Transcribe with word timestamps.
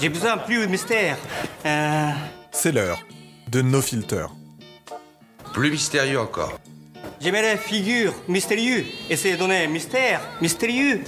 J'ai 0.00 0.08
besoin 0.08 0.38
plus 0.38 0.60
de 0.60 0.66
mystère. 0.66 1.16
Euh, 1.66 2.10
C'est 2.52 2.72
l'heure 2.72 3.00
de 3.50 3.62
No 3.62 3.82
Filter. 3.82 4.26
Plus 5.52 5.70
mystérieux 5.70 6.20
encore. 6.20 6.58
J'aimerais 7.20 7.56
figure 7.56 8.14
mystérieux. 8.28 8.84
Essayez 9.10 9.34
de 9.34 9.40
donner 9.40 9.66
mystère 9.66 10.20
mystérieux. 10.40 11.02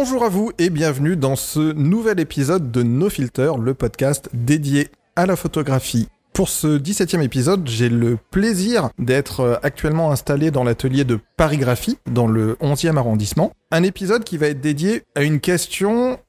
Bonjour 0.00 0.22
à 0.24 0.28
vous 0.28 0.52
et 0.58 0.70
bienvenue 0.70 1.16
dans 1.16 1.34
ce 1.34 1.72
nouvel 1.72 2.20
épisode 2.20 2.70
de 2.70 2.84
No 2.84 3.10
Filter, 3.10 3.50
le 3.60 3.74
podcast 3.74 4.30
dédié 4.32 4.90
à 5.16 5.26
la 5.26 5.34
photographie. 5.34 6.06
Pour 6.32 6.48
ce 6.48 6.78
17e 6.78 7.20
épisode, 7.20 7.68
j'ai 7.68 7.88
le 7.88 8.16
plaisir 8.30 8.90
d'être 9.00 9.40
euh, 9.40 9.56
actuellement 9.64 10.12
installé 10.12 10.52
dans 10.52 10.62
l'atelier 10.62 11.02
de 11.02 11.18
parigraphie 11.36 11.98
dans 12.08 12.28
le 12.28 12.54
11e 12.60 12.96
arrondissement. 12.96 13.50
Un 13.72 13.82
épisode 13.82 14.22
qui 14.22 14.36
va 14.36 14.46
être 14.46 14.60
dédié 14.60 15.02
à 15.16 15.24
une 15.24 15.40
question 15.40 16.20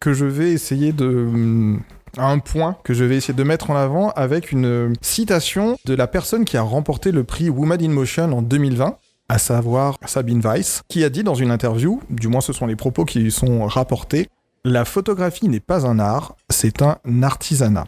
que 0.00 0.12
je 0.12 0.26
vais 0.26 0.52
essayer 0.52 0.92
de 0.92 1.06
hum, 1.06 1.80
à 2.18 2.26
un 2.30 2.40
point 2.40 2.76
que 2.84 2.92
je 2.92 3.04
vais 3.04 3.16
essayer 3.16 3.32
de 3.32 3.42
mettre 3.42 3.70
en 3.70 3.76
avant 3.76 4.10
avec 4.10 4.52
une 4.52 4.92
citation 5.00 5.78
de 5.86 5.94
la 5.94 6.08
personne 6.08 6.44
qui 6.44 6.58
a 6.58 6.62
remporté 6.62 7.10
le 7.10 7.24
prix 7.24 7.48
Woman 7.48 7.82
in 7.82 7.88
Motion 7.88 8.32
en 8.34 8.42
2020 8.42 8.98
à 9.28 9.38
savoir 9.38 9.96
Sabine 10.06 10.40
Weiss, 10.40 10.82
qui 10.88 11.04
a 11.04 11.10
dit 11.10 11.22
dans 11.22 11.34
une 11.34 11.50
interview, 11.50 12.00
du 12.10 12.28
moins 12.28 12.40
ce 12.40 12.52
sont 12.52 12.66
les 12.66 12.76
propos 12.76 13.04
qui 13.04 13.20
lui 13.20 13.32
sont 13.32 13.66
rapportés, 13.66 14.28
la 14.64 14.84
photographie 14.84 15.48
n'est 15.48 15.60
pas 15.60 15.86
un 15.86 15.98
art, 15.98 16.36
c'est 16.48 16.82
un 16.82 16.98
artisanat. 17.22 17.86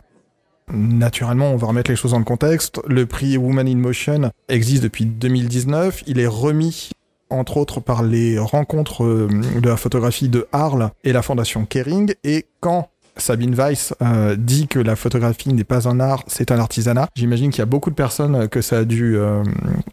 Naturellement, 0.72 1.52
on 1.52 1.56
va 1.56 1.68
remettre 1.68 1.90
les 1.90 1.96
choses 1.96 2.10
dans 2.10 2.18
le 2.18 2.24
contexte. 2.24 2.80
Le 2.86 3.06
prix 3.06 3.36
Woman 3.36 3.68
in 3.68 3.76
Motion 3.76 4.30
existe 4.48 4.82
depuis 4.82 5.06
2019. 5.06 6.02
Il 6.08 6.18
est 6.18 6.26
remis, 6.26 6.90
entre 7.30 7.56
autres, 7.56 7.80
par 7.80 8.02
les 8.02 8.38
rencontres 8.38 9.04
euh, 9.04 9.28
de 9.60 9.68
la 9.68 9.76
photographie 9.76 10.28
de 10.28 10.48
Arles 10.52 10.90
et 11.04 11.12
la 11.12 11.22
fondation 11.22 11.66
Kering. 11.66 12.14
Et 12.24 12.46
quand 12.60 12.88
Sabine 13.16 13.54
Weiss 13.54 13.94
euh, 14.02 14.36
dit 14.36 14.68
que 14.68 14.78
la 14.78 14.96
photographie 14.96 15.52
n'est 15.52 15.64
pas 15.64 15.88
un 15.88 16.00
art, 16.00 16.24
c'est 16.26 16.50
un 16.50 16.58
artisanat. 16.58 17.08
J'imagine 17.14 17.50
qu'il 17.50 17.60
y 17.60 17.62
a 17.62 17.66
beaucoup 17.66 17.90
de 17.90 17.94
personnes 17.94 18.48
que 18.48 18.60
ça 18.60 18.78
a 18.78 18.84
dû 18.84 19.16
euh, 19.16 19.42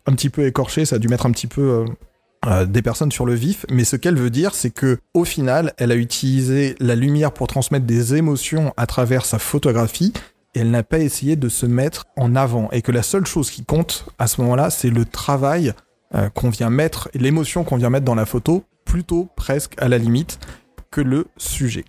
un 0.06 0.14
petit 0.14 0.30
peu 0.30 0.46
écorcher, 0.46 0.86
ça 0.86 0.98
a 0.98 1.00
dû 1.00 1.08
mettre 1.08 1.26
un 1.26 1.32
petit 1.32 1.48
peu 1.48 1.86
euh, 2.46 2.66
des 2.66 2.82
personnes 2.82 3.12
sur 3.12 3.26
le 3.26 3.34
vif. 3.34 3.66
Mais 3.70 3.86
ce 3.86 3.96
qu'elle 3.96 4.18
veut 4.18 4.30
dire, 4.30 4.56
c'est 4.56 4.72
que 4.72 5.00
au 5.14 5.26
final, 5.26 5.74
elle 5.78 5.92
a 5.92 5.96
utilisé 5.96 6.76
la 6.80 6.96
lumière 6.96 7.32
pour 7.32 7.48
transmettre 7.48 7.86
des 7.86 8.16
émotions 8.16 8.74
à 8.78 8.88
travers 8.88 9.26
sa 9.26 9.40
photographie. 9.40 10.14
Et 10.56 10.60
elle 10.60 10.70
n'a 10.70 10.84
pas 10.84 11.00
essayé 11.00 11.36
de 11.36 11.50
se 11.50 11.66
mettre 11.66 12.06
en 12.16 12.36
avant. 12.36 12.70
Et 12.72 12.84
que 12.84 12.92
la 12.92 13.02
seule 13.02 13.26
chose 13.26 13.50
qui 13.50 13.66
compte 13.66 14.06
à 14.20 14.28
ce 14.28 14.40
moment-là, 14.42 14.70
c'est 14.70 14.92
le 14.92 15.04
travail 15.04 15.74
qu'on 16.36 16.52
vient 16.52 16.70
mettre, 16.70 17.10
et 17.16 17.18
l'émotion 17.18 17.64
qu'on 17.64 17.78
vient 17.78 17.90
mettre 17.90 18.06
dans 18.06 18.14
la 18.14 18.28
photo, 18.28 18.64
plutôt 18.86 19.30
presque 19.36 19.74
à 19.80 19.88
la 19.88 19.98
limite 19.98 20.38
que 20.92 21.02
le 21.02 21.26
sujet. 21.38 21.86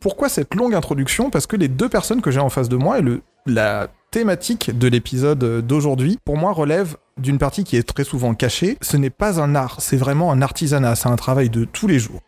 Pourquoi 0.00 0.28
cette 0.28 0.54
longue 0.54 0.74
introduction? 0.74 1.30
Parce 1.30 1.46
que 1.46 1.56
les 1.56 1.68
deux 1.68 1.88
personnes 1.88 2.20
que 2.22 2.30
j'ai 2.30 2.40
en 2.40 2.50
face 2.50 2.68
de 2.68 2.76
moi 2.76 2.98
et 2.98 3.02
le, 3.02 3.22
la 3.46 3.88
thématique 4.10 4.76
de 4.76 4.88
l'épisode 4.88 5.66
d'aujourd'hui, 5.66 6.18
pour 6.24 6.36
moi, 6.36 6.52
relève 6.52 6.96
d'une 7.16 7.38
partie 7.38 7.64
qui 7.64 7.76
est 7.76 7.82
très 7.82 8.04
souvent 8.04 8.34
cachée. 8.34 8.76
Ce 8.82 8.96
n'est 8.96 9.10
pas 9.10 9.40
un 9.40 9.54
art, 9.54 9.80
c'est 9.80 9.96
vraiment 9.96 10.30
un 10.32 10.42
artisanat, 10.42 10.94
c'est 10.96 11.08
un 11.08 11.16
travail 11.16 11.48
de 11.50 11.64
tous 11.64 11.86
les 11.86 11.98
jours. 11.98 12.20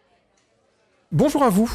Bonjour 1.13 1.43
à 1.43 1.51
vous. 1.51 1.71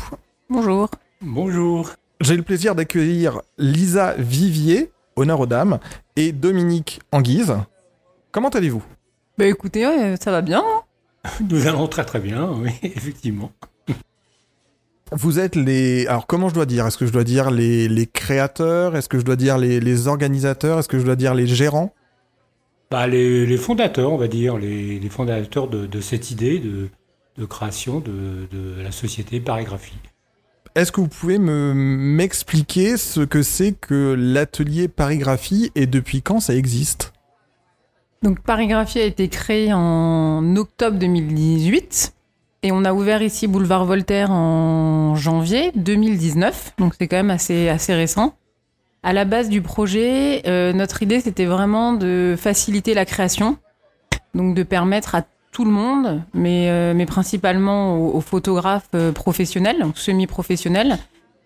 Bonjour. 0.49 0.89
Bonjour. 1.21 1.91
J'ai 2.21 2.35
le 2.37 2.43
plaisir 2.43 2.75
d'accueillir 2.75 3.41
Lisa 3.57 4.13
Vivier, 4.17 4.91
honneur 5.15 5.39
aux 5.39 5.45
dames, 5.45 5.79
et 6.15 6.31
Dominique 6.31 7.01
Anguise. 7.11 7.55
Comment 8.31 8.49
allez-vous? 8.49 8.83
Bah 9.37 9.45
écoutez, 9.45 10.15
ça 10.19 10.31
va 10.31 10.41
bien. 10.41 10.59
hein 10.63 11.29
Nous 11.49 11.67
allons 11.67 11.87
très 11.87 12.05
très 12.05 12.19
bien, 12.19 12.51
oui, 12.51 12.71
effectivement. 12.83 13.51
Vous 15.15 15.39
êtes 15.39 15.55
les... 15.55 16.07
Alors 16.07 16.27
comment 16.27 16.49
je 16.49 16.53
dois 16.53 16.65
dire? 16.65 16.85
Est-ce 16.87 16.97
que 16.97 17.05
je 17.05 17.11
dois 17.11 17.23
dire 17.23 17.51
les, 17.51 17.87
les 17.87 18.07
créateurs? 18.07 18.95
Est-ce 18.95 19.09
que 19.09 19.19
je 19.19 19.23
dois 19.23 19.35
dire 19.35 19.57
les, 19.57 19.79
les 19.79 20.07
organisateurs? 20.07 20.79
Est-ce 20.79 20.87
que 20.87 20.99
je 20.99 21.05
dois 21.05 21.15
dire 21.15 21.33
les 21.33 21.47
gérants? 21.47 21.93
Bah, 22.89 23.07
les, 23.07 23.45
les 23.45 23.57
fondateurs, 23.57 24.11
on 24.11 24.17
va 24.17 24.27
dire, 24.27 24.57
les, 24.57 24.99
les 24.99 25.09
fondateurs 25.09 25.67
de, 25.67 25.85
de 25.85 26.01
cette 26.01 26.31
idée 26.31 26.59
de, 26.59 26.89
de 27.37 27.45
création 27.45 27.99
de, 27.99 28.47
de 28.51 28.81
la 28.81 28.91
société 28.91 29.39
Parigraphie. 29.39 29.97
Est-ce 30.75 30.91
que 30.91 31.01
vous 31.01 31.07
pouvez 31.07 31.37
me 31.37 31.73
m'expliquer 31.75 32.97
ce 32.97 33.21
que 33.21 33.43
c'est 33.43 33.73
que 33.73 34.15
l'atelier 34.17 34.87
parigraphie 34.87 35.71
et 35.75 35.85
depuis 35.85 36.23
quand 36.23 36.39
ça 36.39 36.55
existe? 36.55 37.13
Donc 38.23 38.39
Parigraphie 38.39 38.99
a 38.99 39.05
été 39.05 39.27
créé 39.27 39.71
en 39.71 40.55
octobre 40.55 40.97
2018 40.97 42.13
et 42.63 42.71
on 42.71 42.85
a 42.85 42.93
ouvert 42.93 43.21
ici 43.21 43.47
Boulevard 43.47 43.85
Voltaire 43.85 44.31
en 44.31 45.15
janvier 45.15 45.71
2019. 45.75 46.73
Donc 46.79 46.93
c'est 46.97 47.07
quand 47.07 47.17
même 47.17 47.29
assez, 47.29 47.69
assez 47.69 47.93
récent. 47.93 48.33
À 49.03 49.13
la 49.13 49.25
base 49.25 49.49
du 49.49 49.61
projet, 49.61 50.41
euh, 50.47 50.73
notre 50.73 51.03
idée 51.03 51.19
c'était 51.19 51.45
vraiment 51.45 51.93
de 51.93 52.35
faciliter 52.37 52.93
la 52.93 53.05
création, 53.05 53.57
donc 54.33 54.55
de 54.55 54.63
permettre 54.63 55.15
à 55.15 55.23
tout 55.51 55.65
le 55.65 55.71
monde, 55.71 56.23
mais, 56.33 56.69
euh, 56.69 56.93
mais 56.95 57.05
principalement 57.05 57.97
aux, 57.97 58.21
photographes 58.21 58.89
euh, 58.95 59.11
professionnels, 59.11 59.85
semi-professionnels, 59.93 60.97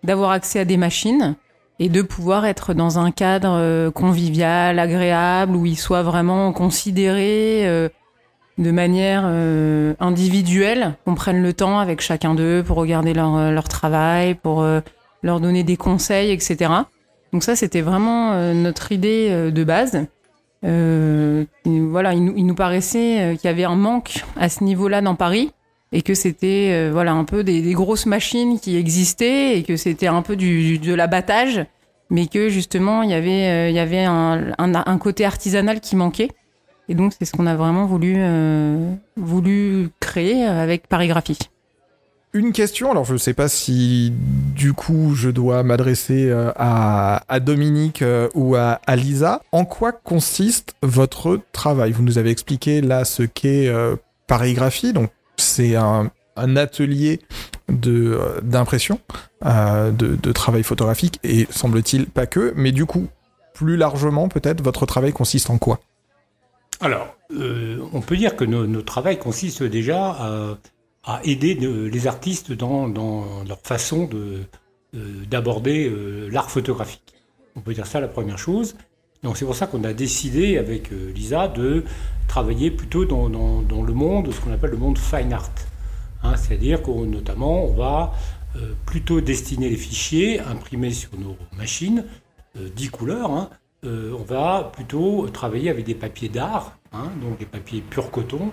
d'avoir 0.04 0.30
accès 0.30 0.60
à 0.60 0.64
des 0.64 0.76
machines 0.76 1.34
et 1.80 1.88
de 1.88 2.02
pouvoir 2.02 2.44
être 2.44 2.74
dans 2.74 2.98
un 2.98 3.10
cadre 3.10 3.52
euh, 3.52 3.90
convivial, 3.90 4.78
agréable, 4.78 5.54
où 5.54 5.66
ils 5.66 5.78
soient 5.78 6.02
vraiment 6.02 6.52
considérés 6.52 7.66
euh, 7.66 7.88
de 8.58 8.72
manière 8.72 9.22
euh, 9.24 9.94
individuelle, 10.00 10.96
qu'on 11.04 11.14
prenne 11.14 11.42
le 11.42 11.52
temps 11.52 11.78
avec 11.78 12.00
chacun 12.00 12.34
d'eux 12.34 12.64
pour 12.66 12.76
regarder 12.76 13.14
leur, 13.14 13.36
euh, 13.36 13.50
leur 13.52 13.68
travail, 13.68 14.34
pour 14.34 14.62
euh, 14.62 14.80
leur 15.22 15.40
donner 15.40 15.62
des 15.62 15.76
conseils, 15.76 16.32
etc. 16.32 16.72
Donc 17.32 17.44
ça, 17.44 17.54
c'était 17.54 17.82
vraiment 17.82 18.34
notre 18.54 18.90
idée 18.90 19.50
de 19.52 19.64
base. 19.64 20.06
Voilà, 20.62 22.14
il 22.14 22.24
nous, 22.24 22.34
il 22.36 22.46
nous 22.46 22.54
paraissait 22.54 23.36
qu'il 23.38 23.48
y 23.48 23.52
avait 23.52 23.64
un 23.64 23.76
manque 23.76 24.24
à 24.36 24.48
ce 24.48 24.64
niveau-là 24.64 25.02
dans 25.02 25.14
Paris 25.14 25.52
et 25.92 26.00
que 26.00 26.14
c'était 26.14 26.88
voilà 26.90 27.12
un 27.12 27.24
peu 27.24 27.44
des, 27.44 27.60
grosses 27.72 28.06
machines 28.06 28.58
qui 28.58 28.76
existaient 28.76 29.58
et 29.58 29.62
que 29.62 29.76
c'était 29.76 30.06
un 30.06 30.22
peu 30.22 30.36
du, 30.36 30.78
de 30.78 30.94
l'abattage, 30.94 31.66
mais 32.08 32.28
que 32.28 32.48
justement 32.48 33.02
il 33.02 33.10
y 33.10 33.14
avait 33.14 33.70
il 33.70 33.74
y 33.74 33.80
avait 33.80 34.04
un, 34.04 34.54
un 34.56 34.98
côté 34.98 35.26
artisanal 35.26 35.80
qui 35.80 35.96
manquait. 35.96 36.30
Et 36.88 36.94
donc 36.94 37.12
c'est 37.18 37.24
ce 37.24 37.32
qu'on 37.32 37.46
a 37.46 37.56
vraiment 37.56 37.86
voulu 37.86 38.14
euh, 38.16 38.94
créer 40.00 40.44
avec 40.44 40.86
Parigraphie. 40.88 41.38
Une 42.34 42.52
question, 42.52 42.90
alors 42.90 43.06
je 43.06 43.14
ne 43.14 43.18
sais 43.18 43.32
pas 43.32 43.48
si 43.48 44.12
du 44.54 44.74
coup 44.74 45.14
je 45.14 45.30
dois 45.30 45.62
m'adresser 45.62 46.28
euh, 46.28 46.52
à, 46.56 47.40
Dominique 47.40 48.02
euh, 48.02 48.28
ou 48.34 48.54
à, 48.54 48.80
Lisa. 48.96 49.40
En 49.50 49.64
quoi 49.64 49.92
consiste 49.92 50.74
votre 50.82 51.40
travail? 51.52 51.92
Vous 51.92 52.02
nous 52.02 52.18
avez 52.18 52.30
expliqué 52.30 52.82
là 52.82 53.06
ce 53.06 53.22
qu'est 53.22 53.68
euh, 53.68 53.96
parigraphie, 54.26 54.92
donc 54.92 55.10
c'est 55.38 55.74
un, 55.74 56.10
atelier 56.36 57.20
d'impression, 57.68 59.00
de 59.42 60.32
travail 60.32 60.62
photographique 60.62 61.18
et 61.24 61.48
semble-t-il 61.50 62.06
pas 62.06 62.26
que, 62.26 62.52
mais 62.56 62.72
du 62.72 62.86
coup 62.86 63.08
plus 63.54 63.76
largement 63.76 64.28
peut-être 64.28 64.62
votre 64.62 64.86
travail 64.86 65.12
consiste 65.12 65.50
en 65.50 65.58
quoi? 65.58 65.80
Alors, 66.80 67.16
euh, 67.32 67.78
on 67.92 68.00
peut 68.00 68.16
dire 68.16 68.36
que 68.36 68.44
no- 68.44 68.66
notre 68.66 68.86
travail 68.86 69.18
consiste 69.18 69.62
déjà 69.62 70.56
à, 71.04 71.20
aider 71.24 71.54
de- 71.54 71.84
les 71.86 72.06
artistes 72.06 72.52
dans, 72.52 72.86
leur 73.48 73.60
façon 73.62 74.04
de- 74.06 74.42
d'aborder 75.26 75.88
euh, 75.88 76.28
l'art 76.30 76.50
photographique. 76.50 77.14
On 77.56 77.60
peut 77.60 77.74
dire 77.74 77.86
ça 77.86 78.00
la 78.00 78.08
première 78.08 78.38
chose. 78.38 78.76
Donc 79.22 79.36
c'est 79.36 79.44
pour 79.44 79.56
ça 79.56 79.66
qu'on 79.66 79.84
a 79.84 79.92
décidé 79.92 80.58
avec 80.58 80.92
euh, 80.92 81.12
Lisa 81.12 81.48
de 81.48 81.82
travailler 82.28 82.70
plutôt 82.70 83.04
dans, 83.04 83.28
le 83.28 83.92
monde, 83.92 84.32
ce 84.32 84.40
qu'on 84.40 84.52
appelle 84.52 84.70
le 84.70 84.76
monde 84.76 84.98
fine 84.98 85.32
art. 85.32 85.50
Hein, 86.22 86.36
C'est-à-dire 86.36 86.82
qu'on 86.82 87.04
notamment 87.06 87.64
on 87.64 87.72
va 87.74 88.12
euh, 88.56 88.72
plutôt 88.86 89.20
destiner 89.20 89.68
les 89.68 89.76
fichiers 89.76 90.40
imprimés 90.40 90.92
sur 90.92 91.10
nos 91.18 91.36
machines, 91.56 92.04
euh, 92.56 92.68
10 92.76 92.88
couleurs, 92.90 93.30
hein, 93.30 93.50
euh, 93.84 94.12
on 94.18 94.22
va 94.24 94.70
plutôt 94.72 95.28
travailler 95.28 95.70
avec 95.70 95.84
des 95.84 95.94
papiers 95.94 96.28
d'art, 96.28 96.76
hein, 96.92 97.10
donc 97.22 97.38
des 97.38 97.46
papiers 97.46 97.80
pur 97.80 98.10
coton, 98.10 98.50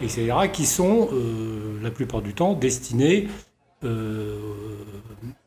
etc., 0.00 0.32
qui 0.52 0.66
sont 0.66 1.08
euh, 1.12 1.78
la 1.82 1.90
plupart 1.90 2.22
du 2.22 2.34
temps 2.34 2.52
destinés 2.54 3.28
euh, 3.84 4.38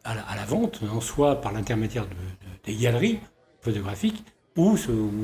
à, 0.04 0.16
la, 0.36 0.46
vente, 0.46 0.82
hein, 0.84 1.00
soit 1.02 1.42
par 1.42 1.52
l'intermédiaire 1.52 2.06
de, 2.06 2.10
de- 2.12 2.64
des 2.66 2.76
galeries 2.76 3.20
photographiques 3.62 4.24
ou, 4.56 4.78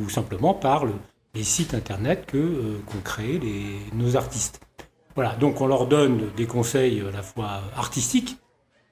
simplement 0.10 0.54
par 0.54 0.86
le- 0.86 0.94
les 1.34 1.44
sites 1.44 1.74
internet 1.74 2.26
que 2.26 2.78
qu'ont 2.86 3.02
créés 3.04 3.40
nos 3.94 4.16
artistes. 4.16 4.62
Voilà, 5.16 5.36
donc 5.36 5.62
on 5.62 5.68
leur 5.68 5.88
donne 5.88 6.32
des 6.36 6.46
conseils 6.46 7.02
à 7.02 7.12
la 7.12 7.22
fois 7.24 7.62
artistiques, 7.76 8.38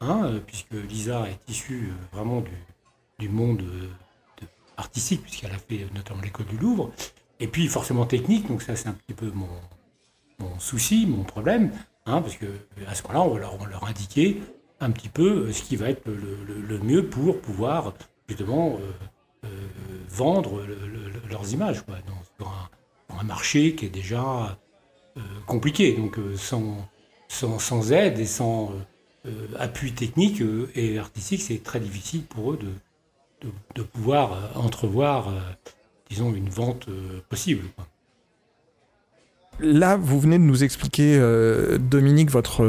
hein, 0.02 0.32
puisque 0.48 0.72
Lisa 0.90 1.26
est 1.30 1.50
issue 1.52 1.92
vraiment 2.12 2.42
du, 3.20 3.30
monde 3.30 3.58
de- 3.58 3.90
artistique, 4.78 5.22
puisqu'elle 5.24 5.52
a 5.52 5.58
fait 5.58 5.88
notamment 5.94 6.22
l'école 6.22 6.46
du 6.48 6.58
Louvre, 6.58 6.92
et 7.40 7.48
puis 7.48 7.68
forcément 7.68 8.06
technique, 8.06 8.48
donc 8.48 8.62
ça 8.62 8.76
c'est 8.76 8.88
un 8.88 8.94
petit 8.94 9.14
peu 9.14 9.32
mon, 9.32 9.48
mon 10.40 10.60
souci, 10.60 11.06
mon 11.06 11.24
problème, 11.24 11.72
hein, 12.06 12.22
parce 12.22 12.36
que 12.38 12.46
à 12.88 12.96
ce 12.96 13.04
moment-là, 13.04 13.22
on 13.22 13.34
va 13.34 13.40
leur, 13.40 13.62
on 13.62 13.66
leur 13.66 13.86
indiquer 13.88 14.42
un 14.80 14.92
petit 14.92 15.10
peu 15.10 15.52
ce 15.52 15.62
qui 15.64 15.76
va 15.76 15.90
être 15.90 16.06
le, 16.08 16.38
le- 16.68 16.80
mieux 16.80 17.08
pour 17.08 17.40
pouvoir 17.40 17.94
justement 18.28 18.78
euh, 18.80 18.92
euh, 19.46 19.48
vendre 20.10 20.62
le- 20.66 20.76
le- 20.76 21.30
leurs 21.30 21.52
images 21.54 21.84
dans, 22.40 22.48
un, 23.18 23.24
marché 23.24 23.74
qui 23.76 23.86
est 23.86 23.90
déjà 23.90 24.58
euh, 25.18 25.22
compliqué. 25.46 25.94
Donc 25.94 26.18
euh, 26.20 26.36
sans, 26.36 26.90
sans, 27.30 27.92
aide 27.94 28.20
et 28.20 28.26
sans 28.26 28.72
euh, 28.72 29.30
euh, 29.30 29.48
appui 29.58 29.94
technique 29.94 30.42
euh, 30.42 30.70
et 30.76 31.00
artistique, 31.00 31.42
c'est 31.42 31.64
très 31.64 31.80
difficile 31.80 32.24
pour 32.26 32.52
eux 32.54 32.58
de, 32.58 32.68
de, 33.76 33.84
pouvoir 33.84 34.34
euh, 34.34 34.60
entrevoir, 34.60 35.30
euh, 35.30 35.40
disons, 36.10 36.34
une 36.34 36.50
vente 36.50 36.88
euh, 36.90 37.22
possible. 37.30 37.64
Là, 39.60 39.98
vous 39.98 40.20
venez 40.20 40.38
de 40.38 40.44
nous 40.44 40.64
expliquer, 40.64 41.20
Dominique, 41.80 42.32
votre, 42.32 42.66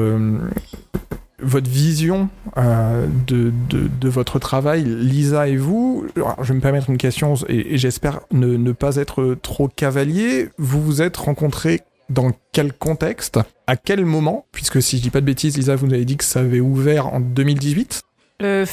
votre 1.38 1.70
vision 1.70 2.28
de, 2.56 3.50
de, 3.70 4.08
votre 4.10 4.38
travail, 4.38 4.84
Lisa 4.84 5.48
et 5.48 5.56
vous. 5.56 6.06
Je 6.14 6.48
vais 6.48 6.54
me 6.54 6.60
permettre 6.60 6.90
une 6.90 6.98
question 6.98 7.36
et, 7.48 7.78
j'espère 7.78 8.20
ne, 8.32 8.58
ne 8.58 8.72
pas 8.72 8.96
être 8.96 9.34
trop 9.40 9.66
cavalier. 9.66 10.50
Vous 10.58 10.82
vous 10.82 11.00
êtes 11.00 11.16
rencontrés 11.16 11.80
dans 12.10 12.32
quel 12.52 12.74
contexte? 12.74 13.38
À 13.66 13.76
quel 13.76 14.04
moment? 14.04 14.44
Puisque 14.52 14.82
si 14.82 14.98
je 14.98 15.02
dis 15.02 15.10
pas 15.10 15.22
de 15.22 15.26
bêtises, 15.26 15.56
Lisa, 15.56 15.76
vous 15.76 15.86
nous 15.86 15.94
avez 15.94 16.04
dit 16.04 16.18
que 16.18 16.24
ça 16.24 16.40
avait 16.40 16.60
ouvert 16.60 17.14
en 17.14 17.20
2018. 17.20 18.02
Le, 18.40 18.64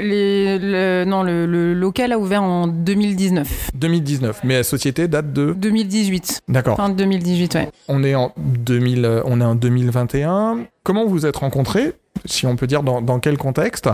les- 0.00 1.04
non, 1.06 1.22
le, 1.22 1.46
le 1.46 1.72
local 1.74 2.12
a 2.12 2.18
ouvert 2.18 2.42
en 2.42 2.66
2019. 2.66 3.70
2019, 3.74 4.40
mais 4.44 4.56
la 4.56 4.62
société 4.62 5.08
date 5.08 5.32
de... 5.32 5.54
2018. 5.54 6.42
D'accord. 6.48 6.76
Fin 6.76 6.90
de 6.90 6.94
2018, 6.94 7.54
ouais. 7.54 7.68
On 7.88 8.04
est 8.04 8.14
en 8.14 8.32
2000, 8.36 9.04
euh, 9.04 9.22
on 9.24 9.40
est 9.40 9.44
en 9.44 9.54
2021. 9.54 10.66
Comment 10.82 11.04
vous 11.04 11.10
vous 11.10 11.26
êtes 11.26 11.36
rencontrés, 11.36 11.94
si 12.26 12.46
on 12.46 12.56
peut 12.56 12.66
dire 12.66 12.82
dans, 12.82 13.00
dans 13.00 13.18
quel 13.18 13.38
contexte, 13.38 13.88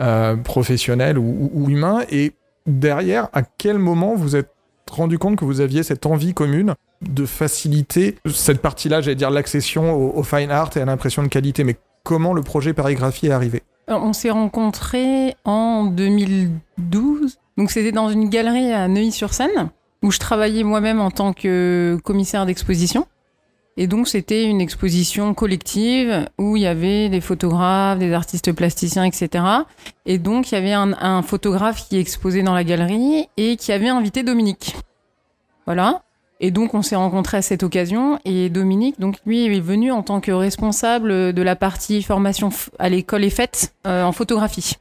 euh, 0.00 0.36
professionnel 0.36 1.18
ou, 1.18 1.24
ou- 1.24 1.64
ou 1.64 1.70
humain, 1.70 2.00
et 2.10 2.32
derrière, 2.66 3.28
à 3.32 3.42
quel 3.42 3.78
moment 3.78 4.14
vous 4.14 4.36
êtes 4.36 4.50
rendu 4.90 5.18
compte 5.18 5.36
que 5.36 5.44
vous 5.44 5.60
aviez 5.60 5.82
cette 5.82 6.06
envie 6.06 6.32
commune 6.34 6.74
de 7.02 7.24
faciliter 7.26 8.16
cette 8.32 8.60
partie-là, 8.60 9.00
j'allais 9.00 9.14
dire 9.16 9.30
l'accession 9.30 9.92
au, 9.94 10.18
au 10.18 10.22
fine 10.22 10.50
art 10.50 10.70
et 10.76 10.80
à 10.80 10.84
l'impression 10.84 11.22
de 11.22 11.28
qualité, 11.28 11.64
mais 11.64 11.76
comment 12.02 12.32
le 12.32 12.42
projet 12.42 12.72
Parigraphie 12.72 13.26
est 13.26 13.32
arrivé 13.32 13.62
On 13.88 14.12
s'est 14.12 14.30
rencontrés 14.30 15.34
en 15.44 15.84
2012. 15.84 17.38
Donc 17.56 17.70
c'était 17.70 17.92
dans 17.92 18.08
une 18.08 18.28
galerie 18.28 18.72
à 18.72 18.88
Neuilly-sur-Seine 18.88 19.70
où 20.02 20.10
je 20.10 20.18
travaillais 20.18 20.62
moi-même 20.62 21.00
en 21.00 21.10
tant 21.10 21.32
que 21.32 21.98
commissaire 22.04 22.46
d'exposition. 22.46 23.06
Et 23.76 23.86
donc 23.86 24.08
c'était 24.08 24.44
une 24.44 24.60
exposition 24.60 25.32
collective 25.34 26.26
où 26.38 26.56
il 26.56 26.62
y 26.62 26.66
avait 26.66 27.08
des 27.08 27.20
photographes, 27.20 27.98
des 27.98 28.12
artistes 28.12 28.52
plasticiens, 28.52 29.04
etc. 29.04 29.44
Et 30.06 30.18
donc 30.18 30.50
il 30.50 30.54
y 30.54 30.58
avait 30.58 30.72
un, 30.72 30.92
un 31.00 31.22
photographe 31.22 31.88
qui 31.88 31.98
exposait 31.98 32.42
dans 32.42 32.54
la 32.54 32.64
galerie 32.64 33.28
et 33.36 33.56
qui 33.56 33.72
avait 33.72 33.88
invité 33.88 34.22
Dominique. 34.22 34.76
Voilà. 35.66 36.02
Et 36.40 36.50
donc 36.50 36.72
on 36.72 36.80
s'est 36.80 36.96
rencontrés 36.96 37.36
à 37.36 37.42
cette 37.42 37.62
occasion 37.62 38.18
et 38.24 38.48
Dominique, 38.48 38.98
donc 38.98 39.16
lui 39.26 39.54
est 39.54 39.60
venu 39.60 39.92
en 39.92 40.02
tant 40.02 40.20
que 40.20 40.32
responsable 40.32 41.34
de 41.34 41.42
la 41.42 41.54
partie 41.54 42.02
formation 42.02 42.48
à 42.78 42.88
l'école 42.88 43.24
et 43.24 43.30
fête 43.30 43.74
euh, 43.86 44.02
en 44.02 44.12
photographie. 44.12 44.76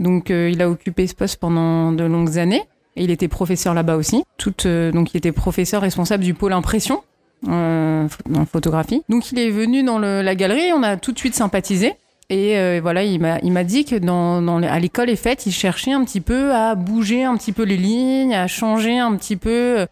Donc 0.00 0.30
euh, 0.30 0.48
il 0.50 0.62
a 0.62 0.70
occupé 0.70 1.06
ce 1.06 1.14
poste 1.14 1.38
pendant 1.38 1.92
de 1.92 2.04
longues 2.04 2.38
années 2.38 2.62
et 2.96 3.04
il 3.04 3.10
était 3.10 3.28
professeur 3.28 3.74
là-bas 3.74 3.96
aussi. 3.96 4.24
Euh, 4.64 4.90
donc 4.90 5.12
il 5.12 5.18
était 5.18 5.32
professeur 5.32 5.82
responsable 5.82 6.24
du 6.24 6.32
pôle 6.32 6.54
impression 6.54 7.02
la 7.46 8.08
photographie. 8.50 9.02
Donc 9.08 9.30
il 9.30 9.38
est 9.38 9.50
venu 9.50 9.84
dans 9.84 10.00
la 10.00 10.34
galerie, 10.34 10.72
on 10.74 10.82
a 10.82 10.96
tout 10.96 11.12
de 11.12 11.18
suite 11.18 11.36
sympathisé. 11.36 11.94
Et 12.30 12.80
voilà, 12.80 13.04
il 13.04 13.20
m'a, 13.20 13.38
il 13.44 13.52
m'a 13.52 13.62
dit 13.62 13.84
que 13.84 13.94
dans, 13.94 14.60
à 14.64 14.78
l'école 14.80 15.08
et 15.08 15.14
fête, 15.14 15.46
il 15.46 15.52
cherchait 15.52 15.92
un 15.92 16.04
petit 16.04 16.20
peu 16.20 16.52
à 16.52 16.74
bouger 16.74 17.22
un 17.22 17.36
petit 17.36 17.52
peu 17.52 17.62
les 17.62 17.76
lignes, 17.76 18.34
à 18.34 18.48
changer 18.48 18.98
un 18.98 19.14
petit 19.14 19.36
peu 19.36 19.86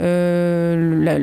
la, 0.00 1.18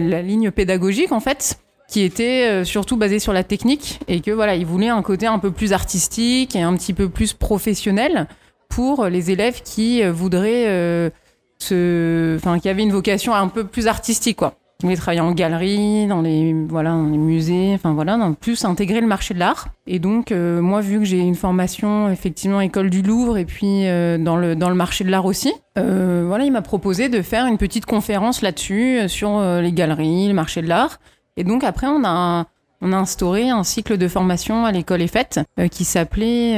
la- 0.00 0.22
ligne 0.22 0.50
pédagogique 0.50 1.12
en 1.12 1.20
fait, 1.20 1.58
qui 1.88 2.02
était 2.02 2.48
euh, 2.48 2.64
surtout 2.64 2.96
basée 2.96 3.18
sur 3.18 3.32
la 3.32 3.44
technique 3.44 4.00
et 4.08 4.20
que 4.20 4.30
voilà, 4.30 4.54
il 4.54 4.66
voulait 4.66 4.88
un 4.88 5.02
côté 5.02 5.26
un 5.26 5.38
peu 5.38 5.50
plus 5.50 5.72
artistique 5.72 6.56
et 6.56 6.62
un 6.62 6.74
petit 6.76 6.94
peu 6.94 7.08
plus 7.08 7.32
professionnel 7.34 8.26
pour 8.68 9.04
les 9.06 9.30
élèves 9.30 9.60
qui 9.62 10.02
euh, 10.02 10.10
voudraient 10.12 10.66
euh, 10.68 11.10
se, 11.58 12.36
enfin, 12.36 12.58
qui 12.58 12.68
avaient 12.68 12.82
une 12.82 12.92
vocation 12.92 13.34
un 13.34 13.48
peu 13.48 13.64
plus 13.64 13.86
artistique 13.86 14.38
quoi. 14.38 14.54
Qui 14.78 14.86
voulaient 14.86 14.96
travailler 14.96 15.20
en 15.20 15.30
galerie, 15.30 16.08
dans 16.08 16.20
les 16.20 16.52
voilà, 16.52 16.90
dans 16.90 17.08
les 17.08 17.16
musées, 17.16 17.72
enfin 17.74 17.92
voilà, 17.92 18.16
dans 18.16 18.34
plus 18.34 18.64
intégrer 18.64 19.00
le 19.00 19.06
marché 19.06 19.32
de 19.32 19.38
l'art. 19.38 19.68
Et 19.86 20.00
donc 20.00 20.32
euh, 20.32 20.60
moi, 20.60 20.80
vu 20.80 20.98
que 20.98 21.04
j'ai 21.04 21.20
une 21.20 21.36
formation 21.36 22.10
effectivement 22.10 22.60
école 22.60 22.90
du 22.90 23.00
Louvre 23.00 23.38
et 23.38 23.44
puis 23.44 23.86
euh, 23.86 24.18
dans 24.18 24.36
le 24.36 24.56
dans 24.56 24.68
le 24.68 24.74
marché 24.74 25.04
de 25.04 25.10
l'art 25.10 25.26
aussi, 25.26 25.52
euh, 25.78 26.24
voilà, 26.26 26.44
il 26.44 26.50
m'a 26.50 26.62
proposé 26.62 27.08
de 27.08 27.22
faire 27.22 27.46
une 27.46 27.56
petite 27.56 27.86
conférence 27.86 28.42
là-dessus 28.42 29.08
sur 29.08 29.40
les 29.40 29.72
galeries, 29.72 30.26
le 30.26 30.34
marché 30.34 30.60
de 30.60 30.68
l'art. 30.68 30.98
Et 31.36 31.44
donc 31.44 31.62
après, 31.62 31.86
on 31.86 32.02
a 32.04 32.46
on 32.80 32.92
a 32.92 32.96
instauré 32.96 33.50
un 33.50 33.62
cycle 33.62 33.96
de 33.96 34.08
formation 34.08 34.66
à 34.66 34.72
l'école 34.72 35.02
et 35.02 35.68
qui 35.70 35.84
s'appelait 35.84 36.54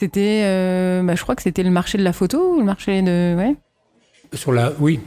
c'était 0.00 1.00
bah, 1.04 1.14
je 1.14 1.22
crois 1.22 1.36
que 1.36 1.42
c'était 1.42 1.62
le 1.62 1.70
marché 1.70 1.96
de 1.96 2.02
la 2.02 2.12
photo 2.12 2.54
ou 2.54 2.58
le 2.58 2.64
marché 2.64 3.02
de 3.02 3.36
ouais 3.36 3.54
Sur 4.32 4.52
la, 4.52 4.72
oui, 4.80 4.98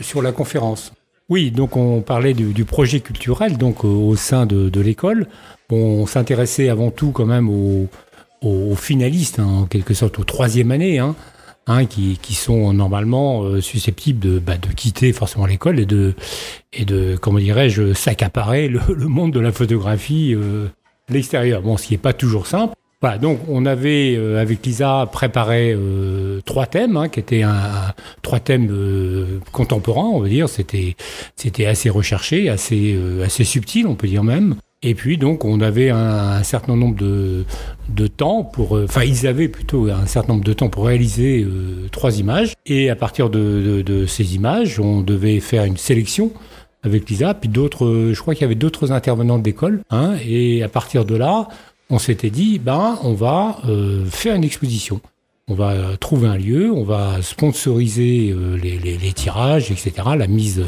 sur 0.00 0.22
la 0.22 0.32
conférence. 0.32 0.92
Oui, 1.28 1.50
donc 1.50 1.76
on 1.76 2.02
parlait 2.02 2.34
du, 2.34 2.64
projet 2.64 3.00
culturel 3.00 3.58
donc 3.58 3.84
euh, 3.84 3.88
au 3.88 4.14
sein 4.14 4.46
de, 4.46 4.80
l'école. 4.80 5.26
On 5.70 6.06
s'intéressait 6.06 6.68
avant 6.68 6.92
tout 6.92 7.10
quand 7.10 7.26
même 7.26 7.48
aux, 7.48 7.88
finalistes, 8.76 9.40
hein, 9.40 9.46
en 9.46 9.66
quelque 9.66 9.92
sorte 9.92 10.20
aux 10.20 10.24
troisième 10.24 10.70
années, 10.70 11.00
hein, 11.00 11.16
hein, 11.66 11.84
qui, 11.86 12.16
sont 12.34 12.72
normalement 12.72 13.42
euh, 13.42 13.60
susceptibles 13.60 14.20
de, 14.20 14.38
bah, 14.38 14.56
de 14.56 14.68
quitter 14.68 15.12
forcément 15.12 15.46
l'école 15.46 15.80
et 15.80 15.86
de, 15.86 16.14
et 16.72 16.84
de, 16.84 17.16
comment 17.20 17.40
dirais-je, 17.40 17.92
s'accaparer 17.92 18.68
le, 18.68 18.80
monde 19.08 19.32
de 19.32 19.40
la 19.40 19.50
photographie 19.50 20.32
euh, 20.32 20.68
l'extérieur. 21.08 21.60
Bon, 21.60 21.76
ce 21.76 21.88
qui 21.88 21.94
n'est 21.94 21.98
pas 21.98 22.12
toujours 22.12 22.46
simple. 22.46 22.74
Voilà, 23.02 23.18
donc 23.18 23.40
on 23.48 23.66
avait 23.66 24.16
euh, 24.16 24.40
avec 24.40 24.64
Lisa 24.64 25.06
préparé 25.12 25.74
euh, 25.76 26.40
trois 26.46 26.64
thèmes, 26.64 26.96
hein, 26.96 27.08
qui 27.10 27.20
étaient 27.20 27.42
un, 27.42 27.92
trois 28.22 28.40
thèmes 28.40 28.68
euh, 28.70 29.38
contemporains, 29.52 30.08
on 30.08 30.20
va 30.20 30.28
dire. 30.28 30.48
C'était 30.48 30.96
c'était 31.36 31.66
assez 31.66 31.90
recherché, 31.90 32.48
assez 32.48 32.94
euh, 32.96 33.22
assez 33.24 33.44
subtil, 33.44 33.86
on 33.86 33.96
peut 33.96 34.08
dire 34.08 34.24
même. 34.24 34.54
Et 34.82 34.94
puis 34.94 35.18
donc 35.18 35.44
on 35.44 35.60
avait 35.60 35.90
un, 35.90 35.98
un 35.98 36.42
certain 36.42 36.74
nombre 36.74 36.96
de 36.96 37.44
de 37.90 38.06
temps 38.06 38.44
pour, 38.44 38.76
euh, 38.76 38.86
enfin 38.88 39.04
ils 39.04 39.26
avaient 39.26 39.48
plutôt 39.48 39.90
un 39.90 40.06
certain 40.06 40.32
nombre 40.32 40.44
de 40.44 40.52
temps 40.54 40.70
pour 40.70 40.86
réaliser 40.86 41.42
euh, 41.44 41.88
trois 41.92 42.18
images. 42.18 42.54
Et 42.64 42.88
à 42.88 42.96
partir 42.96 43.28
de, 43.28 43.38
de, 43.38 43.82
de 43.82 44.06
ces 44.06 44.34
images, 44.36 44.80
on 44.80 45.02
devait 45.02 45.40
faire 45.40 45.64
une 45.64 45.76
sélection 45.76 46.32
avec 46.82 47.10
Lisa, 47.10 47.34
puis 47.34 47.48
d'autres, 47.48 48.10
je 48.12 48.20
crois 48.20 48.34
qu'il 48.34 48.42
y 48.42 48.44
avait 48.44 48.54
d'autres 48.54 48.92
intervenants 48.92 49.38
de 49.38 49.44
l'école. 49.44 49.82
Hein, 49.90 50.14
et 50.24 50.62
à 50.62 50.68
partir 50.68 51.04
de 51.04 51.16
là, 51.16 51.48
on 51.90 51.98
s'était 51.98 52.30
dit, 52.30 52.58
ben, 52.58 52.98
on 53.02 53.14
va 53.14 53.58
euh, 53.68 54.04
faire 54.06 54.34
une 54.34 54.44
exposition. 54.44 55.00
On 55.48 55.54
va 55.54 55.70
euh, 55.70 55.96
trouver 55.96 56.26
un 56.26 56.36
lieu, 56.36 56.72
on 56.72 56.82
va 56.82 57.22
sponsoriser 57.22 58.30
euh, 58.32 58.56
les, 58.56 59.12
tirages, 59.12 59.70
etc., 59.70 59.92
la 60.18 60.26
mise, 60.26 60.64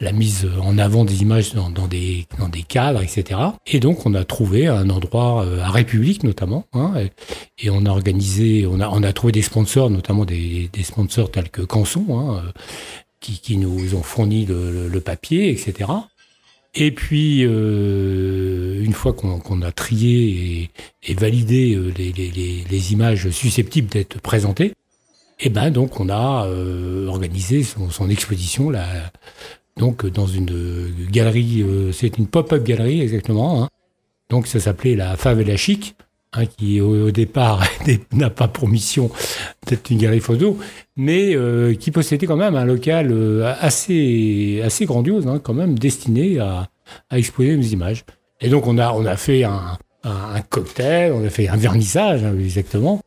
la 0.00 0.12
mise 0.12 0.48
en 0.62 0.78
avant 0.78 1.04
des 1.04 1.20
images 1.20 1.52
dans, 1.52 1.68
des, 1.86 2.26
dans 2.38 2.48
des 2.48 2.62
cadres, 2.62 3.02
etc. 3.02 3.38
Et 3.66 3.80
donc, 3.80 4.06
on 4.06 4.14
a 4.14 4.24
trouvé 4.24 4.66
un 4.66 4.88
endroit 4.88 5.46
à 5.62 5.70
République, 5.70 6.24
notamment, 6.24 6.64
hein, 6.72 6.94
et, 7.58 7.68
on 7.68 7.84
a 7.84 7.90
organisé, 7.90 8.66
on 8.66 8.80
a, 8.80 8.88
on 8.88 9.02
a 9.02 9.12
trouvé 9.12 9.32
des 9.32 9.42
sponsors, 9.42 9.90
notamment 9.90 10.24
des, 10.24 10.70
sponsors 10.82 11.30
tels 11.30 11.50
que 11.50 11.60
Canson, 11.60 12.06
hein, 12.10 12.42
qui, 13.20 13.58
nous 13.58 13.94
ont 13.94 14.02
fourni 14.02 14.46
le, 14.46 15.00
papier, 15.00 15.50
etc. 15.50 15.90
Et 16.74 16.92
puis, 16.92 17.44
une 18.88 18.94
fois 18.94 19.12
qu'on 19.12 19.62
a 19.62 19.70
trié 19.70 20.70
et, 21.04 21.10
et 21.10 21.14
validé 21.14 21.74
euh, 21.74 21.92
les, 21.94 22.92
images 22.92 23.28
susceptibles 23.28 23.88
d'être 23.88 24.18
présentées, 24.20 24.72
et 25.40 25.50
ben 25.50 25.70
donc 25.70 26.00
on 26.00 26.08
a 26.08 26.46
euh, 26.46 27.06
organisé 27.06 27.62
son, 27.62 28.08
exposition 28.08 28.70
là, 28.70 28.86
donc 29.76 30.06
dans 30.06 30.26
une 30.26 30.50
euh, 30.50 30.88
galerie, 31.10 31.64
c'est 31.92 32.16
une 32.16 32.26
pop-up 32.26 32.64
galerie 32.64 33.02
exactement. 33.02 33.62
hein. 33.62 33.68
Donc 34.30 34.46
ça 34.46 34.58
s'appelait 34.58 34.96
la 34.96 35.16
Favela 35.18 35.56
Chic, 35.58 35.94
hein, 36.32 36.46
qui 36.46 36.80
au, 36.80 37.10
départ 37.10 37.62
n'a 38.12 38.30
pas 38.30 38.48
pour 38.48 38.68
mission 38.68 39.10
d'être 39.66 39.90
une 39.90 39.98
galerie 39.98 40.20
photo, 40.20 40.58
mais 40.96 41.36
qui 41.78 41.90
possédait 41.90 42.26
quand 42.26 42.36
même 42.36 42.56
un 42.56 42.64
local 42.64 43.14
assez, 43.60 44.62
assez 44.64 44.86
grandiose, 44.86 45.26
hein, 45.26 45.40
quand 45.42 45.54
même 45.54 45.78
destiné 45.78 46.38
à, 46.38 46.70
à 47.10 47.18
exposer 47.18 47.54
nos 47.54 47.62
images. 47.62 48.04
Et 48.40 48.48
donc 48.48 48.66
on 48.66 48.78
a, 48.78 48.92
on 48.92 49.04
a 49.04 49.16
fait 49.16 49.44
un, 49.44 49.78
un, 50.04 50.40
cocktail, 50.42 51.12
on 51.12 51.24
a 51.24 51.30
fait 51.30 51.48
un 51.48 51.56
vernissage 51.56 52.24
hein, 52.24 52.34
exactement. 52.38 53.00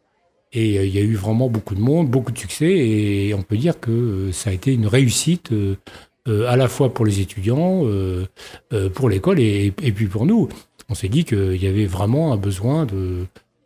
Et 0.53 0.77
euh, 0.77 0.85
il 0.85 0.93
y 0.93 0.97
a 0.97 1.01
eu 1.01 1.15
vraiment 1.15 1.49
beaucoup 1.49 1.75
de 1.75 1.81
monde, 1.81 2.09
beaucoup 2.09 2.31
de 2.31 2.37
succès, 2.37 2.69
et 2.69 3.33
on 3.33 3.41
peut 3.41 3.57
dire 3.57 3.79
que 3.79 3.91
euh, 3.91 4.31
ça 4.31 4.49
a 4.49 4.53
été 4.53 4.73
une 4.73 4.87
réussite 4.87 5.51
euh, 5.51 5.77
à 6.47 6.55
la 6.55 6.67
fois 6.67 6.93
pour 6.93 7.05
les 7.05 7.19
étudiants, 7.19 7.83
pour 8.93 9.09
l'école 9.09 9.39
et, 9.39 9.73
et 9.81 9.91
puis 9.91 10.05
pour 10.05 10.27
nous. 10.27 10.49
On 10.87 10.93
s'est 10.93 11.07
dit 11.07 11.23
qu'il 11.23 11.61
y 11.61 11.65
avait 11.65 11.87
vraiment 11.87 12.31
un 12.31 12.37
besoin 12.37 12.85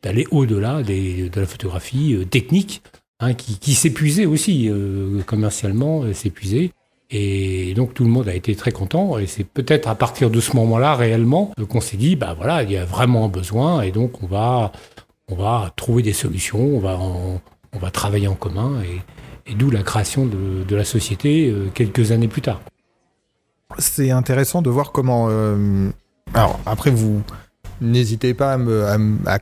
d'aller 0.01 0.25
au-delà 0.31 0.81
de 0.81 1.37
la 1.37 1.45
photographie 1.45 2.17
technique, 2.29 2.81
hein, 3.19 3.33
qui, 3.33 3.59
qui 3.59 3.73
s'épuisait 3.73 4.25
aussi 4.25 4.71
commercialement, 5.25 6.13
s'épuisait. 6.13 6.71
Et 7.17 7.73
donc 7.75 7.93
tout 7.93 8.03
le 8.03 8.09
monde 8.09 8.27
a 8.27 8.35
été 8.35 8.55
très 8.55 8.73
content. 8.73 9.17
Et 9.17 9.27
c'est 9.27 9.45
peut-être 9.45 9.87
à 9.87 9.95
partir 9.95 10.29
de 10.29 10.41
ce 10.41 10.55
moment-là 10.57 10.95
réellement 10.95 11.51
qu'on 11.69 11.79
s'est 11.79 11.95
dit, 11.97 12.15
bah 12.17 12.33
voilà, 12.35 12.63
il 12.63 12.71
y 12.71 12.77
a 12.77 12.83
vraiment 12.83 13.25
un 13.25 13.29
besoin, 13.29 13.81
et 13.83 13.91
donc 13.91 14.21
on 14.21 14.27
va 14.27 14.73
on 15.29 15.35
va 15.35 15.71
trouver 15.75 16.03
des 16.03 16.13
solutions, 16.13 16.59
on 16.59 16.79
va 16.79 16.99
on 16.99 17.79
va 17.79 17.91
travailler 17.91 18.27
en 18.27 18.35
commun, 18.35 18.81
et, 19.47 19.53
d'où 19.55 19.69
la 19.69 19.83
création 19.83 20.25
de, 20.25 20.63
de 20.67 20.75
la 20.75 20.85
société 20.85 21.49
euh, 21.49 21.69
quelques 21.73 22.11
années 22.11 22.27
plus 22.27 22.41
tard. 22.41 22.61
C'est 23.77 24.11
intéressant 24.11 24.61
de 24.61 24.69
voir 24.69 24.91
comment. 24.91 25.27
euh, 25.29 25.89
Alors, 26.33 26.59
après, 26.65 26.89
vous 26.91 27.21
n'hésitez 27.81 28.33
pas 28.33 28.53
à, 28.53 28.57
me, 28.57 28.83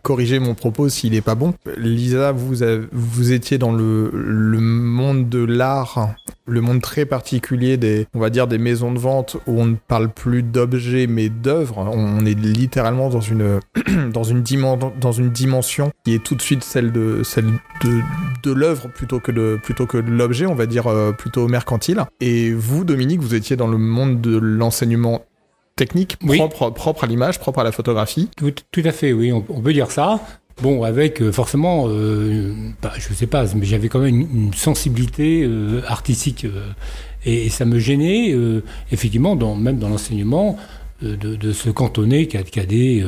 corriger 0.01 0.39
mon 0.39 0.53
propos 0.53 0.89
s'il 0.89 1.13
n'est 1.13 1.21
pas 1.21 1.35
bon. 1.35 1.53
Lisa, 1.77 2.31
vous, 2.31 2.55
vous 2.91 3.31
étiez 3.31 3.57
dans 3.57 3.71
le, 3.71 4.09
monde 4.13 5.29
de 5.29 5.43
l'art, 5.43 6.09
le 6.45 6.61
monde 6.61 6.81
très 6.81 7.05
particulier 7.05 7.77
des, 7.77 8.07
on 8.13 8.19
va 8.19 8.29
dire, 8.29 8.47
des 8.47 8.57
maisons 8.57 8.91
de 8.91 8.99
vente 8.99 9.37
où 9.47 9.59
on 9.59 9.65
ne 9.65 9.75
parle 9.75 10.09
plus 10.09 10.43
d'objets 10.43 11.07
mais 11.07 11.29
d'œuvres. 11.29 11.79
On 11.91 12.25
est 12.25 12.39
littéralement 12.39 13.09
dans 13.09 13.21
une, 13.21 13.59
dans, 14.11 14.23
une 14.23 14.43
dans 14.99 15.11
une 15.11 15.29
dimension 15.29 15.91
qui 16.03 16.15
est 16.15 16.23
tout 16.23 16.35
de 16.35 16.41
suite 16.41 16.63
celle 16.63 16.91
de, 16.91 17.23
celle 17.23 17.45
de, 17.83 17.99
de 18.43 18.51
l'œuvre 18.51 18.89
plutôt 18.89 19.19
que 19.19 19.31
de, 19.31 19.59
plutôt 19.61 19.85
que 19.85 19.97
l'objet, 19.97 20.45
on 20.45 20.55
va 20.55 20.65
dire 20.65 20.87
euh, 20.87 21.11
plutôt 21.11 21.47
mercantile. 21.47 22.03
Et 22.19 22.53
vous, 22.53 22.83
Dominique, 22.83 23.21
vous 23.21 23.35
étiez 23.35 23.55
dans 23.55 23.67
le 23.67 23.77
monde 23.77 24.21
de 24.21 24.37
l'enseignement 24.37 25.23
technique 25.75 26.17
Oui. 26.23 26.37
propre, 26.37 26.69
propre 26.69 27.03
à 27.03 27.07
l'image, 27.07 27.39
propre 27.39 27.59
à 27.59 27.63
la 27.63 27.71
photographie. 27.71 28.29
Tout, 28.37 28.53
tout 28.71 28.81
à 28.85 28.91
fait, 28.91 29.13
oui, 29.13 29.31
on, 29.31 29.43
on 29.49 29.61
peut 29.61 29.73
dire 29.73 29.91
ça. 29.91 30.19
Bon, 30.61 30.83
avec 30.83 31.19
euh, 31.21 31.31
forcément, 31.31 31.85
euh, 31.87 32.53
bah, 32.81 32.93
je 32.99 33.11
sais 33.13 33.25
pas, 33.25 33.45
mais 33.55 33.65
j'avais 33.65 33.89
quand 33.89 33.99
même 33.99 34.19
une, 34.19 34.45
une 34.45 34.53
sensibilité 34.53 35.43
euh, 35.43 35.81
artistique 35.87 36.45
euh, 36.45 36.67
et, 37.25 37.47
et 37.47 37.49
ça 37.49 37.65
me 37.65 37.79
gênait, 37.79 38.35
effectivement, 38.91 39.35
dans, 39.35 39.55
même 39.55 39.79
dans 39.79 39.89
l'enseignement, 39.89 40.57
de, 41.01 41.15
de 41.15 41.51
se 41.53 41.69
cantonner 41.69 42.27
qu'à 42.27 42.43
des, 42.65 43.03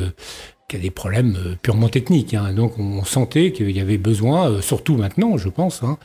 des 0.72 0.90
problèmes 0.90 1.36
purement 1.62 1.88
techniques. 1.88 2.32
hein. 2.34 2.52
Donc, 2.54 2.78
on 2.78 3.04
sentait 3.04 3.52
qu'il 3.52 3.70
y 3.70 3.80
avait 3.80 3.98
besoin, 3.98 4.60
surtout 4.62 4.96
maintenant, 4.96 5.36
je 5.36 5.48
pense. 5.50 5.82
hein, 5.82 5.98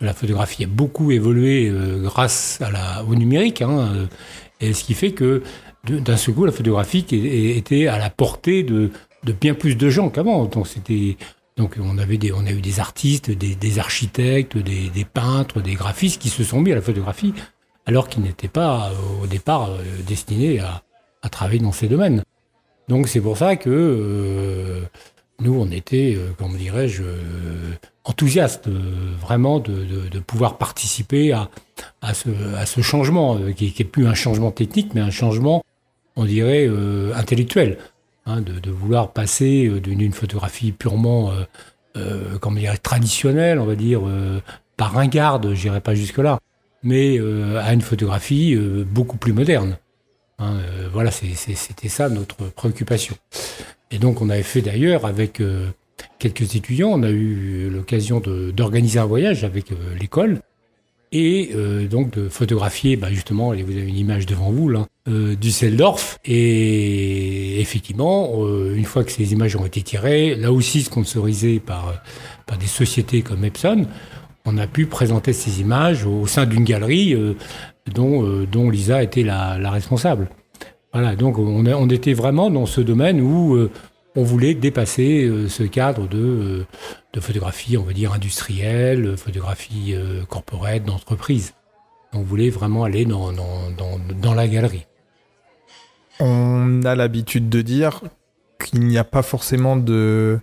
la 0.00 0.12
photographie 0.12 0.64
a 0.64 0.66
beaucoup 0.66 1.12
évolué 1.12 1.72
grâce 2.02 2.60
à 2.60 2.70
la, 2.72 3.04
au 3.08 3.14
numérique, 3.14 3.62
hein, 3.62 4.08
et 4.60 4.72
ce 4.72 4.82
qui 4.82 4.94
fait 4.94 5.12
que 5.12 5.42
d'un 5.84 6.16
seul 6.16 6.34
coup, 6.34 6.44
la 6.44 6.52
photographie 6.52 7.04
était 7.10 7.88
à 7.88 7.98
la 7.98 8.10
portée 8.10 8.62
de, 8.62 8.90
bien 9.40 9.54
plus 9.54 9.76
de 9.76 9.90
gens 9.90 10.10
qu'avant. 10.10 10.44
Donc 11.56 11.76
on 11.80 11.98
avait 11.98 12.18
des 12.18 12.32
on 12.32 12.46
a 12.46 12.52
eu 12.52 12.60
des 12.60 12.80
artistes, 12.80 13.30
des, 13.30 13.78
architectes, 13.78 14.56
des, 14.56 15.04
peintres, 15.04 15.60
des 15.60 15.74
graphistes 15.74 16.20
qui 16.20 16.28
se 16.28 16.44
sont 16.44 16.60
mis 16.60 16.72
à 16.72 16.76
la 16.76 16.82
photographie 16.82 17.34
alors 17.84 18.08
qu'ils 18.08 18.22
n'étaient 18.22 18.48
pas 18.48 18.90
euh, 18.90 19.24
au 19.24 19.26
départ 19.26 19.70
euh, 19.70 19.82
destinés 20.06 20.60
à, 20.60 20.82
travailler 21.30 21.60
dans 21.60 21.72
ces 21.72 21.88
domaines. 21.88 22.22
Donc 22.88 23.08
c'est 23.08 23.20
pour 23.20 23.36
ça 23.36 23.56
que 23.56 23.70
euh, 23.70 24.82
nous 25.40 25.54
on 25.54 25.70
était, 25.70 26.16
comment 26.38 26.54
dirais-je, 26.54 27.02
enthousiastes 28.04 28.68
vraiment 29.20 29.58
de, 29.60 30.18
pouvoir 30.20 30.58
participer 30.58 31.32
à, 31.32 31.48
à, 32.00 32.14
ce, 32.14 32.80
changement 32.80 33.38
qui, 33.56 33.72
qui 33.72 33.82
est 33.82 33.86
plus 33.86 34.06
un 34.06 34.14
changement 34.14 34.50
technique 34.50 34.94
mais 34.94 35.00
un 35.00 35.10
changement 35.10 35.62
on 36.16 36.24
dirait, 36.24 36.66
euh, 36.68 37.12
intellectuel, 37.14 37.78
hein, 38.26 38.40
de, 38.40 38.58
de 38.58 38.70
vouloir 38.70 39.12
passer 39.12 39.66
euh, 39.66 39.80
d'une 39.80 40.12
photographie 40.12 40.72
purement, 40.72 41.30
euh, 41.30 41.44
euh, 41.96 42.38
comment 42.40 42.58
dire, 42.58 42.80
traditionnelle, 42.80 43.58
on 43.58 43.64
va 43.64 43.74
dire, 43.74 44.02
euh, 44.06 44.40
pas 44.76 44.86
ringarde, 44.86 45.54
j'irai 45.54 45.80
pas 45.80 45.94
jusque-là, 45.94 46.38
mais 46.82 47.20
à 47.58 47.72
une 47.72 47.82
photographie 47.82 48.56
beaucoup 48.90 49.16
plus 49.16 49.32
moderne. 49.32 49.76
Hein, 50.40 50.54
voilà, 50.92 51.12
c'était 51.12 51.88
ça 51.88 52.08
notre 52.08 52.46
préoccupation. 52.50 53.14
Et 53.92 53.98
donc, 53.98 54.20
on 54.20 54.30
avait 54.30 54.42
fait 54.42 54.62
d'ailleurs 54.62 55.04
avec 55.06 55.40
quelques 56.18 56.56
étudiants, 56.56 56.90
on 56.90 57.04
a 57.04 57.10
eu 57.10 57.70
l'occasion 57.70 58.20
d'organiser 58.20 58.98
un 58.98 59.04
voyage 59.04 59.44
avec 59.44 59.66
l'école 60.00 60.40
et 61.12 61.50
euh, 61.54 61.86
donc 61.86 62.10
de 62.12 62.28
photographier, 62.28 62.96
bah, 62.96 63.10
justement, 63.10 63.48
vous 63.48 63.52
avez 63.76 63.86
une 63.86 63.96
image 63.96 64.26
devant 64.26 64.50
vous 64.50 64.68
là, 64.68 64.86
euh, 65.08 65.34
du 65.36 65.50
Seldorf. 65.50 66.18
Et 66.24 67.60
effectivement, 67.60 68.32
euh, 68.44 68.74
une 68.74 68.84
fois 68.84 69.04
que 69.04 69.12
ces 69.12 69.32
images 69.32 69.56
ont 69.56 69.66
été 69.66 69.82
tirées, 69.82 70.34
là 70.34 70.52
aussi 70.52 70.82
sponsorisées 70.82 71.60
par, 71.60 71.94
par 72.46 72.58
des 72.58 72.66
sociétés 72.66 73.22
comme 73.22 73.44
Epson, 73.44 73.86
on 74.44 74.58
a 74.58 74.66
pu 74.66 74.86
présenter 74.86 75.32
ces 75.32 75.60
images 75.60 76.04
au 76.04 76.26
sein 76.26 76.46
d'une 76.46 76.64
galerie 76.64 77.14
euh, 77.14 77.34
dont, 77.94 78.24
euh, 78.26 78.46
dont 78.46 78.70
Lisa 78.70 79.02
était 79.02 79.22
la, 79.22 79.58
la 79.58 79.70
responsable. 79.70 80.28
Voilà, 80.92 81.16
donc 81.16 81.38
on, 81.38 81.64
on 81.66 81.88
était 81.88 82.12
vraiment 82.12 82.50
dans 82.50 82.66
ce 82.66 82.80
domaine 82.80 83.20
où 83.20 83.54
euh, 83.54 83.70
on 84.14 84.24
voulait 84.24 84.54
dépasser 84.54 85.24
euh, 85.24 85.48
ce 85.48 85.62
cadre 85.62 86.06
de, 86.08 86.66
de 87.12 87.20
photographie, 87.20 87.76
on 87.76 87.82
va 87.82 87.92
dire 87.92 88.12
industrielle, 88.12 89.16
photographie 89.16 89.94
corporate, 90.28 90.84
d'entreprise. 90.84 91.54
On 92.12 92.20
voulait 92.20 92.50
vraiment 92.50 92.84
aller 92.84 93.06
dans, 93.06 93.32
dans, 93.32 93.70
dans, 93.78 93.98
dans 94.20 94.34
la 94.34 94.46
galerie. 94.48 94.86
On 96.20 96.82
a 96.84 96.94
l'habitude 96.94 97.48
de 97.48 97.62
dire 97.62 98.00
qu'il 98.62 98.80
n'y 98.86 98.98
a 98.98 99.04
pas 99.04 99.22
forcément 99.22 99.76
de, 99.76 100.40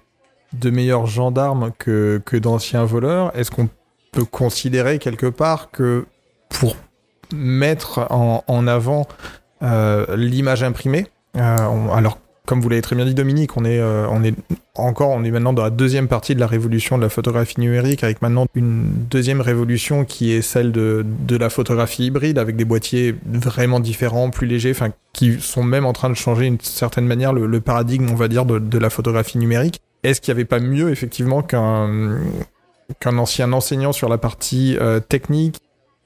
meilleurs 0.63 1.05
gendarmes 1.05 1.71
que, 1.77 2.21
d'anciens 2.33 2.85
voleurs. 2.85 3.35
Est-ce 3.37 3.51
qu'on 3.51 3.69
peut 4.11 4.25
considérer 4.25 4.99
quelque 4.99 5.27
part 5.27 5.71
que 5.71 6.05
pour 6.49 6.75
mettre 7.33 8.07
en, 8.09 8.43
en 8.47 8.67
avant 8.67 9.07
euh, 9.61 10.15
l'image 10.17 10.63
imprimée, 10.63 11.05
euh, 11.37 11.57
on- 11.61 11.91
alors 11.93 12.17
comme 12.49 12.61
vous 12.61 12.69
l'avez 12.69 12.81
très 12.81 12.95
bien 12.95 13.05
dit 13.05 13.13
Dominique, 13.13 13.57
on 13.57 13.63
est, 13.63 13.77
euh, 13.77 14.07
on 14.09 14.23
est 14.23 14.33
encore, 14.73 15.09
on 15.09 15.23
est 15.23 15.29
maintenant 15.29 15.53
dans 15.53 15.61
la 15.61 15.69
deuxième 15.69 16.07
partie 16.07 16.33
de 16.33 16.39
la 16.39 16.47
révolution 16.47 16.97
de 16.97 17.03
la 17.03 17.09
photographie 17.09 17.59
numérique, 17.59 18.03
avec 18.03 18.23
maintenant 18.23 18.47
une 18.55 18.89
deuxième 19.07 19.39
révolution 19.39 20.03
qui 20.03 20.31
est 20.31 20.41
celle 20.41 20.71
de, 20.71 21.05
de 21.05 21.37
la 21.37 21.51
photographie 21.51 22.05
hybride, 22.05 22.39
avec 22.39 22.55
des 22.55 22.65
boîtiers 22.65 23.13
vraiment 23.23 23.79
différents, 23.79 24.31
plus 24.31 24.47
légers, 24.47 24.71
enfin 24.71 24.89
qui 25.13 25.39
sont 25.39 25.63
même 25.63 25.85
en 25.85 25.93
train 25.93 26.09
de 26.09 26.15
changer 26.15 26.45
d'une 26.45 26.59
certaine 26.59 27.05
manière 27.05 27.33
le, 27.33 27.61
paradigme, 27.61 28.07
on 28.09 28.15
va 28.15 28.27
dire, 28.27 28.45
de, 28.45 28.77
la 28.79 28.89
photographie 28.89 29.37
numérique. 29.37 29.79
Est-ce 30.01 30.19
qu'il 30.19 30.33
n'y 30.33 30.39
avait 30.39 30.45
pas 30.45 30.59
mieux 30.59 30.89
effectivement 30.89 31.43
qu'un 31.43 32.17
qu'un 32.99 33.19
ancien 33.19 33.53
enseignant 33.53 33.91
sur 33.91 34.09
la 34.09 34.17
partie 34.17 34.75
euh, 34.81 34.99
technique 34.99 35.59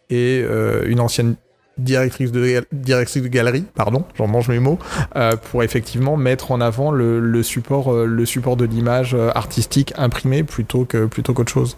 et 0.09 0.43
euh, 0.43 0.83
une 0.87 0.99
ancienne 0.99 1.35
directrice 1.77 2.31
de, 2.31 2.65
directrice 2.71 3.23
galerie, 3.23 3.65
pardon, 3.75 4.05
j'en 4.15 4.27
mange 4.27 4.49
mes 4.49 4.59
mots, 4.59 4.79
euh, 5.15 5.35
pour 5.35 5.63
effectivement 5.63 6.17
mettre 6.17 6.51
en 6.51 6.61
avant 6.61 6.91
le, 6.91 7.19
euh, 7.19 7.43
support 7.43 8.57
de 8.57 8.65
l'image 8.65 9.13
euh, 9.13 9.31
artistique 9.33 9.93
imprimée 9.97 10.43
plutôt 10.43 10.85
que 10.85 11.05
plutôt 11.05 11.33
qu'autre 11.33 11.51
chose. 11.51 11.77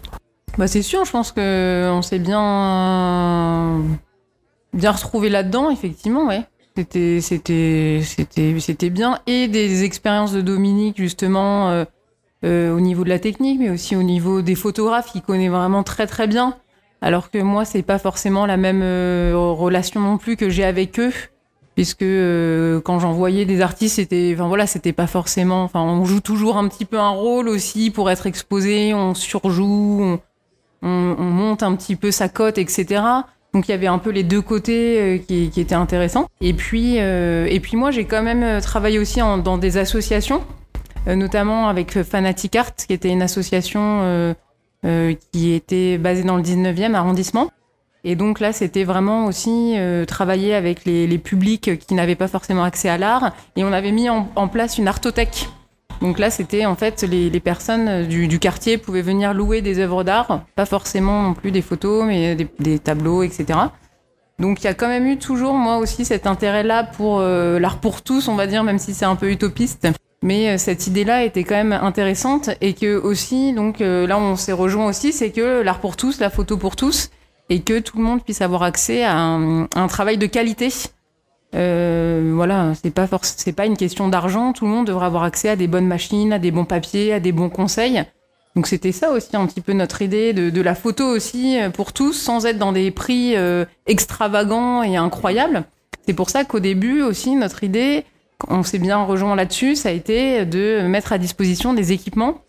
Bah 0.58 0.66
c'est 0.66 0.82
sûr, 0.82 1.04
je 1.04 1.10
pense 1.10 1.32
que 1.32 1.90
on 1.90 2.02
s'est 2.02 2.18
bien 2.18 3.82
bien 4.72 4.92
retrouvé 4.92 5.28
là-dedans, 5.28 5.70
effectivement, 5.70 6.26
ouais. 6.26 6.42
C'était 6.76 8.00
bien 8.90 9.18
et 9.26 9.48
des 9.48 9.84
expériences 9.84 10.32
de 10.32 10.42
Dominique 10.42 10.98
justement 10.98 11.86
au 12.42 12.80
niveau 12.80 13.02
de 13.02 13.08
la 13.08 13.18
technique, 13.18 13.58
mais 13.60 13.70
aussi 13.70 13.96
au 13.96 14.02
niveau 14.02 14.42
des 14.42 14.54
photographes, 14.54 15.10
qu'il 15.10 15.22
connaît 15.22 15.48
vraiment 15.48 15.82
très 15.82 16.06
très 16.06 16.26
bien. 16.26 16.54
Alors 17.02 17.30
que 17.30 17.38
moi, 17.38 17.64
c'est 17.64 17.82
pas 17.82 17.98
forcément 17.98 18.46
la 18.46 18.56
même 18.56 18.80
euh, 18.82 19.32
relation 19.36 20.00
non 20.00 20.16
plus 20.18 20.36
que 20.36 20.48
j'ai 20.48 20.64
avec 20.64 20.98
eux, 20.98 21.12
puisque 21.74 22.02
euh, 22.02 22.80
quand 22.80 22.98
j'envoyais 22.98 23.44
des 23.44 23.60
artistes, 23.60 23.96
c'était, 23.96 24.32
enfin 24.34 24.48
voilà, 24.48 24.66
c'était 24.66 24.94
pas 24.94 25.06
forcément, 25.06 25.62
enfin 25.62 25.82
on 25.82 26.04
joue 26.04 26.20
toujours 26.20 26.56
un 26.56 26.66
petit 26.68 26.86
peu 26.86 26.98
un 26.98 27.10
rôle 27.10 27.48
aussi 27.48 27.90
pour 27.90 28.10
être 28.10 28.26
exposé, 28.26 28.94
on 28.94 29.14
surjoue, 29.14 29.98
on, 30.02 30.18
on, 30.82 31.16
on 31.18 31.24
monte 31.24 31.62
un 31.62 31.74
petit 31.76 31.96
peu 31.96 32.10
sa 32.10 32.28
cote, 32.30 32.56
etc. 32.58 33.02
Donc 33.52 33.68
il 33.68 33.70
y 33.70 33.74
avait 33.74 33.86
un 33.86 33.98
peu 33.98 34.10
les 34.10 34.22
deux 34.22 34.42
côtés 34.42 35.00
euh, 35.00 35.18
qui, 35.18 35.50
qui 35.50 35.60
étaient 35.60 35.74
intéressants. 35.74 36.26
Et 36.40 36.54
puis, 36.54 36.96
euh, 36.98 37.46
et 37.48 37.60
puis 37.60 37.76
moi, 37.76 37.90
j'ai 37.90 38.06
quand 38.06 38.22
même 38.22 38.42
euh, 38.42 38.60
travaillé 38.60 38.98
aussi 38.98 39.20
en- 39.20 39.38
dans 39.38 39.58
des 39.58 39.76
associations, 39.76 40.42
euh, 41.08 41.14
notamment 41.14 41.68
avec 41.68 42.02
Fanatic 42.02 42.56
Art, 42.56 42.74
qui 42.74 42.92
était 42.94 43.10
une 43.10 43.22
association 43.22 44.34
qui 45.32 45.52
était 45.52 45.98
basée 45.98 46.22
dans 46.22 46.36
le 46.36 46.42
19e 46.42 46.94
arrondissement. 46.94 47.50
Et 48.08 48.14
donc 48.14 48.38
là, 48.38 48.52
c'était 48.52 48.84
vraiment 48.84 49.26
aussi 49.26 49.74
euh, 49.76 50.04
travailler 50.04 50.54
avec 50.54 50.84
les, 50.84 51.08
les 51.08 51.18
publics 51.18 51.76
qui 51.76 51.94
n'avaient 51.94 52.14
pas 52.14 52.28
forcément 52.28 52.62
accès 52.62 52.88
à 52.88 52.98
l'art. 52.98 53.34
Et 53.56 53.64
on 53.64 53.72
avait 53.72 53.90
mis 53.90 54.08
en, 54.08 54.30
en 54.36 54.46
place 54.46 54.78
une 54.78 54.86
artothèque 54.86 55.48
Donc 56.00 56.20
là, 56.20 56.30
c'était 56.30 56.66
en 56.66 56.76
fait 56.76 57.02
les, 57.02 57.30
les 57.30 57.40
personnes 57.40 58.06
du, 58.06 58.28
du, 58.28 58.38
quartier 58.38 58.78
pouvaient 58.78 59.02
venir 59.02 59.34
louer 59.34 59.60
des 59.60 59.80
œuvres 59.80 60.04
d'art, 60.04 60.44
pas 60.54 60.66
forcément 60.66 61.20
non 61.20 61.34
plus 61.34 61.50
des 61.50 61.62
photos, 61.62 62.04
mais 62.06 62.36
des, 62.36 62.46
des 62.60 62.78
tableaux, 62.78 63.24
etc. 63.24 63.58
Donc 64.38 64.60
il 64.60 64.64
y 64.64 64.68
a 64.68 64.74
quand 64.74 64.88
même 64.88 65.06
eu 65.06 65.18
toujours, 65.18 65.54
moi 65.54 65.78
aussi, 65.78 66.04
cet 66.04 66.28
intérêt-là 66.28 66.84
pour 66.84 67.18
euh, 67.18 67.58
l'art 67.58 67.78
pour 67.78 68.02
tous, 68.02 68.28
on 68.28 68.36
va 68.36 68.46
dire, 68.46 68.62
même 68.62 68.78
si 68.78 68.94
c'est 68.94 69.04
un 69.04 69.16
peu 69.16 69.32
utopiste. 69.32 69.88
Mais 70.26 70.48
euh, 70.48 70.58
cette 70.58 70.88
idée-là 70.88 71.22
était 71.22 71.44
quand 71.44 71.54
même 71.54 71.72
intéressante 71.72 72.50
et 72.60 72.74
que 72.74 72.96
aussi, 72.96 73.52
donc 73.52 73.80
euh, 73.80 74.08
là 74.08 74.18
on 74.18 74.34
s'est 74.34 74.50
rejoint 74.50 74.88
aussi, 74.88 75.12
c'est 75.12 75.30
que 75.30 75.62
l'art 75.62 75.78
pour 75.78 75.94
tous, 75.94 76.18
la 76.18 76.30
photo 76.30 76.56
pour 76.56 76.74
tous, 76.74 77.10
et 77.48 77.60
que 77.60 77.78
tout 77.78 77.96
le 77.96 78.02
monde 78.02 78.24
puisse 78.24 78.42
avoir 78.42 78.64
accès 78.64 79.04
à 79.04 79.16
un, 79.16 79.86
travail 79.86 80.18
de 80.18 80.26
qualité. 80.26 80.72
Euh, 81.54 82.32
voilà, 82.34 82.72
c'est 82.82 82.90
pas 82.90 83.06
c'est 83.22 83.52
pas 83.52 83.66
une 83.66 83.76
question 83.76 84.08
d'argent. 84.08 84.52
Tout 84.52 84.64
le 84.64 84.72
monde 84.72 84.88
devrait 84.88 85.06
avoir 85.06 85.22
accès 85.22 85.48
à 85.48 85.54
des 85.54 85.68
bonnes 85.68 85.86
machines, 85.86 86.32
à 86.32 86.40
des 86.40 86.50
bons 86.50 86.64
papiers, 86.64 87.12
à 87.12 87.20
des 87.20 87.30
bons 87.30 87.48
conseils. 87.48 88.02
Donc 88.56 88.66
c'était 88.66 88.90
ça 88.90 89.12
aussi 89.12 89.36
un 89.36 89.46
petit 89.46 89.60
peu 89.60 89.74
notre 89.74 90.02
idée 90.02 90.32
de, 90.32 90.60
la 90.60 90.74
photo 90.74 91.04
aussi 91.04 91.56
pour 91.72 91.92
tous, 91.92 92.14
sans 92.14 92.46
être 92.46 92.58
dans 92.58 92.72
des 92.72 92.90
prix 92.90 93.36
extravagants 93.86 94.82
et 94.82 94.96
incroyables. 94.96 95.62
C'est 96.04 96.14
pour 96.14 96.30
ça 96.30 96.42
qu'au 96.44 96.58
début 96.58 97.02
aussi 97.02 97.36
notre 97.36 97.62
idée, 97.62 98.04
on 98.48 98.62
s'est 98.62 98.78
bien 98.78 99.02
rejoint 99.02 99.34
là-dessus, 99.34 99.76
ça 99.76 99.88
a 99.88 99.92
été 99.92 100.44
de 100.44 100.82
mettre 100.86 101.12
à 101.12 101.18
disposition 101.18 101.74
des 101.74 101.92
équipements 101.92 102.42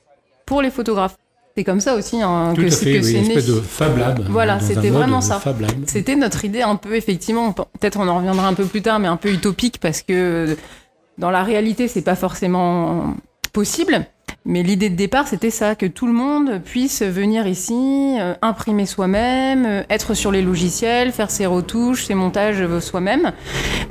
pour 0.45 0.61
les 0.61 0.71
photographes. 0.71 1.17
C'est 1.55 1.63
comme 1.63 1.81
ça 1.81 1.95
aussi 1.95 2.21
hein, 2.21 2.53
Tout 2.55 2.61
que 2.61 2.69
c'est 2.69 2.99
oui, 2.99 3.13
une 3.13 3.23
né. 3.23 3.27
espèce 3.29 3.47
de 3.47 3.59
Fab 3.59 3.97
Lab. 3.97 4.27
Voilà, 4.29 4.59
c'était 4.59 4.91
vraiment 4.91 5.21
ça. 5.21 5.41
C'était 5.87 6.15
notre 6.15 6.45
idée 6.45 6.61
un 6.61 6.75
peu, 6.75 6.95
effectivement, 6.95 7.51
peut-être 7.51 7.99
on 7.99 8.07
en 8.07 8.17
reviendra 8.17 8.47
un 8.47 8.53
peu 8.53 8.65
plus 8.65 8.83
tard, 8.83 8.99
mais 8.99 9.07
un 9.07 9.17
peu 9.17 9.31
utopique 9.31 9.79
parce 9.79 10.03
que 10.03 10.55
dans 11.17 11.31
la 11.31 11.43
réalité, 11.43 11.87
c'est 11.87 12.03
pas 12.03 12.15
forcément 12.15 13.15
possible. 13.53 14.05
Mais 14.49 14.63
l'idée 14.63 14.89
de 14.89 14.95
départ, 14.95 15.27
c'était 15.27 15.51
ça, 15.51 15.75
que 15.75 15.85
tout 15.85 16.07
le 16.07 16.13
monde 16.13 16.61
puisse 16.63 17.01
venir 17.01 17.45
ici, 17.47 18.15
euh, 18.17 18.33
imprimer 18.41 18.85
soi-même, 18.85 19.65
euh, 19.65 19.83
être 19.89 20.13
sur 20.13 20.31
les 20.31 20.41
logiciels, 20.41 21.11
faire 21.11 21.29
ses 21.29 21.45
retouches, 21.45 22.05
ses 22.05 22.15
montages 22.15 22.61
euh, 22.61 22.79
soi-même, 22.79 23.33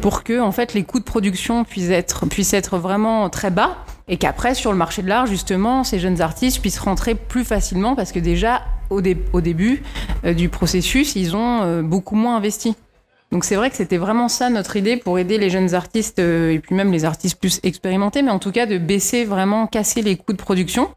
pour 0.01 0.25
que 0.25 0.41
en 0.41 0.53
fait 0.53 0.73
les 0.73 0.83
coûts 0.83 0.99
de 0.99 1.05
production 1.05 1.65
puissent 1.65 1.91
être, 1.91 2.25
puissent 2.25 2.55
être 2.55 2.79
vraiment 2.79 3.29
très 3.29 3.51
bas, 3.51 3.85
et 4.09 4.17
qu'après 4.17 4.55
sur 4.55 4.73
le 4.73 4.79
marché 4.79 5.03
de 5.03 5.09
l'art, 5.09 5.27
justement, 5.27 5.85
ces 5.85 5.99
jeunes 5.99 6.23
artistes 6.23 6.63
puissent 6.63 6.79
rentrer 6.79 7.15
plus 7.17 7.45
facilement, 7.45 7.95
parce 7.95 8.11
que 8.11 8.19
déjà 8.19 8.63
au, 8.89 9.03
dé 9.03 9.15
au 9.35 9.43
début 9.43 9.83
du 10.25 10.49
processus, 10.49 11.17
ils 11.17 11.37
ont 11.37 11.83
beaucoup 11.83 12.15
moins 12.15 12.37
investi. 12.37 12.77
Donc 13.33 13.45
c'est 13.45 13.57
vrai 13.57 13.71
que 13.71 13.77
c'était 13.77 13.97
vraiment 13.97 14.29
ça 14.29 14.51
notre 14.51 14.77
idée 14.77 14.97
pour 14.97 15.19
aider 15.19 15.39
les 15.39 15.51
jeunes 15.51 15.75
artistes 15.75 16.19
euh, 16.21 16.53
et 16.53 16.59
puis 16.59 16.75
même 16.75 16.93
les 16.93 17.05
artistes 17.05 17.39
plus 17.41 17.61
expérimentés, 17.65 18.23
mais 18.23 18.31
en 18.31 18.39
tout 18.39 18.53
cas 18.53 18.67
de 18.67 18.79
baisser 18.79 19.25
vraiment, 19.25 19.67
casser 19.67 20.03
les 20.03 20.17
coûts 20.17 20.33
de 20.33 20.39
production. 20.39 20.91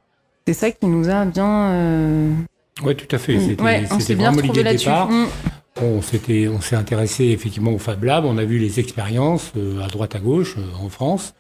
C'est 0.46 0.54
ça 0.54 0.72
qui 0.72 0.86
nous 0.86 1.10
a 1.10 1.26
bien. 1.26 1.72
Euh... 1.72 2.34
Oui, 2.84 2.96
tout 2.96 3.14
à 3.16 3.20
fait. 3.20 3.40
C'était 3.40 3.62
Ouais, 3.62 3.86
s'est 3.86 4.00
c'était 4.00 4.16
bien 4.16 4.32
vraiment 4.32 4.48
l'idée 4.48 4.60
de 4.62 4.66
là-dessus. 4.66 4.86
départ. 4.86 5.10
Mm. 5.10 5.28
On 5.82 6.02
s'était, 6.02 6.48
on 6.48 6.62
s'est 6.62 6.76
intéressé 6.76 7.26
effectivement 7.26 7.72
au 7.72 7.78
Fab 7.78 8.04
Lab. 8.04 8.26
On 8.26 8.38
a 8.38 8.44
vu 8.44 8.58
les 8.58 8.80
expériences 8.80 9.52
euh, 9.58 9.82
à 9.82 9.88
droite 9.88 10.16
à 10.16 10.20
gauche 10.20 10.56
euh, 10.58 10.84
en 10.84 10.90
France. 10.90 11.34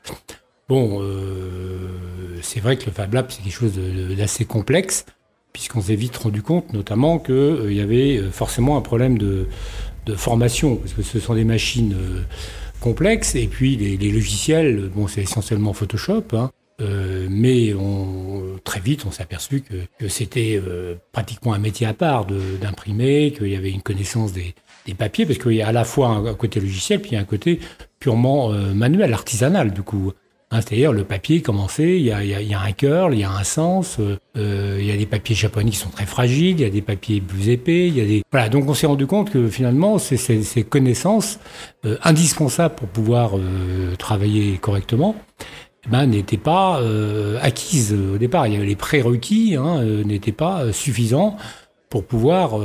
Bon, 0.68 1.02
c'est 2.44 2.60
vrai 2.60 2.78
que 2.78 2.86
le 2.86 2.92
Fab 2.92 3.12
Lab 3.12 3.26
c'est 3.30 3.42
quelque 3.42 3.52
chose 3.52 3.74
d'assez 4.16 4.46
complexe 4.46 5.06
puisqu'on 5.54 5.82
s'est 5.82 5.96
vite 5.96 6.16
rendu 6.18 6.42
compte, 6.42 6.74
notamment 6.74 7.20
que 7.20 7.34
euh, 7.34 7.72
il 7.72 7.78
y 7.78 7.82
avait 7.82 8.22
forcément 8.32 8.78
un 8.78 8.82
problème 8.82 9.18
de, 9.18 9.48
de 10.06 10.16
formation 10.16 10.76
parce 10.76 10.94
que 10.94 11.02
ce 11.02 11.20
sont 11.20 11.36
des 11.36 11.44
machines 11.44 11.94
euh, 11.94 12.22
complexes 12.80 13.36
et 13.36 13.48
puis 13.48 13.76
les, 13.76 13.98
les 13.98 14.12
logiciels, 14.12 14.90
bon, 14.94 15.08
c'est 15.08 15.22
essentiellement 15.22 15.74
Photoshop. 15.74 16.24
Hein, 16.34 16.52
euh, 16.82 17.28
mais 17.30 17.74
on, 17.74 18.58
très 18.64 18.80
vite, 18.80 19.06
on 19.06 19.12
s'est 19.12 19.24
aperçu 19.24 19.62
que, 19.62 19.76
que 19.98 20.08
c'était 20.08 20.62
euh, 20.66 20.96
pratiquement 21.12 21.54
un 21.54 21.60
métier 21.60 21.86
à 21.86 21.94
part 21.94 22.26
d'imprimer, 22.26 23.34
qu'il 23.38 23.48
y 23.48 23.56
avait 23.56 23.72
une 23.72 23.82
connaissance 23.82 24.32
des, 24.32 24.56
des 24.86 24.94
papiers, 24.94 25.26
parce 25.26 25.40
qu'il 25.40 25.54
y 25.54 25.62
a 25.62 25.68
à 25.68 25.72
la 25.74 25.84
fois 25.84 26.10
un, 26.10 26.34
côté 26.36 26.62
logiciel, 26.62 27.02
puis 27.02 27.18
un 27.18 27.26
côté 27.26 27.60
purement 28.00 28.50
manuel, 28.74 29.14
artisanal, 29.14 29.74
du 29.74 29.82
coup. 29.82 30.14
C'est-à-dire 30.52 30.94
le 30.94 31.04
papier 31.04 31.42
commencé, 31.44 31.98
il 31.98 32.02
y 32.06 32.12
a, 32.12 32.24
y 32.24 32.34
a- 32.34 32.42
y 32.42 32.54
a 32.56 32.60
un 32.60 32.72
curl, 32.72 33.14
il 33.14 33.20
y 33.20 33.24
a 33.24 33.32
un 33.32 33.44
sens, 33.44 33.98
euh, 34.00 34.18
euh, 34.36 34.78
il 34.80 34.86
y 34.88 34.92
a 34.92 34.98
des 34.98 35.06
papiers 35.06 35.36
japonais 35.36 35.70
qui 35.70 35.78
sont 35.78 35.90
très 35.90 36.08
fragiles, 36.08 36.60
il 36.60 36.62
y 36.62 36.66
a 36.66 36.72
des 36.72 36.82
papiers 36.82 37.22
plus 37.22 37.50
épais, 37.50 37.88
il 37.88 37.96
y 37.96 38.02
a 38.02 38.06
des 38.06 38.24
voilà. 38.32 38.50
Donc 38.50 38.68
on 38.68 38.74
s'est 38.74 38.88
rendu 38.88 39.06
compte 39.06 39.30
que 39.30 39.48
finalement 39.48 40.00
ces, 40.00 40.18
ces, 40.18 40.42
ces 40.42 40.64
connaissances 40.64 41.40
euh, 41.86 41.98
indispensables 42.04 42.74
pour 42.76 42.88
pouvoir 42.88 43.38
euh, 43.38 43.96
travailler 43.98 44.58
correctement 44.58 45.16
eh 45.86 45.90
ben, 45.90 46.08
n'étaient 46.08 46.38
pas 46.38 46.82
euh, 46.82 47.38
acquises 47.42 47.94
au 47.94 48.18
départ. 48.18 48.48
Il 48.48 48.54
y 48.54 48.58
avait 48.58 48.66
les 48.66 48.76
prérequis 48.76 49.56
hein, 49.56 49.84
n'étaient 50.04 50.32
pas 50.32 50.74
suffisants 50.74 51.38
pour 51.92 52.06
pouvoir 52.06 52.60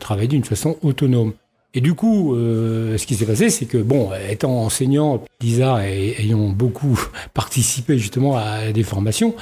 travailler 0.00 0.28
d'une 0.28 0.44
façon 0.44 0.76
autonome. 0.82 1.32
Et 1.74 1.80
du 1.80 1.94
coup, 1.94 2.34
euh, 2.34 2.96
ce 2.96 3.06
qui 3.06 3.14
s'est 3.16 3.26
passé, 3.26 3.50
c'est 3.50 3.66
que, 3.66 3.76
bon, 3.78 4.10
étant 4.30 4.62
enseignant, 4.62 5.22
Lisa 5.40 5.86
et 5.86 6.16
ayant 6.18 6.48
beaucoup 6.48 6.98
participé 7.34 7.98
justement 7.98 8.36
à 8.36 8.72
des 8.72 8.82
formations, 8.82 9.34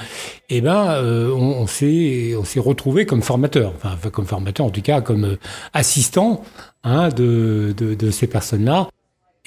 eh 0.49 0.59
ben, 0.61 0.95
euh, 0.95 1.31
on, 1.31 1.65
s'est 1.67 2.35
on 2.37 2.43
s'est 2.43 2.59
retrouvé 2.59 3.05
comme 3.05 3.21
formateur, 3.21 3.73
enfin, 3.75 3.91
enfin, 3.93 4.09
comme 4.09 4.25
formateur 4.25 4.65
en 4.65 4.69
tout 4.69 4.81
cas, 4.81 5.01
comme 5.01 5.23
euh, 5.25 5.39
assistant 5.73 6.43
hein, 6.83 7.09
de, 7.09 7.73
de, 7.77 7.95
de 7.95 8.11
ces 8.11 8.27
personnes-là. 8.27 8.89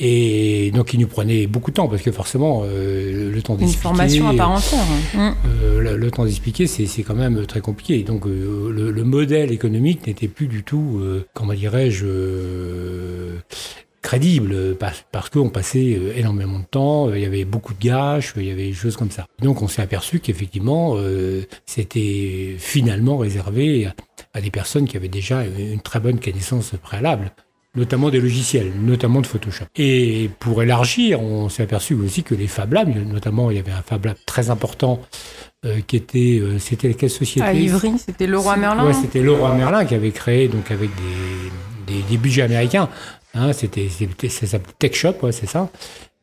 Et 0.01 0.71
donc, 0.73 0.95
il 0.95 1.01
nous 1.01 1.09
prenait 1.09 1.47
beaucoup 1.47 1.71
de 1.71 1.77
temps 1.77 1.89
parce 1.89 2.03
que 2.03 2.13
forcément, 2.13 2.63
euh, 2.65 3.33
le 3.33 3.43
temps 3.43 3.55
Une 3.55 3.61
d'expliquer, 3.61 3.83
formation 3.83 4.29
à 4.29 4.35
part 4.35 4.51
entière. 4.53 4.85
Mm. 5.15 5.19
euh, 5.19 5.81
le, 5.81 5.97
le 5.97 6.11
temps 6.11 6.25
d'expliquer, 6.25 6.67
c'est 6.67 7.03
quand 7.03 7.17
même 7.17 7.47
très 7.47 7.61
compliqué. 7.61 8.03
Donc 8.05 8.27
euh, 8.27 8.71
le, 8.71 8.91
le 8.91 9.05
modèle 9.05 9.51
économique 9.51 10.07
n'était 10.07 10.29
plus 10.29 10.47
du 10.47 10.63
tout, 10.63 10.99
euh, 11.01 11.27
comment 11.35 11.53
dirais-je, 11.55 12.07
euh, 12.07 13.39
crédible 14.03 14.77
parce, 14.77 15.29
qu'on 15.31 15.51
passait 15.51 15.99
énormément 16.17 16.61
de 16.61 16.65
temps, 16.65 17.13
il 17.13 17.21
y 17.21 17.25
avait 17.27 17.45
beaucoup 17.45 17.75
de 17.75 17.81
gâches, 17.81 18.33
il 18.37 18.45
y 18.45 18.51
avait 18.51 18.69
des 18.69 18.73
choses 18.73 18.97
comme 18.97 19.11
ça. 19.11 19.27
Donc 19.43 19.61
on 19.61 19.69
s'est 19.69 19.83
aperçu 19.83 20.21
qu'effectivement, 20.21 20.95
euh, 20.97 21.43
c'était 21.67 22.55
finalement 22.59 23.19
réservé 23.19 23.89
à 24.33 24.41
des 24.41 24.51
personnes 24.51 24.87
qui 24.87 24.97
avaient 24.97 25.09
déjà 25.09 25.45
une 25.45 25.81
très 25.81 26.01
bonne 26.01 26.21
connaissance 26.21 26.73
préalable 26.83 27.33
notamment 27.75 28.11
des 28.11 28.21
logiciels, 28.21 28.73
notamment 28.81 29.21
de 29.21 29.27
Photoshop. 29.27 29.67
Et 29.77 30.31
pour 30.39 30.63
élargir, 30.63 31.23
on 31.23 31.49
s'est 31.49 31.63
aperçu 31.63 31.95
aussi 31.95 32.23
que 32.23 32.35
les 32.35 32.47
Fab 32.47 32.73
Labs, 32.73 32.95
notamment 33.07 33.51
il 33.51 33.57
y 33.57 33.61
avait 33.61 33.73
un 33.73 33.83
Fab 33.83 34.05
Lab 34.07 34.17
très 34.27 34.51
important 34.51 35.01
euh, 35.65 35.81
qui 35.87 35.97
était, 35.97 36.39
euh, 36.41 36.59
c'était 36.59 36.95
quelle 36.95 37.11
société 37.11 37.47
À 37.47 37.53
Ivry, 37.53 37.93
c'était 37.99 38.27
Leroy 38.27 38.57
Merlin. 38.57 38.87
Ouais, 38.87 38.95
c'était 38.95 39.21
Leroy 39.21 39.55
Merlin 39.55 39.85
qui 39.85 39.95
avait 39.95 40.11
créé 40.11 40.49
donc 40.49 40.71
avec 40.71 40.91
des, 41.87 41.95
des, 41.95 42.03
des 42.03 42.17
budgets 42.17 42.43
américains. 42.43 42.89
Hein, 43.35 43.53
c'était, 43.53 43.89
ça 44.29 44.47
s'appelait 44.47 44.73
Tech 44.79 44.95
Shop, 44.95 45.15
ouais, 45.23 45.33
c'est 45.33 45.49
ça. 45.49 45.71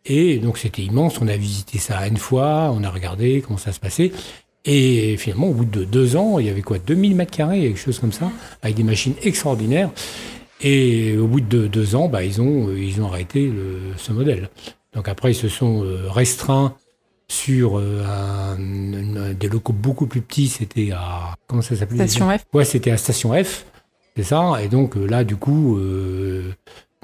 Et 0.06 0.38
donc 0.38 0.58
c'était 0.58 0.82
immense. 0.82 1.20
On 1.22 1.28
a 1.28 1.38
visité 1.38 1.78
ça 1.78 2.08
une 2.08 2.18
fois, 2.18 2.72
on 2.74 2.84
a 2.84 2.90
regardé 2.90 3.42
comment 3.46 3.58
ça 3.58 3.72
se 3.72 3.80
passait. 3.80 4.12
Et 4.66 5.16
finalement, 5.18 5.48
au 5.48 5.54
bout 5.54 5.66
de 5.66 5.84
deux 5.84 6.16
ans, 6.16 6.40
il 6.40 6.48
y 6.48 6.50
avait 6.50 6.64
quoi 6.64 6.80
2000 6.80 7.16
mètres 7.16 7.36
carrés, 7.36 7.62
quelque 7.62 7.80
chose 7.80 8.00
comme 8.00 8.12
ça, 8.12 8.32
avec 8.64 8.76
des 8.76 8.84
machines 8.84 9.14
extraordinaires. 9.22 9.92
Et 10.62 11.18
au 11.18 11.28
bout 11.28 11.42
de 11.42 11.46
deux, 11.46 11.68
deux 11.68 11.96
ans, 11.96 12.08
bah, 12.08 12.24
ils, 12.24 12.42
ont, 12.42 12.70
euh, 12.70 12.80
ils 12.80 13.02
ont 13.02 13.08
arrêté 13.08 13.48
le, 13.48 13.80
ce 13.98 14.12
modèle. 14.14 14.50
Donc 14.94 15.08
après, 15.10 15.32
ils 15.32 15.36
se 15.36 15.50
sont 15.50 15.84
euh, 15.84 16.10
restreints 16.10 16.76
sur 17.28 17.78
euh, 17.78 18.04
un- 18.06 19.34
des 19.34 19.50
locaux 19.50 19.74
beaucoup 19.74 20.08
plus 20.08 20.22
petits. 20.22 20.48
C'était 20.48 20.92
à... 20.92 21.36
Comment 21.48 21.62
ça 21.62 21.76
s'appelait 21.76 22.08
Station 22.08 22.30
F. 22.38 22.44
Ouais, 22.54 22.66
c'était 22.66 22.92
à 22.92 22.98
Station 22.98 23.32
F, 23.44 23.66
c'est 24.16 24.24
ça. 24.24 24.54
Et 24.64 24.70
donc 24.70 24.96
là, 24.96 25.24
du 25.24 25.36
coup, 25.36 25.78
euh, 25.78 26.54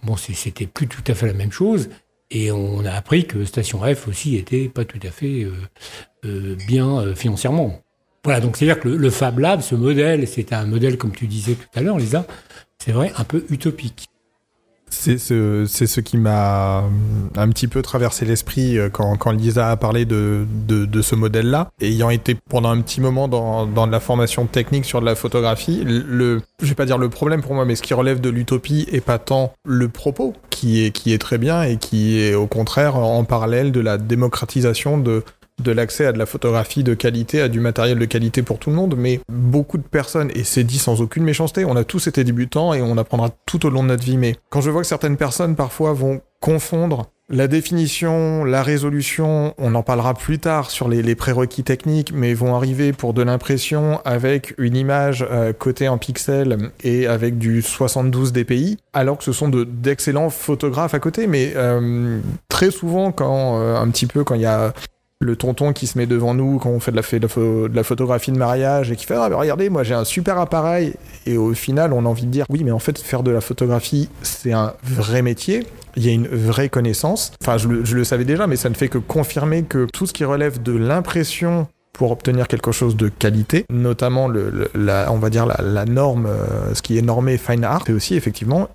bon, 0.03 0.15
c'est- 0.15 0.33
c'était 0.33 0.67
plus 0.67 0.87
tout 0.87 1.03
à 1.07 1.13
fait 1.13 1.27
la 1.27 1.33
même 1.33 1.51
chose. 1.51 1.89
Et 2.33 2.49
on 2.51 2.85
a 2.85 2.91
appris 2.91 3.25
que 3.27 3.43
Station 3.43 3.81
F 3.81 4.07
aussi 4.07 4.37
était 4.37 4.69
pas 4.69 4.85
tout 4.85 4.99
à 5.05 5.11
fait 5.11 5.43
euh, 5.43 5.51
euh, 6.25 6.55
bien 6.67 7.13
financièrement. 7.15 7.81
Voilà, 8.23 8.39
donc 8.39 8.55
c'est-à-dire 8.55 8.79
que 8.79 8.87
le, 8.87 8.95
le 8.97 9.09
Fab 9.09 9.39
Lab, 9.39 9.61
ce 9.61 9.75
modèle, 9.75 10.25
c'était 10.27 10.55
un 10.55 10.65
modèle, 10.65 10.97
comme 10.97 11.11
tu 11.11 11.27
disais 11.27 11.55
tout 11.55 11.67
à 11.77 11.81
l'heure, 11.81 11.97
Lisa, 11.97 12.25
c'est 12.83 12.93
vrai, 12.93 13.13
un 13.15 13.23
peu 13.23 13.45
utopique. 13.51 14.07
C'est 14.89 15.19
ce, 15.19 15.65
ce 15.67 16.01
qui 16.01 16.17
m'a 16.17 16.79
euh, 16.79 16.81
un 17.35 17.47
petit 17.49 17.67
peu 17.67 17.81
traversé 17.83 18.25
l'esprit 18.25 18.77
euh, 18.77 18.89
quand, 18.89 19.15
quand 19.17 19.31
Lisa 19.31 19.69
a 19.69 19.77
parlé 19.77 20.03
de, 20.03 20.45
de, 20.67 21.01
ce 21.01 21.15
modèle-là. 21.15 21.69
Ayant 21.79 22.09
été 22.09 22.35
pendant 22.49 22.69
un 22.71 22.81
petit 22.81 22.99
moment 22.99 23.27
dans, 23.27 23.67
dans 23.67 23.85
de 23.85 23.91
la 23.91 23.99
formation 23.99 24.47
technique 24.47 24.85
sur 24.85 24.99
de 24.99 25.05
la 25.05 25.15
photographie, 25.15 25.83
le, 25.85 26.41
je 26.61 26.67
vais 26.67 26.75
pas 26.75 26.85
dire 26.85 26.97
le 26.97 27.09
problème 27.09 27.41
pour 27.41 27.53
moi, 27.53 27.65
mais 27.65 27.75
ce 27.75 27.83
qui 27.83 27.93
relève 27.93 28.19
de 28.19 28.29
l'utopie 28.29 28.87
est 28.91 28.99
pas 28.99 29.19
tant 29.19 29.53
le 29.63 29.87
propos, 29.87 30.33
qui 30.49 30.83
est, 30.83 30.91
qui 30.91 31.13
est 31.13 31.19
très 31.19 31.37
bien 31.37 31.61
et 31.61 31.77
qui 31.77 32.19
est 32.19 32.33
au 32.33 32.47
contraire 32.47 32.97
en 32.97 33.23
parallèle 33.23 33.71
de 33.71 33.79
la 33.79 33.97
démocratisation 33.97 34.97
de, 34.97 35.23
de 35.61 35.71
l'accès 35.71 36.05
à 36.05 36.11
de 36.11 36.17
la 36.17 36.25
photographie 36.25 36.83
de 36.83 36.93
qualité, 36.93 37.41
à 37.41 37.47
du 37.47 37.59
matériel 37.59 37.99
de 37.99 38.05
qualité 38.05 38.41
pour 38.41 38.59
tout 38.59 38.69
le 38.69 38.75
monde, 38.75 38.95
mais 38.97 39.19
beaucoup 39.31 39.77
de 39.77 39.83
personnes, 39.83 40.31
et 40.35 40.43
c'est 40.43 40.63
dit 40.63 40.79
sans 40.79 41.01
aucune 41.01 41.23
méchanceté, 41.23 41.65
on 41.65 41.75
a 41.75 41.83
tous 41.83 42.07
été 42.07 42.23
débutants 42.23 42.73
et 42.73 42.81
on 42.81 42.97
apprendra 42.97 43.29
tout 43.45 43.65
au 43.65 43.69
long 43.69 43.83
de 43.83 43.89
notre 43.89 44.03
vie, 44.03 44.17
mais 44.17 44.35
quand 44.49 44.61
je 44.61 44.69
vois 44.69 44.81
que 44.81 44.87
certaines 44.87 45.17
personnes 45.17 45.55
parfois 45.55 45.93
vont 45.93 46.21
confondre 46.39 47.05
La 47.29 47.47
définition, 47.47 48.43
la 48.43 48.61
résolution, 48.61 49.53
on 49.57 49.73
en 49.75 49.83
parlera 49.83 50.13
plus 50.15 50.39
tard 50.39 50.69
sur 50.69 50.89
les, 50.89 51.15
prérequis 51.15 51.63
techniques, 51.63 52.11
mais 52.13 52.33
vont 52.33 52.55
arriver 52.55 52.91
pour 52.91 53.13
de 53.13 53.21
l'impression 53.21 54.01
avec 54.03 54.53
une 54.57 54.75
image 54.75 55.25
euh, 55.31 55.53
cotée 55.53 55.87
en 55.87 55.97
pixels 55.97 56.71
et 56.83 57.07
avec 57.07 57.37
du 57.37 57.61
72 57.61 58.33
dpi, 58.33 58.77
alors 58.91 59.17
que 59.17 59.23
ce 59.23 59.31
sont 59.31 59.47
de- 59.47 59.63
d'excellents 59.63 60.29
photographes 60.29 60.93
à 60.93 60.99
côté. 60.99 61.25
Mais 61.27 61.53
euh, 61.55 62.19
très 62.49 62.69
souvent, 62.71 63.13
quand 63.13 63.61
euh, 63.61 63.77
un 63.77 63.89
petit 63.91 64.07
peu 64.07 64.25
quand 64.25 64.35
il 64.35 64.41
y 64.41 64.45
a 64.45 64.73
le 65.21 65.35
tonton 65.35 65.71
qui 65.71 65.87
se 65.87 65.97
met 65.97 66.07
devant 66.07 66.33
nous 66.33 66.57
quand 66.57 66.69
on 66.69 66.79
fait 66.79 66.91
de 66.91 66.97
la, 67.73 67.83
photographie 67.83 68.31
de 68.31 68.37
mariage 68.37 68.91
et 68.91 68.95
qui 68.95 69.05
fait 69.05 69.15
ah, 69.15 69.29
mais 69.29 69.35
regardez 69.35 69.69
moi 69.69 69.83
j'ai 69.83 69.93
un 69.93 70.03
super 70.03 70.37
appareil. 70.39 70.93
Et 71.25 71.37
au 71.37 71.53
final 71.53 71.93
on 71.93 72.05
a 72.05 72.09
envie 72.09 72.25
de 72.25 72.31
dire 72.31 72.45
oui 72.49 72.63
mais 72.63 72.71
en 72.71 72.79
fait 72.79 72.97
faire 72.99 73.23
de 73.23 73.31
la 73.31 73.41
photographie 73.41 74.09
c'est 74.23 74.51
un 74.51 74.73
vrai 74.83 75.21
métier. 75.21 75.65
Il 75.95 76.05
y 76.05 76.09
a 76.09 76.13
une 76.13 76.27
vraie 76.27 76.69
connaissance. 76.69 77.31
Enfin 77.41 77.57
je 77.57 77.67
le, 77.67 78.03
savais 78.03 78.25
déjà 78.25 78.47
mais 78.47 78.55
ça 78.55 78.69
ne 78.69 78.73
fait 78.73 78.87
que 78.87 78.97
confirmer 78.97 79.63
que 79.63 79.85
tout 79.93 80.07
ce 80.07 80.13
qui 80.13 80.25
relève 80.25 80.61
de 80.61 80.73
l'impression 80.73 81.67
pour 81.93 82.11
obtenir 82.11 82.47
quelque 82.47 82.71
chose 82.71 82.95
de 82.95 83.09
qualité, 83.09 83.65
notamment 83.69 84.27
le, 84.27 84.71
la, 84.73 85.11
on 85.11 85.19
va 85.19 85.29
dire 85.29 85.45
la, 85.45 85.59
la 85.61 85.85
norme, 85.85 86.25
euh, 86.25 86.73
ce 86.73 86.81
qui 86.81 86.97
est 86.97 87.01
normé 87.01 87.37
fine 87.37 87.63
art, 87.63 87.83
c'est 87.85 87.93
aussi 87.93 88.15
effectivement 88.15 88.69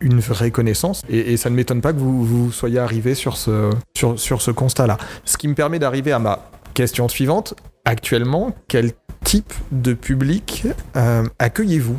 une 0.00 0.20
vraie 0.20 0.50
connaissance. 0.50 1.02
Et, 1.08 1.36
ça 1.36 1.50
ne 1.50 1.54
m'étonne 1.54 1.80
pas 1.80 1.92
que 1.92 1.98
vous, 1.98 2.52
soyez 2.52 2.78
arrivé 2.78 3.14
sur 3.14 3.36
ce, 3.36 3.70
sur, 3.96 4.18
sur 4.18 4.42
ce 4.42 4.50
constat-là. 4.50 4.98
Ce 5.24 5.36
qui 5.36 5.48
me 5.48 5.54
permet 5.54 5.78
d'arriver 5.78 6.12
à 6.12 6.18
ma 6.18 6.50
question 6.74 7.08
suivante. 7.08 7.54
Actuellement, 7.86 8.54
quel 8.68 8.92
type 9.24 9.54
de 9.72 9.94
public 9.94 10.66
euh, 10.96 11.24
accueillez-vous? 11.38 11.96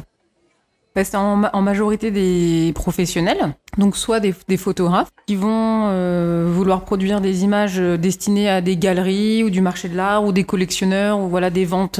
Bah, 0.95 1.03
c'est 1.03 1.17
en, 1.17 1.35
ma- 1.35 1.49
en 1.53 1.61
majorité 1.61 2.11
des 2.11 2.71
professionnels, 2.73 3.55
donc 3.77 3.97
soit 3.97 4.19
des, 4.19 4.33
photographes 4.57 5.09
qui 5.27 5.35
vont 5.35 5.87
euh, 5.89 6.49
vouloir 6.51 6.85
produire 6.85 7.21
des 7.21 7.43
images 7.43 7.79
euh, 7.79 7.97
destinées 7.97 8.49
à 8.49 8.61
des 8.61 8.77
galeries 8.77 9.43
ou 9.43 9.49
du 9.49 9.61
marché 9.61 9.89
de 9.89 9.95
l'art 9.95 10.25
ou 10.25 10.31
des 10.31 10.43
collectionneurs 10.43 11.19
ou 11.19 11.27
voilà 11.27 11.49
des 11.49 11.65
ventes 11.65 11.99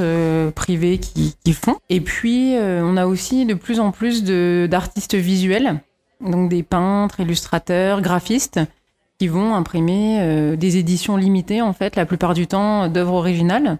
privées 0.54 0.98
qui, 0.98 1.52
font. 1.52 1.76
Et 1.90 2.00
puis 2.00 2.54
on 2.58 2.96
a 2.96 3.06
aussi 3.06 3.46
de 3.46 3.54
plus 3.54 3.80
en 3.80 3.90
plus 3.90 4.22
d'artistes 4.22 5.14
visuels, 5.14 5.80
donc 6.20 6.48
des 6.50 6.62
peintres, 6.62 7.20
illustrateurs, 7.20 8.00
graphistes 8.00 8.60
qui 9.18 9.28
vont 9.28 9.54
imprimer 9.54 10.18
euh, 10.20 10.56
des 10.56 10.76
éditions 10.76 11.16
limitées 11.16 11.62
en 11.62 11.72
fait 11.72 11.96
la 11.96 12.06
plupart 12.06 12.34
du 12.34 12.46
temps 12.46 12.88
d'œuvres 12.88 13.14
originales 13.14 13.78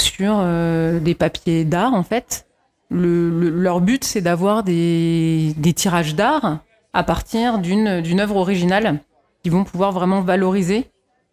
sur 0.00 0.34
euh, 0.38 0.98
des 1.00 1.14
papiers 1.14 1.64
d'art 1.64 1.94
en 1.94 2.02
fait 2.02 2.46
le, 2.90 3.30
le- 3.30 3.50
leur 3.50 3.80
but, 3.80 4.04
c'est 4.04 4.20
d'avoir 4.20 4.62
des, 4.62 5.54
des 5.56 5.72
tirages 5.72 6.14
d'art 6.14 6.58
à 6.92 7.02
partir 7.02 7.58
d'une 7.58 8.00
d'une 8.00 8.20
œuvre 8.20 8.36
originale 8.36 9.00
qui 9.42 9.50
vont 9.50 9.64
pouvoir 9.64 9.92
vraiment 9.92 10.20
valoriser 10.20 10.86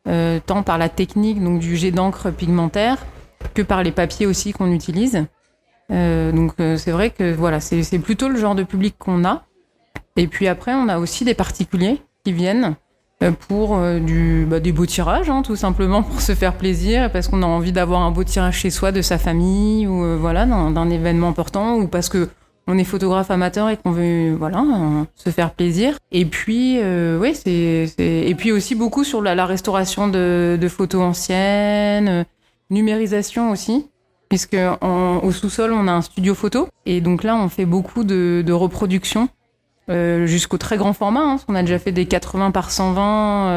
euh, 0.08 0.40
tant 0.46 0.64
par 0.64 0.78
la 0.78 0.90
technique 0.90 1.42
donc 1.44 1.60
du 1.60 1.78
jet 1.78 1.92
d'encre 1.92 2.32
pigmentaire 2.32 2.98
que 3.54 3.62
par 3.62 3.84
les 3.84 3.92
papiers 3.92 4.26
aussi 4.26 4.52
qu'on 4.52 4.72
utilise. 4.72 5.26
Donc 5.90 6.54
c'est 6.58 6.92
vrai 6.92 7.12
que 7.12 7.34
voilà, 7.34 7.60
c'est 7.60 8.00
plutôt 8.00 8.28
le 8.30 8.40
genre 8.40 8.56
de 8.56 8.64
public 8.64 8.96
qu'on 8.98 9.24
a. 9.26 9.44
Et 10.16 10.28
puis 10.28 10.48
après, 10.48 10.74
on 10.74 10.88
a 10.90 11.00
aussi 11.00 11.26
des 11.26 11.34
particuliers 11.34 12.02
qui 12.24 12.34
viennent 12.34 12.76
euh, 13.24 13.32
pour 13.48 13.78
euh, 13.78 14.00
du, 14.00 14.46
bah, 14.48 14.60
des 14.60 14.72
beaux 14.72 14.86
tirages, 14.86 15.30
hein, 15.30 15.42
tout 15.44 15.56
simplement 15.56 16.04
pour 16.04 16.22
se 16.22 16.36
faire 16.36 16.56
plaisir, 16.56 17.12
parce 17.12 17.28
qu'on 17.28 17.42
a 17.42 17.46
envie 17.46 17.72
d'avoir 17.72 18.02
un 18.02 18.12
beau 18.12 18.24
tirage 18.24 18.58
chez 18.58 18.70
soi 18.70 18.92
de 18.92 19.02
sa 19.02 19.18
famille 19.18 19.88
ou 19.88 20.04
euh, 20.04 20.18
voilà 20.20 20.46
d'un 20.46 20.90
événement 20.90 21.30
important, 21.30 21.76
ou 21.76 21.88
parce 21.88 22.10
que 22.10 22.30
on 22.66 22.78
est 22.78 22.86
photographe 22.86 23.30
amateur 23.30 23.70
et 23.70 23.76
qu'on 23.76 23.92
veut 23.92 24.36
voilà 24.36 24.64
se 25.16 25.30
faire 25.32 25.52
plaisir. 25.52 25.98
Et 26.12 26.26
puis 26.26 26.80
euh, 26.80 27.20
oui, 27.20 27.36
c'est 27.36 27.94
et 27.98 28.36
puis 28.36 28.54
aussi 28.54 28.74
beaucoup 28.74 29.04
sur 29.04 29.22
la, 29.22 29.46
restauration 29.46 30.08
de, 30.08 30.58
de 30.60 30.68
photos 30.70 31.02
anciennes, 31.02 32.26
numérisation 32.70 33.52
aussi. 33.52 33.88
Puisque 34.30 34.58
au 34.82 35.32
sous-sol, 35.32 35.74
on 35.74 35.88
a 35.88 35.92
un 35.92 36.02
studio 36.02 36.34
photo. 36.34 36.68
Et 36.86 37.02
donc 37.02 37.24
là, 37.24 37.36
on 37.36 37.50
fait 37.50 37.66
beaucoup 37.66 38.04
de, 38.04 38.44
de 38.44 38.54
reproductions 38.54 39.30
euh, 39.90 40.26
jusqu'au 40.26 40.58
très 40.58 40.78
grand 40.78 40.94
format. 40.94 41.22
hein, 41.22 41.40
qu'on 41.46 41.56
a 41.56 41.62
déjà 41.62 41.80
fait 41.80 41.92
des 41.92 42.06
80 42.06 42.52
par 42.52 42.72
120, 42.72 43.02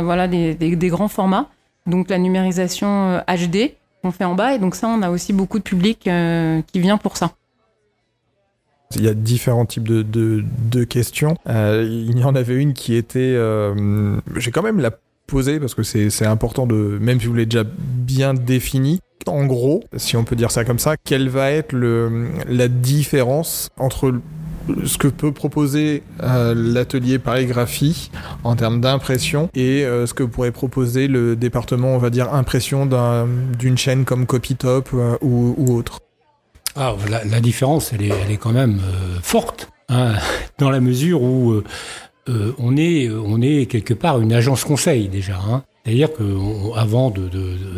euh, 0.00 0.02
voilà, 0.02 0.28
des, 0.28 0.76
grands 0.88 1.08
formats. 1.08 1.48
Donc 1.86 2.08
la 2.10 2.18
numérisation 2.18 2.88
euh, 2.88 3.20
HD 3.36 3.74
qu'on 4.02 4.10
fait 4.12 4.24
en 4.24 4.34
bas. 4.34 4.54
Et 4.54 4.58
donc 4.58 4.74
ça, 4.74 4.88
on 4.88 5.02
a 5.02 5.10
aussi 5.10 5.32
beaucoup 5.32 5.58
de 5.58 5.64
public 5.64 6.06
euh, 6.06 6.60
qui 6.72 6.80
vient 6.80 6.98
pour 6.98 7.16
ça. 7.16 7.32
Il 8.94 9.02
y 9.02 9.08
a 9.08 9.14
différents 9.14 9.66
types 9.66 9.88
de, 9.88 10.84
questions. 10.84 11.36
Euh, 11.48 11.84
il 11.88 12.18
y 12.18 12.24
en 12.24 12.34
avait 12.36 12.54
une 12.54 12.72
qui 12.72 12.94
était... 12.94 13.18
euh, 13.34 14.16
J'ai 14.36 14.52
quand 14.52 14.62
même 14.62 14.78
la 14.78 14.92
poser 15.26 15.58
parce 15.58 15.74
que 15.74 15.82
c'est 15.82 16.26
important 16.26 16.66
de... 16.66 16.98
Même 17.00 17.20
si 17.20 17.26
vous 17.26 17.34
l'avez 17.34 17.46
déjà 17.46 17.64
bien 17.64 18.32
défini. 18.32 19.00
En 19.26 19.44
gros, 19.44 19.82
si 19.96 20.16
on 20.16 20.22
peut 20.22 20.36
dire 20.36 20.52
ça 20.52 20.64
comme 20.64 20.78
ça, 20.78 20.96
quelle 20.96 21.28
va 21.28 21.50
être 21.50 21.74
la 21.74 22.68
différence 22.68 23.70
entre 23.76 24.14
ce 24.84 24.98
que 24.98 25.08
peut 25.08 25.32
proposer 25.32 26.02
euh, 26.22 26.54
l'atelier 26.56 27.18
parigraphie 27.18 28.10
en 28.44 28.56
termes 28.56 28.80
d'impression 28.80 29.48
et 29.54 29.84
euh, 29.84 30.06
ce 30.06 30.14
que 30.14 30.22
pourrait 30.22 30.52
proposer 30.52 31.08
le 31.08 31.36
département, 31.36 31.94
on 31.94 31.98
va 31.98 32.10
dire, 32.10 32.32
impression 32.34 32.86
d'un- 32.86 33.28
d'une 33.58 33.78
chaîne 33.78 34.04
comme 34.04 34.26
Copytop 34.26 34.90
euh, 34.94 35.16
ou, 35.22 35.76
autre 35.76 36.00
Ah, 36.74 36.94
la, 37.08 37.40
différence, 37.40 37.92
elle 37.92 38.02
est, 38.02 38.36
quand 38.36 38.52
même 38.52 38.80
euh, 38.80 39.18
forte, 39.22 39.70
hein, 39.88 40.14
dans 40.58 40.70
la 40.70 40.80
mesure 40.80 41.22
où 41.22 41.62
on, 42.28 42.76
est, 42.76 43.66
quelque 43.70 43.94
part 43.94 44.20
une 44.20 44.32
agence 44.32 44.64
conseil 44.64 45.08
déjà. 45.08 45.38
Hein. 45.38 45.62
C'est-à-dire 45.84 46.08
qu'avant 46.12 47.12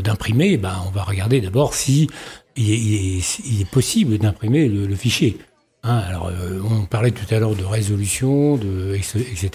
d'imprimer, 0.02 0.56
ben, 0.56 0.74
on 0.86 0.90
va 0.90 1.02
regarder 1.02 1.42
d'abord 1.42 1.74
si 1.74 2.08
il 2.56 3.20
est, 3.60 3.70
possible 3.70 4.16
d'imprimer 4.18 4.68
le 4.68 4.94
fichier. 4.96 5.38
Hein, 5.84 6.02
alors, 6.08 6.28
euh, 6.28 6.60
on 6.68 6.84
parlait 6.86 7.12
tout 7.12 7.32
à 7.34 7.38
l'heure 7.38 7.54
de 7.54 7.64
résolution, 7.64 8.56
de, 8.56 8.94
etc. 8.94 9.50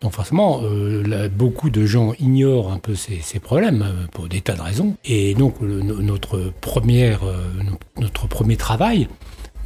Donc 0.00 0.12
forcément, 0.12 0.60
euh, 0.64 1.28
beaucoup 1.28 1.70
de 1.70 1.84
gens 1.86 2.12
ignorent 2.18 2.72
un 2.72 2.78
peu 2.78 2.94
ces, 2.94 3.20
ces 3.22 3.38
problèmes 3.38 3.82
euh, 3.82 4.06
pour 4.12 4.28
des 4.28 4.40
tas 4.40 4.54
de 4.54 4.62
raisons. 4.62 4.96
Et 5.04 5.34
donc 5.34 5.60
notre 5.60 6.52
première, 6.60 7.22
no- 7.24 7.78
notre 8.00 8.26
premier 8.28 8.56
travail, 8.56 9.08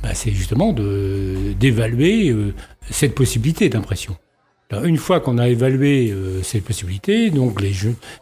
bah, 0.03 0.15
c'est 0.15 0.33
justement 0.33 0.73
d'évaluer 0.73 2.35
cette 2.91 3.15
possibilité 3.15 3.69
d'impression. 3.69 4.17
Une 4.85 4.99
fois 4.99 5.19
qu'on 5.19 5.39
a 5.39 5.49
évalué 5.49 6.13
euh, 6.13 6.45
cette 6.45 6.65
possibilité, 6.65 7.31
donc 7.31 7.61
les, 7.61 7.73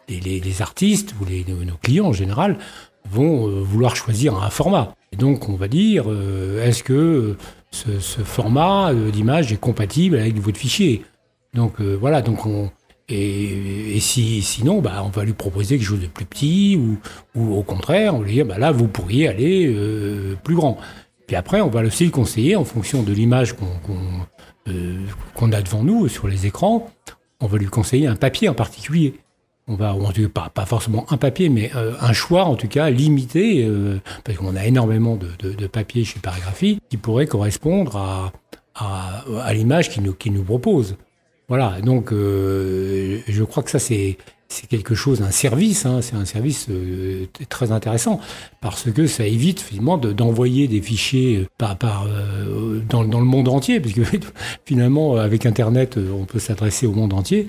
les, 0.09 0.63
artistes 0.63 1.15
ou 1.21 1.27
les, 1.27 1.45
nos 1.45 1.77
clients 1.77 2.07
en 2.07 2.13
général 2.15 2.57
vont 3.11 3.49
euh, 3.49 3.61
vouloir 3.61 3.97
choisir 3.97 4.43
un 4.43 4.51
format. 4.51 4.95
Et 5.13 5.17
donc 5.17 5.49
on 5.49 5.55
va 5.55 5.69
dire, 5.69 6.05
euh, 6.09 6.65
est-ce 6.65 6.83
que 6.83 6.93
euh, 6.93 7.37
ce, 7.71 8.21
format 8.21 8.93
d'image 8.95 9.53
est 9.53 9.61
compatible 9.61 10.17
avec 10.19 10.37
votre 10.39 10.59
fichier? 10.59 11.05
Donc 11.55 11.81
voilà, 11.81 12.21
donc 12.21 12.45
on, 12.45 12.71
et, 13.09 13.99
si, 14.01 14.43
sinon, 14.43 14.81
bah, 14.83 15.03
on 15.05 15.09
va 15.09 15.25
lui 15.25 15.33
proposer 15.33 15.79
quelque 15.79 15.87
chose 15.87 16.01
de 16.01 16.07
plus 16.07 16.27
petit 16.27 16.77
ou, 16.77 16.99
ou 17.35 17.57
au 17.57 17.63
contraire, 17.63 18.15
on 18.15 18.21
lui 18.21 18.35
dit, 18.35 18.43
bah, 18.43 18.59
là, 18.59 18.71
vous 18.71 18.87
pourriez 18.87 19.29
aller 19.29 19.75
plus 20.45 20.55
grand. 20.55 20.79
Puis 21.27 21.37
après, 21.37 21.63
on 21.63 21.69
va 21.69 21.81
aussi 21.81 22.05
le 22.05 22.11
conseiller 22.11 22.55
en 22.55 22.65
fonction 22.65 23.03
de 23.03 23.13
l'image 23.13 23.55
qu'on 23.55 25.53
a 25.53 25.63
devant 25.63 25.83
nous 25.83 26.09
sur 26.09 26.29
les 26.29 26.47
écrans. 26.47 26.91
On 27.41 27.47
va 27.47 27.57
lui 27.57 27.67
conseiller 27.67 28.07
un 28.07 28.17
papier 28.17 28.51
en 28.51 28.55
particulier. 28.55 29.15
On 29.69 29.75
va, 29.77 29.95
tout 30.15 30.23
cas, 30.23 30.29
pas, 30.29 30.49
pas 30.49 30.65
forcément 30.67 31.05
un 31.11 31.17
papier, 31.19 31.49
mais 31.51 31.71
euh, 31.77 31.95
un 32.01 32.13
choix 32.13 32.45
en 32.45 32.55
tout 32.57 32.69
cas 32.69 32.89
limité, 32.91 33.65
euh, 33.67 33.99
parce 34.25 34.39
qu'on 34.39 34.57
a 34.57 34.65
énormément 34.65 35.17
de, 35.17 35.29
de, 35.39 35.53
de 35.55 35.67
papiers 35.67 36.05
chez 36.05 36.21
Paragraphie 36.21 36.81
qui 36.89 36.97
pourraient 36.97 37.27
correspondre 37.27 37.97
à, 37.97 38.33
à, 38.75 39.25
à 39.43 39.53
l'image 39.55 39.91
qu'il 39.91 40.03
nous, 40.05 40.15
qu'il 40.15 40.33
nous 40.33 40.43
propose. 40.45 40.97
Voilà, 41.49 41.81
donc 41.83 42.13
euh, 42.13 43.21
je 43.27 43.45
crois 43.45 43.63
que 43.63 43.71
ça 43.71 43.79
c'est 43.79 44.17
c'est 44.51 44.67
quelque 44.67 44.95
chose, 44.95 45.21
un 45.21 45.31
service, 45.31 45.85
hein, 45.85 46.01
c'est 46.01 46.17
un 46.17 46.25
service 46.25 46.69
euh, 46.71 47.27
très 47.51 47.71
intéressant 47.71 48.19
parce 48.63 48.91
que 48.91 49.07
ça 49.07 49.27
évite 49.27 49.61
finalement 49.61 49.99
de- 49.99 50.11
d'envoyer 50.15 50.69
des 50.69 50.81
fichiers 50.81 51.37
euh, 51.37 51.47
par, 51.59 51.77
par, 51.77 52.07
euh, 52.07 52.81
dans, 52.89 53.05
dans 53.05 53.19
le 53.21 53.27
monde 53.27 53.49
entier, 53.49 53.79
parce 53.79 53.93
que 53.93 54.01
finalement 54.65 55.17
avec 55.17 55.45
Internet 55.45 55.99
euh, 55.99 56.11
on 56.19 56.25
peut 56.25 56.39
s'adresser 56.39 56.87
au 56.87 56.93
monde 56.93 57.13
entier. 57.13 57.47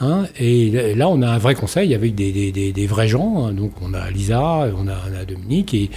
Hein, 0.00 0.26
et 0.38 0.94
là 0.94 1.08
on 1.08 1.22
a 1.22 1.28
un 1.28 1.38
vrai 1.38 1.56
conseil 1.56 1.92
avec 1.92 2.14
des, 2.14 2.30
des, 2.30 2.52
des, 2.52 2.72
des 2.72 2.86
vrais 2.86 3.08
gens, 3.08 3.50
donc 3.52 3.72
on 3.82 3.94
a 3.94 4.08
Lisa, 4.12 4.40
on 4.76 4.86
a, 4.86 4.94
on 5.10 5.20
a 5.20 5.24
Dominique, 5.24 5.74
et, 5.74 5.90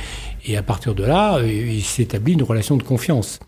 et 0.47 0.57
à 0.57 0.63
partir 0.63 0.95
de 0.95 1.03
là 1.03 1.37
euh, 1.37 1.47
il 1.47 1.83
s'établit 1.83 2.33
une 2.33 2.41
relation 2.41 2.77
de 2.77 2.83
confiance 2.83 3.39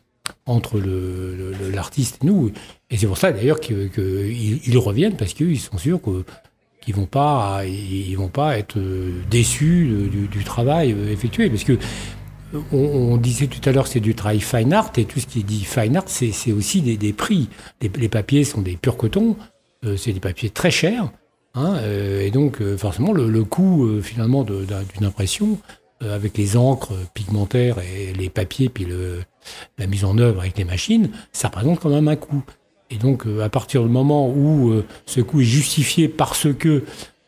entre 0.45 0.77
le- 0.77 1.35
le- 1.35 1.53
le- 1.59 1.71
l'artiste 1.71 2.19
et 2.23 2.27
nous. 2.27 2.51
Et 2.91 2.97
c'est 2.97 3.07
pour 3.07 3.17
ça 3.17 3.31
d'ailleurs 3.31 3.59
qu'ils 3.59 3.89
ils- 3.97 4.61
ils 4.67 4.77
reviennent 4.77 5.17
parce 5.17 5.33
qu'ils 5.33 5.59
sont 5.59 5.79
sûrs 5.79 5.99
que 5.99 6.23
qu'ils 6.81 6.93
vont 6.93 7.07
pas 7.07 7.63
ils 7.65 8.13
vont 8.15 8.27
pas 8.27 8.57
être 8.59 8.77
euh, 8.77 9.21
déçus 9.31 10.07
du, 10.11 10.27
du 10.27 10.43
travail 10.43 10.91
euh, 10.93 11.11
effectué. 11.11 11.49
Parce 11.49 11.63
que 11.63 11.79
on, 12.71 12.77
on 12.77 13.17
disait 13.17 13.47
tout 13.47 13.67
à 13.67 13.71
l'heure 13.71 13.87
c'est 13.87 13.99
du 14.01 14.13
travail 14.13 14.39
fine 14.39 14.71
art. 14.73 14.91
Et 14.97 15.05
tout 15.05 15.19
ce 15.19 15.25
qui 15.25 15.39
est 15.39 15.43
dit 15.43 15.63
fine 15.65 15.97
art 15.97 16.03
c'est 16.07 16.51
aussi 16.51 16.81
des, 16.81 16.97
des 16.97 17.13
prix. 17.13 17.49
Les, 17.81 17.89
les 17.97 18.09
papiers 18.09 18.43
sont 18.43 18.61
des 18.61 18.77
purs 18.77 18.97
cotons 18.97 19.35
c'est 19.97 20.13
des 20.13 20.19
papiers 20.19 20.49
très 20.49 20.71
chers. 20.71 21.11
Hein, 21.55 21.75
euh, 21.77 22.21
et 22.21 22.31
donc, 22.31 22.61
euh, 22.61 22.77
forcément, 22.77 23.13
le, 23.13 23.43
coût 23.43 23.85
euh, 23.85 24.01
finalement 24.01 24.43
d'une 24.43 25.05
impression, 25.05 25.59
euh, 26.01 26.15
avec 26.15 26.37
les 26.37 26.57
encres 26.57 26.93
pigmentaires 27.13 27.77
et 27.79 28.13
les 28.13 28.29
papiers, 28.29 28.69
puis 28.69 28.87
la 29.77 29.87
mise 29.87 30.03
en 30.03 30.17
œuvre 30.17 30.41
avec 30.41 30.57
les 30.57 30.63
machines, 30.63 31.09
ça 31.31 31.49
représente 31.49 31.79
quand 31.79 31.89
même 31.89 32.07
un 32.07 32.15
coût. 32.15 32.43
Et 32.89 32.97
donc, 32.97 33.25
euh, 33.27 33.41
à 33.41 33.49
partir 33.49 33.83
du 33.83 33.89
moment 33.89 34.29
où 34.29 34.71
euh, 34.71 34.85
ce 35.05 35.21
coût 35.21 35.41
est 35.41 35.45
justifié 35.45 36.07
parce 36.07 36.47
que 36.53 36.83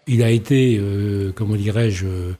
il 0.07 0.21
a 0.23 0.29
été, 0.29 0.77
euh, 0.79 1.31
comment 1.33 1.55
dirais-je, 1.55 2.05
euh, 2.05 2.31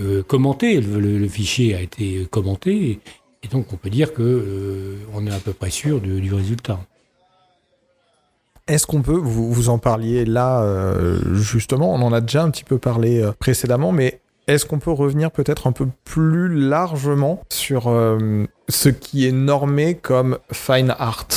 euh, 0.00 0.22
commenté, 0.22 0.80
le, 0.80 1.28
fichier 1.28 1.74
a 1.74 1.80
été 1.80 2.26
commenté, 2.30 3.00
et, 3.42 3.48
donc 3.48 3.72
on 3.72 3.76
peut 3.76 3.90
dire 3.90 4.12
que 4.12 4.22
euh, 4.22 4.96
on 5.14 5.26
est 5.26 5.30
à 5.30 5.40
peu 5.40 5.52
près 5.52 5.70
sûr 5.70 6.00
du 6.00 6.32
résultat. 6.32 6.80
Est-ce 8.68 8.86
qu'on 8.86 9.00
peut, 9.00 9.16
vous, 9.16 9.50
vous 9.50 9.70
en 9.70 9.78
parliez 9.78 10.26
là, 10.26 10.60
euh, 10.60 11.18
justement, 11.34 11.94
on 11.94 12.02
en 12.02 12.12
a 12.12 12.20
déjà 12.20 12.42
un 12.42 12.50
petit 12.50 12.64
peu 12.64 12.76
parlé 12.76 13.22
euh, 13.22 13.32
précédemment, 13.32 13.92
mais 13.92 14.20
est-ce 14.46 14.66
qu'on 14.66 14.78
peut 14.78 14.90
revenir 14.90 15.30
peut-être 15.30 15.66
un 15.66 15.72
peu 15.72 15.86
plus 16.04 16.54
largement 16.54 17.42
sur 17.48 17.88
euh, 17.88 18.44
ce 18.68 18.90
qui 18.90 19.26
est 19.26 19.32
normé 19.32 19.94
comme 19.94 20.38
fine 20.52 20.94
art? 20.98 21.28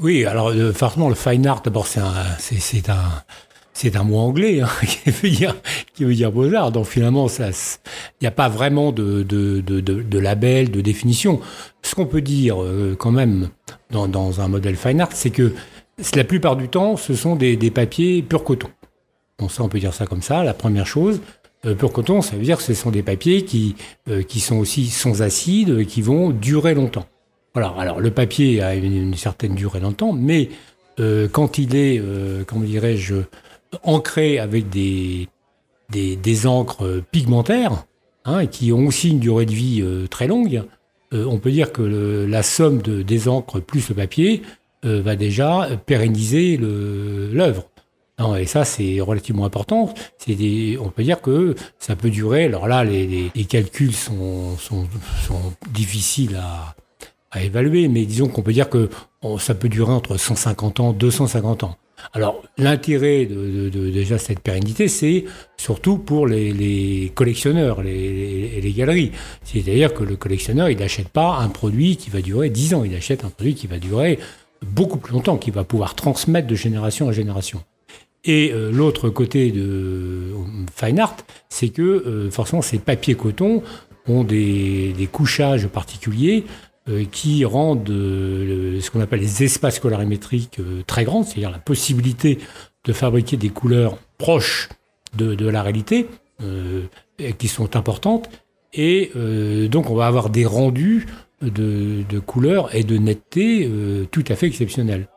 Oui, 0.00 0.26
alors 0.26 0.52
forcément 0.74 1.08
le 1.08 1.14
fine 1.14 1.46
art, 1.46 1.62
d'abord 1.62 1.86
c'est 1.86 2.00
un, 2.00 2.12
c'est, 2.38 3.96
un, 3.96 4.04
mot 4.04 4.18
anglais 4.18 4.60
hein, 4.60 4.68
qui 4.84 5.10
veut 5.10 5.30
dire, 5.30 5.54
qui 5.94 6.04
veut 6.04 6.14
dire 6.14 6.32
beaux 6.32 6.52
arts. 6.54 6.72
Donc 6.72 6.86
finalement, 6.86 7.28
il 7.28 7.52
n'y 8.20 8.28
a 8.28 8.32
pas 8.32 8.48
vraiment 8.48 8.90
de, 8.90 9.22
de, 9.22 9.60
de, 9.60 9.80
de, 9.80 10.18
label, 10.18 10.72
de 10.72 10.80
définition. 10.80 11.40
Ce 11.82 11.94
qu'on 11.94 12.06
peut 12.06 12.20
dire 12.20 12.58
quand 12.98 13.10
même 13.10 13.48
dans, 13.90 14.06
dans 14.06 14.40
un 14.40 14.46
modèle 14.46 14.76
fine 14.76 15.00
art, 15.00 15.10
c'est 15.12 15.30
que 15.30 15.52
la 16.14 16.24
plupart 16.24 16.56
du 16.56 16.68
temps, 16.68 16.96
ce 16.96 17.14
sont 17.14 17.36
des, 17.36 17.56
papiers 17.70 18.22
pur 18.22 18.44
coton. 18.44 18.68
Bon, 19.38 19.48
ça, 19.48 19.62
on 19.62 19.68
peut 19.68 19.78
dire 19.78 19.94
ça 19.94 20.06
comme 20.06 20.22
ça. 20.22 20.42
La 20.44 20.54
première 20.54 20.86
chose, 20.86 21.20
euh, 21.64 21.74
pur 21.74 21.92
coton, 21.92 22.22
ça 22.22 22.36
veut 22.36 22.42
dire 22.42 22.58
que 22.58 22.62
ce 22.62 22.74
sont 22.74 22.90
des 22.90 23.02
papiers 23.02 23.44
qui, 23.44 23.76
euh, 24.08 24.22
sont 24.38 24.56
aussi 24.56 24.86
sans 24.86 25.22
acide 25.22 25.76
et 25.80 25.86
qui 25.86 26.02
vont 26.02 26.30
durer 26.30 26.74
longtemps. 26.74 27.06
Voilà. 27.54 27.74
Alors, 27.78 28.00
le 28.00 28.10
papier 28.10 28.62
a 28.62 28.74
une, 28.74 29.14
certaine 29.14 29.54
durée 29.54 29.80
dans 29.80 29.90
le 29.90 30.18
mais 30.18 30.50
euh, 31.00 31.28
quand 31.28 31.58
il 31.58 31.76
est, 31.76 32.00
euh, 32.00 32.44
comment 32.44 32.64
dirais-je, 32.64 33.14
ancré 33.82 34.38
avec 34.38 34.68
des, 34.68 35.28
des, 35.90 36.46
encres 36.46 37.02
pigmentaires, 37.10 37.84
hein, 38.24 38.46
qui 38.46 38.72
ont 38.72 38.86
aussi 38.86 39.10
une 39.10 39.18
durée 39.18 39.46
de 39.46 39.52
vie 39.52 39.80
euh, 39.82 40.06
très 40.06 40.26
longue, 40.26 40.62
euh, 41.14 41.24
on 41.24 41.38
peut 41.38 41.50
dire 41.50 41.72
que 41.72 42.26
la 42.28 42.42
somme 42.42 42.82
de, 42.82 43.02
des 43.02 43.28
encres 43.28 43.60
plus 43.60 43.88
le 43.88 43.94
papier 43.94 44.42
euh, 44.42 44.67
va 44.88 45.16
déjà 45.16 45.68
pérenniser 45.86 46.56
l'œuvre. 46.58 47.68
Et 48.38 48.46
ça, 48.46 48.64
c'est 48.64 49.00
relativement 49.00 49.44
important. 49.44 49.94
Des, 50.26 50.76
on 50.80 50.88
peut 50.90 51.04
dire 51.04 51.20
que 51.20 51.54
ça 51.78 51.94
peut 51.94 52.10
durer. 52.10 52.46
Alors 52.46 52.66
là, 52.66 52.82
les, 52.82 53.30
calculs 53.48 53.94
sont, 53.94 54.56
sont, 54.58 54.86
difficiles 55.72 56.36
à, 56.36 56.74
à 57.30 57.42
évaluer, 57.44 57.86
mais 57.86 58.04
disons 58.06 58.26
qu'on 58.28 58.42
peut 58.42 58.52
dire 58.52 58.68
que 58.68 58.88
ça 59.38 59.54
peut 59.54 59.68
durer 59.68 59.92
entre 59.92 60.16
150 60.16 60.80
ans, 60.80 60.92
250 60.92 61.62
ans. 61.62 61.76
Alors, 62.12 62.42
l'intérêt 62.56 63.26
de, 63.26 63.68
déjà 63.90 64.18
cette 64.18 64.38
pérennité, 64.40 64.86
c'est 64.86 65.24
surtout 65.56 65.98
pour 65.98 66.26
les, 66.28 66.52
les 66.52 67.10
collectionneurs 67.14 67.82
les, 67.82 68.50
les- 68.52 68.60
les 68.60 68.72
galeries. 68.72 69.10
C'est-à-dire 69.42 69.92
que 69.94 70.04
le 70.04 70.14
collectionneur, 70.16 70.68
il 70.70 70.78
n'achète 70.78 71.08
pas 71.08 71.38
un 71.38 71.48
produit 71.48 71.96
qui 71.96 72.10
va 72.10 72.20
durer 72.20 72.50
10 72.50 72.74
ans, 72.74 72.84
il 72.84 72.94
achète 72.94 73.24
un 73.24 73.30
produit 73.30 73.54
qui 73.54 73.66
va 73.66 73.78
durer 73.78 74.18
beaucoup 74.62 74.98
plus 74.98 75.12
longtemps, 75.12 75.36
qui 75.36 75.50
va 75.50 75.64
pouvoir 75.64 75.94
transmettre 75.94 76.46
de 76.46 76.54
génération 76.54 77.06
en 77.06 77.12
génération. 77.12 77.62
Et 78.24 78.52
euh, 78.52 78.70
l'autre 78.70 79.08
côté 79.08 79.50
de 79.52 79.62
euh, 79.62 80.34
fine 80.74 80.98
art, 80.98 81.16
c'est 81.48 81.68
que 81.68 81.82
euh, 81.82 82.30
forcément 82.30 82.62
ces 82.62 82.78
papiers 82.78 83.14
coton 83.14 83.62
ont 84.06 84.24
des, 84.24 85.08
couchages 85.12 85.66
particuliers 85.66 86.44
qui 87.12 87.44
rendent 87.44 87.86
ce 87.88 88.90
qu'on 88.90 89.02
appelle 89.02 89.20
les 89.20 89.44
espaces 89.44 89.78
colorimétriques 89.78 90.58
très 90.86 91.04
grands, 91.04 91.22
c'est-à-dire 91.22 91.50
la 91.50 91.58
possibilité 91.58 92.38
de 92.84 92.94
fabriquer 92.94 93.36
des 93.36 93.50
couleurs 93.50 93.98
proches 94.16 94.70
de, 95.14 95.46
la 95.46 95.62
réalité, 95.62 96.08
qui 97.36 97.48
sont 97.48 97.76
importantes. 97.76 98.30
Et 98.72 99.10
donc 99.70 99.90
on 99.90 99.94
va 99.94 100.06
avoir 100.06 100.30
des 100.30 100.46
rendus 100.46 101.06
de, 101.42 102.04
de 102.08 102.18
couleurs 102.18 102.74
et 102.74 102.84
de 102.84 102.96
netteté 102.96 103.66
euh, 103.66 104.06
tout 104.10 104.24
à 104.28 104.34
fait 104.34 104.46
exceptionnels. 104.46 105.08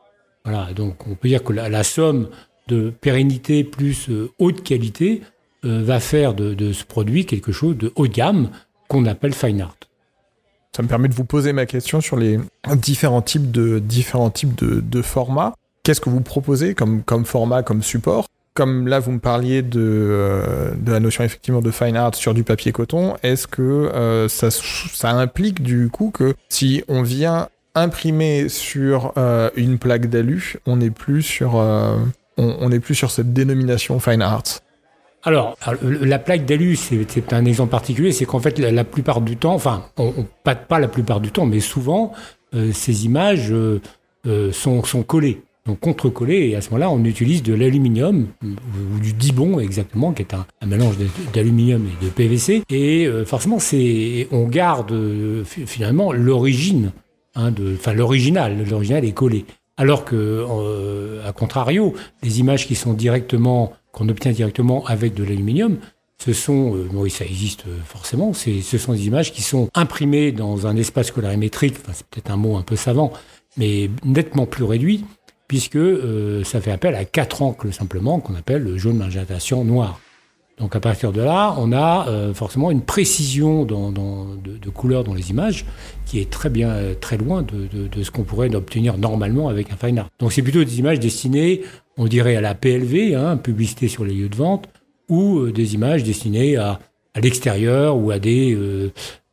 Voilà, 0.43 0.73
donc 0.73 1.07
on 1.07 1.15
peut 1.15 1.27
dire 1.27 1.43
que 1.43 1.53
la, 1.53 1.83
somme 1.83 2.29
de 2.67 2.89
pérennité 2.89 3.63
plus 3.63 4.09
euh, 4.09 4.31
haute 4.39 4.63
qualité 4.63 5.21
euh, 5.65 5.83
va 5.83 5.99
faire 5.99 6.33
de, 6.33 6.73
ce 6.73 6.83
produit 6.83 7.25
quelque 7.25 7.51
chose 7.51 7.77
de 7.77 7.91
haut 7.95 8.07
de 8.07 8.13
gamme 8.13 8.49
qu'on 8.87 9.05
appelle 9.05 9.33
fine 9.33 9.61
art. 9.61 9.75
Ça 10.75 10.81
me 10.81 10.87
permet 10.87 11.09
de 11.09 11.13
vous 11.13 11.25
poser 11.25 11.53
ma 11.53 11.65
question 11.65 11.99
sur 11.99 12.15
les 12.15 12.39
différents 12.75 13.21
types 13.21 13.51
de, 13.51 13.79
différents 13.79 14.29
types 14.29 14.55
de 14.63 15.01
formats. 15.01 15.53
Qu'est-ce 15.83 15.99
que 15.99 16.09
vous 16.09 16.21
proposez 16.21 16.75
comme, 16.75 17.03
comme 17.03 17.25
format, 17.25 17.61
comme 17.61 17.83
support? 17.83 18.27
Comme 18.53 18.87
là, 18.87 18.99
vous 18.99 19.13
me 19.13 19.19
parliez 19.19 19.61
de, 19.61 19.79
euh, 19.79 20.71
de 20.75 20.91
la 20.91 20.99
notion 20.99 21.23
effectivement 21.23 21.61
de 21.61 21.71
fine 21.71 21.95
art 21.95 22.15
sur 22.15 22.33
du 22.33 22.43
papier 22.43 22.73
coton, 22.73 23.15
est-ce 23.23 23.47
que 23.47 23.61
euh, 23.61 24.27
ça, 24.27 24.51
ça 24.51 25.11
implique 25.11 25.63
du 25.63 25.89
coup 25.89 26.11
que 26.13 26.35
si 26.49 26.83
on 26.89 27.01
vient 27.01 27.47
imprimer 27.75 28.49
sur 28.49 29.13
euh, 29.15 29.49
une 29.55 29.77
plaque 29.77 30.07
d'alu, 30.07 30.57
on 30.65 30.77
n'est 30.77 30.89
plus 30.89 31.21
sur, 31.21 31.55
on, 32.37 32.79
plus 32.81 32.95
sur 32.95 33.09
cette 33.09 33.31
dénomination 33.31 34.01
fine 34.01 34.21
art? 34.21 34.43
Alors, 35.23 35.55
la 35.81 36.19
plaque 36.19 36.45
d'alu, 36.45 36.75
c'est 36.75 37.31
un 37.31 37.45
exemple 37.45 37.71
particulier, 37.71 38.11
c'est 38.11 38.25
qu'en 38.25 38.39
fait, 38.39 38.59
la, 38.59 38.83
plupart 38.83 39.21
du 39.21 39.37
temps, 39.37 39.53
enfin, 39.53 39.85
on, 39.97 40.13
on 40.17 40.25
pâte 40.43 40.67
pas 40.67 40.79
la 40.79 40.89
plupart 40.89 41.21
du 41.21 41.31
temps, 41.31 41.45
mais 41.45 41.59
souvent, 41.61 42.11
ces 42.73 43.05
images 43.05 43.53
sont, 44.51 44.83
sont 44.83 45.03
collées, 45.03 45.43
donc 45.65 45.79
contre-collées, 45.79 46.49
et 46.49 46.55
à 46.55 46.61
ce 46.61 46.69
moment-là, 46.71 46.89
on 46.89 47.03
utilise 47.03 47.43
de 47.43 47.53
l'aluminium, 47.53 48.27
ou, 48.43 48.99
du 48.99 49.13
dibon 49.13 49.59
exactement, 49.59 50.11
qui 50.11 50.23
est 50.23 50.33
un, 50.33 50.45
mélange 50.65 50.95
d'aluminium 51.33 51.85
et 51.85 52.05
de 52.05 52.09
PVC, 52.09 52.63
et 52.69 53.05
euh, 53.05 53.25
forcément, 53.25 53.59
c'est, 53.59 54.27
on 54.31 54.47
garde 54.47 54.93
fi- 55.45 55.67
finalement 55.67 56.11
l'origine, 56.13 56.91
hein, 57.35 57.53
enfin 57.75 57.93
l'original, 57.93 58.57
l'original 58.67 59.05
est 59.05 59.11
collé. 59.11 59.45
Alors 59.77 60.03
que, 60.05 60.15
euh, 60.15 61.27
à 61.27 61.31
contrario, 61.31 61.93
les 62.23 62.39
images 62.39 62.67
qui 62.67 62.75
sont 62.75 62.93
directement, 62.93 63.73
qu'on 63.91 64.09
obtient 64.09 64.31
directement 64.31 64.85
avec 64.85 65.13
de 65.13 65.23
l'aluminium, 65.23 65.77
ce 66.23 66.33
sont, 66.33 66.75
euh, 66.75 66.87
oui, 66.93 67.09
ça 67.09 67.25
existe 67.25 67.65
euh, 67.67 67.77
forcément, 67.85 68.31
ce 68.33 68.77
sont 68.77 68.93
des 68.93 69.07
images 69.07 69.31
qui 69.31 69.41
sont 69.41 69.69
imprimées 69.73 70.31
dans 70.31 70.67
un 70.67 70.75
espace 70.75 71.09
colorimétrique, 71.11 71.75
enfin, 71.81 71.93
c'est 71.95 72.05
peut-être 72.07 72.29
un 72.31 72.37
mot 72.37 72.57
un 72.57 72.61
peu 72.61 72.75
savant, 72.75 73.11
mais 73.57 73.89
nettement 74.05 74.45
plus 74.45 74.63
réduit, 74.63 75.03
puisque 75.51 75.75
euh, 75.75 76.45
ça 76.45 76.61
fait 76.61 76.71
appel 76.71 76.95
à 76.95 77.03
quatre 77.03 77.41
encres 77.41 77.73
simplement, 77.73 78.21
qu'on 78.21 78.35
appelle 78.35 78.63
le 78.63 78.77
jaune, 78.77 78.95
magenta, 78.95 79.35
noir. 79.65 79.99
Donc 80.57 80.77
à 80.77 80.79
partir 80.79 81.11
de 81.11 81.21
là, 81.21 81.53
on 81.57 81.73
a 81.73 82.07
euh, 82.07 82.33
forcément 82.33 82.71
une 82.71 82.79
précision 82.79 83.65
de, 83.65 84.69
couleurs 84.69 85.03
dans 85.03 85.13
les 85.13 85.29
images 85.29 85.65
qui 86.05 86.19
est 86.21 86.29
très 86.29 86.49
bien, 86.49 86.69
euh, 86.69 86.93
très 86.93 87.17
loin 87.17 87.41
de, 87.41 88.01
ce 88.01 88.11
qu'on 88.11 88.23
pourrait 88.23 88.55
obtenir 88.55 88.97
normalement 88.97 89.49
avec 89.49 89.73
un 89.73 89.75
fine 89.75 89.99
art. 89.99 90.07
Donc 90.19 90.31
c'est 90.31 90.41
plutôt 90.41 90.63
des 90.63 90.79
images 90.79 91.01
destinées, 91.01 91.63
on 91.97 92.05
dirait 92.05 92.37
à 92.37 92.41
la 92.41 92.55
PLV, 92.55 93.13
hein, 93.15 93.35
publicité 93.35 93.89
sur 93.89 94.05
les 94.05 94.13
lieux 94.13 94.29
de 94.29 94.37
vente, 94.37 94.69
ou 95.09 95.47
des 95.47 95.73
images 95.73 96.03
destinées 96.03 96.55
à, 96.55 96.79
à 97.13 97.19
l'extérieur 97.19 97.97
ou 97.97 98.09
à 98.11 98.19
des, 98.19 98.57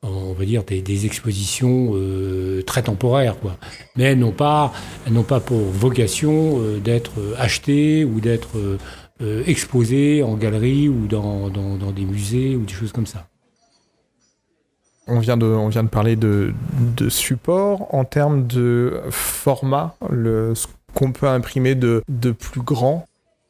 on 0.02 0.32
va 0.32 0.44
dire 0.44 0.64
des, 0.64 0.80
des 0.80 1.06
expositions 1.06 1.90
euh, 1.94 2.62
très 2.62 2.82
temporaires, 2.82 3.38
quoi. 3.38 3.56
Mais 3.96 4.04
elles 4.04 4.18
n'ont 4.18 4.32
pas, 4.32 4.72
n'ont 5.11 5.22
pas 5.24 5.40
pour 5.40 5.58
vocation 5.58 6.61
euh, 6.61 6.78
d'être 6.78 7.12
euh, 7.18 7.34
achetées 7.38 8.04
ou 8.04 8.20
d'être 8.20 8.56
euh, 8.56 8.78
euh, 9.22 9.42
exposées 9.46 10.22
en 10.22 10.34
galerie 10.37 10.88
ou 10.88 11.06
dans, 11.06 11.48
dans, 11.48 11.76
dans 11.76 11.90
des 11.90 12.04
musées 12.04 12.54
ou 12.54 12.64
des 12.64 12.72
choses 12.72 12.92
comme 12.92 13.06
ça. 13.06 13.26
On 15.08 15.18
vient 15.20 15.37
de, 15.37 15.46
on 15.46 15.68
vient 15.68 15.84
de 15.84 15.88
parler 15.88 16.16
de, 16.16 16.52
de 16.96 17.08
support 17.08 17.92
en 17.94 18.04
termes 18.04 18.46
de 18.46 19.00
format, 19.11 19.96
le, 20.11 20.54
ce 20.54 20.66
qu'on 20.94 21.12
peut 21.12 21.26
imprimer 21.26 21.74
de, 21.74 22.02
de 22.08 22.30
plus 22.30 22.61
grand? 22.61 23.06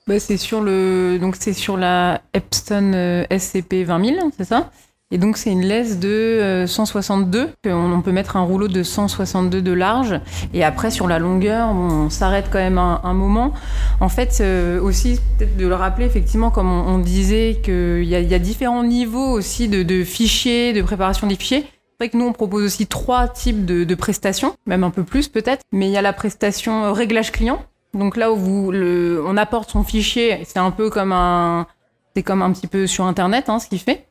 Bah, 0.07 0.19
c'est 0.21 0.37
sur 0.39 0.63
le 0.63 1.19
donc 1.21 1.37
c'est 1.37 1.53
sur 1.53 1.77
la 1.77 2.23
Epson 2.33 2.93
euh, 2.95 3.25
SCP 3.37 3.85
20000, 3.85 4.21
c'est 4.37 4.45
ça? 4.45 4.71
Et 5.11 5.17
donc 5.17 5.39
c'est 5.39 5.51
une 5.51 5.63
laisse 5.63 5.99
de 5.99 6.09
euh, 6.09 6.67
162 6.67 7.49
qu'on 7.65 7.93
on 7.93 8.03
peut 8.03 8.13
mettre 8.13 8.37
un 8.37 8.43
rouleau 8.43 8.69
de 8.69 8.83
162 8.83 9.63
de 9.63 9.73
large 9.73 10.21
et 10.53 10.63
après 10.65 10.91
sur 10.91 11.09
la 11.09 11.19
longueur 11.19 11.69
on 11.69 12.11
s'arrête 12.11 12.49
quand 12.51 12.59
même 12.59 12.77
un, 12.77 13.15
moment. 13.15 13.55
En 14.01 14.11
fait 14.11 14.39
euh, 14.43 14.79
aussi 14.83 15.19
peut-être 15.39 15.57
de 15.57 15.67
le 15.67 15.75
rappeler 15.75 16.05
effectivement 16.05 16.51
comme 16.51 16.71
on, 16.71 16.99
disait 16.99 17.59
qu'il 17.63 18.05
y 18.05 18.11
y 18.11 18.35
a 18.35 18.39
différents 18.39 18.85
niveaux 18.85 19.31
aussi 19.31 19.69
de, 19.69 19.83
de 19.83 20.05
fichiers, 20.05 20.75
de 20.75 20.83
préparation 20.83 21.27
des 21.27 21.37
fichiers. 21.37 21.65
C'est 21.99 22.05
vrai 22.05 22.11
que 22.11 22.17
nous, 22.17 22.27
on 22.27 22.33
propose 22.33 22.63
aussi 22.63 22.87
trois 22.87 23.27
types 23.27 23.65
de, 23.65 23.83
de 23.83 23.95
prestations, 23.97 24.55
même 24.67 24.85
un 24.85 24.91
peu 24.91 25.03
plus 25.03 25.27
peut-être. 25.27 25.63
Mais 25.73 25.89
il 25.89 25.93
y 25.93 25.97
a 25.97 26.03
la 26.03 26.13
prestation 26.13 26.85
euh, 26.85 26.93
réglage 26.93 27.33
client, 27.33 27.61
Donc 27.93 28.17
là 28.17 28.31
où 28.31 28.37
vous, 28.37 28.71
le, 28.71 29.21
on 29.27 29.37
apporte 29.37 29.71
son 29.71 29.83
fichier, 29.83 30.45
c'est 30.45 30.61
un 30.61 30.71
peu 30.71 30.91
comme 30.91 31.11
un, 31.11 31.67
c'est 32.15 32.23
comme 32.23 32.43
un 32.43 32.53
petit 32.53 32.69
peu 32.69 32.87
sur 32.87 33.05
Internet, 33.05 33.49
hein, 33.49 33.59
ce 33.59 33.67
qu'il 33.67 33.81
fait, 33.81 34.07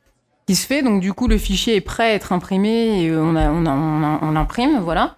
qui 0.47 0.55
se 0.55 0.65
fait. 0.65 0.81
Donc 0.81 1.01
du 1.01 1.13
coup, 1.13 1.27
le 1.27 1.37
fichier 1.37 1.75
est 1.75 1.81
prêt 1.81 2.11
à 2.11 2.13
être 2.13 2.31
imprimé 2.33 3.03
et 3.03 3.15
on, 3.15 3.35
a, 3.35 3.49
on, 3.51 3.65
on, 3.65 4.19
on 4.21 4.31
l'imprime, 4.31 4.79
voilà. 4.79 5.17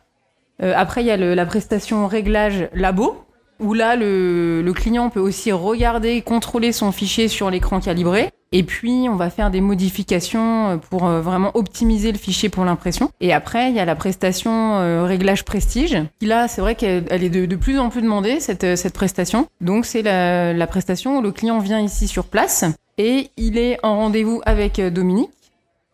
Euh, 0.62 0.74
après, 0.76 1.02
il 1.02 1.08
y 1.08 1.12
a 1.12 1.16
le- 1.18 1.36
la 1.36 1.46
prestation 1.46 2.06
réglage 2.08 2.68
labo, 2.74 3.24
où 3.62 3.74
là, 3.74 3.96
le, 3.96 4.62
le 4.62 4.74
client 4.74 5.10
peut 5.10 5.20
aussi 5.20 5.52
regarder, 5.52 6.22
contrôler 6.22 6.72
son 6.72 6.92
fichier 6.92 7.28
sur 7.28 7.50
l'écran 7.50 7.80
calibré. 7.80 8.30
Et 8.52 8.64
puis, 8.64 9.08
on 9.10 9.16
va 9.16 9.30
faire 9.30 9.52
des 9.52 9.62
modifications 9.62 10.70
euh, 10.70 10.78
pour 10.78 11.06
euh, 11.06 11.22
vraiment 11.22 11.52
optimiser 11.56 12.12
le 12.12 12.18
fichier 12.18 12.50
pour 12.50 12.66
l'impression. 12.66 13.12
Et 13.22 13.32
après, 13.32 13.70
il 13.70 13.76
y 13.76 13.80
a 13.80 13.86
la 13.86 13.96
prestation 13.96 14.78
euh, 14.80 15.04
réglage 15.06 15.46
prestige. 15.46 15.98
qui, 16.20 16.26
Là, 16.26 16.48
c'est 16.48 16.62
vrai 16.62 16.76
qu'elle 16.76 17.06
elle 17.10 17.24
est 17.24 17.30
de, 17.30 17.46
de 17.46 17.56
plus 17.56 17.80
en 17.80 17.90
plus 17.90 18.02
demandée, 18.02 18.40
cette, 18.40 18.64
euh, 18.64 18.76
cette 18.76 18.94
prestation. 18.94 19.48
Donc, 19.62 19.86
c'est 19.86 20.02
la, 20.02 20.54
la 20.54 20.68
prestation 20.68 21.18
où 21.18 21.22
le 21.22 21.32
client 21.32 21.60
vient 21.60 21.80
ici 21.80 22.08
sur 22.08 22.26
place 22.26 22.66
et 23.00 23.32
il 23.38 23.58
est 23.58 23.80
en 23.82 23.96
rendez-vous 23.96 24.42
avec 24.46 24.78
euh, 24.78 24.92
Dominique. 24.92 25.32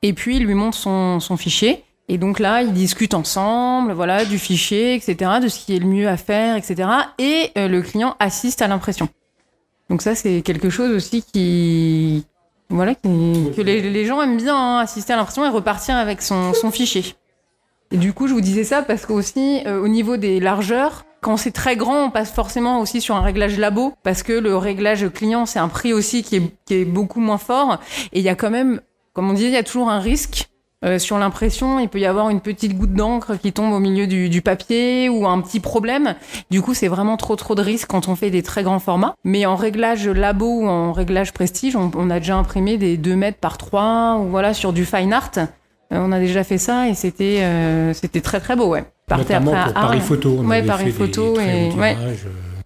Et 0.01 0.11
puis, 0.11 0.37
il 0.37 0.43
lui 0.43 0.55
montre 0.55 0.77
son, 0.77 1.37
fichier. 1.37 1.83
Et 2.09 2.17
donc 2.17 2.39
là, 2.39 2.63
ils 2.63 2.73
discutent 2.73 3.13
ensemble, 3.13 3.93
voilà, 3.93 4.25
du 4.25 4.37
fichier, 4.37 4.95
etc., 4.95 5.39
de 5.41 5.47
ce 5.47 5.59
qui 5.59 5.75
est 5.75 5.79
le 5.79 5.85
mieux 5.85 6.07
à 6.07 6.17
faire, 6.17 6.57
etc. 6.57 6.89
Et 7.17 7.51
euh, 7.57 7.67
le 7.67 7.81
client 7.81 8.15
assiste 8.19 8.61
à 8.61 8.67
l'impression. 8.67 9.07
Donc 9.89 10.01
ça, 10.01 10.15
c'est 10.15 10.41
quelque 10.41 10.69
chose 10.69 10.91
aussi 10.91 11.23
qui, 11.23 12.25
voilà, 12.69 12.95
que 12.95 13.61
les, 13.61 14.05
gens 14.05 14.21
aiment 14.21 14.37
bien 14.37 14.55
hein, 14.55 14.79
assister 14.79 15.13
à 15.13 15.15
l'impression 15.15 15.45
et 15.45 15.49
repartir 15.49 15.95
avec 15.95 16.21
son, 16.21 16.53
son 16.53 16.71
fichier. 16.71 17.03
Et 17.91 17.97
du 17.97 18.13
coup, 18.13 18.27
je 18.27 18.33
vous 18.33 18.41
disais 18.41 18.63
ça 18.63 18.81
parce 18.81 19.05
qu'aussi, 19.05 19.61
euh, 19.67 19.79
au 19.79 19.87
niveau 19.87 20.17
des 20.17 20.39
largeurs, 20.39 21.05
quand 21.21 21.37
c'est 21.37 21.51
très 21.51 21.75
grand, 21.75 22.05
on 22.05 22.09
passe 22.11 22.31
forcément 22.31 22.79
aussi 22.79 23.01
sur 23.01 23.15
un 23.15 23.21
réglage 23.21 23.57
labo 23.57 23.93
parce 24.03 24.23
que 24.23 24.33
le 24.33 24.55
réglage 24.57 25.09
client, 25.09 25.45
c'est 25.45 25.59
un 25.59 25.67
prix 25.67 25.93
aussi 25.93 26.23
qui 26.23 26.35
est, 26.37 26.43
qui 26.65 26.75
est 26.75 26.85
beaucoup 26.85 27.19
moins 27.19 27.37
fort. 27.37 27.79
Et 28.13 28.19
il 28.19 28.25
y 28.25 28.29
a 28.29 28.35
quand 28.35 28.51
même, 28.51 28.81
comme 29.13 29.29
on 29.29 29.33
disait, 29.33 29.47
il 29.47 29.53
y 29.53 29.57
a 29.57 29.63
toujours 29.63 29.89
un 29.89 29.99
risque 29.99 30.49
euh, 30.83 30.99
sur 30.99 31.17
l'impression, 31.17 31.79
il 31.79 31.89
peut 31.89 31.99
y 31.99 32.05
avoir 32.05 32.29
une 32.29 32.41
petite 32.41 32.77
goutte 32.77 32.93
d'encre 32.93 33.37
qui 33.37 33.53
tombe 33.53 33.73
au 33.73 33.79
milieu 33.79 34.05
du, 34.05 34.29
du 34.29 34.41
papier 34.41 35.09
ou 35.09 35.25
un 35.25 35.41
petit 35.41 35.59
problème. 35.59 36.15
Du 36.51 36.61
coup, 36.61 36.75
c'est 36.75 36.87
vraiment 36.87 37.17
trop 37.17 37.35
trop 37.35 37.55
de 37.55 37.61
risques 37.61 37.87
quand 37.87 38.07
on 38.07 38.15
fait 38.15 38.29
des 38.29 38.43
très 38.43 38.61
grands 38.61 38.79
formats. 38.79 39.15
Mais 39.23 39.47
en 39.47 39.55
réglage 39.55 40.07
labo 40.07 40.61
ou 40.61 40.67
en 40.67 40.91
réglage 40.91 41.33
prestige, 41.33 41.75
on, 41.75 41.89
on 41.95 42.09
a 42.11 42.19
déjà 42.19 42.35
imprimé 42.35 42.77
des 42.77 42.97
2 42.97 43.15
mètres 43.15 43.39
par 43.39 43.57
3 43.57 44.19
ou 44.19 44.29
voilà 44.29 44.53
sur 44.53 44.73
du 44.73 44.85
fine 44.85 45.13
art. 45.13 45.31
Euh, 45.37 45.43
on 45.91 46.11
a 46.11 46.19
déjà 46.19 46.43
fait 46.43 46.57
ça 46.57 46.87
et 46.87 46.93
c'était 46.93 47.41
euh, 47.41 47.93
c'était 47.93 48.21
très 48.21 48.39
très 48.39 48.55
beau, 48.55 48.67
ouais. 48.67 48.83
Partait 49.07 49.33
Notamment 49.35 49.51
après 49.53 49.61
à 49.69 49.73
pour 49.73 49.81
Paris. 49.81 49.99
Photo. 50.01 50.37
On 50.41 50.45
Ouais, 50.47 50.57
avait 50.57 50.67
Paris 50.67 50.85
fait 50.85 50.91
Photo 50.91 51.33
des 51.37 51.43
et- 51.43 51.71
ouais. 51.73 51.95
euh, 51.99 52.13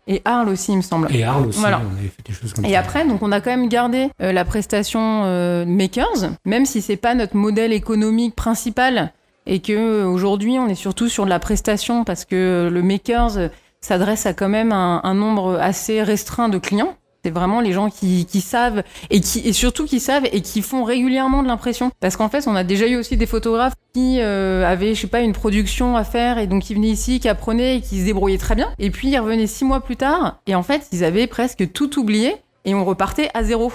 Et 0.08 0.22
Arles 0.26 0.50
aussi, 0.50 0.72
il 0.72 0.78
me 0.78 0.82
semble. 0.82 1.14
Et 1.14 1.24
Arles 1.24 1.48
aussi, 1.48 1.60
Voilà. 1.60 1.82
on 1.86 1.98
avait 1.98 2.08
fait 2.08 2.26
des 2.26 2.34
choses 2.34 2.54
comme 2.54 2.66
Et 2.66 2.72
ça. 2.74 2.80
après, 2.80 3.06
donc 3.06 3.22
on 3.22 3.32
a 3.32 3.42
quand 3.42 3.52
même 3.52 3.68
gardé 3.70 4.08
euh, 4.22 4.32
la 4.32 4.46
prestation 4.46 5.24
euh, 5.26 5.66
Makers, 5.66 6.32
même 6.46 6.66
si 6.66 6.82
c'est 6.82 6.96
pas 6.98 7.14
notre 7.14 7.36
modèle 7.36 7.74
économique 7.74 8.36
principal 8.36 9.12
et 9.46 9.60
que 9.60 10.04
aujourd'hui 10.06 10.58
on 10.60 10.68
est 10.68 10.76
surtout 10.76 11.10
sur 11.10 11.26
de 11.26 11.30
la 11.30 11.40
prestation 11.40 12.04
parce 12.06 12.24
que 12.26 12.70
le 12.72 12.82
Makers 12.82 13.50
s'adresse 13.82 14.26
à 14.26 14.34
quand 14.34 14.50
même 14.50 14.72
un, 14.72 15.02
un 15.04 15.14
nombre 15.14 15.58
assez 15.62 16.02
restreint 16.02 16.50
de 16.50 16.58
clients. 16.58 16.96
C'est 17.30 17.36
vraiment 17.36 17.62
les 17.62 17.74
gens 17.74 17.92
qui, 17.92 18.26
qui 18.26 18.42
savent 18.42 18.82
et 19.12 19.22
qui 19.22 19.54
surtout 19.54 19.86
qui 19.86 20.00
savent 20.00 20.26
et 20.32 20.42
qui 20.42 20.64
font 20.64 20.84
régulièrement 20.84 21.44
de 21.44 21.48
l'impression. 21.48 21.92
Parce 22.00 22.18
qu'en 22.18 22.28
fait, 22.28 22.48
on 22.48 22.56
a 22.56 22.64
déjà 22.64 22.88
eu 22.88 22.96
aussi 22.96 23.18
des 23.18 23.28
photographes 23.28 23.76
qui 23.94 24.18
euh, 24.20 24.66
avaient, 24.66 24.96
je 24.96 25.02
sais 25.02 25.08
pas, 25.08 25.20
une 25.22 25.34
production 25.34 25.96
à 25.96 26.04
faire 26.04 26.40
et 26.40 26.48
donc 26.48 26.72
ils 26.72 26.74
venaient 26.74 26.88
ici, 26.88 27.20
qui 27.20 27.30
apprenaient 27.30 27.78
et 27.78 27.82
qui 27.82 28.00
se 28.00 28.06
débrouillaient 28.06 28.40
très 28.40 28.56
bien. 28.56 28.74
Et 28.80 28.90
puis 28.90 29.10
ils 29.10 29.20
revenaient 29.20 29.46
six 29.46 29.64
mois 29.64 29.82
plus 29.82 29.96
tard 29.96 30.40
et 30.48 30.56
en 30.56 30.64
fait, 30.64 30.88
ils 30.92 31.04
avaient 31.04 31.28
presque 31.28 31.72
tout 31.72 32.00
oublié 32.00 32.36
et 32.66 32.74
on 32.74 32.84
repartait 32.84 33.30
à 33.36 33.44
zéro. 33.44 33.72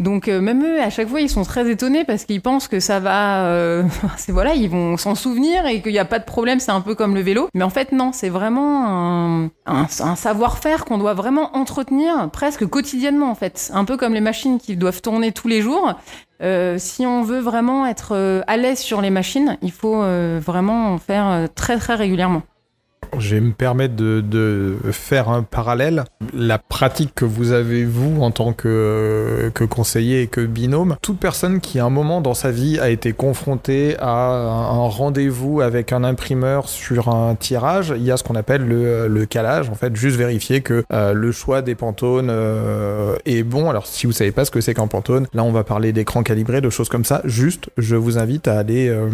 Donc 0.00 0.28
euh, 0.28 0.40
même 0.40 0.64
eux, 0.64 0.80
à 0.80 0.88
chaque 0.88 1.08
fois, 1.08 1.20
ils 1.20 1.28
sont 1.28 1.42
très 1.42 1.70
étonnés 1.70 2.04
parce 2.04 2.24
qu'ils 2.24 2.40
pensent 2.40 2.68
que 2.68 2.80
ça 2.80 3.00
va, 3.00 3.44
euh, 3.44 3.82
voilà, 4.28 4.54
ils 4.54 4.70
vont 4.70 4.96
s'en 4.96 5.14
souvenir 5.14 5.66
et 5.66 5.82
qu'il 5.82 5.92
n'y 5.92 5.98
a 5.98 6.06
pas 6.06 6.18
de 6.18 6.24
problème. 6.24 6.58
C'est 6.58 6.72
un 6.72 6.80
peu 6.80 6.94
comme 6.94 7.14
le 7.14 7.20
vélo, 7.20 7.48
mais 7.52 7.64
en 7.64 7.70
fait 7.70 7.92
non, 7.92 8.10
c'est 8.12 8.30
vraiment 8.30 9.50
un, 9.66 9.86
savoir-faire 9.86 10.86
qu'on 10.86 10.96
doit 10.96 11.12
vraiment 11.12 11.54
entretenir 11.54 12.30
presque 12.32 12.66
quotidiennement 12.66 13.30
en 13.30 13.34
fait, 13.34 13.70
un 13.74 13.84
peu 13.84 13.98
comme 13.98 14.14
les 14.14 14.22
machines 14.22 14.58
qui 14.58 14.76
doivent 14.76 15.02
tourner 15.02 15.32
tous 15.32 15.48
les 15.48 15.60
jours. 15.60 15.94
Euh, 16.42 16.76
si 16.78 17.04
on 17.04 17.22
veut 17.22 17.40
vraiment 17.40 17.84
être 17.84 18.12
euh, 18.14 18.40
à 18.46 18.56
l'aise 18.56 18.78
sur 18.78 19.02
les 19.02 19.10
machines, 19.10 19.58
il 19.60 19.72
faut 19.72 20.02
vraiment 20.40 20.94
en 20.94 20.98
faire 20.98 21.46
très 21.54 21.76
très 21.76 21.94
régulièrement. 21.94 22.42
Je 23.18 23.34
vais 23.34 23.40
me 23.40 23.52
permettre 23.52 23.96
de, 23.96 24.20
de 24.20 24.76
faire 24.92 25.28
un 25.28 25.42
parallèle. 25.42 26.04
La 26.32 26.58
pratique 26.58 27.14
que 27.14 27.24
vous 27.24 27.52
avez, 27.52 27.84
vous, 27.84 28.22
en 28.22 28.30
tant 28.30 28.52
que, 28.52 29.50
que 29.54 29.64
conseiller 29.64 30.22
et 30.22 30.26
que 30.26 30.40
binôme, 30.40 30.96
toute 31.02 31.18
personne 31.18 31.60
qui, 31.60 31.78
à 31.78 31.84
un 31.84 31.90
moment 31.90 32.20
dans 32.20 32.34
sa 32.34 32.50
vie, 32.50 32.78
a 32.78 32.88
été 32.88 33.12
confrontée 33.12 33.96
à 33.98 34.10
un 34.10 34.88
rendez-vous 34.88 35.60
avec 35.60 35.92
un 35.92 36.04
imprimeur 36.04 36.68
sur 36.68 37.08
un 37.08 37.34
tirage, 37.34 37.92
il 37.96 38.02
y 38.04 38.10
a 38.10 38.16
ce 38.16 38.24
qu'on 38.24 38.36
appelle 38.36 38.66
le, 38.66 39.08
le 39.08 39.26
calage. 39.26 39.68
En 39.70 39.74
fait, 39.74 39.94
juste 39.96 40.16
vérifier 40.16 40.60
que 40.60 40.84
euh, 40.92 41.12
le 41.12 41.32
choix 41.32 41.62
des 41.62 41.74
pantones 41.74 42.28
euh, 42.30 43.16
est 43.26 43.42
bon. 43.42 43.70
Alors, 43.70 43.86
si 43.86 44.06
vous 44.06 44.12
savez 44.12 44.32
pas 44.32 44.44
ce 44.44 44.50
que 44.50 44.60
c'est 44.60 44.74
qu'un 44.74 44.86
pantone, 44.86 45.26
là, 45.34 45.44
on 45.44 45.52
va 45.52 45.64
parler 45.64 45.92
d'écran 45.92 46.22
calibré, 46.22 46.60
de 46.60 46.70
choses 46.70 46.88
comme 46.88 47.04
ça. 47.04 47.20
Juste, 47.24 47.70
je 47.76 47.96
vous 47.96 48.18
invite 48.18 48.48
à 48.48 48.58
aller, 48.58 48.88
euh, 48.88 49.08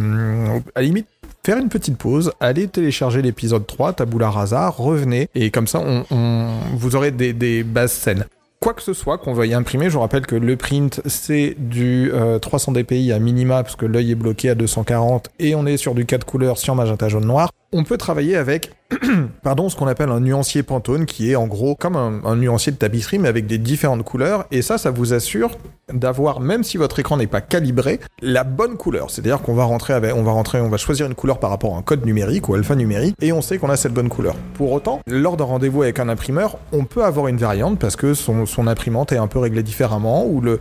à 0.74 0.82
limite, 0.82 1.06
faire 1.46 1.58
une 1.58 1.68
petite 1.68 1.96
pause, 1.96 2.32
allez 2.40 2.66
télécharger 2.66 3.22
l'épisode 3.22 3.68
3, 3.68 3.92
Tabula 3.92 4.30
Rasa, 4.30 4.68
revenez, 4.68 5.28
et 5.36 5.52
comme 5.52 5.68
ça, 5.68 5.80
on, 6.10 6.48
vous 6.74 6.96
aurez 6.96 7.12
des, 7.12 7.62
bases 7.62 7.92
saines. 7.92 8.24
Quoi 8.58 8.74
que 8.74 8.82
ce 8.82 8.92
soit 8.92 9.16
qu'on 9.16 9.32
veuille 9.32 9.54
imprimer, 9.54 9.88
je 9.88 9.94
vous 9.94 10.00
rappelle 10.00 10.26
que 10.26 10.34
le 10.34 10.56
print, 10.56 11.00
c'est 11.06 11.54
du 11.56 12.10
euh, 12.12 12.40
300 12.40 12.72
dpi 12.72 13.12
à 13.12 13.20
minima, 13.20 13.62
parce 13.62 13.76
que 13.76 13.86
l'œil 13.86 14.10
est 14.10 14.16
bloqué 14.16 14.50
à 14.50 14.56
240, 14.56 15.30
et 15.38 15.54
on 15.54 15.66
est 15.66 15.76
sur 15.76 15.94
du 15.94 16.04
4 16.04 16.26
couleurs 16.26 16.58
sur 16.58 16.74
magenta 16.74 17.08
jaune 17.08 17.26
noir. 17.26 17.52
On 17.78 17.84
peut 17.84 17.98
travailler 17.98 18.36
avec 18.36 18.70
pardon, 19.42 19.68
ce 19.68 19.74
qu'on 19.74 19.88
appelle 19.88 20.10
un 20.10 20.20
nuancier 20.20 20.62
Pantone, 20.62 21.06
qui 21.06 21.30
est 21.30 21.36
en 21.36 21.46
gros 21.46 21.74
comme 21.74 21.96
un, 21.96 22.36
nuancier 22.36 22.72
de 22.72 22.76
tapisserie, 22.76 23.18
mais 23.18 23.28
avec 23.28 23.46
des 23.46 23.58
différentes 23.58 24.04
couleurs. 24.04 24.46
Et 24.50 24.62
ça, 24.62 24.78
ça 24.78 24.90
vous 24.90 25.12
assure 25.12 25.50
d'avoir, 25.92 26.40
même 26.40 26.64
si 26.64 26.76
votre 26.76 26.98
écran 26.98 27.16
n'est 27.16 27.26
pas 27.26 27.40
calibré, 27.40 28.00
la 28.22 28.44
bonne 28.44 28.76
couleur. 28.76 29.10
C'est-à-dire 29.10 29.40
qu'on 29.42 29.54
va 29.54 29.64
rentrer 29.64 29.92
avec, 29.92 30.14
on 30.14 30.22
va 30.22 30.32
rentrer, 30.32 30.60
on 30.60 30.68
va 30.68 30.76
choisir 30.76 31.06
une 31.06 31.14
couleur 31.14 31.38
par 31.38 31.50
rapport 31.50 31.74
à 31.74 31.78
un 31.78 31.82
code 31.82 32.04
numérique 32.04 32.48
ou 32.48 32.54
alphanumérique, 32.54 33.16
et 33.20 33.32
on 33.32 33.42
sait 33.42 33.58
qu'on 33.58 33.70
a 33.70 33.76
cette 33.76 33.92
bonne 33.92 34.08
couleur. 34.08 34.36
Pour 34.54 34.72
autant, 34.72 35.00
lors 35.06 35.36
d'un 35.36 35.44
rendez-vous 35.44 35.82
avec 35.82 35.98
un 35.98 36.08
imprimeur, 36.08 36.58
on 36.72 36.84
peut 36.84 37.04
avoir 37.04 37.28
une 37.28 37.36
variante 37.36 37.78
parce 37.78 37.96
que 37.96 38.14
son, 38.14 38.46
imprimante 38.66 39.12
est 39.12 39.18
un 39.18 39.28
peu 39.28 39.38
réglée 39.38 39.62
différemment, 39.62 40.26
ou 40.26 40.40
le, 40.40 40.58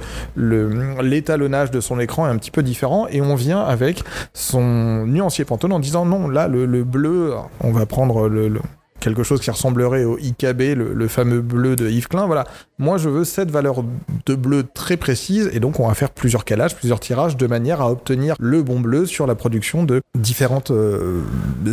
l'étalonnage 1.02 1.72
de 1.72 1.80
son 1.80 2.00
écran 2.00 2.28
est 2.28 2.32
un 2.32 2.38
petit 2.38 2.52
peu 2.52 2.64
différent, 2.64 3.08
et 3.10 3.22
on 3.22 3.36
vient 3.36 3.62
avec 3.62 4.04
son 4.34 5.06
nuancier 5.06 5.46
Pantone 5.46 5.74
en 5.74 5.80
disant 5.80 6.06
non, 6.06 6.28
là, 6.28 6.48
le 6.48 6.84
bleu, 6.84 7.05
on 7.08 7.72
va 7.72 7.86
prendre 7.86 8.28
le, 8.28 8.60
quelque 9.06 9.24
chose 9.24 9.40
qui 9.40 9.52
ressemblerait 9.52 10.04
au 10.04 10.18
IKB, 10.18 10.76
le, 10.76 11.08
fameux 11.08 11.42
bleu 11.42 11.76
de 11.76 11.88
Yves 11.88 12.08
Klein. 12.08 12.26
Voilà, 12.26 12.46
moi 12.80 12.98
je 12.98 13.08
veux 13.08 13.24
cette 13.24 13.52
valeur 13.52 13.84
de 14.26 14.36
bleu 14.36 14.64
très 14.74 14.98
précise 14.98 15.50
et 15.54 15.60
donc 15.60 15.80
on 15.80 15.88
va 15.88 15.94
faire 15.94 16.10
plusieurs 16.10 16.44
calages, 16.44 16.76
plusieurs 16.76 17.00
tirages 17.00 17.38
de 17.38 17.48
manière 17.48 17.82
à 17.82 17.92
obtenir 17.92 18.36
le 18.40 18.64
bon 18.64 18.80
bleu 18.80 19.06
sur 19.06 19.28
la 19.28 19.36
production 19.36 19.84
de 19.84 20.02
différentes 20.16 20.72
euh, 20.72 21.22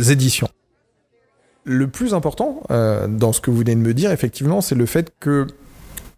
éditions. 0.09 0.47
Le 1.65 1.87
plus 1.87 2.13
important 2.13 2.61
euh, 2.71 3.07
dans 3.07 3.33
ce 3.33 3.41
que 3.41 3.49
vous 3.49 3.57
venez 3.57 3.75
de 3.75 3.79
me 3.79 3.93
dire, 3.93 4.11
effectivement, 4.11 4.61
c'est 4.61 4.75
le 4.75 4.85
fait 4.85 5.11
que 5.19 5.47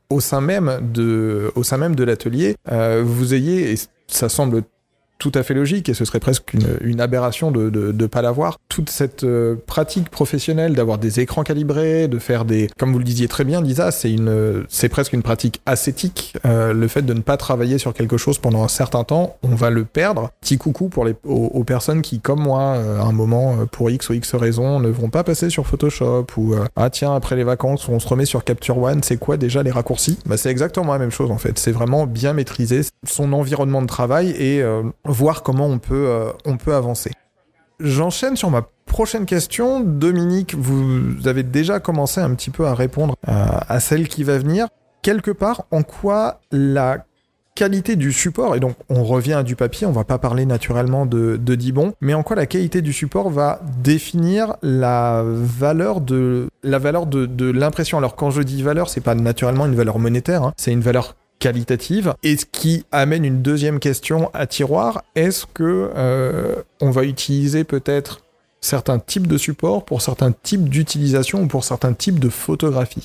au 0.09 0.19
sein 0.19 0.41
même 0.41 0.79
de, 0.93 1.51
au 1.55 1.63
sein 1.63 1.77
même 1.77 1.95
de 1.95 2.03
l'atelier, 2.03 2.55
euh, 2.71 3.03
vous 3.05 3.33
ayez, 3.33 3.71
et 3.71 3.75
ça 4.07 4.27
semble 4.27 4.63
tout 5.17 5.31
à 5.33 5.43
fait 5.43 5.53
logique 5.53 5.89
et 5.89 5.93
ce 5.93 6.05
serait 6.05 6.19
presque 6.19 6.53
une, 6.53 6.77
une 6.81 7.01
aberration 7.01 7.51
de 7.51 7.65
ne 7.65 7.69
de, 7.69 7.91
de 7.91 8.05
pas 8.05 8.21
l'avoir. 8.21 8.57
Toute 8.69 8.89
cette 8.89 9.23
euh, 9.23 9.55
pratique 9.65 10.09
professionnelle 10.09 10.73
d'avoir 10.73 10.97
des 10.97 11.19
écrans 11.19 11.43
calibrés, 11.43 12.07
de 12.07 12.19
faire 12.19 12.45
des, 12.45 12.69
comme 12.77 12.91
vous 12.91 12.99
le 12.99 13.05
disiez 13.05 13.27
très 13.27 13.43
bien, 13.43 13.61
Lisa, 13.61 13.91
c'est 13.91 14.11
une, 14.11 14.65
c'est 14.69 14.89
presque 14.89 15.13
une 15.13 15.23
pratique 15.23 15.61
ascétique. 15.65 16.35
Euh, 16.45 16.73
le 16.73 16.87
fait 16.87 17.01
de 17.01 17.13
ne 17.13 17.21
pas 17.21 17.37
travailler 17.37 17.77
sur 17.77 17.93
quelque 17.93 18.17
chose 18.17 18.37
pendant 18.37 18.63
un 18.63 18.67
certain 18.67 19.03
temps, 19.03 19.37
on 19.43 19.55
va 19.55 19.69
le 19.69 19.85
perdre. 19.85 20.31
Petit 20.41 20.57
coucou 20.57 20.89
pour 20.89 21.05
les, 21.05 21.15
aux, 21.23 21.63
personnes 21.63 22.01
qui, 22.01 22.19
comme 22.19 22.41
moi, 22.41 22.75
euh, 22.75 22.99
à 22.99 23.05
un 23.05 23.11
moment, 23.11 23.55
euh, 23.59 23.65
pour 23.65 23.89
X 23.89 24.09
ou 24.09 24.13
X 24.13 24.35
raisons, 24.35 24.79
ne 24.79 24.89
vont 24.89 25.09
pas 25.09 25.23
passer 25.23 25.49
sur 25.49 25.65
Photoshop 25.67 26.27
ou 26.37 26.53
euh, 26.53 26.65
ah 26.75 26.89
tiens 26.89 27.15
après 27.15 27.35
les 27.35 27.43
vacances 27.43 27.87
on 27.89 27.99
se 27.99 28.07
remet 28.07 28.25
sur 28.25 28.43
Capture 28.43 28.77
One, 28.77 29.01
c'est 29.03 29.17
quoi 29.17 29.37
déjà 29.37 29.63
les 29.63 29.71
raccourcis? 29.71 30.17
Bah 30.25 30.37
c'est 30.37 30.49
exactement 30.49 30.93
la 30.93 30.99
même 30.99 31.11
chose 31.11 31.31
en 31.31 31.37
fait. 31.37 31.57
C'est 31.57 31.71
vraiment 31.71 32.05
bien 32.05 32.33
maîtriser 32.33 32.81
son 33.05 33.33
environnement 33.33 33.81
de 33.81 33.87
travail 33.87 34.31
et 34.31 34.61
euh, 34.61 34.83
voir 35.05 35.43
comment 35.43 35.67
on 35.67 35.79
peut, 35.79 36.07
euh, 36.07 36.31
on 36.45 36.57
peut 36.57 36.73
avancer. 36.73 37.11
J'enchaîne 37.79 38.35
sur 38.35 38.49
ma 38.49 38.63
prochaine 38.85 39.25
question. 39.25 39.81
Dominique, 39.81 40.55
vous 40.55 41.27
avez 41.27 41.43
déjà 41.43 41.79
commencé 41.79 42.21
un 42.21 42.33
petit 42.35 42.49
peu 42.49 42.65
à 42.65 42.73
répondre 42.73 43.15
à, 43.25 43.71
à 43.71 43.79
celle 43.79 44.07
qui 44.07 44.23
va 44.23 44.37
venir. 44.37 44.67
Quelque 45.01 45.31
part, 45.31 45.65
en 45.71 45.83
quoi 45.83 46.39
la 46.51 47.05
qualité 47.53 47.95
du 47.95 48.11
support, 48.11 48.55
et 48.57 48.59
donc 48.59 48.75
on 48.89 49.05
revient 49.05 49.31
à 49.31 49.43
du 49.43 49.55
papier, 49.55 49.87
on 49.87 49.93
va 49.93 50.03
pas 50.03 50.17
parler 50.17 50.45
naturellement 50.45 51.05
de, 51.05 51.37
de 51.37 51.55
Dibon, 51.55 51.93
mais 52.01 52.13
en 52.13 52.21
quoi 52.21 52.35
la 52.35 52.47
qualité 52.47 52.81
du 52.81 52.91
support 52.91 53.29
va 53.29 53.61
définir 53.81 54.57
la 54.61 55.23
valeur 55.23 56.01
de 56.01 56.49
la 56.63 56.79
valeur 56.79 57.05
de, 57.05 57.25
de 57.25 57.49
l'impression? 57.49 57.97
Alors 57.97 58.17
quand 58.17 58.29
je 58.29 58.41
dis 58.41 58.61
valeur, 58.61 58.89
c'est 58.89 58.99
pas 58.99 59.15
naturellement 59.15 59.67
une 59.67 59.75
valeur 59.75 59.99
monétaire, 59.99 60.43
hein. 60.43 60.53
c'est 60.57 60.73
une 60.73 60.81
valeur 60.81 61.15
qualitative. 61.39 62.15
Et 62.23 62.37
ce 62.37 62.45
qui 62.45 62.85
amène 62.91 63.25
une 63.25 63.41
deuxième 63.41 63.79
question 63.79 64.29
à 64.33 64.47
tiroir, 64.47 65.03
est-ce 65.15 65.45
que 65.45 65.91
euh, 65.95 66.55
on 66.81 66.91
va 66.91 67.03
utiliser 67.03 67.63
peut-être 67.63 68.21
certains 68.61 68.99
types 68.99 69.27
de 69.27 69.37
supports 69.37 69.85
pour 69.85 70.01
certains 70.01 70.31
types 70.31 70.69
d'utilisation 70.69 71.43
ou 71.43 71.47
pour 71.47 71.63
certains 71.63 71.93
types 71.93 72.19
de 72.19 72.29
photographie 72.29 73.03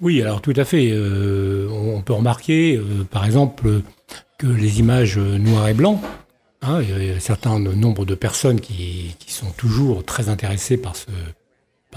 Oui, 0.00 0.22
alors 0.22 0.40
tout 0.40 0.54
à 0.56 0.64
fait. 0.64 0.90
Euh, 0.90 1.68
on 1.70 2.00
peut 2.02 2.14
remarquer, 2.14 2.76
euh, 2.76 3.04
par 3.10 3.24
exemple, 3.26 3.82
que 4.38 4.46
les 4.46 4.78
images 4.78 5.18
noir 5.18 5.68
et 5.68 5.74
blanc, 5.74 6.00
hein, 6.62 6.80
il 6.82 7.06
y 7.06 7.10
a 7.10 7.16
un 7.16 7.20
certain 7.20 7.58
nombre 7.58 8.06
de 8.06 8.14
personnes 8.14 8.60
qui, 8.60 9.14
sont 9.26 9.50
toujours 9.50 10.04
très 10.04 10.28
intéressées 10.28 10.78
par, 10.78 10.94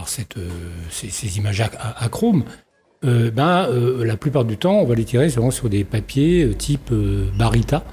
ces, 0.08 1.38
images 1.38 1.64
achrome. 1.98 2.44
Euh, 3.04 3.32
ben, 3.32 3.68
euh, 3.70 4.06
la 4.06 4.16
plupart 4.16 4.46
du 4.46 4.58
temps, 4.58 4.76
on 4.76 4.86
va 4.86 4.94
les 4.94 5.06
tirer 5.06 5.30
sur 5.30 5.70
des 5.70 5.84
papiers 5.84 6.44
euh, 6.44 6.54
type 6.54 6.94
Barita. 7.38 7.84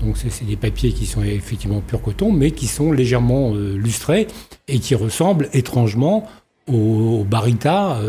Donc 0.00 0.16
c'est 0.16 0.44
des 0.44 0.56
papiers 0.56 0.92
qui 0.92 1.06
sont 1.06 1.22
effectivement 1.22 1.80
pur 1.80 2.02
coton, 2.02 2.30
mais 2.30 2.50
qui 2.50 2.66
sont 2.66 2.92
légèrement 2.92 3.54
lustrés 3.54 4.26
et 4.68 4.78
qui 4.78 4.94
ressemblent 4.94 5.48
étrangement 5.54 6.28
au, 6.66 7.24
Barita 7.24 8.00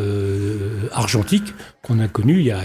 qu'on 1.83 1.99
a 1.99 2.07
connu 2.07 2.39
il 2.39 2.47
y 2.47 2.51
a, 2.51 2.59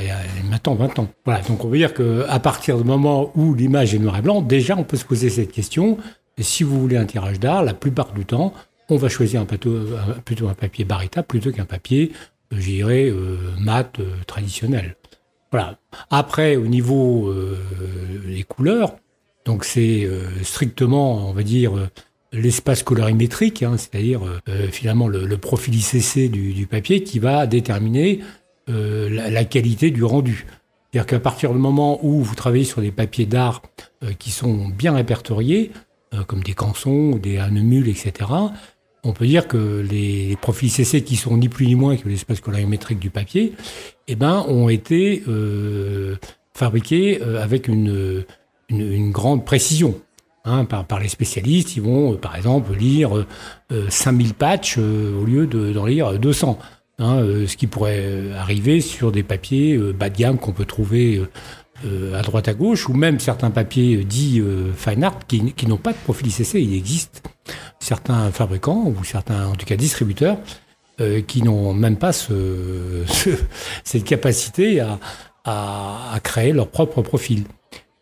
maintenant 0.51 0.75
20 0.75 0.99
ans. 0.99 1.09
Voilà, 1.27 1.43
donc 1.43 1.65
on 1.65 1.69
veut 1.69 1.77
dire 1.77 1.95
qu'à 1.95 2.39
partir 2.41 2.79
du 2.79 2.83
moment 2.83 3.31
où 3.37 3.55
l'image 3.55 3.95
est 3.95 3.99
noir 3.99 4.17
et 4.17 4.23
blanc, 4.23 4.41
déjà 4.41 4.77
on 4.77 4.85
peut 4.85 4.97
se 4.97 5.05
poser 5.05 5.31
cette 5.31 5.53
question. 5.53 5.99
Si 6.39 6.65
vous 6.65 6.81
voulez 6.81 6.97
un 6.97 7.05
tirage 7.05 7.39
d'art, 7.39 7.63
la 7.63 7.75
plupart 7.75 8.13
du 8.13 8.25
temps, 8.25 8.53
on 8.89 8.97
va 8.97 9.09
choisir 9.09 9.47
plutôt 9.47 10.49
un 10.49 10.55
papier 10.55 10.85
Barita 10.85 11.23
plutôt 11.23 11.53
qu'un 11.53 11.67
papier 11.67 12.11
je 12.51 12.61
dirais, 12.61 13.09
euh, 13.09 13.37
mat 13.59 13.99
euh, 13.99 14.11
traditionnel. 14.27 14.97
Voilà. 15.51 15.79
Après, 16.11 16.57
au 16.57 16.67
niveau 16.67 17.29
euh, 17.29 17.59
des 18.27 18.45
couleurs, 18.45 18.97
donc 19.45 19.65
c'est 19.65 20.09
strictement, 20.43 21.29
on 21.29 21.33
va 21.33 21.43
dire, 21.43 21.73
l'espace 22.31 22.83
colorimétrique, 22.83 23.63
hein, 23.63 23.77
c'est-à-dire 23.79 24.21
finalement 24.71 25.09
le, 25.09 25.37
profil 25.39 25.75
ICC 25.75 26.31
du, 26.31 26.67
papier 26.67 27.03
qui 27.03 27.19
va 27.19 27.47
déterminer 27.47 28.21
la, 28.69 29.45
qualité 29.45 29.91
du 29.91 30.05
rendu. 30.05 30.47
C'est-à-dire 30.93 31.07
qu'à 31.07 31.21
partir 31.21 31.53
du 31.53 31.59
moment 31.59 32.05
où 32.05 32.23
vous 32.23 32.35
travaillez 32.35 32.65
sur 32.65 32.83
des 32.83 32.93
papiers 32.93 33.25
d'art 33.25 33.63
qui 34.19 34.31
sont 34.31 34.69
bien 34.69 34.95
répertoriés, 34.95 35.73
comme 36.27 36.43
des 36.43 36.55
cançons, 36.55 37.17
des 37.17 37.39
anemules, 37.39 37.89
etc., 37.89 38.31
on 39.05 39.13
peut 39.13 39.27
dire 39.27 39.49
que 39.49 39.85
les 39.89 40.37
profils 40.41 40.71
CC 40.71 41.03
qui 41.03 41.17
sont 41.17 41.37
ni 41.37 41.49
plus 41.49 41.67
ni 41.67 41.75
moins 41.75 41.97
que 41.97 42.09
l'espace 42.09 42.41
colorimétrique 42.41 42.99
du 42.99 43.11
papier, 43.11 43.53
eh 44.09 44.15
ben, 44.15 44.45
ont 44.49 44.69
été 44.69 45.23
euh, 45.29 46.17
fabriqués 46.53 47.21
euh, 47.23 47.43
avec 47.43 47.69
une, 47.69 48.25
une, 48.69 49.11
grande 49.11 49.45
précision. 49.45 49.95
Hein, 50.45 50.65
par, 50.65 50.87
par, 50.87 51.01
les 51.01 51.09
spécialistes, 51.09 51.77
ils 51.77 51.83
vont, 51.83 52.15
euh, 52.15 52.17
par 52.17 52.35
exemple, 52.37 52.75
lire 52.75 53.27
5000 53.89 54.35
patchs 54.35 54.79
au 54.79 55.25
lieu 55.25 55.47
d'en 55.47 55.87
lire 55.87 56.19
200. 56.19 56.59
Hein, 57.03 57.25
ce 57.47 57.57
qui 57.57 57.67
pourrait 57.67 58.31
arriver 58.37 58.83
sur 58.83 59.11
des 59.11 59.23
papiers 59.23 59.79
bas 59.79 60.11
de 60.11 60.19
gamme 60.19 60.39
qu'on 60.39 60.53
peut 60.53 60.67
trouver 60.67 61.23
euh, 61.87 62.19
à 62.19 62.21
droite 62.21 62.47
à 62.47 62.53
gauche, 62.53 62.91
ou 62.91 62.93
même 62.93 63.21
certains 63.21 63.51
papiers 63.51 64.05
dits 64.05 64.41
euh, 64.41 64.71
fine 64.75 65.03
art 65.03 65.19
qui, 65.27 65.67
n'ont 65.67 65.79
pas 65.79 65.93
de 65.93 65.99
profil 65.99 66.27
ICC. 66.29 66.55
Il 66.55 66.75
existe 66.75 67.23
certains 67.79 68.31
fabricants, 68.31 68.85
ou 68.87 69.03
certains, 69.03 69.47
en 69.47 69.55
tout 69.55 69.65
cas 69.65 69.77
distributeurs, 69.77 70.37
euh, 71.01 71.23
qui 71.23 71.43
n'ont 71.43 71.73
même 71.73 71.97
pas 71.97 72.13
ce, 72.13 73.05
cette 73.85 74.05
capacité 74.05 74.81
à, 74.81 74.99
à, 75.45 76.21
créer 76.23 76.53
leur 76.53 76.69
propre 76.69 77.01
profil. 77.01 77.45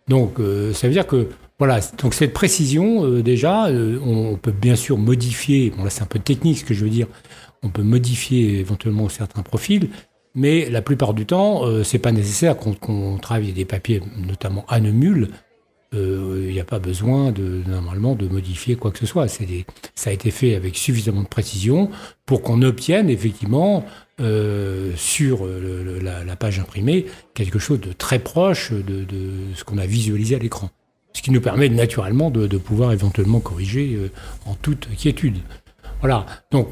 Donc, 0.08 0.38
ça 0.72 0.86
veut 0.86 0.92
dire 0.92 1.06
que, 1.06 1.28
voilà, 1.58 1.80
donc 2.02 2.14
cette 2.14 2.32
précision, 2.32 3.20
déjà, 3.20 3.68
on, 3.68 4.36
peut 4.36 4.52
bien 4.52 4.74
sûr 4.74 4.96
modifier, 4.96 5.70
bon 5.76 5.84
là 5.84 5.90
c'est 5.90 6.02
un 6.02 6.06
peu 6.06 6.18
technique 6.18 6.58
ce 6.58 6.64
que 6.64 6.72
je 6.72 6.82
veux 6.82 6.90
dire, 6.90 7.06
on 7.62 7.68
peut 7.68 7.82
modifier 7.82 8.58
éventuellement 8.58 9.08
certains 9.10 9.42
profils, 9.42 9.90
mais 10.38 10.70
la 10.70 10.82
plupart 10.82 11.14
du 11.14 11.26
temps, 11.26 11.66
euh, 11.66 11.82
c'est 11.82 11.98
pas 11.98 12.12
nécessaire 12.12 12.56
qu'on 12.56 13.18
travaille 13.18 13.52
des 13.52 13.64
papiers, 13.64 14.00
notamment 14.16 14.64
anemule. 14.68 15.30
Euh, 15.94 16.44
il 16.46 16.52
n'y 16.52 16.60
a 16.60 16.64
pas 16.64 16.78
besoin 16.78 17.32
de, 17.32 17.62
normalement 17.66 18.14
de 18.14 18.28
modifier 18.28 18.76
quoi 18.76 18.92
que 18.92 18.98
ce 18.98 19.06
soit. 19.06 19.26
Ça 19.26 20.10
a 20.10 20.12
été 20.12 20.30
fait 20.30 20.54
avec 20.54 20.76
suffisamment 20.76 21.22
de 21.22 21.28
précision 21.28 21.90
pour 22.24 22.42
qu'on 22.42 22.62
obtienne 22.62 23.10
effectivement 23.10 23.84
euh, 24.20 24.92
sur 24.96 25.44
la, 25.46 26.36
page 26.36 26.60
imprimée 26.60 27.06
quelque 27.34 27.58
chose 27.58 27.80
de 27.80 27.92
très 27.92 28.20
proche 28.20 28.72
de, 28.72 29.06
ce 29.56 29.64
qu'on 29.64 29.78
a 29.78 29.86
visualisé 29.86 30.36
à 30.36 30.38
l'écran. 30.38 30.70
Ce 31.14 31.22
qui 31.22 31.32
nous 31.32 31.40
permet 31.40 31.68
naturellement 31.68 32.30
de, 32.30 32.46
de 32.46 32.58
pouvoir 32.58 32.92
éventuellement 32.92 33.40
corriger 33.40 33.98
en 34.46 34.54
toute 34.54 34.88
quiétude. 34.94 35.38
Voilà. 36.00 36.26
Donc 36.52 36.68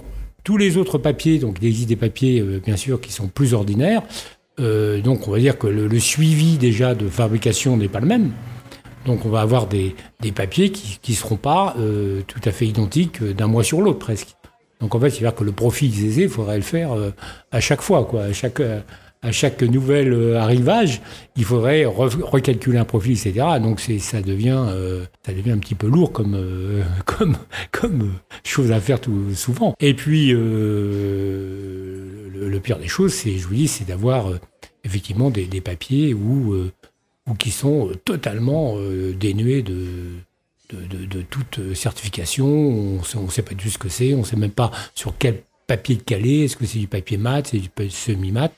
tous 0.47 0.57
les 0.57 0.77
autres 0.77 0.97
papiers, 0.97 1.41
donc 1.41 1.57
il 1.61 1.67
existe 1.67 1.89
des 1.89 1.97
papiers 1.97 2.39
euh, 2.39 2.61
bien 2.65 2.77
sûr 2.77 3.01
qui 3.01 3.11
sont 3.11 3.27
plus 3.27 3.53
ordinaires. 3.53 4.03
Euh, 4.61 5.01
donc 5.01 5.27
on 5.27 5.33
va 5.33 5.41
dire 5.41 5.59
que 5.59 5.67
le, 5.67 5.99
suivi 5.99 6.57
déjà 6.57 6.95
de 6.95 7.09
fabrication 7.09 7.77
n'est 7.77 7.89
pas 7.89 7.99
le 7.99 8.07
même. 8.07 8.31
Donc 9.07 9.27
on 9.27 9.29
va 9.29 9.41
avoir 9.41 9.67
des, 9.67 9.97
papiers 10.37 10.71
qui 10.71 11.11
ne 11.11 11.17
seront 11.17 11.37
pas 11.37 11.75
euh, 11.81 12.21
tout 12.29 12.39
à 12.45 12.53
fait 12.53 12.65
identiques 12.65 13.25
d'un 13.25 13.49
mois 13.49 13.65
sur 13.65 13.81
l'autre 13.81 13.99
presque. 13.99 14.37
Donc 14.81 14.95
en 14.95 15.01
fait, 15.01 15.21
va 15.21 15.33
que 15.33 15.43
le 15.43 15.51
profil 15.51 15.89
aisé, 15.89 16.23
il 16.23 16.29
faudrait 16.29 16.59
le 16.59 16.63
faire 16.63 16.91
à 17.51 17.61
chaque 17.61 17.83
fois, 17.83 18.05
quoi, 18.05 18.23
à 18.25 18.33
chaque, 18.33 18.63
à 19.27 19.33
chaque 19.33 19.61
nouvel 19.63 20.13
euh, 20.13 20.39
arrivage, 20.39 21.03
il 21.37 21.45
faudrait 21.45 21.85
recalculer 21.85 22.79
un 22.79 22.85
profil, 22.85 23.13
etc. 23.13 23.45
Donc 23.61 23.81
ça 23.81 24.23
devient, 24.23 24.65
euh, 24.69 25.05
ça 25.25 25.33
devient 25.33 25.51
un 25.51 25.59
petit 25.59 25.75
peu 25.75 25.89
lourd 25.89 26.13
comme, 26.13 26.37
euh, 26.37 26.85
chose 28.45 28.71
à 28.71 28.81
faire 28.81 29.01
tout 29.01 29.35
souvent. 29.35 29.75
Et 29.81 29.95
puis 29.95 30.31
le, 30.31 30.39
pire 32.63 32.79
des 32.79 32.87
choses, 32.89 33.13
c'est, 33.13 33.37
je 33.37 33.49
vous 33.49 33.55
dis, 33.55 33.67
c'est 33.69 33.87
d'avoir 33.87 34.31
effectivement 34.85 35.31
des, 35.31 35.61
papiers 35.61 36.15
où, 36.15 36.55
où 37.29 37.35
qui 37.35 37.51
sont 37.51 37.91
totalement 38.05 38.77
dénués 39.19 39.63
de, 39.63 39.75
toute 41.31 41.75
certification. 41.75 42.47
On 42.47 43.23
ne 43.23 43.31
sait 43.31 43.43
pas 43.43 43.55
du 43.55 43.65
tout 43.65 43.71
ce 43.71 43.79
que 43.79 43.89
c'est, 43.89 44.15
on 44.15 44.21
ne 44.21 44.25
sait 44.25 44.37
même 44.37 44.53
pas 44.53 44.71
sur 44.95 45.19
quel 45.19 45.43
papier 45.67 45.97
de 45.97 46.03
calé, 46.03 46.45
est-ce 46.45 46.57
que 46.57 46.67
c'est 46.67 46.79
du 46.79 46.89
papier 46.89 47.17
mat, 47.17 47.49
c'est 47.49 47.59
du 47.59 47.71
semi-mat? 47.91 48.53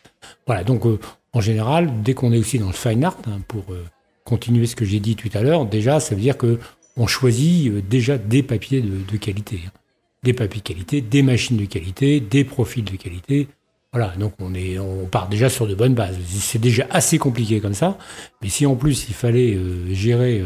Voilà, 0.46 0.64
donc 0.64 0.86
euh, 0.86 0.98
en 1.32 1.40
général, 1.40 2.02
dès 2.02 2.14
qu'on 2.14 2.32
est 2.32 2.38
aussi 2.38 2.59
dans 2.59 2.68
le 2.68 2.72
fine 2.72 3.04
art, 3.04 3.18
hein, 3.26 3.40
pour 3.48 3.64
euh, 3.72 3.84
continuer 4.24 4.66
ce 4.66 4.76
que 4.76 4.84
j'ai 4.84 5.00
dit 5.00 5.16
tout 5.16 5.30
à 5.34 5.42
l'heure, 5.42 5.66
déjà, 5.66 6.00
ça 6.00 6.14
veut 6.14 6.20
dire 6.20 6.36
que 6.36 6.59
on 6.96 7.06
choisit 7.06 7.70
euh, 7.70 7.82
déjà 7.82 8.18
des 8.18 8.42
papiers 8.42 8.82
de, 8.82 9.16
qualité. 9.16 9.61
Hein. 9.66 9.70
Des 10.22 10.32
papiers 10.32 10.61
de 10.61 10.66
qualité, 10.66 11.00
des 11.00 11.22
machines 11.22 11.56
de 11.56 11.64
qualité, 11.64 12.20
des 12.20 12.44
profils 12.44 12.84
de 12.84 12.96
qualité. 12.96 13.48
Voilà, 13.92 14.14
donc 14.18 14.34
on, 14.38 14.54
est, 14.54 14.78
on 14.78 15.06
part 15.06 15.28
déjà 15.28 15.48
sur 15.48 15.66
de 15.66 15.74
bonnes 15.74 15.94
bases. 15.94 16.18
C'est 16.28 16.61
déjà 16.61 16.86
assez 16.90 17.18
compliqué 17.18 17.61
comme 17.61 17.72
ça, 17.72 17.96
mais 18.42 18.50
si 18.50 18.66
en 18.66 18.76
plus 18.76 19.09
il 19.09 19.14
fallait 19.14 19.56
gérer 19.92 20.44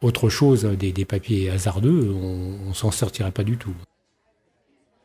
autre 0.00 0.28
chose, 0.28 0.64
des, 0.64 0.90
des 0.90 1.04
papiers 1.04 1.50
hasardeux, 1.50 2.12
on, 2.12 2.68
on 2.68 2.74
s'en 2.74 2.90
sortirait 2.90 3.30
pas 3.30 3.44
du 3.44 3.58
tout. 3.58 3.74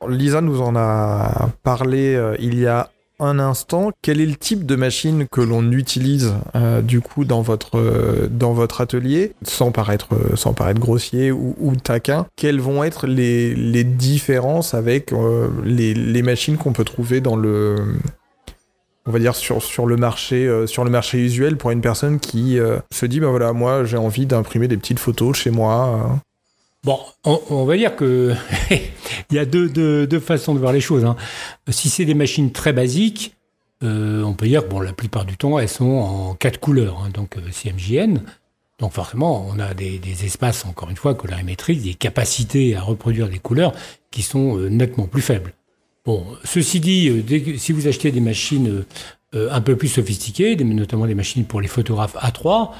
Lisa 0.07 0.41
nous 0.41 0.61
en 0.61 0.75
a 0.75 1.49
parlé 1.63 2.15
euh, 2.15 2.35
il 2.39 2.59
y 2.59 2.67
a 2.67 2.89
un 3.19 3.37
instant. 3.37 3.91
Quel 4.01 4.19
est 4.19 4.25
le 4.25 4.35
type 4.35 4.65
de 4.65 4.75
machine 4.75 5.27
que 5.31 5.41
l'on 5.41 5.71
utilise 5.71 6.33
euh, 6.55 6.81
du 6.81 7.01
coup 7.01 7.23
dans 7.23 7.41
votre 7.41 7.77
euh, 7.77 8.27
dans 8.31 8.53
votre 8.53 8.81
atelier, 8.81 9.33
sans 9.43 9.71
paraître 9.71 10.09
sans 10.35 10.53
paraître 10.53 10.79
grossier 10.79 11.31
ou, 11.31 11.75
taquin 11.83 12.25
Quelles 12.35 12.59
vont 12.59 12.83
être 12.83 13.05
les, 13.05 13.53
les 13.53 13.83
différences 13.83 14.73
avec 14.73 15.13
les, 15.63 15.93
les, 15.93 16.21
machines 16.23 16.57
qu'on 16.57 16.73
peut 16.73 16.83
trouver 16.83 17.21
dans 17.21 17.35
le 17.35 17.75
on 19.05 19.11
va 19.11 19.19
dire 19.19 19.35
sur, 19.35 19.61
sur 19.61 19.85
le 19.85 19.97
marché 19.97 20.65
sur 20.65 20.83
le 20.83 20.89
marché 20.89 21.19
usuel 21.19 21.57
pour 21.57 21.71
une 21.71 21.81
personne 21.81 22.19
qui 22.19 22.57
se 22.91 23.05
dit 23.05 23.19
ben 23.19 23.29
voilà 23.29 23.53
moi 23.53 23.83
j'ai 23.83 23.97
envie 23.97 24.25
d'imprimer 24.25 24.67
des 24.67 24.77
petites 24.77 24.99
photos 24.99 25.37
chez 25.37 25.51
moi 25.51 26.19
Bon, 26.83 26.99
on, 27.25 27.63
va 27.65 27.77
dire 27.77 27.95
que 27.95 28.33
il 28.71 29.35
y 29.35 29.37
a 29.37 29.45
deux, 29.45 30.19
façons 30.19 30.55
de 30.55 30.59
voir 30.59 30.73
les 30.73 30.81
choses. 30.81 31.05
Hein. 31.05 31.15
Si 31.69 31.89
c'est 31.89 32.05
des 32.05 32.15
machines 32.15 32.51
très 32.51 32.73
basiques, 32.73 33.35
euh, 33.83 34.23
on 34.23 34.33
peut 34.33 34.47
dire 34.47 34.67
que 34.67 34.75
la 34.77 34.93
plupart 34.93 35.25
du 35.25 35.37
temps, 35.37 35.59
elles 35.59 35.69
sont 35.69 35.85
en 35.85 36.33
quatre 36.33 36.59
couleurs, 36.59 37.03
hein, 37.03 37.09
donc 37.13 37.37
euh, 37.37 37.41
CMJN. 37.51 38.23
Donc 38.79 38.93
forcément, 38.93 39.47
on 39.47 39.59
a 39.59 39.75
des, 39.75 39.99
espaces, 40.25 40.65
encore 40.65 40.89
une 40.89 40.95
fois, 40.95 41.13
colorimétriques, 41.13 41.83
des 41.83 41.93
capacités 41.93 42.75
à 42.75 42.81
reproduire 42.81 43.29
des 43.29 43.37
couleurs 43.37 43.73
qui 44.09 44.23
sont 44.23 44.57
euh, 44.57 44.67
nettement 44.69 45.05
plus 45.05 45.21
faibles. 45.21 45.53
Bon, 46.03 46.25
ceci 46.43 46.79
dit, 46.79 47.23
si 47.59 47.73
vous 47.73 47.87
achetez 47.87 48.11
des 48.11 48.21
machines 48.21 48.85
un 49.33 49.61
peu 49.61 49.75
plus 49.75 49.87
sophistiquées, 49.87 50.55
notamment 50.55 51.05
des 51.05 51.13
machines 51.13 51.45
pour 51.45 51.61
les 51.61 51.67
photographes 51.67 52.15
A3, 52.15 52.71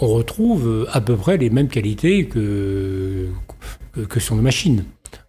on 0.00 0.08
retrouve 0.08 0.88
à 0.92 1.00
peu 1.00 1.16
près 1.16 1.36
les 1.36 1.50
mêmes 1.50 1.68
qualités 1.68 2.26
que, 2.26 3.28
que, 4.08 4.20
sur 4.20 4.34
nos 4.34 4.42
machines. 4.42 4.84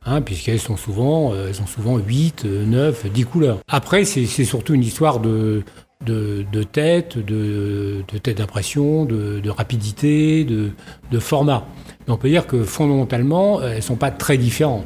Hein, 0.05 0.21
puisqu'elles 0.21 0.59
sont 0.59 0.77
souvent, 0.77 1.33
elles 1.35 1.55
sont 1.55 1.67
souvent 1.67 1.97
8, 1.97 2.45
9, 2.45 3.11
10 3.11 3.25
couleurs. 3.25 3.59
Après, 3.67 4.05
c'est 4.05 4.25
surtout 4.25 4.73
une 4.73 4.83
histoire 4.83 5.19
de, 5.19 5.63
de, 6.05 6.45
de 6.51 6.63
tête, 6.63 7.17
de, 7.17 8.03
de 8.11 8.17
tête 8.17 8.37
d'impression, 8.37 9.05
de, 9.05 9.39
de, 9.39 9.49
rapidité, 9.49 10.45
de, 10.45 11.19
format. 11.19 11.65
on 12.07 12.17
peut 12.17 12.29
dire 12.29 12.47
que 12.47 12.63
fondamentalement, 12.63 13.61
elles 13.61 13.77
ne 13.77 13.81
sont 13.81 13.95
pas 13.95 14.11
très 14.11 14.37
différentes. 14.37 14.85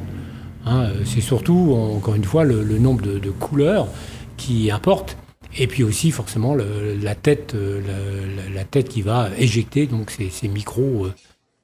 Hein, 0.66 0.88
c'est 1.04 1.20
surtout, 1.20 1.74
encore 1.96 2.14
une 2.14 2.24
fois, 2.24 2.44
le, 2.44 2.62
le 2.62 2.78
nombre 2.78 3.02
de, 3.02 3.30
couleurs 3.30 3.88
qui 4.36 4.70
importe. 4.70 5.16
Et 5.56 5.66
puis 5.66 5.82
aussi, 5.82 6.10
forcément, 6.10 6.54
la, 6.54 7.14
tête, 7.14 7.54
la, 7.54 8.50
la, 8.54 8.64
tête 8.64 8.88
qui 8.88 9.02
va 9.02 9.30
éjecter 9.38 9.86
donc 9.86 10.10
ces, 10.10 10.28
ces 10.30 10.48
micros, 10.48 11.08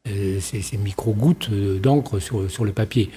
euh, 0.09 0.41
ces, 0.41 0.63
ces 0.63 0.77
micro 0.77 1.13
gouttes 1.13 1.51
d'encre 1.51 2.19
sur, 2.19 2.51
sur 2.51 2.65
le 2.65 2.73
papier. 2.73 3.11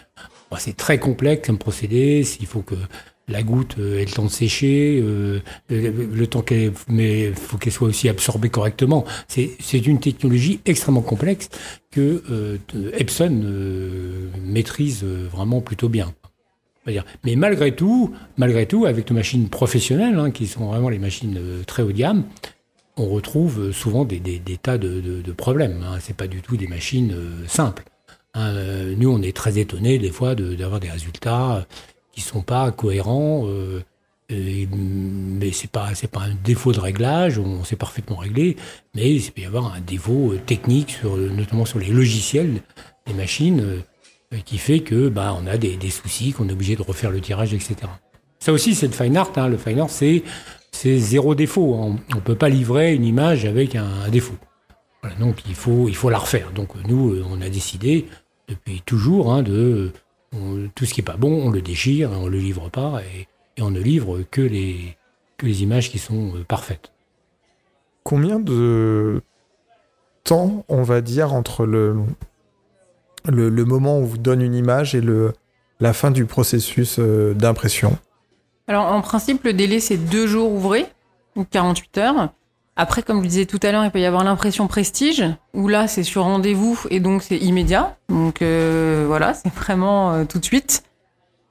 c'est 0.57 0.75
très 0.75 0.99
complexe 0.99 1.47
comme 1.47 1.57
procédé. 1.57 2.25
Il 2.39 2.47
faut 2.47 2.61
que 2.61 2.75
la 3.27 3.43
goutte 3.43 3.75
euh, 3.77 3.99
ait 3.99 4.05
le 4.05 4.11
temps 4.11 4.25
de 4.25 4.29
sécher, 4.29 4.99
euh, 5.03 5.39
le, 5.69 6.27
temps 6.27 6.41
qu'elle, 6.41 6.71
mais 6.87 7.31
faut 7.33 7.57
qu'elle 7.57 7.73
soit 7.73 7.87
aussi 7.87 8.09
absorbée 8.09 8.49
correctement. 8.49 9.05
C'est, 9.27 9.57
une 9.73 9.99
technologie 9.99 10.61
extrêmement 10.65 11.01
complexe 11.01 11.49
que 11.91 12.23
euh, 12.31 12.57
Epson 12.93 13.41
euh, 13.43 14.29
maîtrise 14.41 15.03
vraiment 15.03 15.61
plutôt 15.61 15.89
bien. 15.89 16.13
Mais 17.23 17.35
malgré 17.35 17.75
tout, 17.75 18.13
malgré 18.37 18.65
tout, 18.65 18.85
avec 18.85 19.09
nos 19.09 19.15
machines 19.15 19.49
professionnelles, 19.49 20.17
hein, 20.17 20.31
qui 20.31 20.47
sont 20.47 20.67
vraiment 20.67 20.89
les 20.89 20.99
machines 20.99 21.39
très 21.65 21.83
haut 21.83 21.91
de 21.91 21.97
gamme, 21.97 22.23
on 22.95 23.07
retrouve 23.07 23.71
souvent 23.71 24.05
des, 24.05 24.19
tas 24.61 24.77
de, 24.77 25.01
de, 25.01 25.21
de 25.21 25.31
problèmes. 25.31 25.83
Hein. 25.83 25.97
C'est 25.99 26.15
pas 26.15 26.27
du 26.27 26.41
tout 26.41 26.57
des 26.57 26.67
machines 26.67 27.15
simples. 27.47 27.83
Hein. 28.33 28.53
nous, 28.97 29.09
on 29.11 29.21
est 29.21 29.35
très 29.35 29.57
étonnés 29.59 29.97
des 29.99 30.11
fois 30.11 30.35
d'avoir 30.35 30.79
des 30.79 30.89
résultats 30.89 31.65
qui 32.11 32.21
sont 32.21 32.41
pas 32.41 32.71
cohérents. 32.71 33.45
Euh, 34.29 34.65
mais 34.71 35.51
c'est 35.51 35.71
pas 35.71 35.91
pas 36.11 36.21
un 36.21 36.35
défaut 36.43 36.73
de 36.73 36.79
réglage, 36.79 37.39
on 37.39 37.63
sait 37.63 37.77
parfaitement 37.77 38.17
régler, 38.17 38.57
mais 38.93 39.13
il 39.13 39.31
peut 39.31 39.41
y 39.41 39.45
avoir 39.45 39.73
un 39.73 39.79
défaut 39.79 40.33
euh, 40.33 40.39
technique 40.45 40.99
notamment 41.03 41.63
sur 41.63 41.79
les 41.79 41.87
logiciels 41.87 42.61
des 43.05 43.13
machines 43.13 43.61
euh, 43.61 43.79
qui 44.45 44.57
fait 44.57 44.81
que 44.81 45.09
bah 45.09 45.35
on 45.39 45.47
a 45.47 45.57
des, 45.57 45.77
soucis, 45.89 46.33
qu'on 46.33 46.49
est 46.49 46.53
obligé 46.53 46.75
de 46.75 46.81
refaire 46.81 47.11
le 47.11 47.21
tirage, 47.21 47.53
etc. 47.53 47.75
Ça 48.39 48.51
aussi 48.51 48.75
c'est 48.75 48.87
le 48.87 48.93
fine 48.93 49.17
art. 49.17 49.31
Hein. 49.37 49.47
Le 49.47 49.57
fine 49.57 49.79
art 49.79 49.89
c'est 49.89 50.23
zéro 50.99 51.35
défaut. 51.35 51.75
On 51.75 51.93
ne 52.15 52.21
peut 52.21 52.35
pas 52.35 52.49
livrer 52.49 52.93
une 52.93 53.05
image 53.05 53.45
avec 53.45 53.75
un, 53.75 54.09
défaut. 54.09 54.35
Donc 55.19 55.43
il 55.47 55.55
faut 55.55 55.87
il 55.87 55.95
faut 55.95 56.09
la 56.09 56.17
refaire. 56.17 56.51
Donc 56.51 56.69
nous 56.87 57.21
on 57.29 57.41
a 57.41 57.49
décidé 57.49 58.07
depuis 58.47 58.81
toujours 58.85 59.31
hein, 59.31 59.43
de 59.43 59.91
tout 60.75 60.85
ce 60.85 60.93
qui 60.93 61.01
est 61.01 61.03
pas 61.03 61.17
bon, 61.17 61.47
on 61.47 61.49
le 61.49 61.61
déchire, 61.61 62.11
on 62.11 62.27
le 62.27 62.37
livre 62.37 62.69
pas, 62.69 63.01
et, 63.01 63.27
on 63.59 63.71
ne 63.71 63.79
livre 63.79 64.23
que 64.29 64.41
les, 64.41 64.97
que 65.37 65.47
les 65.47 65.63
images 65.63 65.89
qui 65.89 65.97
sont 65.97 66.35
euh, 66.35 66.43
parfaites. 66.43 66.91
Combien 68.03 68.39
de 68.39 69.23
temps, 70.23 70.63
on 70.69 70.83
va 70.83 71.01
dire, 71.01 71.33
entre 71.33 71.65
le, 71.65 71.95
le, 73.27 73.65
moment 73.65 73.99
où 73.99 74.05
vous 74.05 74.17
donne 74.17 74.41
une 74.41 74.55
image 74.55 74.95
et 74.95 75.01
la 75.79 75.93
fin 75.93 76.11
du 76.11 76.25
processus 76.25 76.97
euh, 76.99 77.33
d'impression 77.33 77.97
Alors, 78.67 78.85
en 78.85 79.01
principe, 79.01 79.43
le 79.43 79.53
délai, 79.53 79.79
c'est 79.79 79.97
deux 79.97 80.27
jours 80.27 80.51
ouvrés, 80.51 80.85
ou 81.35 81.43
48 81.43 81.97
heures. 81.97 82.29
Après, 82.75 83.01
comme 83.01 83.23
je 83.23 83.27
disais 83.27 83.45
tout 83.45 83.59
à 83.63 83.71
l'heure, 83.71 83.83
il 83.85 83.91
peut 83.91 83.99
y 83.99 84.05
avoir 84.05 84.23
l'impression 84.23 84.67
prestige, 84.67 85.23
où 85.53 85.67
là, 85.67 85.87
c'est 85.87 86.03
sur 86.03 86.23
rendez-vous 86.23 86.79
et 86.91 86.99
donc 86.99 87.23
c'est 87.23 87.37
immédiat. 87.37 87.97
Donc 88.07 88.41
euh, 88.41 89.05
voilà, 89.07 89.33
c'est 89.33 89.51
vraiment 89.53 90.13
euh, 90.13 90.25
tout 90.25 90.37
de 90.37 90.45
suite. 90.45 90.83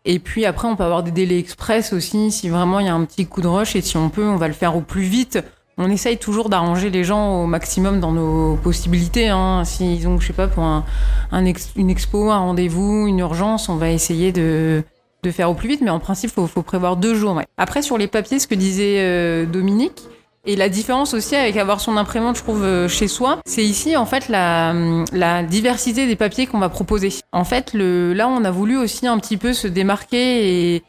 Et 0.05 0.21
puis 0.21 0.47
après, 0.47 0.69
on 0.69 0.77
peut 0.77 0.85
avoir 0.85 1.03
des 1.03 1.11
délais 1.11 1.41
express 1.41 1.93
aussi, 1.93 2.31
si 2.31 2.49
vraiment 2.49 2.79
il 2.79 2.87
y 2.87 2.89
a 2.89 2.95
un 2.95 3.05
petit 3.05 3.27
coup 3.27 3.41
de 3.41 3.49
rush 3.49 3.75
et 3.75 3.81
si 3.81 3.97
on 3.97 4.09
peut, 4.09 4.25
on 4.25 4.37
va 4.37 4.47
le 4.47 4.55
faire 4.55 4.77
au 4.77 4.81
plus 4.81 5.03
vite. 5.03 5.41
On 5.79 5.91
essaye 5.91 6.17
toujours 6.17 6.49
d'arranger 6.49 6.89
les 6.89 7.05
gens 7.05 7.43
au 7.43 7.47
maximum 7.47 8.01
dans 8.01 8.13
nos 8.13 8.57
possibilités. 8.57 9.29
Hein. 9.29 9.63
S'ils 9.65 10.09
ont, 10.09 10.19
je 10.19 10.27
sais 10.27 10.33
pas, 10.33 10.49
pour 10.49 10.65
un, 10.65 10.85
une 11.33 11.91
expo, 11.91 12.31
un 12.31 12.39
rendez-vous, 12.39 13.07
une 13.07 13.19
urgence, 13.19 13.69
on 13.69 13.77
va 13.77 13.91
essayer 13.91 14.33
de, 14.33 14.83
de 15.23 15.31
faire 15.31 15.51
au 15.51 15.55
plus 15.55 15.69
vite. 15.69 15.83
Mais 15.83 15.91
en 15.91 16.01
principe, 16.01 16.31
il 16.31 16.35
faut, 16.35 16.47
faut, 16.47 16.63
prévoir 16.63 16.97
deux 16.97 17.15
jours. 17.15 17.39
Après, 17.59 17.83
sur 17.83 17.99
les 17.99 18.07
papiers, 18.07 18.39
ce 18.39 18.47
que 18.47 18.55
disait 18.55 19.01
euh, 19.01 19.45
Dominique, 19.45 20.05
et 20.47 20.55
la 20.55 20.69
différence 20.69 21.13
aussi 21.13 21.35
avec 21.35 21.57
avoir 21.57 21.81
son 21.81 21.97
imprimante, 21.97 22.37
je 22.37 22.43
trouve, 22.43 22.63
euh, 22.63 22.89
chez 22.89 23.09
soi, 23.09 23.41
c'est 23.45 23.65
ici, 23.65 23.97
en 23.97 24.07
fait, 24.07 24.29
la, 24.29 24.73
la 25.13 25.43
diversité 25.43 26.07
des 26.07 26.17
papiers 26.17 26.47
qu'on 26.47 26.61
va 26.61 26.69
proposer. 26.69 27.13
En 27.33 27.45
fait, 27.45 27.75
le, 27.75 28.15
là, 28.15 28.29
on 28.29 28.45
a 28.45 28.51
voulu 28.51 28.79
aussi 28.79 29.07
un 29.07 29.19
petit 29.19 29.37
peu 29.37 29.53
se 29.53 29.67
démarquer 29.67 30.75
et, 30.75 30.83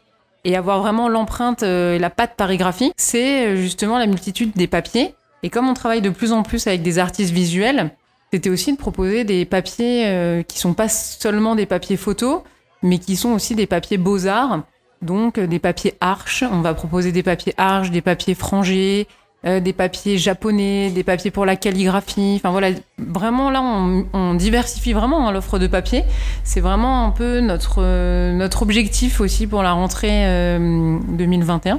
et 0.44 0.56
avoir 0.56 0.80
vraiment 0.80 1.08
l'empreinte 1.08 1.62
euh, 1.62 1.96
et 1.96 1.98
la 1.98 2.10
patte 2.10 2.34
parigraphie. 2.36 2.92
C'est 2.96 3.48
euh, 3.48 3.56
justement 3.56 3.98
la 3.98 4.06
multitude 4.06 4.52
des 4.54 4.66
papiers. 4.66 5.14
Et 5.42 5.50
comme 5.50 5.68
on 5.68 5.74
travaille 5.74 6.02
de 6.02 6.10
plus 6.10 6.32
en 6.32 6.42
plus 6.42 6.66
avec 6.66 6.82
des 6.82 6.98
artistes 6.98 7.32
visuels, 7.32 7.90
c'était 8.32 8.50
aussi 8.50 8.72
de 8.72 8.78
proposer 8.78 9.24
des 9.24 9.44
papiers 9.44 10.06
euh, 10.06 10.42
qui 10.42 10.58
sont 10.58 10.74
pas 10.74 10.88
seulement 10.88 11.54
des 11.54 11.66
papiers 11.66 11.96
photos, 11.96 12.42
mais 12.82 12.98
qui 12.98 13.16
sont 13.16 13.30
aussi 13.30 13.54
des 13.54 13.66
papiers 13.66 13.98
beaux-arts. 13.98 14.62
Donc 15.00 15.38
des 15.38 15.60
papiers 15.60 15.94
arches, 16.00 16.42
on 16.50 16.60
va 16.60 16.74
proposer 16.74 17.12
des 17.12 17.22
papiers 17.22 17.54
arches, 17.56 17.90
des 17.90 18.00
papiers 18.00 18.34
frangés, 18.34 19.06
euh, 19.46 19.60
des 19.60 19.72
papiers 19.72 20.18
japonais, 20.18 20.90
des 20.90 21.04
papiers 21.04 21.30
pour 21.30 21.46
la 21.46 21.54
calligraphie. 21.54 22.34
Enfin 22.36 22.50
voilà, 22.50 22.70
vraiment 22.98 23.50
là, 23.50 23.62
on, 23.62 24.34
diversifie 24.34 24.92
vraiment 24.92 25.28
hein, 25.28 25.32
l'offre 25.32 25.60
de 25.60 25.68
papier. 25.68 26.02
C'est 26.42 26.58
vraiment 26.58 27.06
un 27.06 27.10
peu 27.10 27.38
notre, 27.38 27.76
euh, 27.78 28.32
notre 28.32 28.62
objectif 28.62 29.20
aussi 29.20 29.46
pour 29.46 29.62
la 29.62 29.72
rentrée 29.72 30.24
2021. 30.58 31.76
Euh, 31.76 31.78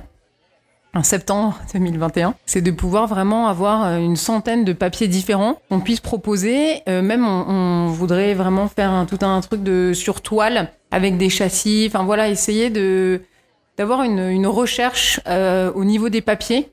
en 0.95 1.03
septembre 1.03 1.59
2021, 1.73 2.33
c'est 2.45 2.61
de 2.61 2.71
pouvoir 2.71 3.07
vraiment 3.07 3.47
avoir 3.47 3.97
une 3.97 4.15
centaine 4.15 4.63
de 4.63 4.71
papiers 4.73 5.07
différents 5.07 5.59
qu'on 5.69 5.81
puisse 5.81 5.99
proposer. 5.99 6.81
même 6.87 7.27
on, 7.27 7.87
voudrait 7.87 8.33
vraiment 8.33 8.67
faire 8.67 9.05
tout 9.07 9.23
un 9.23 9.39
truc 9.41 9.61
de 9.61 9.91
sur 9.93 10.21
toile 10.21 10.71
avec 10.89 11.17
des 11.17 11.29
châssis. 11.29 11.85
Enfin 11.87 12.05
voilà, 12.05 12.29
essayer 12.29 12.71
de 12.71 13.21
d'avoir 13.77 14.01
une, 14.01 14.29
une 14.29 14.47
recherche 14.47 15.19
au 15.27 15.83
niveau 15.83 16.09
des 16.09 16.21
papiers 16.21 16.71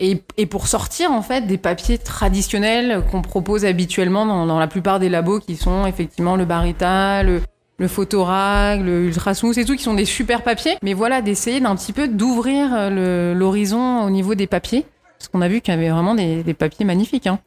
et, 0.00 0.22
et, 0.36 0.46
pour 0.46 0.66
sortir 0.68 1.12
en 1.12 1.22
fait 1.22 1.46
des 1.46 1.58
papiers 1.58 1.98
traditionnels 1.98 3.02
qu'on 3.10 3.22
propose 3.22 3.64
habituellement 3.64 4.26
dans, 4.26 4.46
dans, 4.46 4.58
la 4.58 4.66
plupart 4.66 5.00
des 5.00 5.08
labos 5.08 5.40
qui 5.40 5.56
sont 5.56 5.86
effectivement 5.86 6.36
le 6.36 6.44
Barita, 6.44 7.22
le, 7.22 7.40
le 7.78 7.88
Photorag, 7.88 8.84
le 8.84 9.06
Ultrasmooth 9.06 9.56
et 9.58 9.64
tout, 9.64 9.76
qui 9.76 9.82
sont 9.82 9.94
des 9.94 10.04
super 10.04 10.42
papiers. 10.42 10.76
Mais 10.82 10.94
voilà, 10.94 11.22
d'essayer 11.22 11.60
d'un 11.60 11.74
petit 11.76 11.92
peu 11.92 12.08
d'ouvrir 12.08 12.90
l'horizon 12.90 14.02
au 14.04 14.10
niveau 14.10 14.34
des 14.34 14.46
papiers. 14.46 14.86
Parce 15.18 15.28
qu'on 15.28 15.40
a 15.40 15.48
vu 15.48 15.60
qu'il 15.60 15.72
y 15.72 15.76
avait 15.76 15.88
vraiment 15.88 16.14
des, 16.14 16.42
des 16.42 16.54
papiers 16.54 16.84
magnifiques. 16.84 17.26
Hein. 17.26 17.38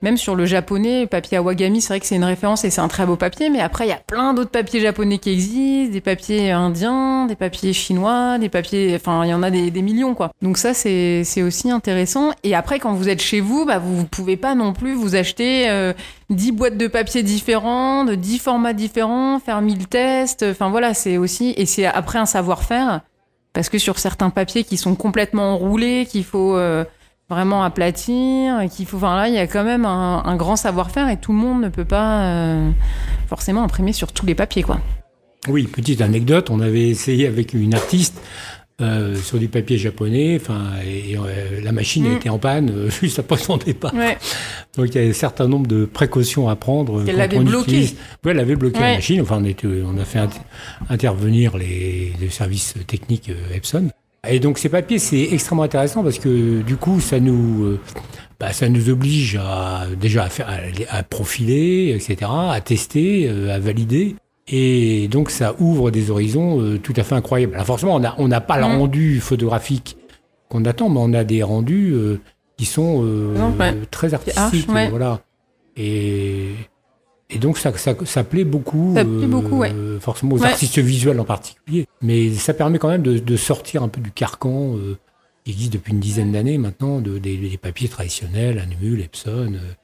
Même 0.00 0.16
sur 0.16 0.36
le 0.36 0.46
japonais, 0.46 1.08
papier 1.08 1.38
Awagami, 1.38 1.80
c'est 1.80 1.88
vrai 1.88 1.98
que 1.98 2.06
c'est 2.06 2.14
une 2.14 2.24
référence 2.24 2.64
et 2.64 2.70
c'est 2.70 2.80
un 2.80 2.86
très 2.86 3.04
beau 3.04 3.16
papier, 3.16 3.50
mais 3.50 3.58
après, 3.58 3.86
il 3.86 3.88
y 3.88 3.92
a 3.92 4.00
plein 4.06 4.32
d'autres 4.32 4.50
papiers 4.50 4.80
japonais 4.80 5.18
qui 5.18 5.30
existent, 5.30 5.92
des 5.92 6.00
papiers 6.00 6.52
indiens, 6.52 7.26
des 7.26 7.34
papiers 7.34 7.72
chinois, 7.72 8.38
des 8.38 8.48
papiers. 8.48 8.94
Enfin, 8.94 9.24
il 9.24 9.30
y 9.30 9.34
en 9.34 9.42
a 9.42 9.50
des, 9.50 9.82
millions, 9.82 10.14
quoi. 10.14 10.30
Donc, 10.40 10.56
ça, 10.56 10.72
c'est 10.72 11.42
aussi 11.42 11.70
intéressant. 11.72 12.30
Et 12.44 12.54
après, 12.54 12.78
quand 12.78 12.92
vous 12.92 13.08
êtes 13.08 13.20
chez 13.20 13.40
vous, 13.40 13.64
bah, 13.64 13.80
vous 13.80 14.04
pouvez 14.04 14.36
pas 14.36 14.54
non 14.54 14.72
plus 14.72 14.94
vous 14.94 15.16
acheter 15.16 15.68
euh, 15.68 15.92
10 16.30 16.52
boîtes 16.52 16.76
de 16.76 16.86
papier 16.86 17.24
différents, 17.24 18.04
de 18.04 18.14
10 18.14 18.38
formats 18.38 18.74
différents, 18.74 19.40
faire 19.40 19.60
1000 19.60 19.88
tests. 19.88 20.44
Enfin, 20.48 20.70
voilà, 20.70 20.94
c'est 20.94 21.16
aussi. 21.16 21.54
Et 21.56 21.66
c'est 21.66 21.86
après 21.86 22.20
un 22.20 22.26
savoir-faire. 22.26 23.00
Parce 23.52 23.68
que 23.68 23.78
sur 23.78 23.98
certains 23.98 24.30
papiers 24.30 24.62
qui 24.62 24.76
sont 24.76 24.94
complètement 24.94 25.54
enroulés, 25.54 26.06
qu'il 26.08 26.24
faut. 26.24 26.56
Euh, 26.56 26.84
vraiment 27.30 27.62
aplatir, 27.62 28.60
qu'il 28.70 28.86
faut. 28.86 28.96
Enfin 28.96 29.16
là, 29.16 29.28
il 29.28 29.34
y 29.34 29.38
a 29.38 29.46
quand 29.46 29.64
même 29.64 29.84
un, 29.84 30.36
grand 30.36 30.56
savoir-faire 30.56 31.08
et 31.08 31.18
tout 31.18 31.32
le 31.32 31.38
monde 31.38 31.62
ne 31.62 31.68
peut 31.68 31.84
pas 31.84 32.22
euh, 32.22 32.70
forcément 33.28 33.62
imprimer 33.62 33.92
sur 33.92 34.12
tous 34.12 34.26
les 34.26 34.34
papiers, 34.34 34.62
quoi. 34.62 34.80
Oui, 35.48 35.64
petite 35.64 36.00
anecdote, 36.00 36.50
on 36.50 36.60
avait 36.60 36.88
essayé 36.88 37.26
avec 37.26 37.54
une 37.54 37.74
artiste 37.74 38.20
euh, 38.80 39.16
sur 39.16 39.38
du 39.38 39.48
papier 39.48 39.78
japonais, 39.78 40.38
enfin, 40.40 40.72
et, 40.84 41.16
euh, 41.16 41.60
la 41.62 41.72
machine 41.72 42.08
mm. 42.08 42.16
était 42.16 42.28
en 42.28 42.38
panne 42.38 42.90
juste 43.00 43.18
après 43.18 43.36
son 43.36 43.56
départ. 43.56 43.92
Donc 44.76 44.94
il 44.94 45.02
y 45.02 45.06
a 45.06 45.08
un 45.08 45.12
certain 45.12 45.48
nombre 45.48 45.66
de 45.66 45.84
précautions 45.84 46.48
à 46.48 46.56
prendre. 46.56 47.04
Elle 47.06 47.16
l'avait 47.16 47.40
bloqué. 47.40 47.90
Oui, 48.24 48.30
elle 48.30 48.40
avait 48.40 48.56
bloqué 48.56 48.80
la 48.80 48.94
machine. 48.94 49.20
Enfin, 49.20 49.38
on, 49.40 49.44
était, 49.44 49.66
on 49.66 49.98
a 49.98 50.04
fait 50.04 50.20
intervenir 50.88 51.56
les, 51.56 52.12
les 52.20 52.30
services 52.30 52.74
techniques 52.86 53.30
Epson. 53.52 53.90
Et 54.26 54.40
donc 54.40 54.58
ces 54.58 54.68
papiers, 54.68 54.98
c'est 54.98 55.22
extrêmement 55.32 55.62
intéressant 55.62 56.02
parce 56.02 56.18
que 56.18 56.62
du 56.62 56.76
coup, 56.76 57.00
ça 57.00 57.20
nous, 57.20 57.64
euh, 57.64 57.80
bah, 58.40 58.52
ça 58.52 58.68
nous 58.68 58.90
oblige 58.90 59.36
à 59.36 59.86
déjà 59.98 60.24
à, 60.24 60.28
faire, 60.28 60.48
à, 60.90 61.02
profiler, 61.02 61.94
etc., 61.94 62.30
à 62.30 62.60
tester, 62.60 63.28
euh, 63.28 63.54
à 63.54 63.58
valider. 63.58 64.16
Et 64.48 65.08
donc 65.08 65.30
ça 65.30 65.54
ouvre 65.58 65.90
des 65.90 66.10
horizons 66.10 66.60
euh, 66.60 66.78
tout 66.78 66.94
à 66.96 67.04
fait 67.04 67.14
incroyables. 67.14 67.54
Alors 67.54 67.66
forcément, 67.66 67.94
on 67.94 68.00
n'a 68.00 68.14
on 68.18 68.28
n'a 68.28 68.40
pas 68.40 68.56
le 68.56 68.64
mmh. 68.64 68.78
rendu 68.78 69.20
photographique 69.20 69.96
qu'on 70.48 70.64
attend, 70.64 70.88
mais 70.88 71.00
on 71.00 71.12
a 71.12 71.24
des 71.24 71.42
rendus 71.42 71.94
qui 72.56 72.64
sont 72.64 73.04
très 73.90 74.14
artistiques. 74.14 74.68
Voilà. 74.90 75.20
Et 75.76 76.54
Et 77.30 77.38
donc 77.38 77.58
ça, 77.58 77.76
ça, 77.76 77.94
ça 78.04 78.24
plaît 78.24 78.44
beaucoup, 78.44 78.92
Ça 78.96 79.04
plaît 79.04 79.26
beaucoup, 79.26 79.58
ouais. 79.58 79.72
forcément 80.00 80.36
aux 80.36 80.38
Ouais. 80.42 80.48
artistes 80.50 80.78
visuels 80.78 81.20
en 81.20 81.24
particulier. 81.24 81.86
Mais 82.00 82.32
ça 82.32 82.54
permet 82.54 82.78
quand 82.78 82.88
même 82.88 83.02
de, 83.02 83.18
de 83.18 83.36
sortir 83.36 83.82
un 83.82 83.88
peu 83.88 84.00
du 84.00 84.10
carcan 84.10 84.76
euh, 84.76 84.96
qui 85.44 85.52
existe 85.52 85.72
depuis 85.74 85.92
une 85.92 86.00
dizaine 86.00 86.32
d'années 86.32 86.56
maintenant, 86.58 87.00
de, 87.00 87.18
des, 87.18 87.36
des 87.36 87.58
papiers 87.58 87.88
traditionnels, 87.88 88.58
Anmul, 88.58 89.00
Epson, 89.02 89.54
euh, 89.54 89.74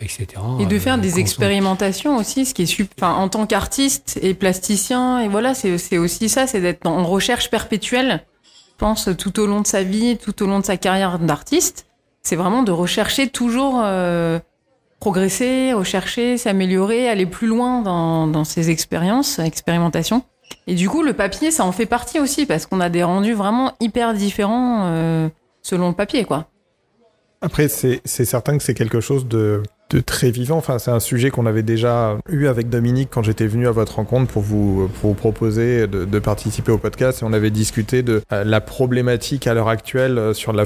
etc. 0.00 0.26
Et 0.60 0.66
de 0.66 0.76
Euh, 0.76 0.80
faire 0.80 0.98
des 0.98 1.18
expérimentations 1.18 2.16
aussi, 2.18 2.44
ce 2.44 2.52
qui 2.52 2.62
est 2.62 2.66
super. 2.66 3.08
En 3.18 3.28
tant 3.30 3.46
qu'artiste 3.46 4.18
et 4.20 4.34
plasticien, 4.34 5.20
et 5.20 5.28
voilà, 5.28 5.54
c'est 5.54 5.78
c'est 5.78 5.96
aussi 5.96 6.28
ça, 6.28 6.46
c'est 6.46 6.60
d'être 6.60 6.86
en 6.86 7.04
recherche 7.04 7.48
perpétuelle. 7.50 8.22
Je 8.44 8.74
pense 8.76 9.08
tout 9.16 9.38
au 9.40 9.46
long 9.46 9.60
de 9.62 9.66
sa 9.66 9.82
vie, 9.82 10.18
tout 10.18 10.42
au 10.42 10.46
long 10.46 10.58
de 10.60 10.64
sa 10.66 10.76
carrière 10.76 11.18
d'artiste, 11.20 11.86
c'est 12.22 12.36
vraiment 12.36 12.62
de 12.64 12.72
rechercher 12.72 13.28
toujours 13.28 13.80
euh, 13.82 14.40
progresser, 15.02 15.72
rechercher, 15.72 16.38
s'améliorer, 16.38 17.08
aller 17.08 17.26
plus 17.26 17.48
loin 17.48 17.82
dans, 17.82 18.28
dans 18.28 18.44
ses 18.44 18.70
expériences, 18.70 19.40
expérimentations. 19.40 20.22
Et 20.68 20.76
du 20.76 20.88
coup, 20.88 21.02
le 21.02 21.12
papier, 21.12 21.50
ça 21.50 21.64
en 21.64 21.72
fait 21.72 21.86
partie 21.86 22.20
aussi 22.20 22.46
parce 22.46 22.66
qu'on 22.66 22.78
a 22.78 22.88
des 22.88 23.02
rendus 23.02 23.32
vraiment 23.32 23.72
hyper 23.80 24.14
différents 24.14 24.84
euh, 24.84 25.28
selon 25.60 25.88
le 25.88 25.94
papier, 25.96 26.22
quoi. 26.22 26.46
Après, 27.40 27.66
c'est 27.66 28.00
c'est 28.04 28.24
certain 28.24 28.56
que 28.56 28.62
c'est 28.62 28.74
quelque 28.74 29.00
chose 29.00 29.26
de, 29.26 29.64
de 29.92 30.00
très 30.00 30.30
vivant. 30.30 30.56
Enfin, 30.56 30.78
c'est 30.78 30.90
un 30.90 31.00
sujet 31.00 31.30
qu'on 31.30 31.46
avait 31.46 31.62
déjà 31.62 32.18
eu 32.28 32.46
avec 32.46 32.68
Dominique 32.68 33.08
quand 33.10 33.22
j'étais 33.22 33.46
venu 33.46 33.66
à 33.66 33.70
votre 33.70 33.96
rencontre 33.96 34.32
pour 34.32 34.42
vous, 34.42 34.88
pour 35.00 35.10
vous 35.10 35.14
proposer 35.14 35.86
de, 35.86 36.04
de 36.04 36.18
participer 36.18 36.72
au 36.72 36.78
podcast. 36.78 37.22
Et 37.22 37.24
on 37.24 37.32
avait 37.32 37.50
discuté 37.50 38.02
de 38.02 38.22
euh, 38.32 38.44
la 38.44 38.60
problématique 38.60 39.46
à 39.46 39.54
l'heure 39.54 39.68
actuelle 39.68 40.18
euh, 40.18 40.34
sur 40.34 40.52
la, 40.52 40.64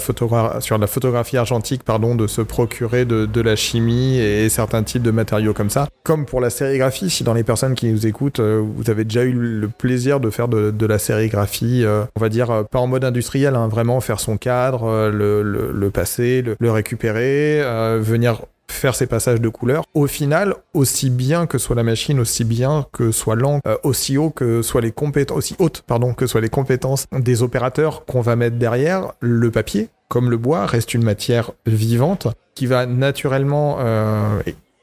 sur 0.60 0.78
la 0.78 0.86
photographie 0.86 1.36
argentique, 1.36 1.82
pardon, 1.82 2.14
de 2.14 2.26
se 2.26 2.40
procurer 2.40 3.04
de, 3.04 3.26
de 3.26 3.40
la 3.40 3.56
chimie 3.56 4.18
et 4.18 4.48
certains 4.48 4.82
types 4.82 5.02
de 5.02 5.10
matériaux 5.10 5.52
comme 5.52 5.70
ça. 5.70 5.88
Comme 6.04 6.26
pour 6.26 6.40
la 6.40 6.50
sérigraphie, 6.50 7.10
si 7.10 7.24
dans 7.24 7.34
les 7.34 7.44
personnes 7.44 7.74
qui 7.74 7.90
nous 7.90 8.06
écoutent, 8.06 8.40
euh, 8.40 8.62
vous 8.64 8.90
avez 8.90 9.04
déjà 9.04 9.24
eu 9.24 9.32
le 9.32 9.68
plaisir 9.68 10.20
de 10.20 10.30
faire 10.30 10.48
de, 10.48 10.70
de 10.70 10.86
la 10.86 10.98
sérigraphie, 10.98 11.84
on 12.16 12.20
va 12.20 12.28
dire, 12.28 12.64
pas 12.70 12.78
en 12.78 12.86
mode 12.86 13.04
industriel, 13.04 13.54
hein, 13.54 13.68
vraiment 13.68 14.00
faire 14.00 14.20
son 14.20 14.36
cadre, 14.36 15.10
le, 15.10 15.42
le, 15.42 15.72
le 15.72 15.90
passer, 15.90 16.42
le, 16.58 16.70
récupérer, 16.70 17.62
venir 18.00 18.42
faire 18.68 18.94
ses 18.94 19.06
passages 19.06 19.40
de 19.40 19.48
couleurs. 19.48 19.84
Au 19.94 20.06
final, 20.06 20.54
aussi 20.74 21.10
bien 21.10 21.46
que 21.46 21.58
soit 21.58 21.76
la 21.76 21.82
machine, 21.82 22.20
aussi 22.20 22.44
bien 22.44 22.86
que 22.92 23.10
soit 23.10 23.36
l'encre, 23.36 23.66
euh, 23.66 23.76
aussi 23.82 24.18
haut 24.18 24.30
que 24.30 24.62
soient 24.62 24.80
les 24.80 24.92
compétences, 24.92 25.36
aussi 25.38 25.56
haute, 25.58 25.82
pardon, 25.86 26.14
que 26.14 26.26
soient 26.26 26.40
les 26.40 26.48
compétences 26.48 27.06
des 27.12 27.42
opérateurs 27.42 28.04
qu'on 28.04 28.20
va 28.20 28.36
mettre 28.36 28.56
derrière, 28.56 29.12
le 29.20 29.50
papier, 29.50 29.88
comme 30.08 30.30
le 30.30 30.36
bois, 30.36 30.66
reste 30.66 30.94
une 30.94 31.04
matière 31.04 31.52
vivante 31.66 32.28
qui 32.54 32.66
va 32.66 32.86
naturellement, 32.86 33.76
euh, 33.80 34.40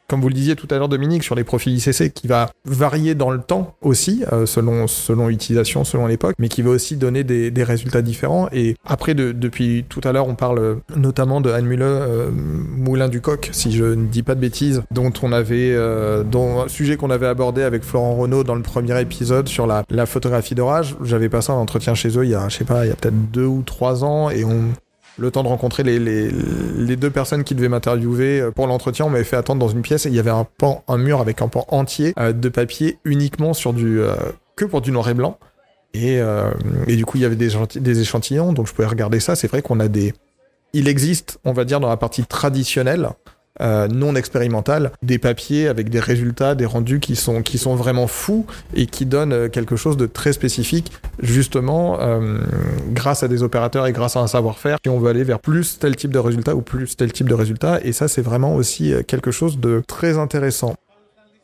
comme 0.07 0.21
vous 0.21 0.27
le 0.29 0.33
disiez 0.33 0.55
tout 0.55 0.67
à 0.69 0.77
l'heure 0.77 0.89
Dominique, 0.89 1.23
sur 1.23 1.35
les 1.35 1.43
profils 1.43 1.73
ICC, 1.75 2.13
qui 2.13 2.27
va 2.27 2.49
varier 2.65 3.15
dans 3.15 3.31
le 3.31 3.39
temps 3.39 3.75
aussi, 3.81 4.23
euh, 4.31 4.45
selon, 4.45 4.87
selon 4.87 5.27
l'utilisation, 5.27 5.83
selon 5.83 6.07
l'époque, 6.07 6.35
mais 6.39 6.49
qui 6.49 6.61
va 6.61 6.71
aussi 6.71 6.97
donner 6.97 7.23
des, 7.23 7.51
des 7.51 7.63
résultats 7.63 8.01
différents. 8.01 8.47
Et 8.51 8.75
après, 8.85 9.13
de- 9.13 9.31
depuis 9.31 9.85
tout 9.89 10.01
à 10.03 10.11
l'heure, 10.11 10.27
on 10.27 10.35
parle 10.35 10.59
euh, 10.59 10.75
notamment 10.95 11.41
de 11.41 11.49
Anne 11.49 11.65
Muller, 11.65 11.83
euh, 11.85 12.29
Moulin 12.31 13.07
du 13.09 13.21
Coq, 13.21 13.49
si 13.53 13.71
je 13.71 13.85
ne 13.85 14.05
dis 14.07 14.23
pas 14.23 14.35
de 14.35 14.39
bêtises, 14.41 14.83
dont 14.91 15.11
on 15.21 15.31
avait, 15.31 15.71
euh, 15.73 16.23
dont 16.23 16.61
un 16.63 16.67
sujet 16.67 16.97
qu'on 16.97 17.09
avait 17.09 17.27
abordé 17.27 17.63
avec 17.63 17.83
Florent 17.83 18.15
Renaud 18.15 18.43
dans 18.43 18.55
le 18.55 18.61
premier 18.61 18.99
épisode 19.01 19.47
sur 19.47 19.67
la, 19.67 19.83
la 19.89 20.05
photographie 20.05 20.55
d'orage. 20.55 20.95
J'avais 21.03 21.29
passé 21.29 21.51
un 21.51 21.55
entretien 21.55 21.95
chez 21.95 22.17
eux 22.17 22.25
il 22.25 22.31
y 22.31 22.35
a, 22.35 22.49
je 22.49 22.57
sais 22.57 22.65
pas, 22.65 22.85
il 22.85 22.89
y 22.89 22.91
a 22.91 22.95
peut-être 22.95 23.31
deux 23.31 23.45
ou 23.45 23.63
trois 23.65 24.03
ans, 24.03 24.29
et 24.29 24.43
on, 24.43 24.65
le 25.17 25.31
temps 25.31 25.43
de 25.43 25.47
rencontrer 25.47 25.83
les, 25.83 26.95
deux 26.95 27.09
personnes 27.09 27.43
qui 27.43 27.55
devaient 27.55 27.69
m'interviewer 27.69 28.41
euh, 28.41 28.51
pour 28.51 28.67
l'entretien, 28.67 29.05
on 29.05 29.09
m'avait 29.09 29.23
fait 29.23 29.35
attendre 29.35 29.59
dans 29.59 29.67
une 29.67 29.81
pièce 29.81 30.05
et 30.05 30.09
il 30.09 30.15
y 30.15 30.19
avait 30.19 30.31
un 30.31 30.45
pan, 30.45 30.83
un 30.87 30.97
mur 30.97 31.21
avec 31.21 31.41
un 31.41 31.47
pan 31.47 31.65
entier 31.69 32.13
euh, 32.19 32.33
de 32.33 32.49
papier 32.49 32.97
uniquement 33.05 33.53
sur 33.53 33.73
du 33.73 33.99
euh, 33.99 34.15
que 34.55 34.65
pour 34.65 34.81
du 34.81 34.91
noir 34.91 35.09
et 35.09 35.13
blanc. 35.13 35.37
Et, 35.95 36.19
du 36.87 37.05
coup, 37.05 37.17
il 37.17 37.21
y 37.21 37.25
avait 37.25 37.35
des, 37.35 37.51
des 37.75 38.01
échantillons, 38.01 38.51
donc 38.51 38.65
je 38.65 38.73
pouvais 38.73 38.87
regarder 38.87 39.19
ça. 39.19 39.35
C'est 39.35 39.47
vrai 39.47 39.61
qu'on 39.61 39.79
a 39.79 39.87
des. 39.87 40.15
Il 40.73 40.87
existe, 40.87 41.37
on 41.45 41.53
va 41.53 41.65
dire, 41.65 41.79
dans 41.79 41.87
la 41.87 41.97
partie 41.97 42.25
traditionnelle, 42.25 43.09
euh, 43.61 43.87
non 43.87 44.15
expérimentale, 44.15 44.91
des 45.03 45.19
papiers 45.19 45.67
avec 45.67 45.89
des 45.89 45.99
résultats, 45.99 46.55
des 46.55 46.65
rendus 46.65 46.99
qui 46.99 47.15
sont, 47.15 47.41
qui 47.41 47.57
sont 47.57 47.75
vraiment 47.75 48.07
fous 48.07 48.45
et 48.73 48.85
qui 48.87 49.05
donnent 49.05 49.33
euh, 49.33 49.49
quelque 49.49 49.75
chose 49.75 49.95
de 49.97 50.05
très 50.07 50.33
spécifique, 50.33 50.91
justement, 51.21 51.99
euh, 51.99 52.39
grâce 52.91 53.23
à 53.23 53.27
des 53.27 53.43
opérateurs 53.43 53.85
et 53.85 53.91
grâce 53.91 54.15
à 54.15 54.21
un 54.21 54.27
savoir-faire, 54.27 54.77
si 54.83 54.89
on 54.89 54.99
veut 54.99 55.09
aller 55.09 55.23
vers 55.23 55.39
plus 55.39 55.77
tel 55.79 55.95
type 55.95 56.11
de 56.11 56.19
résultat 56.19 56.55
ou 56.55 56.61
plus 56.61 56.95
tel 56.97 57.11
type 57.13 57.29
de 57.29 57.35
résultat. 57.35 57.79
Et 57.83 57.91
ça, 57.91 58.07
c'est 58.07 58.21
vraiment 58.23 58.55
aussi 58.55 58.93
quelque 59.07 59.31
chose 59.31 59.59
de 59.59 59.83
très 59.87 60.17
intéressant. 60.17 60.75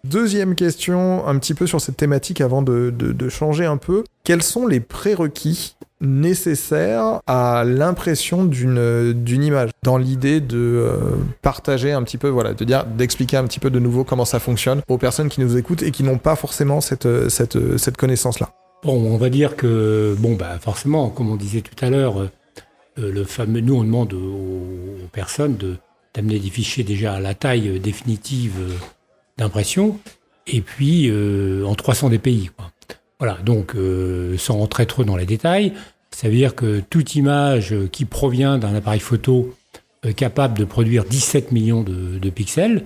Deuxième 0.05 0.55
question, 0.55 1.27
un 1.27 1.37
petit 1.37 1.53
peu 1.53 1.67
sur 1.67 1.81
cette 1.81 1.97
thématique 1.97 2.39
avant 2.39 2.61
de, 2.61 2.93
de- 2.97 3.11
de 3.11 3.29
changer 3.29 3.65
un 3.65 3.75
peu. 3.75 4.05
Quels 4.23 4.43
sont 4.43 4.65
les 4.65 4.79
prérequis 4.79 5.75
nécessaires 6.01 7.21
à 7.27 7.63
l'impression 7.65 8.45
d'une 8.45 9.13
d'une 9.13 9.43
image 9.43 9.69
dans 9.83 9.97
l'idée 9.97 10.39
de 10.39 10.57
euh, 10.57 11.15
partager 11.41 11.91
un 11.91 12.03
petit 12.03 12.17
peu 12.17 12.29
voilà 12.29 12.53
de 12.53 12.63
dire 12.63 12.85
d'expliquer 12.85 13.37
un 13.37 13.45
petit 13.45 13.59
peu 13.59 13.69
de 13.69 13.79
nouveau 13.79 14.03
comment 14.03 14.25
ça 14.25 14.39
fonctionne 14.39 14.81
aux 14.87 14.97
personnes 14.97 15.29
qui 15.29 15.41
nous 15.41 15.57
écoutent 15.57 15.83
et 15.83 15.91
qui 15.91 16.03
n'ont 16.03 16.17
pas 16.17 16.35
forcément 16.35 16.79
cette 16.81 17.05
euh, 17.05 17.29
cette 17.29 17.55
euh, 17.55 17.77
cette 17.77 17.97
connaissance 17.97 18.39
là 18.39 18.51
Bon, 18.81 18.93
on 18.93 19.17
va 19.17 19.29
dire 19.29 19.57
que, 19.57 20.15
bon, 20.19 20.35
bah, 20.35 20.57
forcément, 20.57 21.09
comme 21.09 21.29
on 21.29 21.35
disait 21.35 21.59
tout 21.59 21.75
à 21.83 21.89
l'heure, 21.89 22.29
le 22.95 23.23
fameux, 23.25 23.59
nous, 23.59 23.75
on 23.75 23.83
demande 23.83 24.13
aux, 24.13 25.05
personnes 25.11 25.57
de, 25.57 25.75
d'amener 26.13 26.39
des 26.39 26.49
fichiers 26.49 26.85
déjà 26.85 27.15
à 27.15 27.19
la 27.19 27.33
taille 27.33 27.77
définitive 27.81 28.53
d'impression, 29.37 29.99
et 30.51 30.61
puis 30.61 31.09
euh, 31.09 31.65
en 31.65 31.75
300 31.75 32.09
dpi. 32.09 32.49
Quoi. 32.55 32.71
Voilà, 33.19 33.37
donc, 33.43 33.75
euh, 33.75 34.37
sans 34.37 34.57
rentrer 34.57 34.85
trop 34.85 35.03
dans 35.03 35.17
les 35.17 35.25
détails, 35.25 35.73
ça 36.11 36.27
veut 36.27 36.35
dire 36.35 36.55
que 36.55 36.81
toute 36.89 37.15
image 37.15 37.75
qui 37.91 38.05
provient 38.05 38.57
d'un 38.57 38.73
appareil 38.73 38.99
photo 38.99 39.53
euh, 40.05 40.13
capable 40.13 40.57
de 40.57 40.63
produire 40.63 41.03
17 41.03 41.51
millions 41.51 41.83
de, 41.83 42.29
pixels, 42.29 42.85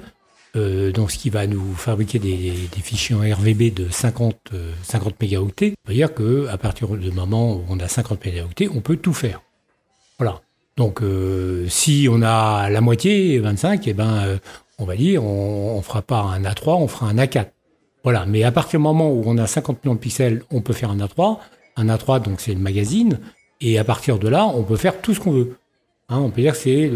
euh, 0.56 0.92
donc 0.92 1.12
ce 1.12 1.18
qui 1.18 1.30
va 1.30 1.48
nous 1.48 1.74
fabriquer 1.74 2.20
des, 2.20 2.54
fichiers 2.84 3.16
en 3.16 3.20
RVB 3.20 3.74
de 3.74 3.90
50, 3.90 4.36
euh, 4.54 4.72
50 4.84 5.20
mégaoctets. 5.22 5.72
Ça 5.86 5.92
veut 5.92 5.96
dire 5.96 6.14
qu'à 6.14 6.58
partir 6.58 6.90
du 6.90 7.12
moment 7.12 7.56
où 7.56 7.64
on 7.70 7.80
a 7.80 7.88
50 7.88 8.24
mégaoctets, 8.26 8.70
on 8.70 8.82
peut 8.82 8.98
tout 8.98 9.14
faire. 9.14 9.42
Voilà. 10.20 10.42
Donc 10.78 11.02
euh, 11.02 11.68
si 11.70 12.08
on 12.10 12.22
a 12.22 12.70
la 12.70 12.82
moitié, 12.82 13.40
25, 13.40 13.88
eh 13.88 13.94
ben, 13.94 14.40
on 14.78 14.86
va 14.86 14.96
dire, 14.96 15.24
on 15.24 15.78
ne 15.78 15.82
fera 15.84 16.02
pas 16.02 16.22
un 16.22 16.42
A3, 16.44 16.82
on 16.82 16.88
fera 16.88 17.08
un 17.08 17.16
A4. 17.18 17.48
Voilà. 18.04 18.26
Mais 18.26 18.44
à 18.44 18.52
partir 18.52 18.80
du 18.80 18.84
moment 18.84 19.12
où 19.12 19.24
on 19.26 19.38
a 19.38 19.48
50 19.48 19.84
millions 19.84 19.96
de 19.96 20.00
pixels, 20.00 20.44
on 20.52 20.62
peut 20.62 20.74
faire 20.74 20.92
un 20.92 20.98
A3. 20.98 21.38
Un 21.76 21.88
A3, 21.88 22.22
donc 22.22 22.42
c'est 22.42 22.54
le 22.54 22.60
magazine. 22.60 23.20
Et 23.62 23.80
à 23.80 23.84
partir 23.84 24.20
de 24.20 24.28
là, 24.28 24.46
on 24.46 24.64
peut 24.64 24.76
faire 24.76 25.02
tout 25.02 25.14
ce 25.14 25.20
qu'on 25.20 25.32
veut. 25.32 25.58
Hein, 26.10 26.20
on 26.20 26.30
peut 26.30 26.42
dire 26.42 26.52
que 26.52 26.60
c'est 26.60 26.92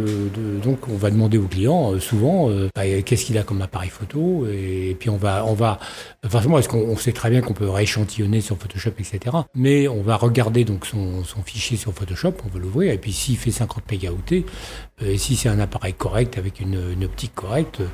donc 0.61 0.89
on 0.89 0.97
va 0.97 1.09
demander 1.09 1.37
au 1.37 1.47
client 1.47 1.93
euh, 1.93 1.99
souvent 2.01 2.49
euh, 2.49 2.67
bah, 2.75 2.83
qu'est-ce 3.05 3.23
qu'il 3.23 3.37
a 3.37 3.43
comme 3.43 3.61
appareil 3.61 3.89
photo 3.89 4.45
et, 4.45 4.97
puis 4.99 5.09
on 5.09 5.15
va 5.15 5.45
on 5.45 5.53
va 5.53 5.79
forcément 6.27 6.59
est-ce 6.59 6.67
qu'on 6.67 6.81
on 6.81 6.97
sait 6.97 7.13
très 7.13 7.29
bien 7.29 7.39
qu'on 7.39 7.53
peut 7.53 7.69
rééchantillonner 7.69 8.41
sur 8.41 8.57
Photoshop 8.57 8.91
etc 8.99 9.37
mais 9.55 9.87
on 9.87 10.01
va 10.01 10.17
regarder 10.17 10.65
donc 10.65 10.85
son, 10.85 11.23
son 11.23 11.41
fichier 11.41 11.77
sur 11.77 11.93
Photoshop 11.93 12.33
on 12.45 12.49
va 12.49 12.59
l'ouvrir 12.59 12.91
et 12.91 12.97
puis 12.97 13.13
s'il 13.13 13.37
fait 13.37 13.49
50 13.49 13.89
mégaoctets 13.89 14.43
euh, 15.01 15.13
et 15.13 15.17
si 15.17 15.37
c'est 15.37 15.47
un 15.47 15.59
appareil 15.59 15.93
correct 15.93 16.37
avec 16.37 16.59
une, 16.59 16.91
une 16.91 17.05
optique 17.05 17.33
correcte 17.33 17.79
euh, 17.79 17.87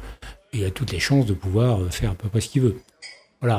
il 0.51 0.65
a 0.65 0.71
toutes 0.71 0.91
les 0.91 0.99
chances 0.99 1.27
de 1.27 1.33
pouvoir 1.33 1.79
euh, 1.79 1.89
faire 1.89 2.11
à 2.11 2.15
peu 2.15 2.27
près 2.27 2.41
ce 2.41 2.49
qu'il 2.49 2.63
veut 2.63 2.77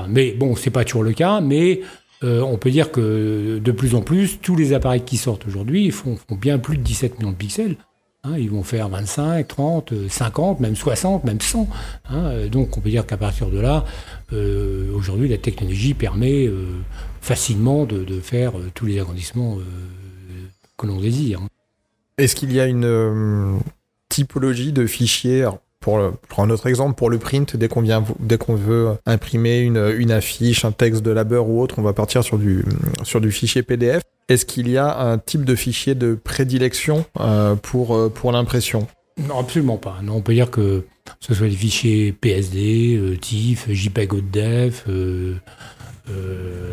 mais 0.08 0.32
bon 0.32 0.56
c'est 0.56 0.70
pas 0.70 0.84
toujours 0.84 1.02
le 1.02 1.12
cas 1.12 1.40
mais 1.40 1.80
euh, 2.22 2.40
on 2.40 2.56
peut 2.56 2.70
dire 2.70 2.90
que 2.90 3.58
de 3.62 3.72
plus 3.72 3.94
en 3.94 4.00
plus, 4.00 4.38
tous 4.40 4.56
les 4.56 4.72
appareils 4.72 5.02
qui 5.02 5.16
sortent 5.18 5.46
aujourd'hui 5.46 5.90
font, 5.90 6.16
bien 6.30 6.58
plus 6.58 6.78
de 6.78 6.82
17 6.82 7.18
millions 7.18 7.32
de 7.32 7.36
pixels. 7.36 7.76
Hein, 8.26 8.38
ils 8.38 8.50
vont 8.50 8.62
faire 8.62 8.88
25, 8.88 9.46
30, 9.46 9.92
euh, 9.92 10.08
50, 10.08 10.60
même 10.60 10.76
60, 10.76 11.24
même 11.24 11.40
100. 11.42 11.68
hein. 12.08 12.46
Donc 12.46 12.78
on 12.78 12.80
peut 12.80 12.88
dire 12.88 13.04
qu'à 13.06 13.18
partir 13.18 13.50
de 13.50 13.60
là, 13.60 13.84
euh, 14.32 14.90
aujourd'hui, 14.94 15.28
la 15.28 15.36
technologie 15.36 15.92
permet 15.92 16.46
euh, 16.46 16.64
facilement 17.20 17.84
de, 17.84 18.20
faire 18.20 18.52
tous 18.74 18.86
les 18.86 18.98
agrandissements 18.98 19.58
que 20.78 20.86
l'on 20.86 21.00
désire. 21.00 21.40
Est-ce 22.16 22.34
qu'il 22.34 22.52
y 22.52 22.60
a 22.60 22.66
une 22.66 23.60
typologie 24.08 24.72
de 24.72 24.86
fichiers 24.86 25.46
pour, 25.84 26.42
un 26.42 26.50
autre 26.50 26.66
exemple, 26.66 26.94
pour 26.94 27.10
le 27.10 27.18
print, 27.18 27.56
dès 27.56 27.68
qu'on 27.68 27.82
vient, 27.82 28.02
dès 28.18 28.38
qu'on 28.38 28.54
veut 28.54 28.96
imprimer 29.04 29.58
une, 29.58 30.10
affiche, 30.10 30.64
un 30.64 30.72
texte 30.72 31.02
de 31.02 31.10
labeur 31.10 31.48
ou 31.48 31.60
autre, 31.60 31.74
on 31.78 31.82
va 31.82 31.92
partir 31.92 32.24
sur 32.24 32.38
du, 32.38 32.64
sur 33.02 33.20
du 33.20 33.30
fichier 33.30 33.62
PDF. 33.62 34.02
Est-ce 34.30 34.46
qu'il 34.46 34.70
y 34.70 34.78
a 34.78 34.98
un 34.98 35.18
type 35.18 35.44
de 35.44 35.54
fichier 35.54 35.94
de 35.94 36.14
prédilection 36.14 37.04
euh, 37.20 37.54
pour, 37.56 37.94
euh, 37.94 38.08
pour 38.08 38.32
l'impression? 38.32 38.86
Non, 39.18 39.38
absolument 39.40 39.76
pas. 39.76 39.98
Non, 40.02 40.14
on 40.16 40.20
peut 40.22 40.32
dire 40.32 40.50
que 40.50 40.86
ce 41.20 41.34
soit 41.34 41.48
des 41.48 41.54
fichiers 41.54 42.12
PSD, 42.12 42.96
euh, 42.96 43.18
TIFF, 43.18 43.70
JPEG 43.70 44.30
def, 44.30 44.84
euh, 44.88 45.34
euh, 46.10 46.72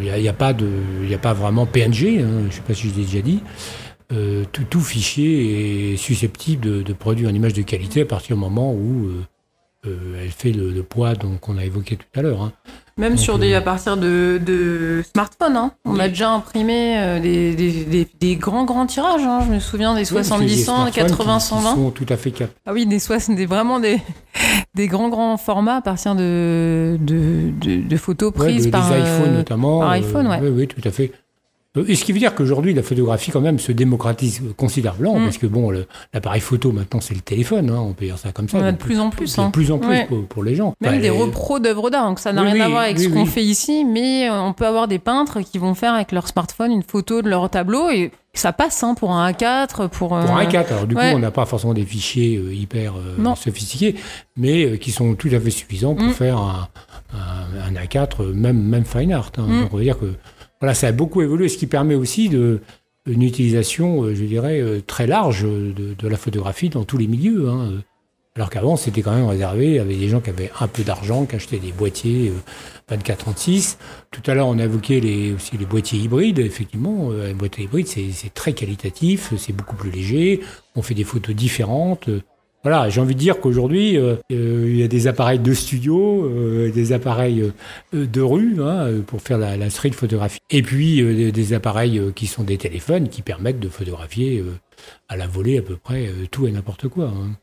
il 0.00 0.12
n'y 0.12 0.28
a, 0.28 0.32
pas 0.32 0.52
de, 0.52 0.68
il 1.04 1.12
a 1.12 1.18
pas 1.18 1.32
vraiment 1.32 1.66
PNG. 1.66 2.20
hein, 2.20 2.42
je 2.42 2.46
ne 2.46 2.50
sais 2.50 2.60
pas 2.60 2.74
si 2.74 2.90
je 2.90 2.94
l'ai 2.94 3.04
déjà 3.04 3.22
dit. 3.22 3.40
Euh, 4.12 4.44
tout, 4.52 4.62
tout 4.64 4.80
fichier 4.80 5.92
est 5.92 5.96
susceptible 5.96 6.64
de, 6.64 6.82
de 6.82 6.92
produire 6.92 7.28
une 7.28 7.36
image 7.36 7.54
de 7.54 7.62
qualité 7.62 8.02
à 8.02 8.06
partir 8.06 8.36
du 8.36 8.40
moment 8.40 8.72
où 8.72 9.06
euh, 9.06 9.24
euh, 9.86 10.22
elle 10.22 10.30
fait 10.30 10.52
le, 10.52 10.70
le 10.70 10.82
poids 10.84 11.14
donc, 11.14 11.40
qu'on 11.40 11.58
a 11.58 11.64
évoqué 11.64 11.96
tout 11.96 12.06
à 12.14 12.22
l'heure. 12.22 12.42
hein. 12.42 12.52
Même 12.98 13.14
Donc, 13.14 13.20
sur 13.20 13.38
des, 13.38 13.52
à 13.52 13.60
partir 13.60 13.96
de, 13.96 14.40
de 14.44 15.02
smartphones, 15.12 15.56
hein. 15.56 15.72
on 15.84 15.98
a 15.98 16.08
déjà 16.08 16.30
imprimé 16.30 17.18
des, 17.20 17.54
des, 17.54 17.84
des- 17.84 18.08
des 18.18 18.36
grands 18.36 18.64
grands 18.64 18.86
tirages. 18.86 19.22
hein. 19.24 19.40
Je 19.46 19.52
me 19.52 19.58
souviens 19.60 19.94
des 19.94 20.02
Oui, 20.02 20.14
parce 20.14 20.28
que 20.28 20.34
70 20.34 20.46
les 20.56 20.62
100, 20.62 20.74
smartphones 20.76 20.92
80 21.08 21.34
qui- 21.38 21.40
qui 21.42 21.48
120. 21.48 21.74
sont 21.74 21.90
tout 21.90 22.06
à 22.08 22.16
fait 22.16 22.30
capables. 22.30 22.56
Ah 22.64 22.72
oui, 22.72 22.86
des, 22.86 22.98
vraiment 23.46 23.80
des, 23.80 23.98
des 24.74 24.86
grands 24.86 25.08
grands 25.08 25.36
formats 25.36 25.76
à 25.76 25.82
partir 25.82 26.14
de, 26.14 26.96
de, 27.00 27.50
de, 27.60 27.86
de 27.88 27.96
photos 27.96 28.32
Ouais, 28.36 28.44
prises 28.46 28.64
des, 28.64 28.70
par, 28.70 28.88
des 28.88 28.98
iPhones 29.00 29.28
euh, 29.34 29.36
notamment. 29.38 29.80
par 29.80 29.90
iPhone, 29.90 30.26
ouais. 30.28 30.38
Oui, 30.42 30.48
oui, 30.48 30.66
tout 30.68 30.80
à 30.88 30.90
fait. 30.92 31.12
Euh, 31.76 31.84
Et 31.88 31.94
ce 31.94 32.04
qui 32.04 32.12
veut 32.12 32.18
dire 32.18 32.34
qu'aujourd'hui, 32.34 32.72
la 32.74 32.82
photographie, 32.82 33.30
quand 33.30 33.40
même, 33.40 33.58
se 33.58 33.72
démocratise 33.72 34.42
considérablement, 34.56 35.18
Mm. 35.18 35.24
parce 35.24 35.38
que 35.38 35.46
bon, 35.46 35.70
l'appareil 36.14 36.40
photo, 36.40 36.72
maintenant, 36.72 37.00
c'est 37.00 37.14
le 37.14 37.20
téléphone, 37.20 37.70
hein, 37.70 37.78
on 37.80 37.92
peut 37.92 38.06
dire 38.06 38.18
ça 38.18 38.32
comme 38.32 38.48
ça. 38.48 38.58
On 38.58 38.62
en 38.62 38.64
a 38.66 38.72
de 38.72 38.76
plus 38.76 38.98
en 38.98 39.10
plus. 39.10 39.36
De 39.36 39.40
hein. 39.40 39.50
plus 39.50 39.70
en 39.70 39.78
plus 39.78 39.88
Ouais. 39.88 40.06
pour, 40.06 40.24
pour 40.26 40.44
les 40.44 40.54
gens. 40.54 40.74
Même 40.80 40.90
Enfin, 40.92 40.96
des 40.96 41.02
les- 41.04 41.10
repros 41.10 41.58
d'œuvres 41.58 41.90
d'art, 41.90 42.06
donc 42.08 42.18
ça 42.18 42.32
n'a 42.32 42.42
Oui, 42.42 42.52
rien 42.52 42.64
à 42.64 42.68
voir 42.68 42.82
avec 42.82 42.98
oui, 42.98 43.04
ce 43.04 43.08
qu'on 43.08 43.26
fait 43.26 43.44
ici, 43.44 43.84
mais 43.84 44.28
euh, 44.28 44.40
on 44.42 44.52
peut 44.52 44.66
avoir 44.66 44.88
des 44.88 44.98
peintres 44.98 45.40
qui 45.40 45.58
vont 45.58 45.74
faire 45.74 45.94
avec 45.94 46.12
leur 46.12 46.28
smartphone 46.28 46.72
une 46.72 46.82
photo 46.82 47.22
de 47.22 47.28
leur 47.28 47.48
tableau 47.50 47.90
et 47.90 48.10
ça 48.34 48.52
passe 48.52 48.82
hein, 48.82 48.94
pour 48.94 49.12
un 49.12 49.30
A4, 49.30 49.88
pour, 49.88 50.08
Pour 50.08 50.16
euh, 50.16 50.22
un 50.26 50.44
4, 50.46 50.70
alors 50.72 50.86
du 50.86 50.94
ouais. 50.94 51.10
coup, 51.10 51.16
on 51.16 51.20
n'a 51.20 51.30
pas 51.30 51.46
forcément 51.46 51.72
des 51.74 51.84
fichiers 51.86 52.36
euh, 52.36 52.52
hyper 52.54 52.92
euh, 52.96 53.34
sophistiqués, 53.34 53.94
mais 54.36 54.64
euh, 54.64 54.76
qui 54.76 54.90
sont 54.90 55.14
tout 55.14 55.28
à 55.32 55.40
fait 55.40 55.50
suffisants 55.50 55.94
pour 55.94 56.06
Mm. 56.06 56.10
faire 56.12 56.36
un, 56.38 56.68
un- 57.14 57.74
un 57.76 57.82
A4, 57.82 58.22
euh, 58.22 58.32
même, 58.34 58.60
même 58.62 58.84
fine 58.84 59.12
art. 59.12 59.32
hein. 59.38 59.42
Mm. 59.48 59.60
Donc, 59.62 59.68
on 59.72 59.76
va 59.78 59.82
dire 59.82 59.98
que 59.98 60.12
voilà, 60.60 60.74
ça 60.74 60.88
a 60.88 60.92
beaucoup 60.92 61.22
évolué, 61.22 61.48
ce 61.48 61.58
qui 61.58 61.66
permet 61.66 61.94
aussi 61.94 62.28
de, 62.28 62.60
une 63.06 63.22
utilisation, 63.22 64.02
euh, 64.04 64.14
je 64.14 64.24
dirais, 64.24 64.60
euh, 64.60 64.80
très 64.86 65.06
large 65.06 65.44
euh, 65.44 65.72
de, 65.72 65.94
de 65.94 66.08
la 66.08 66.16
photographie 66.16 66.68
dans 66.68 66.84
tous 66.84 66.98
les 66.98 67.06
milieux. 67.06 67.48
hein. 67.48 67.82
Alors 68.36 68.50
qu'avant, 68.50 68.76
c'était 68.76 69.00
quand 69.00 69.14
même 69.14 69.26
réservé 69.26 69.78
avec 69.78 69.98
des 69.98 70.10
gens 70.10 70.20
qui 70.20 70.28
avaient 70.28 70.50
un 70.60 70.68
peu 70.68 70.82
d'argent, 70.82 71.24
qui 71.24 71.36
achetaient 71.36 71.58
des 71.58 71.72
boîtiers 71.72 72.30
euh, 72.90 72.94
24-36. 72.94 73.78
Tout 74.10 74.20
à 74.26 74.34
l'heure, 74.34 74.46
on 74.48 74.58
a 74.58 74.64
évoqué 74.64 75.00
les, 75.00 75.32
aussi 75.32 75.56
les 75.56 75.64
boîtiers 75.64 75.98
hybrides. 75.98 76.38
Effectivement, 76.38 77.08
euh, 77.12 77.28
les 77.28 77.34
boîtiers 77.34 77.64
hybrides, 77.64 77.86
c'est 77.88 78.34
très 78.34 78.52
qualitatif, 78.52 79.32
c'est 79.38 79.54
beaucoup 79.54 79.76
plus 79.76 79.90
léger, 79.90 80.40
on 80.74 80.82
fait 80.82 80.92
des 80.94 81.04
photos 81.04 81.34
différentes. 81.34 82.10
Voilà, 82.66 82.88
j'ai 82.88 83.00
envie 83.00 83.14
de 83.14 83.20
dire 83.20 83.38
qu'aujourd'hui, 83.38 83.96
euh, 83.96 84.16
euh, 84.32 84.64
il 84.66 84.76
y 84.76 84.82
a 84.82 84.88
des 84.88 85.06
appareils 85.06 85.38
de 85.38 85.54
studio, 85.54 86.24
euh, 86.24 86.68
des 86.72 86.90
appareils 86.92 87.52
de 87.92 88.20
rue 88.20 88.56
hein, 88.60 88.88
pour 89.06 89.22
faire 89.22 89.38
la, 89.38 89.70
street 89.70 89.92
photographie. 89.92 90.40
Et 90.50 90.62
puis 90.62 91.00
des, 91.30 91.52
appareils 91.52 92.02
qui 92.16 92.26
sont 92.26 92.42
des 92.42 92.58
téléphones 92.58 93.08
qui 93.08 93.22
permettent 93.22 93.60
de 93.60 93.68
photographier 93.68 94.42
à 95.08 95.16
la 95.16 95.28
volée 95.28 95.58
à 95.58 95.62
peu 95.62 95.76
près 95.76 96.10
tout 96.32 96.48
et 96.48 96.50
n'importe 96.50 96.88
quoi. 96.88 97.04
hein. 97.04 97.36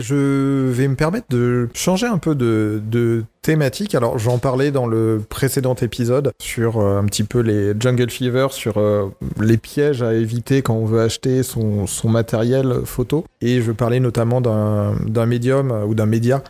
Je 0.00 0.70
vais 0.70 0.88
me 0.88 0.94
permettre 0.94 1.26
de 1.28 1.68
changer 1.74 2.06
un 2.06 2.16
peu 2.16 2.34
de, 2.34 3.24
thématique. 3.42 3.94
Alors, 3.94 4.18
j'en 4.18 4.38
parlais 4.38 4.70
dans 4.70 4.86
le 4.86 5.22
précédent 5.28 5.74
épisode 5.74 6.32
sur 6.40 6.78
euh, 6.78 6.98
un 6.98 7.04
petit 7.04 7.24
peu 7.24 7.40
les 7.40 7.74
Jungle 7.78 8.08
Fever, 8.08 8.46
sur 8.52 8.78
euh, 8.78 9.10
les 9.38 9.58
pièges 9.58 10.02
à 10.02 10.14
éviter 10.14 10.62
quand 10.62 10.74
on 10.74 10.86
veut 10.86 11.02
acheter 11.02 11.42
son, 11.42 11.86
matériel 12.04 12.86
photo. 12.86 13.26
Et 13.42 13.60
je 13.60 13.70
parlais 13.70 14.00
notamment 14.00 14.40
d'un 14.40 15.26
médium 15.26 15.70
euh, 15.70 15.84
ou 15.84 15.94
d'un 15.94 16.06
média 16.06 16.42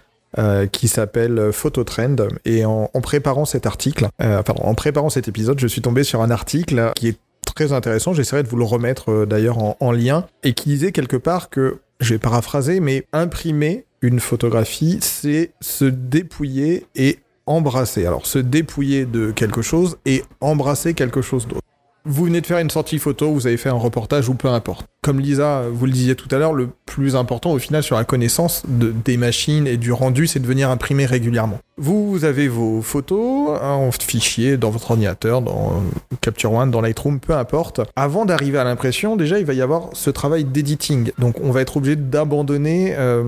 qui 0.70 0.88
s'appelle 0.88 1.52
Phototrend. 1.52 2.16
Et 2.46 2.64
en, 2.64 2.88
préparant 3.02 3.44
cet 3.44 3.66
article, 3.66 4.08
pardon, 4.16 4.62
en 4.62 4.74
préparant 4.74 5.10
cet 5.10 5.28
épisode, 5.28 5.60
je 5.60 5.66
suis 5.66 5.82
tombé 5.82 6.04
sur 6.04 6.22
un 6.22 6.30
article 6.30 6.90
qui 6.96 7.08
est 7.08 7.18
très 7.54 7.74
intéressant. 7.74 8.14
J'essaierai 8.14 8.42
de 8.42 8.48
vous 8.48 8.56
le 8.56 8.64
remettre 8.64 9.26
d'ailleurs 9.26 9.58
en 9.78 9.92
lien 9.92 10.24
et 10.42 10.54
qui 10.54 10.70
disait 10.70 10.90
quelque 10.90 11.18
part 11.18 11.50
que, 11.50 11.80
je 12.02 12.14
vais 12.14 12.18
paraphraser, 12.18 12.80
mais 12.80 13.06
imprimer 13.12 13.84
une 14.00 14.20
photographie, 14.20 14.98
c'est 15.00 15.52
se 15.60 15.84
dépouiller 15.84 16.86
et 16.94 17.18
embrasser. 17.46 18.06
Alors, 18.06 18.26
se 18.26 18.38
dépouiller 18.38 19.04
de 19.04 19.30
quelque 19.30 19.62
chose 19.62 19.98
et 20.04 20.22
embrasser 20.40 20.94
quelque 20.94 21.22
chose 21.22 21.46
d'autre. 21.46 21.62
Vous 22.04 22.24
venez 22.24 22.40
de 22.40 22.46
faire 22.46 22.58
une 22.58 22.70
sortie 22.70 22.98
photo, 22.98 23.32
vous 23.32 23.46
avez 23.46 23.56
fait 23.56 23.68
un 23.68 23.74
reportage 23.74 24.28
ou 24.28 24.34
peu 24.34 24.48
importe. 24.48 24.86
Comme 25.02 25.20
Lisa, 25.20 25.62
vous 25.72 25.86
le 25.86 25.92
disiez 25.92 26.16
tout 26.16 26.28
à 26.32 26.38
l'heure, 26.38 26.52
le 26.52 26.68
plus 26.84 27.14
important 27.14 27.52
au 27.52 27.58
final 27.58 27.82
sur 27.84 27.96
la 27.96 28.04
connaissance 28.04 28.64
de, 28.66 28.92
des 29.04 29.16
machines 29.16 29.68
et 29.68 29.76
du 29.76 29.92
rendu, 29.92 30.26
c'est 30.26 30.40
de 30.40 30.46
venir 30.46 30.68
imprimer 30.68 31.06
régulièrement. 31.06 31.58
Vous 31.76 32.24
avez 32.24 32.48
vos 32.48 32.82
photos 32.82 33.58
en 33.62 33.90
fichier 33.92 34.56
dans 34.56 34.70
votre 34.70 34.90
ordinateur, 34.90 35.42
dans 35.42 35.80
Capture 36.20 36.52
One, 36.52 36.72
dans 36.72 36.80
Lightroom, 36.80 37.20
peu 37.20 37.34
importe. 37.34 37.80
Avant 37.94 38.24
d'arriver 38.24 38.58
à 38.58 38.64
l'impression, 38.64 39.16
déjà, 39.16 39.38
il 39.38 39.44
va 39.44 39.54
y 39.54 39.62
avoir 39.62 39.90
ce 39.92 40.10
travail 40.10 40.44
d'editing. 40.44 41.12
Donc, 41.18 41.36
on 41.42 41.52
va 41.52 41.60
être 41.60 41.76
obligé 41.76 41.96
d'abandonner 41.96 42.94
euh, 42.96 43.22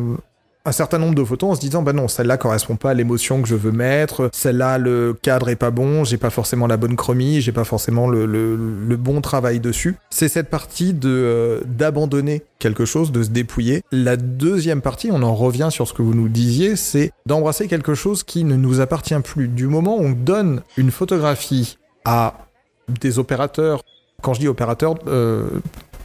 un 0.67 0.73
certain 0.73 0.99
nombre 0.99 1.15
de 1.15 1.23
photos 1.23 1.51
en 1.51 1.55
se 1.55 1.61
disant 1.61 1.83
bah 1.83 1.93
non 1.93 2.09
celle-là 2.09 2.39
correspond 2.39 2.77
pas 2.77 2.91
à 2.91 2.95
l'émotion 2.95 3.43
que 3.43 3.49
je 3.49 3.55
veux 3.55 3.73
mettre 3.73 4.31
celle-là 4.33 4.79
le 4.79 5.13
cadre 5.21 5.51
est 5.51 5.57
pas 5.57 5.71
bon 5.71 6.05
j'ai 6.05 6.17
pas 6.17 6.31
forcément 6.31 6.67
la 6.67 6.79
bonne 6.79 6.97
chromie 6.97 7.41
j'ai 7.41 7.53
pas 7.53 7.65
forcément 7.65 8.09
le, 8.09 8.25
le, 8.27 8.97
bon 8.97 9.21
travail 9.21 9.61
dessus. 9.61 9.97
C'est 10.11 10.29
cette 10.29 10.49
partie 10.49 10.95
de 10.95 11.11
euh, 11.11 11.61
d'abandonner 11.67 12.43
quelque 12.59 12.85
chose 12.85 13.13
de 13.13 13.23
se 13.23 13.29
dépouiller. 13.29 13.83
La 13.93 14.17
deuxième 14.17 14.81
partie 14.81 15.11
on 15.13 15.23
en 15.23 15.35
revient 15.35 15.69
sur 15.71 15.87
ce 15.89 15.93
que 15.93 16.01
vous 16.01 16.15
nous 16.15 16.29
disiez 16.29 16.77
c'est 16.77 17.11
d'embrasser 17.27 17.69
quelque 17.69 17.95
chose 17.95 18.23
qui 18.23 18.45
ne 18.45 18.57
nous 18.57 18.81
appartient 18.81 19.19
plus. 19.23 19.49
Du 19.49 19.67
moment 19.67 19.99
où 19.99 20.05
on 20.05 20.13
donne 20.13 20.63
une 20.77 20.91
photographie 20.91 21.77
à 22.05 22.35
des 22.89 23.19
opérateurs 23.19 23.83
quand 24.23 24.33
je 24.33 24.41
dis 24.41 24.49
opérateurs 24.49 24.95
euh, 25.07 25.49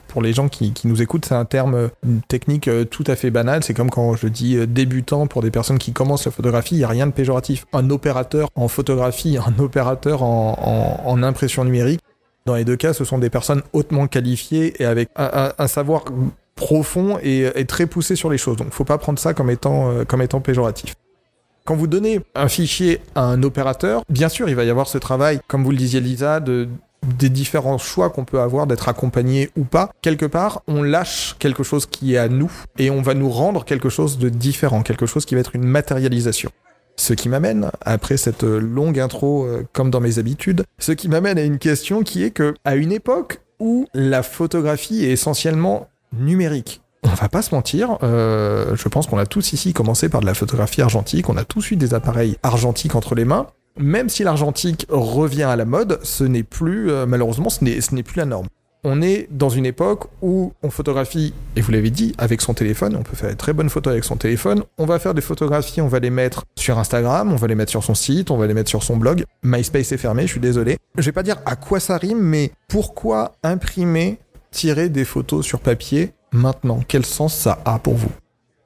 pour 0.10 0.22
les 0.22 0.34
gens 0.34 0.50
qui, 0.50 0.74
nous 0.84 1.02
écoutent, 1.02 1.26
c'est 1.26 1.36
un 1.36 1.46
terme, 1.46 1.76
euh, 1.76 1.88
technique 2.28 2.68
euh, 2.68 2.84
tout 2.84 3.04
à 3.08 3.16
fait 3.16 3.30
banale. 3.30 3.64
C'est 3.64 3.74
comme 3.74 3.90
quand 3.90 4.16
je 4.16 4.28
dis 4.28 4.58
euh, 4.58 4.66
débutant 4.66 5.28
pour 5.28 5.42
des 5.42 5.52
personnes 5.52 5.78
qui 5.78 5.94
commencent 5.94 6.26
la 6.26 6.32
photographie, 6.32 6.76
il 6.76 6.80
n'y 6.80 6.84
a 6.84 6.90
rien 6.90 7.08
de 7.08 7.14
péjoratif. 7.14 7.66
Un 7.72 7.90
opérateur 7.90 8.50
en 8.56 8.68
photographie, 8.68 9.38
un 9.38 9.64
opérateur 9.64 10.24
en, 10.24 11.24
impression 11.24 11.64
numérique, 11.64 12.00
dans 12.46 12.56
les 12.56 12.66
deux 12.66 12.78
cas, 12.78 12.94
ce 12.94 13.04
sont 13.04 13.20
des 13.20 13.30
personnes 13.30 13.62
hautement 13.74 14.08
qualifiées 14.08 14.82
et 14.82 14.86
avec 14.86 15.10
un, 15.16 15.68
savoir 15.68 16.06
profond 16.56 17.20
et, 17.22 17.66
très 17.68 17.86
poussé 17.86 18.16
sur 18.16 18.30
les 18.30 18.38
choses. 18.38 18.56
Donc, 18.56 18.72
faut 18.72 18.86
pas 18.86 18.98
prendre 18.98 19.20
ça 19.20 19.34
comme 19.34 19.50
étant, 19.50 20.06
comme 20.08 20.22
étant 20.22 20.40
péjoratif. 20.40 20.96
Quand 21.66 21.76
vous 21.76 21.88
donnez 21.88 22.22
un 22.36 22.48
fichier 22.48 23.02
à 23.16 23.24
un 23.24 23.44
opérateur, 23.44 24.04
bien 24.10 24.30
sûr, 24.30 24.48
il 24.48 24.56
va 24.56 24.64
y 24.64 24.70
avoir 24.70 24.88
ce 24.88 24.98
travail, 24.98 25.42
comme 25.48 25.64
vous 25.64 25.72
le 25.72 25.78
disiez 25.78 26.00
Lisa, 26.00 26.40
de 26.40 26.70
des 27.18 27.30
différents 27.30 27.78
choix 27.78 28.10
qu'on 28.10 28.26
peut 28.26 28.40
avoir 28.40 28.68
d'être 28.68 28.90
accompagné 28.90 29.50
ou 29.58 29.64
pas. 29.64 29.92
Quelque 30.02 30.26
part, 30.26 30.62
on 30.68 30.82
lâche 30.82 31.36
quelque 31.40 31.64
chose 31.64 31.86
qui 31.86 32.16
est 32.16 32.18
à 32.18 32.30
nous 32.30 32.52
et 32.78 32.90
on 32.90 33.02
va 33.02 33.14
nous 33.14 33.30
rendre 33.30 33.66
quelque 33.66 33.90
chose 33.90 34.18
de 34.18 34.30
différent, 34.30 34.82
quelque 34.82 35.06
chose 35.06 35.26
qui 35.26 35.36
va 35.36 35.42
être 35.42 35.56
une 35.56 35.66
matérialisation. 35.66 36.52
Ce 36.96 37.14
qui 37.14 37.30
m'amène, 37.30 37.72
après 37.82 38.18
cette 38.18 38.44
longue 38.44 39.00
intro, 39.00 39.46
euh, 39.46 39.66
comme 39.72 39.90
dans 39.90 40.02
mes 40.02 40.20
habitudes, 40.20 40.66
ce 40.80 40.92
qui 40.92 41.08
m'amène 41.08 41.38
à 41.38 41.44
une 41.44 41.58
question 41.58 42.04
qui 42.04 42.24
est 42.24 42.32
que, 42.32 42.54
à 42.66 42.76
une 42.76 42.92
époque 42.92 43.40
où 43.60 43.88
la 43.94 44.22
photographie 44.22 45.06
est 45.06 45.12
essentiellement 45.12 45.88
numérique, 46.12 46.82
on 47.04 47.10
va 47.10 47.30
pas 47.30 47.42
se 47.42 47.56
mentir, 47.56 47.98
euh, 48.04 48.76
je 48.76 48.88
pense 48.90 49.08
qu'on 49.08 49.18
a 49.18 49.26
tous 49.26 49.54
ici 49.54 49.72
commencé 49.74 50.10
par 50.10 50.22
de 50.22 50.26
la 50.26 50.34
photographie 50.34 50.82
argentique, 50.82 51.30
on 51.30 51.38
a 51.38 51.46
tous 51.46 51.72
eu 51.72 51.76
des 51.78 51.94
appareils 51.94 52.38
argentiques 52.44 52.96
entre 52.96 53.16
les 53.16 53.26
mains. 53.26 53.48
Même 53.80 54.10
si 54.10 54.26
l'argentique 54.26 54.86
revient 54.90 55.44
à 55.44 55.56
la 55.56 55.64
mode, 55.64 56.00
ce 56.04 56.26
n'est 56.26 56.44
plus, 56.44 56.92
euh, 56.92 57.06
malheureusement, 57.06 57.50
ce 57.50 57.64
n'est 57.64 57.80
ce 57.80 57.96
n'est 57.96 58.04
plus 58.04 58.18
la 58.18 58.26
norme. 58.26 58.48
On 58.84 59.02
est 59.02 59.30
dans 59.32 59.48
une 59.48 59.66
époque 59.66 60.08
où 60.22 60.52
on 60.64 60.70
photographie, 60.70 61.34
et 61.56 61.62
vous 61.62 61.72
l'avez 61.72 61.90
dit, 61.90 62.14
avec 62.18 62.42
son 62.42 62.54
téléphone, 62.54 62.98
on 62.98 63.04
peut 63.04 63.16
faire 63.16 63.30
de 63.30 63.36
très 63.36 63.54
bonnes 63.54 63.70
photos 63.70 63.92
avec 63.92 64.04
son 64.04 64.18
téléphone, 64.18 64.64
on 64.78 64.86
va 64.86 65.00
faire 65.00 65.14
des 65.14 65.22
photographies, 65.22 65.80
on 65.80 65.88
va 65.88 66.00
les 66.00 66.10
mettre 66.10 66.44
sur 66.58 66.78
Instagram, 66.78 67.32
on 67.32 67.38
va 67.38 67.48
les 67.48 67.56
mettre 67.56 67.72
sur 67.72 67.82
son 67.82 67.96
site, 67.96 68.32
on 68.32 68.38
va 68.38 68.48
les 68.48 68.54
mettre 68.54 68.70
sur 68.70 68.84
son 68.84 68.98
blog. 68.98 69.24
MySpace 69.44 69.94
est 69.94 69.98
fermé, 69.98 70.24
je 70.24 70.32
suis 70.32 70.40
désolé. 70.42 70.78
Je 70.98 71.06
vais 71.06 71.14
pas 71.14 71.24
dire 71.24 71.38
à 71.46 71.56
quoi 71.56 71.80
ça 71.80 71.98
rime, 71.98 72.20
mais 72.20 72.52
pourquoi 72.68 73.36
imprimer, 73.44 74.18
tirer 74.52 74.90
des 74.90 75.06
photos 75.06 75.46
sur 75.46 75.62
papier 75.62 76.12
maintenant? 76.34 76.82
Quel 76.86 77.06
sens 77.06 77.34
ça 77.34 77.60
a 77.64 77.80
pour 77.80 77.96
vous? 77.96 78.12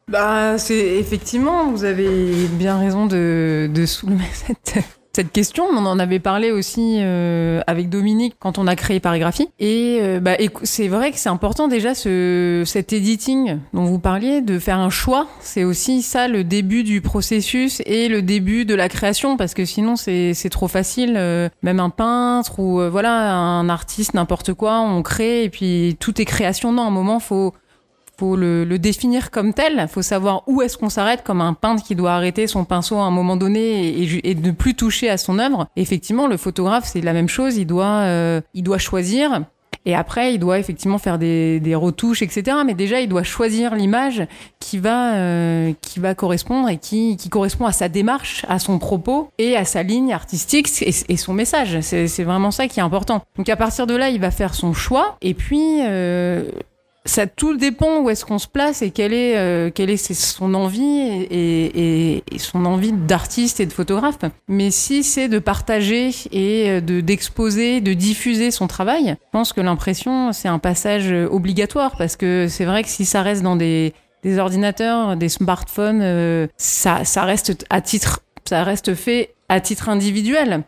Bah, 0.07 0.57
c'est 0.57 0.97
effectivement, 0.97 1.71
vous 1.71 1.83
avez 1.83 2.47
bien 2.47 2.79
raison 2.79 3.05
de, 3.05 3.69
de 3.71 3.85
soulever 3.85 4.25
cette, 4.33 4.83
cette 5.15 5.31
question. 5.31 5.65
On 5.65 5.85
en 5.85 5.99
avait 5.99 6.19
parlé 6.19 6.51
aussi 6.51 6.97
euh, 6.99 7.61
avec 7.67 7.89
Dominique 7.89 8.35
quand 8.39 8.57
on 8.57 8.67
a 8.67 8.75
créé 8.75 8.99
Parigraphie. 8.99 9.49
Et 9.59 9.99
euh, 10.01 10.19
bah, 10.19 10.35
c'est 10.63 10.87
vrai 10.87 11.11
que 11.11 11.17
c'est 11.17 11.29
important 11.29 11.67
déjà 11.67 11.95
ce, 11.95 12.63
cet 12.65 12.93
editing 12.93 13.59
dont 13.73 13.85
vous 13.85 13.99
parliez, 13.99 14.41
de 14.41 14.59
faire 14.59 14.79
un 14.79 14.89
choix. 14.89 15.27
C'est 15.39 15.63
aussi 15.63 16.01
ça 16.01 16.27
le 16.27 16.43
début 16.43 16.83
du 16.83 17.01
processus 17.01 17.81
et 17.85 18.07
le 18.07 18.21
début 18.21 18.65
de 18.65 18.75
la 18.75 18.89
création, 18.89 19.37
parce 19.37 19.53
que 19.53 19.65
sinon 19.65 19.95
c'est 19.95 20.33
c'est 20.33 20.49
trop 20.49 20.67
facile. 20.67 21.17
euh, 21.17 21.49
même 21.61 21.79
un 21.79 21.89
peintre 21.89 22.59
ou 22.59 22.79
euh, 22.79 22.89
voilà 22.89 23.33
un 23.33 23.69
artiste, 23.69 24.13
n'importe 24.13 24.53
quoi, 24.53 24.79
on 24.79 25.01
crée 25.01 25.43
et 25.43 25.49
puis 25.49 25.97
tout 25.99 26.21
est 26.21 26.25
création. 26.25 26.71
Non, 26.71 26.83
à 26.83 26.87
un 26.87 26.91
moment 26.91 27.19
faut 27.19 27.53
faut 28.17 28.35
le, 28.35 28.63
le 28.63 28.79
définir 28.79 29.31
comme 29.31 29.53
tel. 29.53 29.87
faut 29.89 30.01
savoir 30.01 30.43
où 30.47 30.61
est-ce 30.61 30.77
qu'on 30.77 30.89
s'arrête, 30.89 31.23
comme 31.23 31.41
un 31.41 31.53
peintre 31.53 31.83
qui 31.83 31.95
doit 31.95 32.13
arrêter 32.13 32.47
son 32.47 32.65
pinceau 32.65 32.97
à 32.97 33.03
un 33.03 33.11
moment 33.11 33.37
donné 33.37 33.87
et, 33.87 34.29
et 34.29 34.35
ne 34.35 34.51
plus 34.51 34.75
toucher 34.75 35.09
à 35.09 35.17
son 35.17 35.39
œuvre. 35.39 35.67
Effectivement, 35.75 36.27
le 36.27 36.37
photographe, 36.37 36.85
c'est 36.85 37.01
la 37.01 37.13
même 37.13 37.29
chose. 37.29 37.57
Il 37.57 37.65
doit, 37.65 37.85
euh, 37.85 38.41
il 38.53 38.63
doit 38.63 38.77
choisir. 38.77 39.41
Et 39.85 39.95
après, 39.95 40.33
il 40.33 40.39
doit 40.39 40.59
effectivement 40.59 40.97
faire 40.97 41.17
des, 41.17 41.59
des 41.59 41.75
retouches, 41.75 42.21
etc. 42.21 42.57
Mais 42.65 42.73
déjà, 42.73 43.01
il 43.01 43.09
doit 43.09 43.23
choisir 43.23 43.75
l'image 43.75 44.25
qui 44.59 44.77
va 44.77 45.15
euh, 45.15 45.73
qui 45.81 45.99
va 45.99 46.15
correspondre 46.15 46.69
et 46.69 46.77
qui, 46.77 47.17
qui 47.17 47.29
correspond 47.29 47.65
à 47.65 47.73
sa 47.73 47.89
démarche, 47.89 48.45
à 48.47 48.59
son 48.59 48.79
propos 48.79 49.29
et 49.39 49.57
à 49.57 49.65
sa 49.65 49.83
ligne 49.83 50.13
artistique 50.13 50.69
et, 50.81 50.93
et 51.09 51.17
son 51.17 51.33
message. 51.33 51.81
C'est 51.81 52.23
vraiment 52.23 52.51
ça 52.51 52.67
qui 52.67 52.79
est 52.79 52.83
important. 52.83 53.23
Donc 53.37 53.49
à 53.49 53.57
partir 53.57 53.85
de 53.85 53.95
là, 53.95 54.09
il 54.09 54.21
va 54.21 54.31
faire 54.31 54.55
son 54.55 54.73
choix. 54.73 55.17
Et 55.21 55.33
puis 55.33 55.79
euh, 55.81 56.43
ça 57.05 57.27
tout 57.27 57.57
dépend 57.57 57.99
où 58.01 58.09
est-ce 58.09 58.23
qu'on 58.25 58.39
se 58.39 58.47
place 58.47 58.81
et 58.81 58.91
quelle 58.91 59.13
est 59.13 59.37
euh, 59.37 59.69
quelle 59.69 59.89
est 59.89 60.13
son 60.13 60.53
envie 60.53 60.81
et, 61.29 62.13
et- 62.15 62.23
et 62.31 62.39
son 62.39 62.65
envie 62.65 62.93
d'artiste 62.93 63.59
et 63.59 63.65
de 63.65 63.73
photographe. 63.73 64.19
Mais 64.47 64.71
si 64.71 65.03
c'est 65.03 65.27
de 65.27 65.39
partager 65.39 66.11
et 66.31 66.69
euh, 66.69 66.81
de 66.81 67.01
d'exposer, 67.01 67.81
de 67.81 67.93
diffuser 67.93 68.51
son 68.51 68.67
travail, 68.67 69.17
je 69.19 69.29
pense 69.31 69.51
que 69.53 69.61
l'impression 69.61 70.31
c'est 70.31 70.47
un 70.47 70.59
passage 70.59 71.11
obligatoire 71.29 71.95
parce 71.97 72.15
que 72.15 72.47
c'est 72.49 72.65
vrai 72.65 72.83
que 72.83 72.89
si 72.89 73.05
ça 73.05 73.21
reste 73.21 73.41
dans 73.43 73.55
des 73.57 73.93
des 74.23 74.39
ordinateurs, 74.39 75.17
des 75.17 75.27
smartphones, 75.27 75.99
euh, 76.01 76.47
ça 76.57 77.03
ça 77.03 77.23
reste 77.23 77.65
à 77.69 77.81
titre 77.81 78.21
ça 78.47 78.63
reste 78.63 78.93
fait 78.95 79.35
à 79.49 79.59
titre 79.59 79.89
individuel 79.89 80.63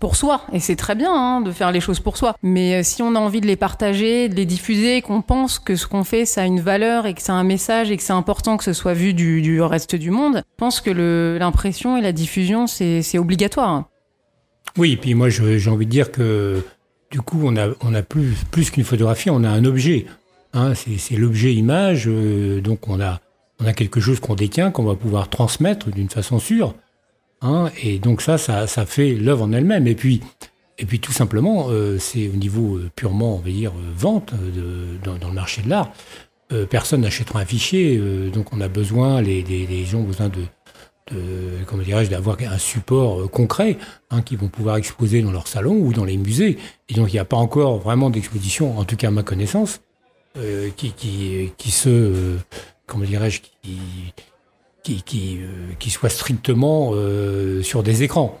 pour 0.00 0.16
soi 0.16 0.42
et 0.52 0.60
c'est 0.60 0.76
très 0.76 0.94
bien 0.94 1.12
hein, 1.12 1.40
de 1.40 1.52
faire 1.52 1.72
les 1.72 1.80
choses 1.80 2.00
pour 2.00 2.16
soi 2.16 2.34
mais 2.42 2.80
euh, 2.80 2.82
si 2.82 3.02
on 3.02 3.14
a 3.14 3.18
envie 3.18 3.40
de 3.40 3.46
les 3.46 3.56
partager 3.56 4.28
de 4.28 4.34
les 4.34 4.46
diffuser 4.46 5.02
qu'on 5.02 5.22
pense 5.22 5.58
que 5.58 5.76
ce 5.76 5.86
qu'on 5.86 6.04
fait 6.04 6.24
ça 6.24 6.42
a 6.42 6.46
une 6.46 6.60
valeur 6.60 7.06
et 7.06 7.14
que 7.14 7.22
ça 7.22 7.32
a 7.32 7.36
un 7.36 7.44
message 7.44 7.90
et 7.90 7.96
que 7.96 8.02
c'est 8.02 8.12
important 8.12 8.56
que 8.56 8.64
ce 8.64 8.72
soit 8.72 8.94
vu 8.94 9.14
du, 9.14 9.60
reste 9.60 9.94
du 9.94 10.10
monde 10.10 10.36
je 10.36 10.56
pense 10.56 10.80
que 10.80 10.90
l'impression 11.38 11.96
et 11.96 12.00
la 12.00 12.12
diffusion 12.12 12.66
c'est 12.66 13.18
obligatoire 13.18 13.84
Oui, 14.76 14.92
et 14.92 14.96
puis 14.96 15.14
moi 15.14 15.28
j'ai 15.28 15.70
envie 15.70 15.86
de 15.86 15.90
dire 15.90 16.10
que 16.10 16.62
du 17.12 17.20
coup 17.20 17.40
on 17.44 17.56
a, 17.56 18.02
plus, 18.02 18.70
qu'une 18.70 18.84
photographie, 18.84 19.30
on 19.30 19.44
a 19.44 19.50
un 19.50 19.64
objet. 19.64 20.06
Hein, 20.54 20.72
c'est 20.74 21.16
l'objet 21.16 21.54
image, 21.54 22.04
euh, 22.08 22.60
donc 22.60 22.88
on 22.88 23.00
a 23.00 23.20
quelque 23.76 24.00
chose 24.00 24.18
qu'on 24.18 24.34
détient, 24.34 24.70
qu'on 24.70 24.82
va 24.82 24.94
pouvoir 24.94 25.28
transmettre 25.28 25.90
d'une 25.90 26.08
façon 26.08 26.38
sûre. 26.38 26.74
Hein, 27.42 27.70
et 27.82 27.98
donc 27.98 28.22
ça, 28.22 28.38
ça, 28.38 28.66
ça 28.66 28.86
fait 28.86 29.14
l'œuvre 29.14 29.44
en 29.44 29.52
elle-même. 29.52 29.86
Et 29.86 29.94
puis, 29.94 30.20
et 30.78 30.86
puis 30.86 31.00
tout 31.00 31.12
simplement, 31.12 31.66
euh, 31.70 31.98
c'est 31.98 32.28
au 32.28 32.36
niveau 32.36 32.76
euh, 32.76 32.90
purement, 32.96 33.36
on 33.36 33.38
va 33.38 33.50
dire, 33.50 33.72
euh, 33.72 33.92
vente 33.94 34.32
dans, 35.04 35.28
le 35.28 35.34
marché 35.34 35.62
de 35.62 35.70
l'art. 35.70 35.92
Personne 36.68 37.00
n'achètera 37.00 37.40
un 37.40 37.46
fichier, 37.46 37.98
donc 38.30 38.52
on 38.52 38.60
a 38.60 38.68
besoin, 38.68 39.22
les, 39.22 39.84
gens 39.86 40.00
ont 40.00 40.02
besoin 40.02 40.28
de, 40.28 40.42
de 41.10 41.64
comment 41.66 41.82
dirais-je, 41.82 42.10
d'avoir 42.10 42.36
un 42.42 42.58
support 42.58 43.30
concret 43.30 43.78
hein, 44.10 44.20
qu'ils 44.20 44.36
vont 44.36 44.48
pouvoir 44.48 44.76
exposer 44.76 45.22
dans 45.22 45.32
leur 45.32 45.48
salon 45.48 45.76
ou 45.76 45.94
dans 45.94 46.04
les 46.04 46.18
musées. 46.18 46.58
Et 46.90 46.94
donc 46.94 47.10
il 47.10 47.14
n'y 47.14 47.20
a 47.20 47.24
pas 47.24 47.38
encore 47.38 47.78
vraiment 47.78 48.10
d'exposition, 48.10 48.78
en 48.78 48.84
tout 48.84 48.96
cas 48.96 49.08
à 49.08 49.10
ma 49.10 49.22
connaissance, 49.22 49.80
qui, 50.76 50.92
qui, 50.92 51.52
qui 51.56 51.70
se, 51.70 52.36
comment 52.86 53.06
dirais-je, 53.06 53.40
qui, 53.40 53.78
qui, 54.82 55.02
qui, 55.02 55.38
euh, 55.40 55.72
qui 55.78 55.90
soit 55.90 56.08
strictement 56.08 56.90
euh, 56.92 57.62
sur 57.62 57.82
des 57.82 58.02
écrans. 58.02 58.38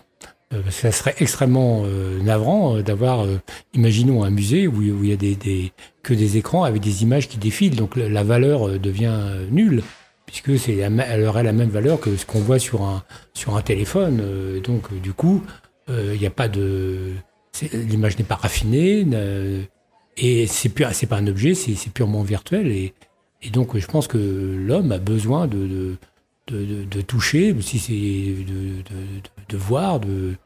Euh, 0.52 0.60
ça 0.70 0.92
serait 0.92 1.14
extrêmement 1.18 1.82
euh, 1.84 2.20
navrant 2.20 2.76
euh, 2.76 2.82
d'avoir, 2.82 3.24
euh, 3.24 3.40
imaginons 3.74 4.22
un 4.22 4.30
musée 4.30 4.66
où, 4.66 4.76
où 4.76 5.04
il 5.04 5.10
y 5.10 5.12
a 5.12 5.16
des, 5.16 5.34
des, 5.34 5.72
que 6.02 6.12
des 6.12 6.36
écrans 6.36 6.64
avec 6.64 6.82
des 6.82 7.02
images 7.02 7.28
qui 7.28 7.38
défilent, 7.38 7.76
donc 7.76 7.96
la, 7.96 8.22
valeur 8.22 8.68
euh, 8.68 8.78
devient 8.78 9.12
euh, 9.12 9.46
nulle 9.50 9.82
puisque 10.26 10.58
c'est 10.58 10.76
elle 10.76 11.24
aurait 11.24 11.42
la 11.42 11.52
même 11.52 11.68
valeur 11.68 12.00
que 12.00 12.16
ce 12.16 12.24
qu'on 12.24 12.40
voit 12.40 12.58
sur 12.58 12.82
un 12.82 13.02
sur 13.34 13.56
un 13.56 13.62
téléphone. 13.62 14.20
Euh, 14.22 14.60
donc 14.60 14.84
euh, 14.92 14.98
du 14.98 15.12
coup, 15.12 15.42
euh, 15.90 16.12
il 16.14 16.20
n'y 16.20 16.26
a 16.26 16.30
pas 16.30 16.48
de 16.48 17.12
l'image 17.72 18.16
n'est 18.18 18.24
pas 18.24 18.36
raffinée 18.36 19.06
et 20.16 20.46
c'est 20.46 20.70
pur 20.70 20.88
c'est 20.92 21.06
pas 21.06 21.16
un 21.16 21.26
objet, 21.26 21.54
c'est 21.54 21.90
purement 21.92 22.22
virtuel 22.22 22.68
et 22.68 22.94
et 23.42 23.50
donc 23.50 23.74
euh, 23.74 23.78
je 23.78 23.86
pense 23.86 24.06
que 24.06 24.18
l'homme 24.18 24.92
a 24.92 24.98
besoin 24.98 25.46
de 25.46 25.66
de, 25.66 25.96
de, 26.48 27.00
toucher, 27.00 27.54
si 27.60 27.78
c'est 27.78 28.44
de, 29.48 29.56
voir, 29.56 30.00
de 30.00 30.36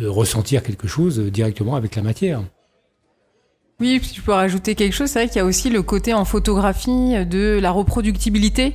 ressentir 0.00 0.62
quelque 0.62 0.88
chose 0.88 1.18
directement 1.18 1.76
avec 1.76 1.96
la 1.96 2.02
matière. 2.02 2.42
Oui, 3.80 3.98
puis 3.98 4.12
je 4.14 4.22
peux 4.22 4.32
rajouter 4.32 4.76
quelque 4.76 4.92
chose. 4.92 5.08
C'est 5.08 5.18
vrai 5.18 5.28
qu'il 5.28 5.38
y 5.38 5.40
a 5.40 5.44
aussi 5.44 5.68
le 5.68 5.82
côté 5.82 6.14
en 6.14 6.24
photographie 6.24 7.26
de 7.26 7.58
la 7.60 7.72
reproductibilité. 7.72 8.74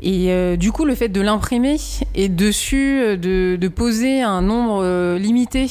Et 0.00 0.30
euh, 0.32 0.56
du 0.56 0.70
coup, 0.70 0.84
le 0.84 0.94
fait 0.94 1.08
de 1.08 1.20
l'imprimer 1.20 1.76
et 2.14 2.28
dessus 2.28 3.00
euh, 3.00 3.16
de, 3.16 3.68
poser 3.68 4.22
un 4.22 4.42
nombre 4.42 4.82
euh, 4.84 5.18
limité 5.18 5.66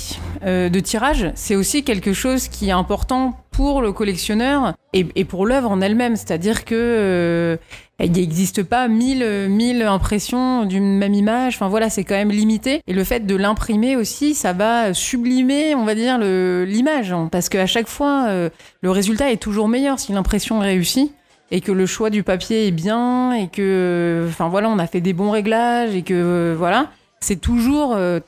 de 0.46 0.80
tirages, 0.80 1.32
c'est 1.36 1.56
aussi 1.56 1.84
quelque 1.84 2.14
chose 2.14 2.48
qui 2.48 2.68
est 2.68 2.74
important 2.74 3.40
pour 3.52 3.82
le 3.82 3.92
collectionneur 3.92 4.74
et, 4.94 5.24
pour 5.24 5.46
l'œuvre 5.46 5.72
en 5.72 5.82
elle-même. 5.82 6.16
C'est-à-dire 6.16 6.66
que 6.66 7.58
il 8.06 8.12
n'existe 8.12 8.62
pas 8.62 8.88
mille, 8.88 9.48
mille 9.50 9.82
impressions 9.82 10.66
d'une 10.66 10.98
même 10.98 11.16
image. 11.16 11.56
Enfin 11.56 11.68
voilà, 11.68 11.90
c'est 11.90 12.04
quand 12.04 12.16
même 12.16 12.32
limité. 12.32 12.82
Et 12.86 12.94
le 12.94 13.04
fait 13.04 13.26
de 13.26 13.36
l'imprimer 13.36 13.96
aussi, 13.96 14.36
ça 14.36 14.54
va 14.54 14.94
sublimer, 14.94 15.74
on 15.74 15.84
va 15.84 15.96
dire, 15.96 16.20
l'image. 16.20 17.14
Parce 17.32 17.50
qu'à 17.50 17.66
chaque 17.66 17.88
fois, 17.88 18.28
euh, 18.28 18.50
le 18.82 18.92
résultat 18.92 19.32
est 19.32 19.42
toujours 19.42 19.68
meilleur 19.68 20.00
si 20.00 20.12
l'impression 20.12 20.62
est 20.62 20.68
réussie 20.68 21.12
et 21.50 21.62
que 21.62 21.72
le 21.72 21.86
choix 21.86 22.10
du 22.10 22.24
papier 22.24 22.68
est 22.68 22.72
bien 22.72 23.34
et 23.34 23.48
que, 23.48 24.26
enfin 24.30 24.50
voilà, 24.50 24.70
on 24.70 24.80
a 24.80 24.88
fait 24.88 25.02
des 25.02 25.14
bons 25.14 25.32
réglages 25.32 25.96
et 25.96 26.02
que, 26.04 26.14
euh, 26.14 26.56
voilà, 26.58 26.92
c'est 27.20 27.40
toujours 27.40 27.96
euh, 27.96 28.20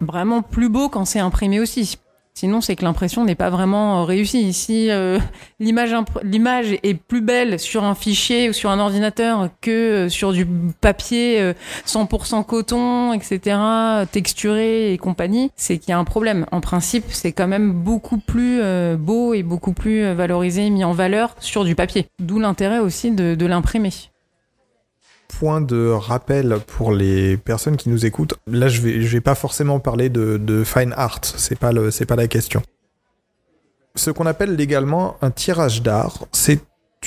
vraiment 0.00 0.42
plus 0.42 0.68
beau 0.68 0.88
quand 0.88 1.04
c'est 1.04 1.20
imprimé 1.20 1.60
aussi. 1.60 1.98
Sinon, 2.38 2.60
c'est 2.60 2.76
que 2.76 2.84
l'impression 2.84 3.24
n'est 3.24 3.34
pas 3.34 3.50
vraiment 3.50 4.02
euh, 4.02 4.04
réussie. 4.04 4.52
Si 4.52 4.92
euh, 4.92 5.18
l'image 5.58 5.92
l'image 6.22 6.78
est 6.84 6.94
plus 6.94 7.20
belle 7.20 7.58
sur 7.58 7.82
un 7.82 7.96
fichier 7.96 8.48
ou 8.48 8.52
sur 8.52 8.70
un 8.70 8.78
ordinateur 8.78 9.48
que 9.60 9.70
euh, 10.06 10.08
sur 10.08 10.30
du 10.30 10.46
papier 10.80 11.40
euh, 11.40 11.52
100% 11.84 12.44
coton, 12.46 13.12
etc., 13.12 13.58
texturé 14.12 14.92
et 14.92 14.98
compagnie, 14.98 15.50
c'est 15.56 15.78
qu'il 15.78 15.90
y 15.90 15.92
a 15.92 15.98
un 15.98 16.04
problème. 16.04 16.46
En 16.52 16.60
principe, 16.60 17.06
c'est 17.08 17.32
quand 17.32 17.48
même 17.48 17.72
beaucoup 17.72 18.18
plus 18.18 18.60
beau 18.96 19.34
et 19.34 19.42
beaucoup 19.42 19.72
plus 19.72 20.12
valorisé, 20.12 20.70
mis 20.70 20.84
en 20.84 20.92
valeur 20.92 21.34
sur 21.40 21.64
du 21.64 21.74
papier. 21.74 22.06
D'où 22.20 22.38
l'intérêt 22.38 22.78
aussi 22.78 23.10
de 23.10 23.46
l'imprimer. 23.46 23.90
Point 25.28 25.60
de 25.60 25.88
rappel 25.88 26.58
pour 26.66 26.92
les 26.92 27.36
personnes 27.36 27.76
qui 27.76 27.90
nous 27.90 28.06
écoutent. 28.06 28.34
Là, 28.46 28.68
je 28.68 28.80
vais, 28.80 28.98
vais 28.98 29.20
pas 29.20 29.34
forcément 29.34 29.78
parler 29.78 30.08
de, 30.08 30.62
fine 30.64 30.92
art. 30.96 31.20
C'est 31.22 31.58
pas 31.58 31.70
c'est 31.90 32.06
pas 32.06 32.16
la 32.16 32.26
question. 32.26 32.62
Ce 33.94 34.10
qu'on 34.10 34.26
appelle 34.26 34.56
légalement 34.56 35.16
un 35.22 35.30
tirage 35.30 35.82
d'art, 35.82 36.26
c'est 36.32 36.60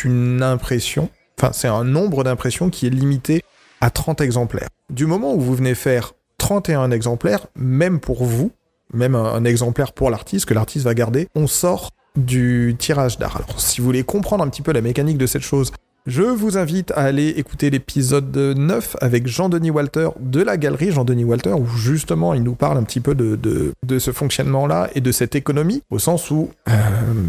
une 0.03 0.43
impression. 0.43 1.09
Enfin, 1.39 1.51
c'est 1.53 1.67
un 1.67 1.83
nombre 1.83 2.23
d'impressions 2.23 2.69
qui 2.69 2.87
est 2.87 2.89
limité 2.89 3.43
à 3.81 3.89
30 3.89 4.21
exemplaires. 4.21 4.69
Du 4.89 5.05
moment 5.05 5.33
où 5.33 5.41
vous 5.41 5.55
venez 5.55 5.75
faire 5.75 6.13
31 6.37 6.91
exemplaires, 6.91 7.47
même 7.55 7.99
pour 7.99 8.23
vous, 8.23 8.51
même 8.93 9.15
un 9.15 9.43
exemplaire 9.45 9.93
pour 9.93 10.09
l'artiste 10.09 10.45
que 10.45 10.53
l'artiste 10.53 10.85
va 10.85 10.93
garder, 10.93 11.27
on 11.35 11.47
sort 11.47 11.91
du 12.15 12.75
tirage 12.77 13.17
d'art. 13.17 13.37
Alors, 13.37 13.59
si 13.59 13.79
vous 13.79 13.85
voulez 13.85 14.03
comprendre 14.03 14.43
un 14.43 14.49
petit 14.49 14.61
peu 14.61 14.71
la 14.71 14.81
mécanique 14.81 15.17
de 15.17 15.27
cette 15.27 15.43
chose, 15.43 15.71
je 16.05 16.23
vous 16.23 16.57
invite 16.57 16.91
à 16.91 17.01
aller 17.01 17.29
écouter 17.29 17.69
l'épisode 17.69 18.35
9 18.35 18.97
avec 19.01 19.27
Jean-Denis 19.27 19.69
Walter 19.69 20.09
de 20.19 20.41
la 20.41 20.57
galerie 20.57 20.91
Jean-Denis 20.91 21.23
Walter, 21.23 21.53
où 21.53 21.67
justement 21.67 22.33
il 22.33 22.41
nous 22.41 22.55
parle 22.55 22.77
un 22.77 22.83
petit 22.83 22.99
peu 22.99 23.13
de, 23.13 23.99
ce 23.99 24.11
fonctionnement-là 24.11 24.89
et 24.95 25.01
de 25.01 25.11
cette 25.11 25.35
économie, 25.35 25.83
au 25.91 25.99
sens 25.99 26.31
où, 26.31 26.49
euh, 26.69 26.73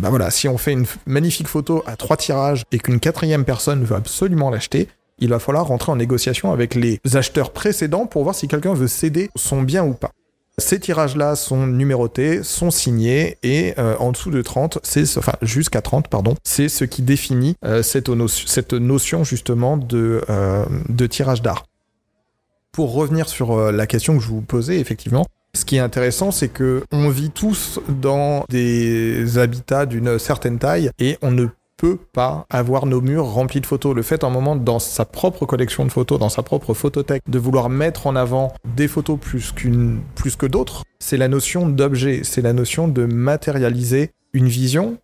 bah 0.01 0.09
voilà, 0.09 0.31
si 0.31 0.49
on 0.49 0.57
fait 0.57 0.73
une 0.73 0.87
magnifique 1.07 1.49
photo 1.49 1.83
à 1.87 1.97
trois 1.97 2.17
tirages 2.17 2.65
et 2.73 2.79
qu'une 2.79 3.01
quatrième 3.01 3.45
personne 3.45 3.85
veut 3.85 3.97
absolument 3.97 4.49
l'acheter, 4.49 4.89
il 5.19 5.29
va 5.29 5.39
falloir 5.39 5.67
rentrer 5.67 5.93
en 5.93 5.97
négociation 5.97 6.53
avec 6.53 6.75
les 6.75 6.99
acheteurs 7.13 7.53
précédents 7.53 8.07
pour 8.07 8.23
voir 8.23 8.35
si 8.35 8.49
quelqu'un 8.49 8.75
veut 8.75 8.89
céder 8.89 9.31
son 9.37 9.63
bien 9.63 9.85
ou 9.85 9.93
pas. 9.93 10.13
Ces 10.59 10.79
tirages-là 10.81 11.35
sont 11.35 11.67
numérotés, 11.67 12.43
sont 12.43 12.71
signés, 12.71 13.39
et 13.43 13.75
euh, 13.79 13.97
en 13.99 14.13
dessous 14.13 14.31
de 14.31 14.43
30, 14.43 14.79
c'est 14.83 15.07
ce- 15.07 15.19
enfin 15.19 15.33
jusqu'à 15.41 15.81
30, 15.81 16.09
pardon, 16.09 16.35
c'est 16.45 16.69
ce 16.69 16.85
qui 16.85 17.01
définit 17.03 17.55
euh, 17.65 17.83
cette, 17.83 18.11
no- 18.11 18.29
cette 18.29 18.75
notion 18.75 19.25
justement 19.25 19.79
de, 19.79 20.23
euh, 20.29 20.65
de 20.91 21.07
tirage 21.07 21.41
d'art. 21.41 21.65
Pour 22.71 22.93
revenir 22.93 23.29
sur 23.29 23.71
la 23.73 23.87
question 23.87 24.17
que 24.17 24.23
je 24.23 24.29
vous 24.29 24.41
posais, 24.43 24.79
effectivement, 24.79 25.27
ce 25.55 25.65
qui 25.67 25.77
est 25.77 25.81
intéressant, 25.81 26.31
c'est 26.31 26.49
que 26.49 26.83
on 26.93 27.09
vit 27.11 27.31
tous 27.31 27.81
dans 28.01 28.45
des 28.49 29.37
habitats 29.39 29.85
d'une 29.85 30.19
certaine 30.19 30.59
taille 30.59 30.91
et 30.99 31.19
on 31.21 31.31
ne 31.31 31.47
peut 31.83 31.99
pas 32.13 32.47
avoir 32.49 32.87
nos 32.87 33.01
murs 33.01 33.27
remplis 33.27 33.61
de 33.61 33.67
photos. 33.67 33.93
Le 33.93 34.03
fait, 34.03 34.23
un 34.23 34.31
moment, 34.31 34.55
dans 34.55 34.79
sa 34.79 35.05
propre 35.05 35.47
collection 35.47 35.85
de 35.85 35.91
photos, 35.91 36.21
dans 36.21 36.29
sa 36.29 36.45
propre 36.45 36.75
photothèque, 36.75 37.25
de 37.29 37.39
vouloir 37.41 37.69
mettre 37.69 38.07
en 38.07 38.15
avant 38.15 38.53
des 38.77 38.87
photos 38.87 39.19
plus 39.19 39.53
plus 40.15 40.37
que 40.37 40.47
d'autres, 40.47 40.85
c'est 41.01 41.17
la 41.17 41.27
notion 41.27 41.69
d'objet, 41.69 42.21
c'est 42.23 42.41
la 42.41 42.53
notion 42.53 42.87
de 42.87 43.05
matérialiser 43.05 44.13
une 44.33 44.47
vision, 44.47 44.99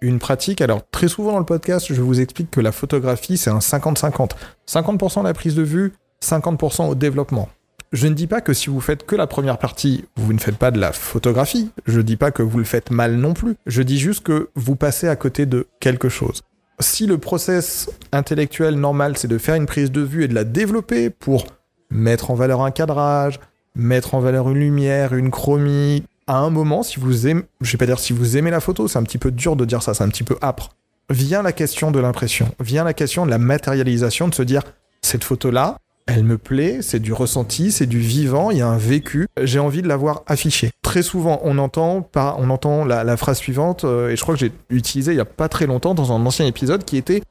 une 0.00 0.18
pratique. 0.18 0.60
Alors, 0.60 0.80
très 0.90 1.06
souvent 1.06 1.30
dans 1.30 1.38
le 1.38 1.44
podcast, 1.44 1.86
je 1.94 2.02
vous 2.02 2.20
explique 2.20 2.50
que 2.50 2.60
la 2.60 2.72
photographie, 2.72 3.36
c'est 3.36 3.50
un 3.50 3.60
50-50. 3.60 4.30
50%, 4.68 5.22
la 5.22 5.34
prise 5.34 5.54
de 5.54 5.62
vue, 5.62 5.92
50% 6.20 6.88
au 6.88 6.96
développement. 6.96 7.48
Je 7.94 8.08
ne 8.08 8.14
dis 8.14 8.26
pas 8.26 8.40
que 8.40 8.52
si 8.52 8.70
vous 8.70 8.80
faites 8.80 9.06
que 9.06 9.14
la 9.14 9.28
première 9.28 9.56
partie, 9.56 10.04
vous 10.16 10.32
ne 10.32 10.40
faites 10.40 10.56
pas 10.56 10.72
de 10.72 10.80
la 10.80 10.92
photographie. 10.92 11.70
Je 11.86 11.98
ne 11.98 12.02
dis 12.02 12.16
pas 12.16 12.32
que 12.32 12.42
vous 12.42 12.58
le 12.58 12.64
faites 12.64 12.90
mal 12.90 13.14
non 13.14 13.34
plus. 13.34 13.54
Je 13.66 13.82
dis 13.82 14.00
juste 14.00 14.24
que 14.24 14.50
vous 14.56 14.74
passez 14.74 15.06
à 15.06 15.14
côté 15.14 15.46
de 15.46 15.68
quelque 15.78 16.08
chose. 16.08 16.42
Si 16.80 17.06
le 17.06 17.18
process 17.18 17.88
intellectuel 18.10 18.74
normal, 18.74 19.16
c'est 19.16 19.28
de 19.28 19.38
faire 19.38 19.54
une 19.54 19.66
prise 19.66 19.92
de 19.92 20.00
vue 20.00 20.24
et 20.24 20.28
de 20.28 20.34
la 20.34 20.42
développer 20.42 21.08
pour 21.08 21.46
mettre 21.88 22.32
en 22.32 22.34
valeur 22.34 22.62
un 22.62 22.72
cadrage, 22.72 23.38
mettre 23.76 24.16
en 24.16 24.18
valeur 24.18 24.50
une 24.50 24.58
lumière, 24.58 25.14
une 25.14 25.30
chromie, 25.30 26.02
à 26.26 26.38
un 26.38 26.50
moment, 26.50 26.82
si 26.82 26.98
vous 26.98 27.28
aimez, 27.28 27.44
je 27.60 27.70
vais 27.70 27.78
pas 27.78 27.86
dire 27.86 28.00
si 28.00 28.12
vous 28.12 28.36
aimez 28.36 28.50
la 28.50 28.58
photo, 28.58 28.88
c'est 28.88 28.98
un 28.98 29.04
petit 29.04 29.18
peu 29.18 29.30
dur 29.30 29.54
de 29.54 29.64
dire 29.64 29.84
ça, 29.84 29.94
c'est 29.94 30.02
un 30.02 30.08
petit 30.08 30.24
peu 30.24 30.36
âpre. 30.42 30.70
Vient 31.10 31.42
la 31.42 31.52
question 31.52 31.92
de 31.92 32.00
l'impression, 32.00 32.52
vient 32.58 32.82
la 32.82 32.92
question 32.92 33.24
de 33.24 33.30
la 33.30 33.38
matérialisation, 33.38 34.26
de 34.26 34.34
se 34.34 34.42
dire, 34.42 34.62
cette 35.00 35.22
photo-là, 35.22 35.78
elle 36.06 36.24
me 36.24 36.36
plaît, 36.36 36.80
c'est 36.82 37.00
du 37.00 37.12
ressenti, 37.12 37.72
c'est 37.72 37.86
du 37.86 37.98
vivant, 37.98 38.50
il 38.50 38.58
y 38.58 38.62
a 38.62 38.68
un 38.68 38.76
vécu, 38.76 39.26
j'ai 39.40 39.58
envie 39.58 39.80
de 39.80 39.88
l'avoir 39.88 40.22
affiché. 40.26 40.70
Très 40.82 41.02
souvent, 41.02 41.40
on 41.44 41.56
entend, 41.58 42.08
on 42.14 42.50
entend 42.50 42.84
la, 42.84 43.16
phrase 43.16 43.38
suivante, 43.38 43.84
euh, 43.84 44.10
et 44.10 44.16
je 44.16 44.22
crois 44.22 44.34
que 44.34 44.40
j'ai 44.40 44.52
utilisé 44.68 45.12
il 45.12 45.16
y 45.16 45.20
a 45.20 45.24
pas 45.24 45.48
très 45.48 45.66
longtemps 45.66 45.94
dans 45.94 46.12
un 46.12 46.26
ancien 46.26 46.46
épisode 46.46 46.84
qui 46.84 46.98
était 46.98 47.22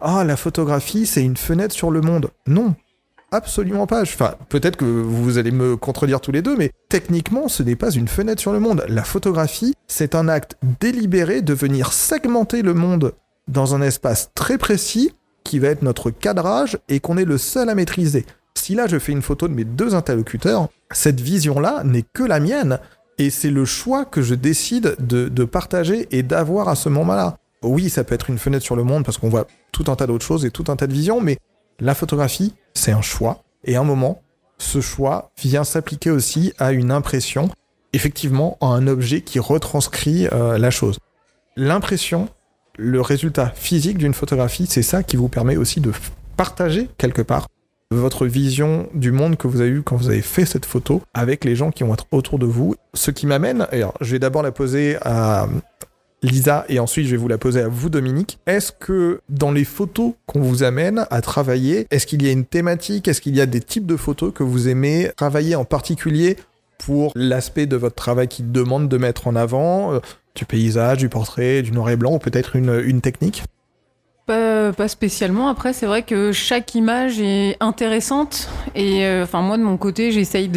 Ah, 0.00 0.24
la 0.24 0.36
photographie, 0.36 1.06
c'est 1.06 1.22
une 1.22 1.38
fenêtre 1.38 1.74
sur 1.74 1.90
le 1.90 2.02
monde. 2.02 2.28
Non, 2.46 2.74
absolument 3.32 3.86
pas. 3.86 4.02
Enfin, 4.02 4.34
peut-être 4.50 4.76
que 4.76 4.84
vous 4.84 5.38
allez 5.38 5.50
me 5.50 5.76
contredire 5.78 6.20
tous 6.20 6.32
les 6.32 6.42
deux, 6.42 6.56
mais 6.56 6.70
techniquement, 6.90 7.48
ce 7.48 7.62
n'est 7.62 7.76
pas 7.76 7.90
une 7.90 8.08
fenêtre 8.08 8.42
sur 8.42 8.52
le 8.52 8.60
monde. 8.60 8.84
La 8.88 9.04
photographie, 9.04 9.74
c'est 9.86 10.14
un 10.14 10.28
acte 10.28 10.56
délibéré 10.80 11.40
de 11.40 11.54
venir 11.54 11.94
segmenter 11.94 12.60
le 12.60 12.74
monde 12.74 13.14
dans 13.48 13.74
un 13.74 13.80
espace 13.80 14.30
très 14.34 14.58
précis 14.58 15.12
qui 15.48 15.58
va 15.58 15.68
être 15.68 15.82
notre 15.82 16.10
cadrage 16.10 16.78
et 16.90 17.00
qu'on 17.00 17.16
est 17.16 17.24
le 17.24 17.38
seul 17.38 17.70
à 17.70 17.74
maîtriser. 17.74 18.26
Si 18.54 18.74
là 18.74 18.86
je 18.86 18.98
fais 18.98 19.12
une 19.12 19.22
photo 19.22 19.48
de 19.48 19.54
mes 19.54 19.64
deux 19.64 19.94
interlocuteurs, 19.94 20.68
cette 20.90 21.20
vision-là 21.20 21.82
n'est 21.84 22.04
que 22.12 22.22
la 22.22 22.38
mienne 22.38 22.78
et 23.16 23.30
c'est 23.30 23.50
le 23.50 23.64
choix 23.64 24.04
que 24.04 24.20
je 24.20 24.34
décide 24.34 24.94
de, 24.98 25.44
partager 25.44 26.06
et 26.10 26.22
d'avoir 26.22 26.68
à 26.68 26.74
ce 26.74 26.90
moment-là. 26.90 27.38
Oui, 27.62 27.88
ça 27.88 28.04
peut 28.04 28.14
être 28.14 28.28
une 28.28 28.38
fenêtre 28.38 28.64
sur 28.64 28.76
le 28.76 28.84
monde 28.84 29.04
parce 29.04 29.16
qu'on 29.16 29.30
voit 29.30 29.46
tout 29.72 29.84
un 29.88 29.96
tas 29.96 30.06
d'autres 30.06 30.24
choses 30.24 30.44
et 30.44 30.50
tout 30.50 30.64
un 30.68 30.76
tas 30.76 30.86
de 30.86 30.92
visions, 30.92 31.20
mais 31.20 31.38
la 31.80 31.94
photographie, 31.94 32.54
c'est 32.74 32.92
un 32.92 33.02
choix. 33.02 33.42
Et 33.64 33.76
à 33.76 33.80
un 33.80 33.84
moment, 33.84 34.22
ce 34.58 34.82
choix 34.82 35.30
vient 35.40 35.64
s'appliquer 35.64 36.10
aussi 36.10 36.52
à 36.58 36.72
une 36.72 36.90
impression, 36.90 37.48
effectivement, 37.94 38.58
à 38.60 38.66
un 38.66 38.86
objet 38.86 39.22
qui 39.22 39.38
retranscrit 39.38 40.28
euh, 40.32 40.58
la 40.58 40.70
chose. 40.70 40.98
L'impression, 41.56 42.28
le 42.78 43.00
résultat 43.00 43.52
physique 43.54 43.98
d'une 43.98 44.14
photographie, 44.14 44.66
c'est 44.68 44.82
ça 44.82 45.02
qui 45.02 45.16
vous 45.16 45.28
permet 45.28 45.56
aussi 45.56 45.80
de 45.80 45.92
partager 46.36 46.88
quelque 46.96 47.22
part 47.22 47.48
votre 47.90 48.26
vision 48.26 48.86
du 48.92 49.12
monde 49.12 49.36
que 49.36 49.48
vous 49.48 49.62
avez 49.62 49.70
eu 49.70 49.82
quand 49.82 49.96
vous 49.96 50.10
avez 50.10 50.20
fait 50.20 50.44
cette 50.44 50.66
photo 50.66 51.00
avec 51.14 51.44
les 51.44 51.56
gens 51.56 51.70
qui 51.70 51.84
vont 51.84 51.94
être 51.94 52.06
autour 52.10 52.38
de 52.38 52.44
vous. 52.44 52.74
Ce 52.92 53.10
qui 53.10 53.26
m'amène, 53.26 53.66
alors 53.72 53.94
je 54.02 54.12
vais 54.12 54.18
d'abord 54.18 54.42
la 54.42 54.52
poser 54.52 54.98
à 55.02 55.48
Lisa 56.22 56.66
et 56.68 56.80
ensuite 56.80 57.06
je 57.06 57.12
vais 57.12 57.16
vous 57.16 57.28
la 57.28 57.38
poser 57.38 57.62
à 57.62 57.68
vous 57.68 57.88
Dominique. 57.88 58.38
Est-ce 58.46 58.72
que 58.72 59.20
dans 59.30 59.52
les 59.52 59.64
photos 59.64 60.12
qu'on 60.26 60.40
vous 60.40 60.64
amène 60.64 61.06
à 61.10 61.22
travailler, 61.22 61.86
est-ce 61.90 62.06
qu'il 62.06 62.22
y 62.22 62.28
a 62.28 62.32
une 62.32 62.44
thématique, 62.44 63.08
est-ce 63.08 63.22
qu'il 63.22 63.34
y 63.34 63.40
a 63.40 63.46
des 63.46 63.60
types 63.60 63.86
de 63.86 63.96
photos 63.96 64.32
que 64.34 64.42
vous 64.42 64.68
aimez 64.68 65.10
travailler 65.16 65.54
en 65.54 65.64
particulier 65.64 66.36
pour 66.78 67.12
l'aspect 67.14 67.66
de 67.66 67.76
votre 67.76 67.96
travail 67.96 68.28
qui 68.28 68.42
demande 68.42 68.88
de 68.88 68.98
mettre 68.98 69.26
en 69.26 69.34
avant 69.34 69.94
euh, 69.94 70.00
du 70.38 70.46
paysage, 70.46 70.98
du 70.98 71.08
portrait, 71.08 71.62
du 71.62 71.72
noir 71.72 71.90
et 71.90 71.96
blanc 71.96 72.14
ou 72.14 72.18
peut-être 72.18 72.56
une, 72.56 73.00
technique 73.00 73.44
pas, 74.26 74.88
spécialement. 74.88 75.48
Après, 75.48 75.72
c'est 75.72 75.86
vrai 75.86 76.02
que 76.02 76.32
chaque 76.32 76.74
image 76.74 77.18
est 77.18 77.56
intéressante. 77.60 78.50
Et 78.74 79.06
euh, 79.06 79.22
enfin, 79.22 79.40
moi, 79.40 79.56
de 79.56 79.62
mon 79.62 79.78
côté, 79.78 80.12
j'essaye 80.12 80.48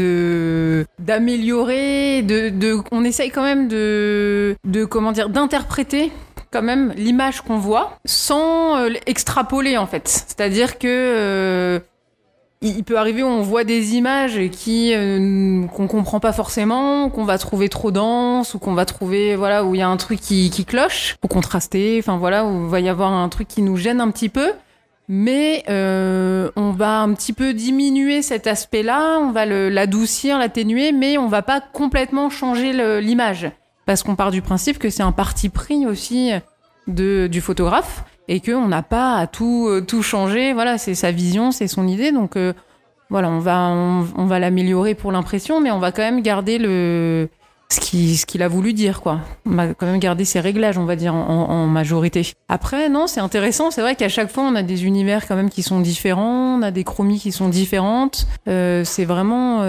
d'améliorer. 0.99 2.21
De, 2.21 2.49
de, 2.49 2.75
on 2.91 3.05
essaye 3.05 3.31
quand 3.31 3.43
même 3.43 3.69
de, 3.69 4.57
de 4.65 4.83
comment 4.83 5.13
dire, 5.13 5.29
d'interpréter 5.29 6.11
quand 6.51 6.61
même 6.61 6.93
l'image 6.97 7.41
qu'on 7.41 7.57
voit 7.57 7.97
sans 8.05 8.77
euh, 8.77 8.89
extrapoler 9.05 9.77
en 9.77 9.87
fait. 9.87 10.07
C'est-à-dire 10.07 10.77
que 10.77 10.87
euh, 10.87 11.79
il 12.61 12.83
peut 12.83 12.97
arriver 12.97 13.23
où 13.23 13.27
on 13.27 13.41
voit 13.41 13.63
des 13.63 13.95
images 13.95 14.39
qui 14.51 14.93
euh, 14.93 15.65
qu'on 15.67 15.87
comprend 15.87 16.19
pas 16.19 16.31
forcément, 16.31 17.09
qu'on 17.09 17.25
va 17.25 17.37
trouver 17.37 17.69
trop 17.69 17.91
dense 17.91 18.53
ou 18.53 18.59
qu'on 18.59 18.73
va 18.73 18.85
trouver 18.85 19.35
voilà 19.35 19.65
où 19.65 19.73
il 19.73 19.79
y 19.79 19.81
a 19.81 19.87
un 19.87 19.97
truc 19.97 20.19
qui, 20.19 20.51
qui 20.51 20.65
cloche, 20.65 21.15
pour 21.21 21.29
contraster, 21.29 21.97
enfin 21.99 22.17
voilà 22.17 22.45
où 22.45 22.65
il 22.65 22.69
va 22.69 22.79
y 22.79 22.89
avoir 22.89 23.11
un 23.11 23.29
truc 23.29 23.47
qui 23.47 23.63
nous 23.63 23.77
gêne 23.77 23.99
un 23.99 24.11
petit 24.11 24.29
peu. 24.29 24.51
Mais 25.07 25.63
euh, 25.67 26.51
on 26.55 26.71
va 26.71 27.01
un 27.01 27.13
petit 27.13 27.33
peu 27.33 27.53
diminuer 27.53 28.21
cet 28.21 28.47
aspect-là, 28.47 29.17
on 29.19 29.31
va 29.31 29.45
l'adoucir, 29.45 30.37
l'atténuer, 30.37 30.93
mais 30.93 31.17
on 31.17 31.27
va 31.27 31.41
pas 31.41 31.59
complètement 31.59 32.29
changer 32.29 33.01
l'image 33.01 33.51
parce 33.85 34.03
qu'on 34.03 34.15
part 34.15 34.31
du 34.31 34.41
principe 34.41 34.77
que 34.77 34.89
c'est 34.89 35.03
un 35.03 35.11
parti 35.11 35.49
pris 35.49 35.85
aussi 35.85 36.31
de, 36.87 37.27
du 37.27 37.41
photographe 37.41 38.05
et 38.27 38.39
qu'on 38.39 38.67
n'a 38.67 38.83
pas 38.83 39.15
à 39.15 39.27
tout, 39.27 39.67
euh, 39.69 39.81
tout 39.81 40.01
changer. 40.03 40.53
Voilà, 40.53 40.77
c'est 40.77 40.95
sa 40.95 41.11
vision, 41.11 41.51
c'est 41.51 41.67
son 41.67 41.87
idée. 41.87 42.11
Donc 42.11 42.35
euh, 42.35 42.53
voilà, 43.09 43.29
on 43.29 43.39
va, 43.39 43.69
on, 43.69 44.25
va 44.25 44.39
l'améliorer 44.39 44.95
pour 44.95 45.11
l'impression, 45.11 45.59
mais 45.61 45.71
on 45.71 45.79
va 45.79 45.91
quand 45.91 46.01
même 46.01 46.21
garder 46.21 46.57
le 46.57 47.29
ce 47.69 47.79
qu'il 47.79 48.17
ce 48.17 48.25
qu'il 48.25 48.43
a 48.43 48.47
voulu 48.47 48.73
dire, 48.73 49.01
quoi. 49.01 49.19
On 49.45 49.55
va 49.55 49.73
quand 49.73 49.85
même 49.85 49.99
garder 49.99 50.25
ses 50.25 50.39
réglages, 50.39 50.77
on 50.77 50.85
va 50.85 50.95
dire, 50.95 51.13
en, 51.13 51.67
majorité. 51.67 52.33
Après, 52.49 52.89
non, 52.89 53.07
c'est 53.07 53.21
intéressant. 53.21 53.71
C'est 53.71 53.81
vrai 53.81 53.95
qu'à 53.95 54.09
chaque 54.09 54.29
fois, 54.29 54.43
on 54.43 54.55
a 54.55 54.63
des 54.63 54.85
univers 54.85 55.25
quand 55.27 55.35
même 55.35 55.49
qui 55.49 55.63
sont 55.63 55.79
différents, 55.79 56.57
on 56.57 56.61
a 56.61 56.71
des 56.71 56.83
chromies 56.83 57.19
qui 57.19 57.31
sont 57.31 57.47
différentes. 57.49 58.27
Euh, 58.47 58.83
c'est 58.83 59.05
vraiment 59.05 59.61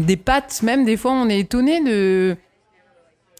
des 0.00 0.16
pattes, 0.16 0.62
même 0.62 0.84
des 0.84 0.96
fois, 0.96 1.12
on 1.12 1.28
est 1.28 1.40
étonné 1.40 1.82
de 1.84 2.36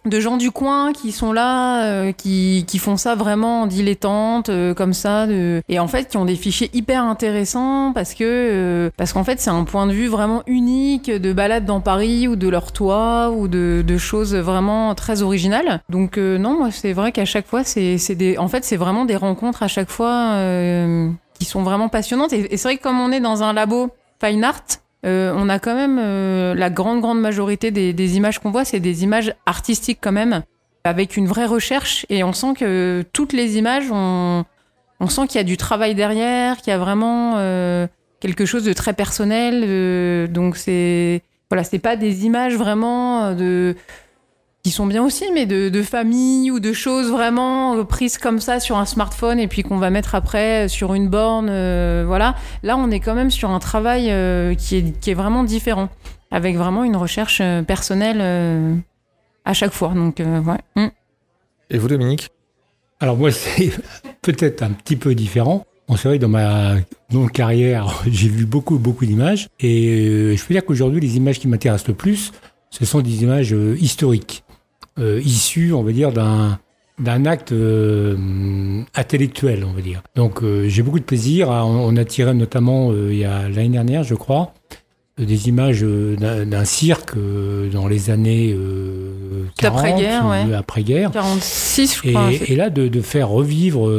de 0.06 0.20
gens 0.20 0.36
du 0.36 0.50
coin 0.50 0.92
qui 0.92 1.12
sont 1.12 1.32
là, 1.32 1.84
euh, 1.84 2.12
qui, 2.12 2.64
qui 2.66 2.78
font 2.78 2.96
ça 2.96 3.14
vraiment 3.14 3.62
en 3.62 3.66
dilettante, 3.66 4.48
euh, 4.48 4.72
comme 4.72 4.94
ça, 4.94 5.26
de... 5.26 5.62
et 5.68 5.78
en 5.78 5.88
fait 5.88 6.08
qui 6.08 6.16
ont 6.16 6.24
des 6.24 6.36
fichiers 6.36 6.70
hyper 6.72 7.04
intéressants 7.04 7.92
parce 7.92 8.14
que 8.14 8.24
euh, 8.24 8.90
parce 8.96 9.12
qu'en 9.12 9.24
fait 9.24 9.40
c'est 9.40 9.50
un 9.50 9.64
point 9.64 9.86
de 9.86 9.92
vue 9.92 10.08
vraiment 10.08 10.42
unique 10.46 11.10
de 11.10 11.32
balade 11.32 11.66
dans 11.66 11.80
Paris 11.80 12.28
ou 12.28 12.36
de 12.36 12.48
leur 12.48 12.72
toit 12.72 13.30
ou 13.30 13.48
de, 13.48 13.84
de 13.86 13.98
choses 13.98 14.34
vraiment 14.34 14.94
très 14.94 15.22
originales. 15.22 15.82
Donc 15.88 16.16
non, 16.16 16.56
moi 16.56 16.70
c'est 16.70 16.92
vrai 16.92 17.12
qu'à 17.12 17.24
chaque 17.24 17.46
fois 17.46 17.64
c'est 17.64 18.14
des 18.14 18.38
en 18.38 18.48
fait 18.48 18.64
c'est 18.64 18.76
vraiment 18.76 19.04
des 19.04 19.16
rencontres 19.16 19.62
à 19.62 19.68
chaque 19.68 19.90
fois 19.90 20.36
qui 21.38 21.44
sont 21.44 21.62
vraiment 21.62 21.88
passionnantes 21.88 22.32
et, 22.32 22.52
et 22.52 22.56
c'est 22.56 22.68
vrai 22.68 22.76
que 22.76 22.82
comme 22.82 23.00
on 23.00 23.12
est 23.12 23.20
dans 23.20 23.42
un 23.42 23.52
labo 23.52 23.90
fine 24.22 24.44
art 24.44 24.62
euh, 25.06 25.32
on 25.34 25.48
a 25.48 25.58
quand 25.58 25.74
même 25.74 25.98
euh, 25.98 26.54
la 26.54 26.68
grande 26.68 27.00
grande 27.00 27.20
majorité 27.20 27.70
des, 27.70 28.16
images 28.16 28.38
qu'on 28.38 28.50
voit, 28.50 28.64
c'est 28.64 28.80
des 28.80 29.02
images 29.02 29.34
artistiques 29.46 29.98
quand 30.00 30.12
même, 30.12 30.42
avec 30.84 31.16
une 31.16 31.26
vraie 31.26 31.46
recherche 31.46 32.04
et 32.10 32.22
on 32.22 32.32
sent 32.32 32.54
que 32.58 33.04
toutes 33.12 33.32
les 33.32 33.56
images, 33.56 33.90
on, 33.90 34.44
on 35.00 35.08
sent 35.08 35.26
qu'il 35.26 35.38
y 35.38 35.40
a 35.40 35.44
du 35.44 35.56
travail 35.56 35.94
derrière, 35.94 36.58
qu'il 36.58 36.70
y 36.70 36.74
a 36.74 36.78
vraiment 36.78 37.34
euh, 37.38 37.86
quelque 38.20 38.44
chose 38.44 38.64
de 38.64 38.72
très 38.72 38.92
personnel. 38.92 40.30
donc 40.30 40.56
c'est 40.56 41.22
voilà, 41.48 41.64
c'est 41.64 41.78
pas 41.78 41.96
des 41.96 42.26
images 42.26 42.54
vraiment 42.54 43.34
de 43.34 43.74
qui 44.62 44.70
sont 44.70 44.86
bien 44.86 45.02
aussi, 45.02 45.24
mais 45.32 45.46
de, 45.46 45.68
de 45.68 45.82
famille 45.82 46.50
ou 46.50 46.60
de 46.60 46.72
choses 46.72 47.10
vraiment 47.10 47.76
euh, 47.76 47.84
prises 47.84 48.18
comme 48.18 48.40
ça 48.40 48.60
sur 48.60 48.76
un 48.76 48.84
smartphone 48.84 49.38
et 49.38 49.48
puis 49.48 49.62
qu'on 49.62 49.78
va 49.78 49.90
mettre 49.90 50.14
après 50.14 50.68
sur 50.68 50.94
une 50.94 51.08
borne, 51.08 51.48
euh, 51.50 52.04
voilà. 52.06 52.34
Là, 52.62 52.76
on 52.76 52.90
est 52.90 53.00
quand 53.00 53.14
même 53.14 53.30
sur 53.30 53.50
un 53.50 53.58
travail 53.58 54.10
euh, 54.10 54.54
qui, 54.54 54.76
est, 54.76 55.00
qui 55.00 55.10
est 55.10 55.14
vraiment 55.14 55.44
différent, 55.44 55.88
avec 56.30 56.56
vraiment 56.56 56.84
une 56.84 56.96
recherche 56.96 57.40
personnelle 57.66 58.82
à 59.44 59.54
chaque 59.54 59.72
fois. 59.72 59.92
Donc, 59.94 60.18
ouais. 60.18 60.60
Mm. 60.76 60.88
Et 61.70 61.78
vous, 61.78 61.88
Dominique? 61.88 62.28
Alors 63.00 63.16
moi, 63.16 63.30
c'est 63.32 63.72
peut-être 64.20 64.62
un 64.62 64.70
petit 64.70 64.96
peu 64.96 65.14
différent. 65.14 65.64
On 65.88 65.96
c'est 65.96 66.06
vrai 66.06 66.18
que 66.18 66.22
dans 66.22 66.28
ma 66.28 66.76
longue 67.12 67.32
carrière, 67.32 68.02
j'ai 68.06 68.28
vu 68.28 68.44
beaucoup, 68.44 68.78
beaucoup 68.78 69.06
d'images. 69.06 69.48
Et 69.58 70.34
je 70.36 70.44
peux 70.44 70.52
dire 70.52 70.66
qu'aujourd'hui, 70.66 71.00
les 71.00 71.16
images 71.16 71.38
qui 71.38 71.48
m'intéressent 71.48 71.88
le 71.88 71.94
plus, 71.94 72.32
ce 72.68 72.84
sont 72.84 73.00
des 73.00 73.22
images 73.22 73.56
historiques. 73.80 74.44
Euh, 74.98 75.20
issu, 75.24 75.72
on 75.72 75.82
va 75.82 75.92
dire, 75.92 76.12
d'un 76.12 76.58
d'un 76.98 77.24
acte 77.24 77.52
euh, 77.52 78.14
intellectuel, 78.94 79.64
on 79.64 79.72
va 79.72 79.80
dire. 79.80 80.02
Donc 80.16 80.42
euh, 80.42 80.68
j'ai 80.68 80.82
beaucoup 80.82 80.98
de 80.98 81.04
plaisir. 81.04 81.48
On, 81.48 81.96
a 81.96 82.04
tiré 82.04 82.34
notamment 82.34 82.92
il 82.92 83.16
y 83.16 83.24
a 83.24 83.48
l'année 83.48 83.70
dernière, 83.70 84.02
je 84.02 84.14
crois, 84.14 84.52
des 85.16 85.48
images 85.48 85.82
d'un 85.82 86.64
cirque 86.66 87.14
dans 87.72 87.88
les 87.88 88.10
années 88.10 88.54
40, 89.56 89.78
après-guerre, 89.78 90.26
ouais. 90.26 90.54
après-guerre. 90.54 91.10
46, 91.12 92.02
je 92.04 92.10
crois. 92.10 92.32
Et, 92.32 92.54
là, 92.54 92.68
de, 92.68 92.88
de, 92.88 93.00
faire 93.00 93.30
revivre 93.30 93.90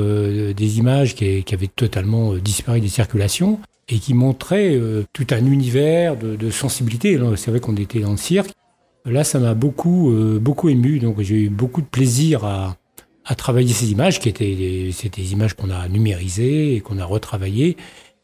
des 0.54 0.78
images 0.78 1.16
qui, 1.16 1.44
qui, 1.44 1.56
avaient 1.56 1.68
totalement 1.68 2.36
disparu 2.36 2.82
des 2.82 2.88
circulations 2.88 3.60
et 3.90 3.98
qui 3.98 4.14
montraient 4.14 4.80
tout 5.12 5.28
un 5.32 5.44
univers 5.48 6.18
de, 6.18 6.36
de 6.36 6.52
sensibilité. 6.52 7.20
C'est 7.36 7.50
vrai 7.50 7.60
qu'on 7.60 7.76
était 7.78 8.02
dans 8.02 8.12
le 8.12 8.18
cirque 8.18 8.52
Là, 9.06 9.24
ça 9.24 9.40
m'a 9.40 9.54
beaucoup, 9.54 10.12
euh, 10.12 10.40
beaucoup 10.40 10.70
ému. 10.70 11.00
Donc, 11.00 11.22
j'ai 11.22 11.44
eu 11.44 11.50
beaucoup 11.50 11.82
de 11.82 11.88
plaisir 11.88 12.46
à, 12.46 12.78
à 13.26 13.36
travailler 13.36 13.74
ces 13.74 13.92
images, 13.92 14.20
qui 14.20 14.30
étaient 14.30 14.56
des, 14.56 14.92
des 14.92 15.34
images 15.34 15.54
qu'on 15.56 15.70
a 15.70 15.88
numérisées 15.88 16.76
et 16.76 16.82
qu'on 16.82 17.00
a 17.00 17.06
retravaillées 17.06 17.78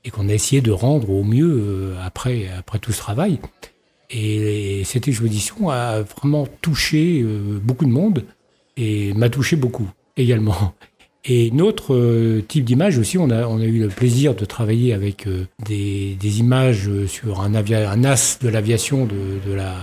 et 0.04 0.10
qu'on 0.10 0.30
a 0.30 0.34
essayé 0.34 0.62
de 0.62 0.72
rendre 0.72 1.10
au 1.10 1.24
mieux 1.24 1.50
euh, 1.50 1.96
après, 2.04 2.48
après 2.58 2.80
tout 2.80 2.92
ce 2.92 3.00
travail. 3.00 3.40
Et 4.10 4.84
cette 4.86 5.08
exposition 5.08 5.70
a 5.70 6.02
vraiment 6.02 6.48
touché 6.62 7.22
euh, 7.22 7.60
beaucoup 7.62 7.86
de 7.86 7.92
monde 7.92 8.24
et 8.78 9.14
m'a 9.14 9.30
touché 9.30 9.56
beaucoup 9.56 9.90
également. 10.16 10.74
Et 11.30 11.52
notre 11.52 11.94
euh, 11.94 12.42
type 12.48 12.64
d'image 12.64 12.98
aussi, 12.98 13.18
on 13.18 13.30
a, 13.30 13.46
on 13.48 13.60
a 13.60 13.66
eu 13.66 13.80
le 13.80 13.90
plaisir 13.90 14.34
de 14.34 14.46
travailler 14.46 14.94
avec 14.94 15.28
euh, 15.28 15.46
des, 15.66 16.16
des, 16.20 16.40
images 16.40 16.90
sur 17.08 17.42
un, 17.42 17.54
avia, 17.54 17.92
un 17.92 18.06
as 18.06 18.40
de 18.42 18.48
l'aviation 18.48 19.06
de, 19.06 19.40
de, 19.46 19.54
la, 19.54 19.74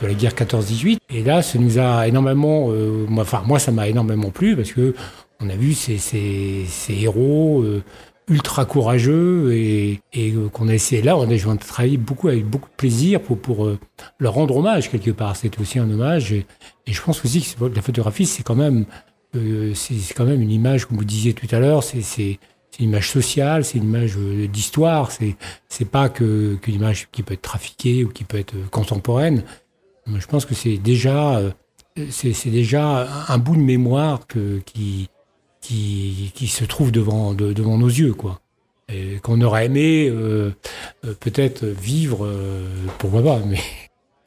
de 0.00 0.06
la 0.06 0.14
guerre 0.14 0.32
14-18. 0.32 0.98
Et 1.10 1.22
là, 1.22 1.42
ça 1.42 1.58
nous 1.58 1.78
a 1.78 2.08
énormément, 2.08 2.68
moi, 3.08 3.22
enfin 3.22 3.42
moi, 3.46 3.58
ça 3.58 3.70
m'a 3.70 3.88
énormément 3.88 4.30
plu 4.30 4.56
parce 4.56 4.72
que 4.72 4.94
on 5.40 5.48
a 5.50 5.54
vu 5.54 5.74
ces, 5.74 5.98
ces, 5.98 6.64
ces 6.66 6.94
héros 6.94 7.64
ultra 8.28 8.64
courageux 8.64 9.52
et, 9.54 10.00
et 10.12 10.32
qu'on 10.52 10.68
a 10.68 10.74
essayé 10.74 11.02
là, 11.02 11.16
on 11.16 11.30
a 11.30 11.56
travaillé 11.56 11.96
beaucoup 11.96 12.28
avec 12.28 12.44
beaucoup 12.44 12.68
de 12.68 12.74
plaisir 12.74 13.20
pour, 13.20 13.38
pour 13.38 13.66
euh, 13.66 13.78
leur 14.18 14.34
rendre 14.34 14.56
hommage 14.56 14.90
quelque 14.90 15.10
part. 15.10 15.36
C'est 15.36 15.58
aussi 15.60 15.78
un 15.78 15.90
hommage 15.90 16.32
et, 16.32 16.46
et, 16.86 16.92
je 16.92 17.02
pense 17.02 17.24
aussi 17.24 17.40
que 17.58 17.64
la 17.64 17.82
photographie, 17.82 18.26
c'est 18.26 18.42
quand 18.42 18.54
même 18.54 18.84
euh, 19.34 19.74
c'est 19.74 20.14
quand 20.14 20.24
même 20.24 20.42
une 20.42 20.50
image, 20.50 20.86
comme 20.86 20.96
vous 20.96 21.04
disiez 21.04 21.34
tout 21.34 21.48
à 21.54 21.58
l'heure, 21.58 21.82
c'est 21.82 22.38
une 22.78 22.84
image 22.84 23.10
sociale, 23.10 23.64
c'est 23.64 23.78
une 23.78 23.84
image 23.84 24.16
euh, 24.16 24.46
d'histoire, 24.46 25.10
c'est 25.10 25.36
c'est 25.68 25.84
pas 25.84 26.08
qu'une 26.08 26.58
image 26.66 27.08
qui 27.10 27.22
peut 27.22 27.34
être 27.34 27.42
trafiquée 27.42 28.04
ou 28.04 28.08
qui 28.08 28.24
peut 28.24 28.38
être 28.38 28.54
contemporaine. 28.70 29.42
Je 30.06 30.26
pense 30.26 30.46
que 30.46 30.54
c'est 30.54 30.78
déjà 30.78 31.42
c'est 32.10 32.50
déjà 32.50 33.08
un 33.28 33.38
bout 33.38 33.56
de 33.56 33.62
mémoire 33.62 34.26
que, 34.26 34.60
qui 34.64 35.10
qui, 35.60 36.32
qui 36.34 36.46
se 36.46 36.64
trouve 36.64 36.92
devant, 36.92 37.34
devant 37.34 37.78
nos 37.78 37.88
yeux, 37.88 38.14
quoi. 38.14 38.40
Qu'on 39.22 39.42
aurait 39.42 39.66
aimé 39.66 40.08
euh, 40.08 40.54
euh, 41.04 41.12
peut-être 41.20 41.66
vivre, 41.66 42.24
euh, 42.24 42.66
pourquoi 42.96 43.22
pas, 43.22 43.40
mais 43.46 43.60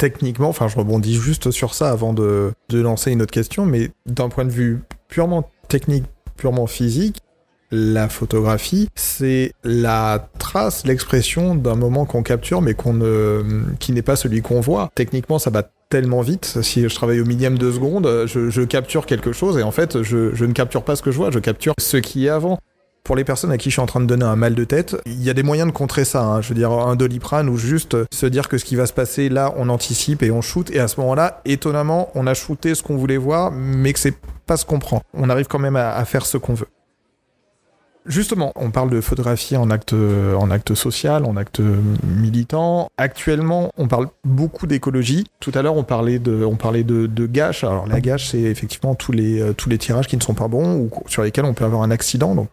techniquement, 0.02 0.49
enfin 0.49 0.68
je 0.68 0.78
rebondis 0.78 1.14
juste 1.14 1.52
sur 1.52 1.76
ça 1.76 1.91
avant 1.91 2.12
de, 2.12 2.54
de 2.70 2.82
lancer 2.82 3.12
une 3.12 3.22
autre 3.22 3.32
question, 3.32 3.68
mais 3.68 3.91
d'un 4.08 4.30
point 4.30 4.45
de 4.45 4.49
vue 4.49 4.80
purement 5.10 5.47
technique, 5.68 6.06
purement 6.38 6.66
physique, 6.66 7.20
la 7.70 8.10
photographie, 8.10 8.89
c'est 8.95 9.54
la 9.64 10.28
trace, 10.39 10.88
l'expression 10.88 11.54
d'un 11.54 11.76
moment 11.76 12.06
qu'on 12.06 12.24
capture, 12.24 12.64
mais 12.64 12.74
qu'on 12.74 12.95
ne, 12.95 13.43
qui 13.80 13.91
n'est 13.91 14.02
pas 14.02 14.16
celui 14.16 14.41
qu'on 14.41 14.60
voit. 14.60 14.89
Techniquement, 14.95 15.38
ça 15.38 15.52
va 15.52 15.70
tellement 15.89 16.22
vite. 16.22 16.58
Si 16.64 16.82
je 16.82 16.95
travaille 16.95 17.22
au 17.22 17.26
millième 17.26 17.60
de 17.60 17.72
seconde, 17.72 18.26
je, 18.26 18.62
capture 18.64 19.06
quelque 19.06 19.34
chose 19.34 19.60
et 19.60 19.64
en 19.64 19.72
fait, 19.72 20.02
je, 20.02 20.34
je, 20.34 20.45
ne 20.45 20.54
capture 20.54 20.84
pas 20.84 20.95
ce 20.95 21.04
que 21.04 21.12
je 21.12 21.18
vois, 21.18 21.30
je 21.30 21.38
capture 21.38 21.74
ce 21.80 21.97
qui 21.97 22.26
est 22.26 22.30
avant. 22.30 22.58
Pour 23.04 23.16
les 23.16 23.24
personnes 23.24 23.52
à 23.52 23.58
qui 23.58 23.70
je 23.70 23.74
suis 23.74 23.82
en 23.82 23.88
train 23.88 23.99
de 23.99 24.06
donner 24.06 24.26
un 24.26 24.36
mal 24.36 24.54
de 24.54 24.64
tête, 24.64 24.95
il 25.08 25.24
y 25.24 25.32
a 25.32 25.34
des 25.34 25.41
moyens 25.41 25.68
de 25.68 25.76
contrer 25.76 26.06
ça. 26.06 26.24
Hein. 26.24 26.41
Je 26.41 26.49
veux 26.49 26.56
dire, 26.56 26.72
un 26.72 26.95
doliprane 26.95 27.49
ou 27.49 27.58
juste 27.58 27.97
se 28.14 28.26
dire 28.28 28.47
que 28.47 28.60
ce 28.60 28.66
qui 28.66 28.76
va 28.76 28.86
se 28.86 28.93
passer 28.93 29.28
là, 29.28 29.54
on 29.58 29.70
anticipe 29.70 30.22
et 30.22 30.30
on 30.30 30.41
shoot. 30.41 30.70
Et 30.70 30.80
à 30.80 30.88
ce 30.88 30.99
moment-là, 30.99 31.41
étonnamment, 31.45 32.10
on 32.14 32.28
a 32.28 32.36
shooté 32.36 32.76
ce 32.76 32.84
qu'on 32.84 32.97
voulait 32.97 33.18
voir, 33.18 33.52
mais 33.52 33.93
que 33.93 33.99
c'est 33.99 34.16
pas 34.45 34.56
ce 34.56 34.66
qu'on 34.66 34.78
prend. 34.78 35.02
On 35.16 35.30
arrive 35.30 35.47
quand 35.47 35.60
même 35.60 35.76
à, 35.76 36.06
faire 36.06 36.28
ce 36.28 36.38
qu'on 36.38 36.54
veut. 36.54 36.68
Justement, 38.06 38.52
on 38.56 38.70
parle 38.70 38.89
de 38.91 39.02
photographie 39.02 39.58
en 39.58 39.70
acte, 39.72 39.93
en 39.93 40.52
acte 40.52 40.76
social, 40.76 41.26
en 41.26 41.38
acte 41.38 41.60
militant. 42.04 42.88
Actuellement, 42.97 43.72
on 43.78 43.88
parle 43.88 44.08
beaucoup 44.24 44.68
d'écologie. 44.68 45.26
Tout 45.39 45.52
à 45.56 45.64
l'heure, 45.64 45.76
on 45.76 45.84
parlait 45.84 46.20
de, 46.20 46.43
on 46.43 46.56
parlait 46.56 46.84
de, 46.84 47.08
de 47.08 47.26
gâche. 47.26 47.64
Alors, 47.64 47.88
la 47.88 47.99
gâche, 47.99 48.30
c'est 48.30 48.41
effectivement 48.41 48.93
tous 48.93 49.12
les, 49.12 49.41
euh, 49.41 49.54
tous 49.54 49.70
les 49.70 49.78
tirages 49.80 50.08
qui 50.08 50.18
ne 50.18 50.22
sont 50.22 50.34
pas 50.34 50.47
bons 50.47 50.76
ou 50.76 50.89
sur 51.08 51.24
lesquels 51.24 51.45
on 51.45 51.54
peut 51.54 51.66
avoir 51.66 51.82
un 51.82 51.91
accident. 51.91 52.47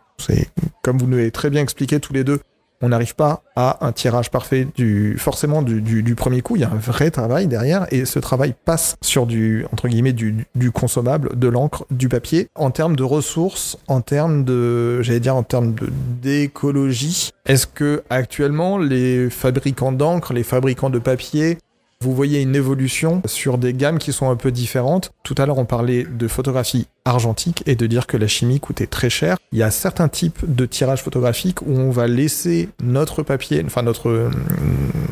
Comme 0.83 0.99
vous 0.99 1.07
nous 1.07 1.17
l'avez 1.17 1.31
très 1.31 1.51
bien 1.51 1.63
expliqué 1.63 2.01
tous 2.01 2.13
les 2.13 2.25
deux, 2.25 2.41
on 2.81 2.91
n'arrive 2.91 3.15
pas 3.15 3.43
à 3.57 3.85
un 3.85 3.93
tirage 3.93 4.31
parfait 4.31 4.69
du 4.77 5.17
forcément 5.19 5.63
du, 5.63 6.15
premier 6.15 6.43
coup. 6.43 6.57
Il 6.57 6.63
y 6.63 6.65
a 6.65 6.71
un 6.71 6.77
vrai 6.77 7.11
travail 7.11 7.49
derrière 7.49 7.87
et 7.91 8.05
ce 8.05 8.19
travail 8.19 8.55
passe 8.65 8.97
sur 9.03 9.27
du 9.27 9.67
entre 9.73 9.89
guillemets 9.89 10.13
du 10.13 10.71
consommable, 10.73 11.37
de 11.37 11.49
l'encre, 11.49 11.87
du 11.91 12.09
papier. 12.09 12.49
En 12.55 12.71
termes 12.71 12.97
de 12.97 13.03
ressources, 13.03 13.79
en 13.89 14.01
termes 14.01 14.45
de 14.45 15.03
j'allais 15.03 15.21
dire 15.21 15.35
en 15.35 15.43
termes 15.43 15.75
d'écologie, 16.23 17.31
est-ce 17.47 17.67
que 17.67 18.03
actuellement 18.11 18.79
les 18.79 19.29
fabricants 19.31 19.93
d'encre, 19.93 20.33
les 20.33 20.45
fabricants 20.45 20.91
de 20.91 20.99
papier 20.99 21.59
vous 22.01 22.15
voyez 22.15 22.41
une 22.41 22.55
évolution 22.55 23.23
sur 23.25 23.59
des 23.59 23.73
gammes 23.73 23.99
qui 23.99 24.13
sont 24.13 24.31
un 24.31 24.37
peu 24.37 24.53
différentes. 24.53 25.11
Tout 25.25 25.35
à 25.37 25.47
l'heure, 25.47 25.59
on 25.59 25.65
parlait 25.65 26.05
de 26.05 26.29
photographie 26.29 26.87
argentique 27.05 27.65
et 27.67 27.75
de 27.75 27.87
dire 27.87 28.07
que 28.07 28.17
la 28.17 28.29
chimie 28.29 28.61
coûtait 28.61 28.87
très 28.87 29.11
cher. 29.11 29.37
Il 29.51 29.59
y 29.59 29.65
a 29.65 29.73
certains 29.73 30.09
types 30.09 30.39
de 30.47 30.65
tirages 30.65 31.03
photographiques 31.03 31.61
où 31.63 31.73
on 31.73 31.91
va 31.91 32.07
laisser 32.07 32.69
notre 32.81 33.25
papier, 33.25 33.65
enfin 33.67 33.83
notre, 33.83 34.11
euh, 34.11 34.31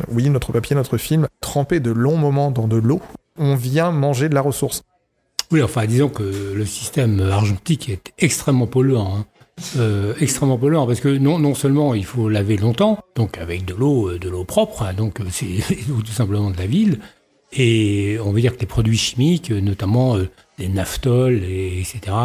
oui, 0.09 0.29
notre 0.29 0.53
papier, 0.53 0.77
notre 0.77 0.97
film, 0.97 1.27
tremper 1.41 1.81
de 1.81 1.91
longs 1.91 2.17
moments 2.17 2.51
dans 2.51 2.69
de 2.69 2.77
l'eau. 2.77 3.01
On 3.37 3.55
vient 3.55 3.91
manger 3.91 4.29
de 4.29 4.35
la 4.35 4.41
ressource. 4.41 4.83
Oui, 5.51 5.61
enfin, 5.61 5.85
disons 5.87 6.09
que 6.09 6.23
le 6.23 6.65
système 6.65 7.19
argentique 7.21 7.89
est 7.89 8.13
extrêmement 8.17 8.67
polluant. 8.67 9.17
Hein. 9.17 9.25
Euh, 9.77 10.13
extrêmement 10.21 10.57
polluant 10.59 10.85
parce 10.85 10.99
que 10.99 11.09
non, 11.09 11.39
non 11.39 11.55
seulement 11.55 11.95
il 11.95 12.05
faut 12.05 12.29
laver 12.29 12.57
longtemps, 12.57 12.99
donc 13.15 13.39
avec 13.39 13.65
de 13.65 13.73
l'eau, 13.73 14.11
euh, 14.11 14.19
de 14.19 14.29
l'eau 14.29 14.43
propre, 14.43 14.83
hein, 14.83 14.93
donc 14.93 15.19
euh, 15.19 15.25
c'est 15.31 15.47
tout 15.87 16.11
simplement 16.11 16.51
de 16.51 16.57
la 16.57 16.67
ville, 16.67 16.99
et 17.53 18.19
on 18.23 18.31
veut 18.31 18.41
dire 18.41 18.55
que 18.55 18.59
les 18.59 18.67
produits 18.67 18.97
chimiques, 18.97 19.49
notamment 19.49 20.15
les 20.59 20.67
naphthols, 20.67 21.41
et, 21.43 21.79
etc., 21.79 22.15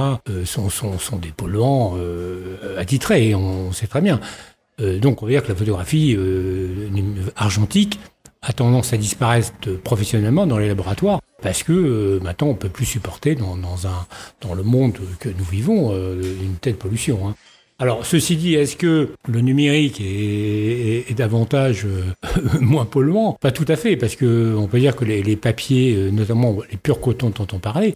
sont, 0.44 0.68
sont, 0.68 0.98
sont, 0.98 1.16
des 1.16 1.30
polluants 1.30 1.96
attitrés, 2.76 3.34
on 3.34 3.70
sait 3.72 3.86
très 3.86 4.00
bien. 4.00 4.18
donc 5.00 5.22
on 5.22 5.26
veut 5.26 5.32
dire 5.32 5.44
que 5.44 5.50
la 5.50 5.54
photographie 5.54 6.18
argentique 7.36 8.00
a 8.42 8.52
tendance 8.52 8.92
à 8.92 8.96
disparaître 8.96 9.52
professionnellement 9.84 10.44
dans 10.44 10.58
les 10.58 10.66
laboratoires 10.66 11.20
parce 11.43 11.62
que 11.62 11.72
euh, 11.72 12.20
maintenant 12.20 12.49
on 12.49 12.55
peut 12.55 12.68
plus 12.68 12.86
supporter 12.86 13.34
dans, 13.34 13.57
dans, 13.57 13.86
un, 13.86 14.07
dans 14.40 14.55
le 14.55 14.62
monde 14.62 14.95
que 15.18 15.28
nous 15.28 15.45
vivons 15.45 15.90
euh, 15.93 16.22
une 16.22 16.55
telle 16.57 16.76
pollution. 16.76 17.28
Hein. 17.28 17.34
Alors, 17.78 18.07
ceci 18.07 18.36
dit, 18.36 18.55
est-ce 18.55 18.76
que 18.76 19.09
le 19.26 19.40
numérique 19.40 20.01
est, 20.01 21.12
davantage 21.16 21.84
euh, 21.84 22.05
moins 22.61 22.84
polluant? 22.84 23.36
Pas 23.40 23.51
tout 23.51 23.64
à 23.66 23.74
fait, 23.74 23.97
parce 23.97 24.14
que 24.14 24.55
on 24.57 24.68
peut 24.68 24.78
dire 24.78 24.95
que 24.95 25.05
les, 25.05 25.36
papiers, 25.36 26.11
notamment 26.12 26.59
les 26.70 26.76
purs 26.76 27.01
cotons 27.01 27.30
dont 27.30 27.47
on 27.53 27.59
parlait, 27.59 27.95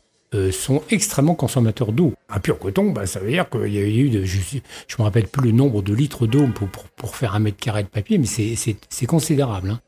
sont 0.51 0.83
extrêmement 0.91 1.35
consommateurs 1.35 1.93
d'eau. 1.93 2.15
Un 2.29 2.41
pur 2.41 2.59
coton, 2.59 2.91
bah, 2.91 3.07
ça 3.07 3.21
veut 3.21 3.31
dire 3.31 3.49
qu'il 3.49 3.73
y 3.73 3.79
a 3.79 3.83
eu, 3.83 4.27
je 4.27 4.39
ne 4.39 4.61
me 4.99 5.05
rappelle 5.05 5.29
plus 5.29 5.51
le 5.51 5.53
nombre 5.53 5.83
de 5.83 5.95
litres 5.95 6.27
d'eau 6.27 6.47
pour, 6.53 6.69
pour, 6.69 6.83
pour, 6.85 7.17
faire 7.17 7.35
un 7.35 7.39
mètre 7.39 7.57
carré 7.57 7.85
de 7.85 7.89
papier, 7.89 8.19
mais 8.19 8.27
c'est 8.27 9.07
considérable. 9.07 9.71
Hein. 9.71 9.81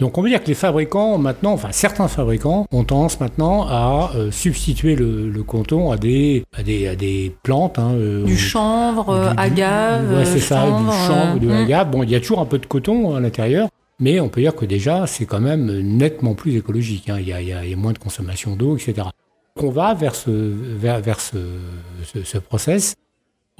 Donc 0.00 0.16
on 0.16 0.22
veut 0.22 0.30
dire 0.30 0.42
que 0.42 0.48
les 0.48 0.54
fabricants 0.54 1.18
maintenant, 1.18 1.52
enfin 1.52 1.68
certains 1.72 2.08
fabricants 2.08 2.66
ont 2.72 2.84
tendance 2.84 3.20
maintenant 3.20 3.66
à 3.68 4.12
euh, 4.16 4.30
substituer 4.30 4.96
le, 4.96 5.28
le, 5.28 5.42
coton 5.42 5.92
à 5.92 5.98
des 5.98 6.42
à 6.56 6.62
des, 6.62 6.88
à 6.88 6.96
des 6.96 7.36
plantes. 7.42 7.78
Hein, 7.78 7.92
euh, 7.92 8.24
du 8.24 8.38
chanvre, 8.38 9.32
du, 9.32 9.38
agave. 9.38 10.10
Ouais, 10.12 10.24
c'est 10.24 10.40
ça, 10.40 10.64
du 10.64 10.90
chanvre, 11.06 11.38
de 11.38 11.48
euh, 11.48 11.52
l'agave. 11.52 11.90
Bon, 11.90 12.02
il 12.02 12.10
y 12.10 12.14
a 12.14 12.20
toujours 12.20 12.40
un 12.40 12.46
peu 12.46 12.58
de 12.58 12.66
coton 12.66 13.14
à 13.14 13.20
l'intérieur. 13.20 13.68
Mais 14.02 14.18
on 14.18 14.30
peut 14.30 14.40
dire 14.40 14.56
que 14.56 14.64
déjà, 14.64 15.06
c'est 15.06 15.26
quand 15.26 15.40
même 15.40 15.66
nettement 15.80 16.34
plus 16.34 16.56
écologique. 16.56 17.10
Hein. 17.10 17.18
Il, 17.20 17.28
y 17.28 17.34
a, 17.34 17.42
il, 17.42 17.48
y 17.48 17.52
a, 17.52 17.62
il, 17.62 17.70
y 17.70 17.74
a, 17.74 17.76
moins 17.76 17.92
de 17.92 17.98
consommation 17.98 18.56
d'eau, 18.56 18.78
etc. 18.78 19.08
On 19.56 19.68
va 19.68 19.92
vers 19.92 20.14
ce, 20.14 20.30
vers, 20.30 21.00
vers 21.00 21.20
ce, 21.20 21.36
ce, 22.04 22.22
ce 22.24 22.38
process 22.38 22.94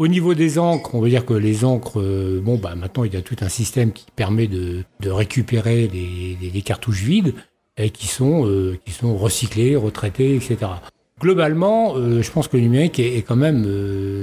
au 0.00 0.08
niveau 0.08 0.32
des 0.32 0.58
encres, 0.58 0.94
on 0.94 1.00
veut 1.02 1.10
dire 1.10 1.26
que 1.26 1.34
les 1.34 1.62
encres, 1.62 2.00
euh, 2.00 2.40
bon, 2.42 2.56
bah, 2.56 2.74
maintenant, 2.74 3.04
il 3.04 3.12
y 3.12 3.18
a 3.18 3.20
tout 3.20 3.36
un 3.42 3.50
système 3.50 3.92
qui 3.92 4.06
permet 4.16 4.46
de, 4.46 4.82
récupérer 5.04 5.88
les, 5.88 6.62
cartouches 6.62 7.02
vides 7.02 7.34
et 7.76 7.90
qui 7.90 8.06
sont, 8.06 8.46
euh, 8.46 8.78
recyclées, 9.02 9.76
retraitées, 9.76 10.36
etc. 10.36 10.56
Globalement, 11.20 11.96
euh, 11.96 12.22
je 12.22 12.30
pense 12.30 12.48
que 12.48 12.56
le 12.56 12.62
numérique 12.62 12.98
est, 12.98 13.20
quand 13.20 13.36
même 13.36 13.60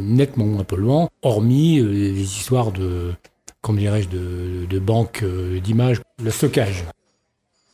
nettement 0.01 0.45
moins 0.45 0.63
polluant, 0.63 1.09
hormis 1.21 1.79
les 1.79 2.23
histoires 2.23 2.71
de, 2.71 3.11
comment 3.61 3.77
dirais-je, 3.77 4.09
de, 4.09 4.65
de 4.67 4.79
banques 4.79 5.23
d'images, 5.63 6.01
le 6.23 6.31
stockage 6.31 6.85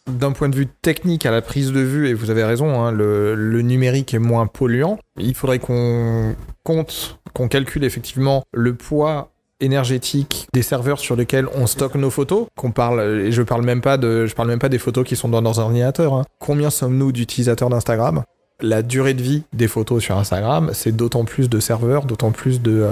d'un 0.08 0.32
point 0.32 0.50
de 0.50 0.56
vue 0.56 0.68
technique 0.68 1.26
à 1.26 1.32
la 1.32 1.42
prise 1.42 1.72
de 1.72 1.80
vue, 1.80 2.10
et 2.10 2.14
vous 2.14 2.30
avez 2.30 2.44
raison, 2.44 2.82
hein, 2.82 2.92
le, 2.92 3.36
le, 3.36 3.62
numérique 3.62 4.14
est 4.14 4.20
moins 4.20 4.48
polluant, 4.48 5.00
il 5.18 5.34
faudrait 5.34 5.60
qu'on 5.60 6.36
compte, 6.64 7.20
qu'on 7.34 7.48
calcule 7.48 7.84
effectivement 7.84 8.44
le 8.54 8.76
poids 8.76 9.34
énergétique 9.64 10.48
des 10.54 10.62
serveurs 10.62 11.00
sur 11.00 11.16
lesquels 11.16 11.48
on 11.56 11.68
stocke 11.68 11.96
nos 11.96 12.10
photos, 12.10 12.48
qu'on 12.56 12.72
parle, 12.72 13.02
et 13.02 13.32
je 13.32 13.42
parle 13.42 13.64
même 13.64 13.82
pas 13.82 13.98
de, 13.98 14.26
je 14.26 14.36
parle 14.36 14.50
même 14.50 14.60
pas 14.60 14.70
des 14.70 14.78
photos 14.78 15.06
qui 15.08 15.16
sont 15.16 15.30
dans 15.30 15.42
nos 15.42 15.60
ordinateurs. 15.60 16.14
Hein. 16.14 16.24
Combien 16.40 16.70
sommes-nous 16.70 17.12
d'utilisateurs 17.12 17.70
d'Instagram? 17.70 18.24
La 18.62 18.82
durée 18.82 19.14
de 19.14 19.22
vie 19.22 19.44
des 19.52 19.68
photos 19.68 20.04
sur 20.04 20.18
Instagram, 20.18 20.70
c'est 20.74 20.96
d'autant 20.96 21.26
plus 21.26 21.50
de 21.50 21.60
serveurs, 21.60 22.06
d'autant 22.06 22.32
plus 22.32 22.62
de, 22.62 22.90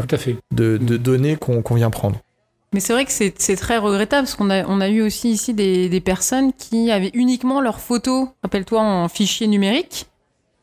de, 0.52 0.78
de, 0.78 0.98
données 0.98 1.36
qu'on 1.36 1.62
qu 1.62 1.76
vient 1.76 1.90
prendre. 1.90 2.20
Mais 2.74 2.80
c'est 2.80 2.94
vrai 2.94 3.06
que 3.06 3.12
c'est 3.12 3.56
très 3.58 3.78
regrettable 3.78 4.24
parce 4.26 4.36
qu'on 4.36 4.50
a, 4.50 4.66
on 4.66 4.80
a 4.80 4.90
eu 4.90 5.02
aussi 5.02 5.30
ici 5.30 5.54
des, 5.54 5.90
des 5.90 6.00
personnes 6.00 6.54
qui 6.54 6.90
avaient 6.90 7.12
uniquement 7.14 7.60
leurs 7.60 7.82
photos, 7.82 8.30
rappelle-toi, 8.44 8.82
en 8.82 9.08
fichier 9.10 9.48
numérique. 9.48 10.06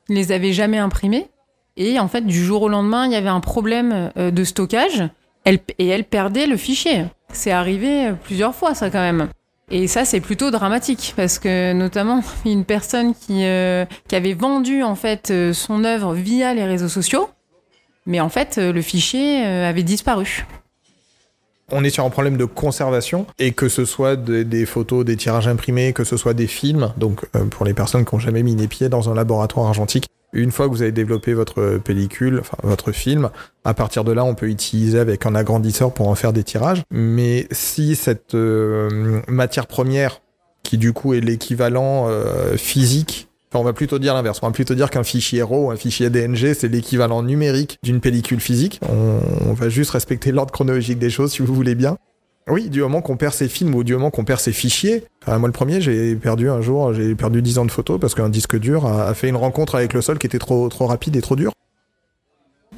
Ils 0.09 0.17
les 0.17 0.33
avaient 0.33 0.55
jamais 0.55 0.79
imprimées. 0.79 1.29
Et 1.77 1.99
en 1.99 2.09
fait, 2.09 2.23
du 2.23 2.43
jour 2.43 2.63
au 2.63 2.69
lendemain, 2.69 3.07
il 3.07 3.13
y 3.13 3.17
avait 3.17 3.29
un 3.29 3.41
problème 3.41 4.11
euh, 4.17 4.31
de 4.31 4.45
stockage 4.45 5.05
elle, 5.45 5.59
et 5.79 5.87
elles 5.87 6.05
perdaient 6.05 6.47
le 6.47 6.57
fichier. 6.57 7.05
C'est 7.33 7.53
arrivé 7.53 8.13
plusieurs 8.25 8.55
fois, 8.55 8.75
ça, 8.75 8.91
quand 8.91 9.01
même. 9.01 9.29
Et 9.71 9.87
ça, 9.87 10.05
c'est 10.05 10.21
plutôt 10.21 10.51
dramatique 10.51 11.13
parce 11.17 11.39
que 11.39 11.73
notamment 11.73 12.23
une 12.47 12.65
personne 12.65 13.15
qui, 13.15 13.45
euh, 13.45 13.85
qui 14.09 14.17
avait 14.17 14.35
vendu 14.35 14.83
en 14.83 14.95
fait 14.95 15.31
euh, 15.31 15.53
son 15.53 15.85
œuvre 15.85 16.15
via 16.15 16.55
les 16.55 16.65
réseaux 16.65 16.89
sociaux, 16.89 17.29
mais 18.07 18.21
en 18.21 18.31
fait 18.31 18.57
euh, 18.59 18.73
le 18.73 18.81
fichier 18.81 19.45
euh, 19.45 19.69
avait 19.69 19.83
disparu. 19.83 20.47
On 21.71 21.85
est 21.85 21.91
sur 21.91 22.05
un 22.05 22.11
problème 22.11 22.37
de 22.37 22.45
conservation 22.45 23.27
et 23.39 23.53
que 23.53 23.69
ce 23.69 23.85
soit 23.85 24.17
de- 24.17 24.43
des 24.43 24.65
photos, 24.67 25.05
des 25.05 25.17
tirages 25.17 25.49
imprimés, 25.49 25.93
que 25.93 26.05
ce 26.05 26.17
soit 26.17 26.35
des 26.35 26.47
films. 26.47 26.93
Donc 26.97 27.27
euh, 27.37 27.45
pour 27.45 27.65
les 27.67 27.75
personnes 27.75 28.05
qui 28.05 28.15
n'ont 28.15 28.21
jamais 28.21 28.43
mis 28.43 28.55
les 28.57 28.69
pieds 28.69 28.89
dans 28.89 29.11
un 29.11 29.15
laboratoire 29.15 29.67
argentique, 29.67 30.07
une 30.33 30.51
fois 30.51 30.67
que 30.67 30.73
vous 30.73 30.83
avez 30.83 30.93
développé 30.93 31.33
votre 31.35 31.79
pellicule, 31.79 32.39
enfin 32.41 32.57
votre 32.63 32.93
film, 32.93 33.31
à 33.65 33.73
partir 33.75 34.05
de 34.05 34.13
là, 34.13 34.25
on 34.25 34.35
peut 34.35 34.49
utiliser 34.49 34.99
avec 34.99 35.25
un 35.27 35.35
agrandisseur 35.35 35.93
pour 35.93 36.09
en 36.09 36.15
faire 36.15 36.33
des 36.35 36.43
tirages. 36.45 36.83
Mais 36.91 37.47
si 37.51 37.97
cette 37.97 38.35
euh, 38.35 39.21
matière 39.29 39.67
première, 39.67 40.21
qui 40.63 40.77
du 40.77 40.93
coup 40.93 41.15
est 41.15 41.21
l'équivalent 41.21 42.07
euh, 42.09 42.57
physique 42.59 43.28
On 43.55 43.63
va 43.63 43.73
plutôt 43.73 43.99
dire 43.99 44.15
l'inverse. 44.15 44.41
On 44.43 44.47
va 44.47 44.53
plutôt 44.53 44.75
dire 44.75 44.91
qu'un 44.91 45.03
fichier 45.03 45.43
RAW, 45.43 45.71
un 45.71 45.77
fichier 45.77 46.11
DNG, 46.11 46.55
c'est 46.55 46.69
l'équivalent 46.69 47.23
numérique 47.23 47.79
d'une 47.83 48.01
pellicule 48.01 48.41
physique. 48.41 48.81
On, 48.89 49.53
va 49.55 49.69
juste 49.69 49.93
respecter 49.93 50.33
l'ordre 50.33 50.53
chronologique 50.53 50.99
des 50.99 51.11
choses, 51.11 51.33
si 51.33 51.43
vous 51.43 51.55
voulez 51.55 51.75
bien. 51.75 51.97
Oui, 52.47 52.69
du 52.69 52.81
moment 52.81 53.03
qu'on 53.03 53.17
perd 53.17 53.35
ses 53.35 53.49
films 53.49 53.75
ou 53.75 53.85
du 53.85 53.95
moment 53.95 54.11
qu'on 54.11 54.25
perd 54.25 54.41
ses 54.41 54.53
fichiers. 54.53 55.05
Moi, 55.27 55.49
le 55.49 55.53
premier, 55.53 55.81
j'ai 55.81 56.15
perdu 56.17 56.49
un 56.49 56.61
jour, 56.61 56.93
j'ai 56.95 57.15
perdu 57.15 57.43
10 57.43 57.59
ans 57.59 57.65
de 57.65 57.71
photos 57.71 58.01
parce 58.01 58.15
qu'un 58.15 58.29
disque 58.29 58.59
dur 58.59 58.87
a, 58.87 59.13
fait 59.15 59.29
une 59.29 59.37
rencontre 59.37 59.75
avec 59.75 59.93
le 59.93 60.01
sol 60.01 60.19
qui 60.19 60.27
était 60.27 60.39
trop, 60.39 60.69
trop 60.69 60.87
rapide 60.87 61.17
et 61.17 61.21
trop 61.21 61.37
dur. 61.37 61.53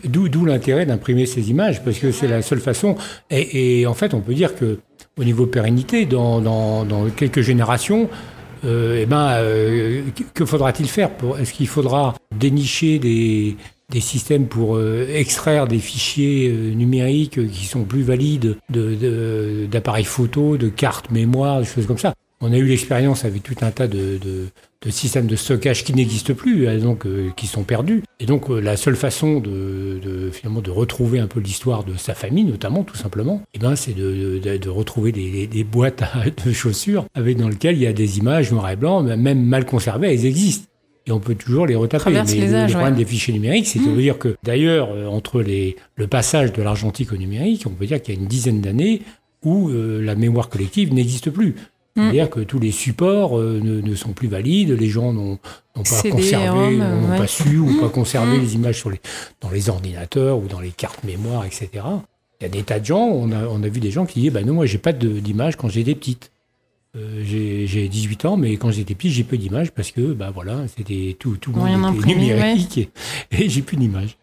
D'où, 0.05 0.45
l'intérêt 0.45 0.87
d'imprimer 0.87 1.27
ces 1.27 1.51
images, 1.51 1.85
parce 1.85 1.99
que 1.99 2.11
c'est 2.11 2.29
la 2.29 2.43
seule 2.43 2.61
façon. 2.61 2.97
Et, 3.31 3.87
en 3.87 3.95
fait, 3.95 4.15
on 4.15 4.21
peut 4.21 4.35
dire 4.35 4.55
que 4.57 4.79
au 5.19 5.25
niveau 5.25 5.47
pérennité, 5.47 6.07
dans, 6.07 7.07
quelques 7.17 7.43
générations, 7.43 8.09
eh 8.65 9.07
ben, 9.07 9.31
euh, 9.39 10.03
que- 10.35 10.45
faudra-t-il 10.45 10.89
faire 10.89 11.11
Est-ce 11.39 11.53
qu'il 11.53 11.67
faudra 11.69 12.15
dénicher 12.37 12.99
des, 12.99 13.57
des 13.91 14.01
systèmes 14.01 14.47
pour 14.47 14.77
euh, 14.77 15.07
extraire 15.13 15.67
des 15.67 15.79
fichiers 15.79 16.49
euh, 16.51 16.75
numériques 16.75 17.49
qui 17.51 17.65
sont 17.67 17.85
plus 17.85 18.03
valides 18.03 18.57
de, 18.71 18.95
de- 18.95 19.67
d'appareils 19.71 20.05
photo, 20.05 20.57
de 20.57 20.69
cartes 20.69 21.11
mémoire, 21.11 21.61
des 21.61 21.67
choses 21.67 21.87
comme 21.87 21.99
ça? 21.99 22.15
On 22.43 22.53
a 22.53 22.57
eu 22.57 22.65
l'expérience 22.65 23.25
avec 23.25 23.43
tout 23.43 23.55
un 23.61 23.71
tas 23.71 23.87
de, 23.87 24.19
de, 24.19 24.47
de 24.83 24.91
systèmes 24.91 25.27
de 25.27 25.37
stockage 25.37 25.85
qui 25.85 25.93
n'existent 25.93 26.33
plus, 26.33 26.67
euh, 26.67 26.79
donc 26.79 27.05
euh, 27.07 27.29
qui 27.37 27.47
sont 27.47 27.65
perdus. 27.65 28.03
Et 28.19 28.25
donc 28.27 28.49
euh, 28.51 28.61
la 28.61 28.77
seule 28.79 28.97
façon 28.97 29.41
de, 29.41 30.01
de 30.03 30.31
finalement 30.31 30.63
de 30.63 30.71
retrouver 30.71 31.19
un 31.19 31.27
peu 31.27 31.41
l'histoire 31.41 31.85
de 31.85 31.97
sa 31.97 32.15
famille, 32.15 32.45
notamment 32.45 32.83
tout 32.83 32.97
simplement, 32.97 33.43
eh 33.53 33.59
ben 33.59 33.77
c'est 33.77 33.93
de, 33.93 34.39
de, 34.43 34.57
de 34.57 34.69
retrouver 34.71 35.13
des, 35.13 35.65
boîtes 35.65 36.03
à- 36.03 36.25
de 36.47 36.53
chaussures 36.53 37.05
avec 37.15 37.37
dans 37.37 37.49
lesquelles 37.49 37.77
il 37.77 37.83
y 37.83 37.87
a 37.87 37.93
des 37.93 38.19
images 38.19 38.51
noir 38.53 38.71
et 38.71 38.77
blanc, 38.77 39.03
même 39.03 39.43
mal 39.45 39.67
conservées, 39.67 40.13
elles 40.13 40.25
existent. 40.25 40.67
Et 41.07 41.13
on 41.13 41.21
peut 41.21 41.35
toujours 41.35 41.67
les 41.67 41.75
retaper. 41.75 42.11
Mais 42.11 42.23
les 42.25 42.47
le, 42.47 42.55
âges, 42.55 42.71
le 42.71 42.75
problème 42.75 42.95
ouais. 42.95 42.99
des 42.99 43.05
fichiers 43.07 43.33
numériques, 43.35 43.67
c'est 43.67 43.79
de 43.81 43.85
Mmh. 43.87 43.97
dire 43.99 44.19
que 44.19 44.37
d'ailleurs, 44.45 44.91
euh, 44.93 45.07
entre 45.07 45.41
les, 45.43 45.77
le 45.97 46.07
passage 46.07 46.53
de 46.53 46.63
l'argentique 46.63 47.13
au 47.13 47.17
numérique, 47.17 47.65
on 47.67 47.71
peut 47.71 47.87
dire 47.87 48.01
qu'il 48.01 48.15
y 48.15 48.19
a 48.19 48.21
une 48.21 48.29
dizaine 48.29 48.61
d'années 48.61 49.01
où 49.43 49.71
euh, 49.71 50.01
la 50.03 50.15
mémoire 50.15 50.49
collective 50.51 50.93
n'existe 50.95 51.31
plus. 51.31 51.55
Mm. 51.97 52.01
C'est-à-dire 52.03 52.31
que 52.31 52.41
tous 52.41 52.59
les 52.61 52.71
supports 52.71 53.39
euh, 53.39 53.61
ne, 53.63 53.81
ne 53.81 53.95
sont 53.95 54.13
plus 54.13 54.29
valides, 54.29 54.71
les 54.71 54.89
gens 54.89 55.13
n'ont 55.13 55.39
pas 55.75 55.83
conservé, 56.11 56.49
ROM, 56.49 56.77
n'ont 56.79 57.11
ouais. 57.11 57.19
pas 57.19 57.27
su 57.27 57.59
ou 57.59 57.81
pas 57.81 57.87
Mm. 57.87 57.91
conservé 57.91 58.39
Mm. 58.39 58.41
les 58.41 58.55
images 58.55 58.79
sur 58.79 58.91
les, 58.91 59.01
dans 59.41 59.51
les 59.51 59.69
ordinateurs 59.69 60.39
ou 60.39 60.47
dans 60.47 60.61
les 60.61 60.71
cartes 60.71 61.03
mémoire, 61.05 61.45
etc. 61.45 61.69
Il 62.41 62.45
y 62.45 62.47
a 62.47 62.49
des 62.49 62.63
tas 62.63 62.81
de 62.81 62.87
gens, 62.87 63.01
on 63.07 63.33
a, 63.33 63.45
on 63.49 63.63
a 63.63 63.69
vu 63.69 63.81
des 63.81 63.91
gens 63.91 64.07
qui 64.07 64.21
disaient 64.21 64.31
bah 64.31 64.43
non, 64.43 64.55
moi 64.55 64.67
j'ai 64.67 64.79
pas 64.79 64.93
d'images 64.93 65.57
quand 65.57 65.69
j'étais 65.69 65.95
petite. 65.95 66.31
Euh, 66.97 67.23
j'ai 67.25 67.67
j'ai 67.69 67.87
18 67.89 68.25
ans, 68.25 68.37
mais 68.37 68.57
quand 68.57 68.71
j'étais 68.73 68.95
petit, 68.95 69.11
j'ai 69.11 69.23
peu 69.25 69.37
d'images 69.37 69.71
parce 69.71 69.91
que 69.93 70.13
bah 70.13 70.33
voilà, 70.35 70.65
c'était 70.77 71.17
tout, 71.19 71.37
tout 71.37 71.53
le 71.53 71.59
monde 71.61 71.97
était 71.99 72.07
numérique 72.15 72.79
et, 72.79 72.89
et 73.33 73.49
j'ai 73.49 73.63
plus 73.63 73.77
d'images. 73.77 74.17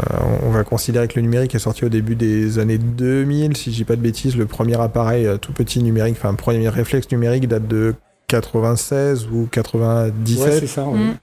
Euh, 0.00 0.18
on 0.42 0.50
va 0.50 0.64
considérer 0.64 1.06
que 1.06 1.14
le 1.16 1.22
numérique 1.22 1.54
est 1.54 1.60
sorti 1.60 1.84
au 1.84 1.88
début 1.88 2.16
des 2.16 2.58
années 2.58 2.78
2000, 2.78 3.56
si 3.56 3.70
je 3.70 3.76
dis 3.76 3.84
pas 3.84 3.94
de 3.96 4.00
bêtises. 4.00 4.36
Le 4.36 4.46
premier 4.46 4.80
appareil 4.80 5.26
euh, 5.26 5.36
tout 5.36 5.52
petit 5.52 5.80
numérique, 5.82 6.16
enfin, 6.18 6.34
premier 6.34 6.68
réflexe 6.68 7.10
numérique 7.12 7.46
date 7.46 7.68
de 7.68 7.94
96 8.26 9.28
ou 9.30 9.46
97. 9.50 10.38
Ouais, 10.38 10.60
c'est 10.60 10.66
ça. 10.66 10.84
ouais. 10.88 10.98
Mm. 10.98 11.16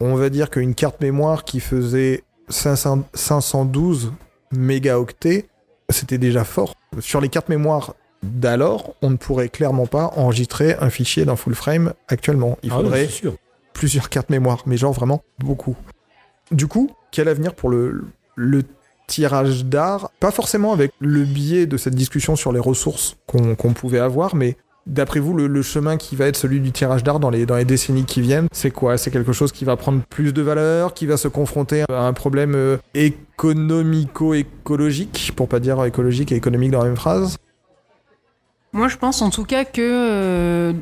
on 0.00 0.14
va 0.14 0.28
dire 0.28 0.50
qu'une 0.50 0.74
carte 0.74 1.00
mémoire 1.00 1.44
qui 1.44 1.60
faisait 1.60 2.22
500 2.50 3.04
512 3.14 4.12
mégaoctets, 4.52 5.46
c'était 5.88 6.18
déjà 6.18 6.44
fort. 6.44 6.74
Sur 7.00 7.20
les 7.22 7.28
cartes 7.30 7.48
mémoire 7.48 7.94
d'alors, 8.22 8.94
on 9.00 9.10
ne 9.10 9.16
pourrait 9.16 9.48
clairement 9.48 9.86
pas 9.86 10.12
enregistrer 10.16 10.76
un 10.80 10.90
fichier 10.90 11.24
d'un 11.24 11.36
full 11.36 11.54
frame 11.54 11.94
actuellement. 12.08 12.58
Il 12.62 12.72
Ah 12.72 12.76
faudrait 12.76 13.06
sûr. 13.08 13.34
plusieurs 13.72 14.10
cartes 14.10 14.28
mémoire, 14.28 14.62
mais 14.66 14.76
genre 14.76 14.92
vraiment 14.92 15.22
beaucoup. 15.38 15.76
Du 16.50 16.66
coup, 16.66 16.90
quel 17.10 17.28
avenir 17.28 17.54
pour 17.54 17.68
le, 17.70 18.04
le 18.38 18.62
tirage 19.08 19.64
d'art 19.64 20.12
Pas 20.20 20.30
forcément 20.30 20.72
avec 20.72 20.92
le 21.00 21.24
biais 21.24 21.66
de 21.66 21.76
cette 21.76 21.94
discussion 21.94 22.36
sur 22.36 22.52
les 22.52 22.60
ressources 22.60 23.16
qu'on 23.26 23.72
pouvait 23.72 23.98
avoir, 23.98 24.36
mais 24.36 24.56
d'après 24.86 25.18
vous, 25.20 25.34
le, 25.34 25.48
le 25.48 25.62
chemin 25.62 25.96
qui 25.96 26.14
va 26.14 26.26
être 26.26 26.36
celui 26.36 26.60
du 26.60 26.70
tirage 26.72 27.04
d'art 27.04 27.20
dans 27.20 27.30
les, 27.30 27.46
dans 27.46 27.56
les 27.56 27.64
décennies 27.64 28.04
qui 28.04 28.20
viennent, 28.20 28.48
c'est 28.52 28.70
quoi? 28.70 28.96
C'est 28.96 29.10
quelque 29.10 29.32
chose 29.32 29.50
qui 29.52 29.64
va 29.64 29.76
prendre 29.76 30.02
plus 30.08 30.32
de 30.32 30.42
valeur, 30.42 30.94
qui 30.94 31.06
va 31.06 31.16
se 31.16 31.26
confronter 31.28 31.84
à 31.90 32.02
un 32.02 32.12
problème 32.12 32.54
euh, 32.54 32.76
économico-écologique, 32.94 35.32
pour 35.36 35.48
pas 35.48 35.60
dire 35.60 35.84
écologique 35.84 36.32
et 36.32 36.36
économique 36.36 36.70
dans 36.70 36.80
la 36.80 36.86
même 36.86 36.96
phrase? 36.96 37.36
Moi, 38.72 38.88
je 38.88 38.96
pense 38.96 39.22
en 39.22 39.30
tout 39.30 39.44
cas 39.44 39.64
que 39.64 39.80
euh, 39.80 40.72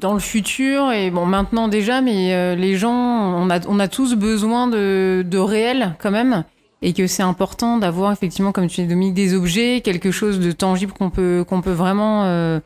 dans 0.00 0.14
le 0.14 0.20
futur, 0.20 0.92
et 0.92 1.10
bon, 1.10 1.26
maintenant 1.26 1.68
déjà, 1.68 2.00
mais 2.00 2.34
euh, 2.34 2.54
les 2.54 2.76
gens, 2.76 2.92
on 2.92 3.50
a, 3.50 3.66
on 3.66 3.78
a 3.78 3.88
tous 3.88 4.14
besoin 4.14 4.68
de, 4.68 5.24
de 5.28 5.38
réel 5.38 5.96
quand 6.00 6.10
même. 6.10 6.44
Et 6.86 6.92
que 6.92 7.06
c'est 7.06 7.22
important 7.22 7.78
d'avoir 7.78 8.12
effectivement, 8.12 8.52
comme 8.52 8.66
tu 8.66 8.82
dis, 8.82 8.86
Dominique, 8.86 9.14
des 9.14 9.34
objets, 9.34 9.80
quelque 9.80 10.10
chose 10.10 10.38
de 10.38 10.52
tangible 10.52 10.92
qu'on 10.92 11.08
peut, 11.08 11.42
peut 11.48 11.70
vraiment, 11.70 12.24
euh, 12.24 12.60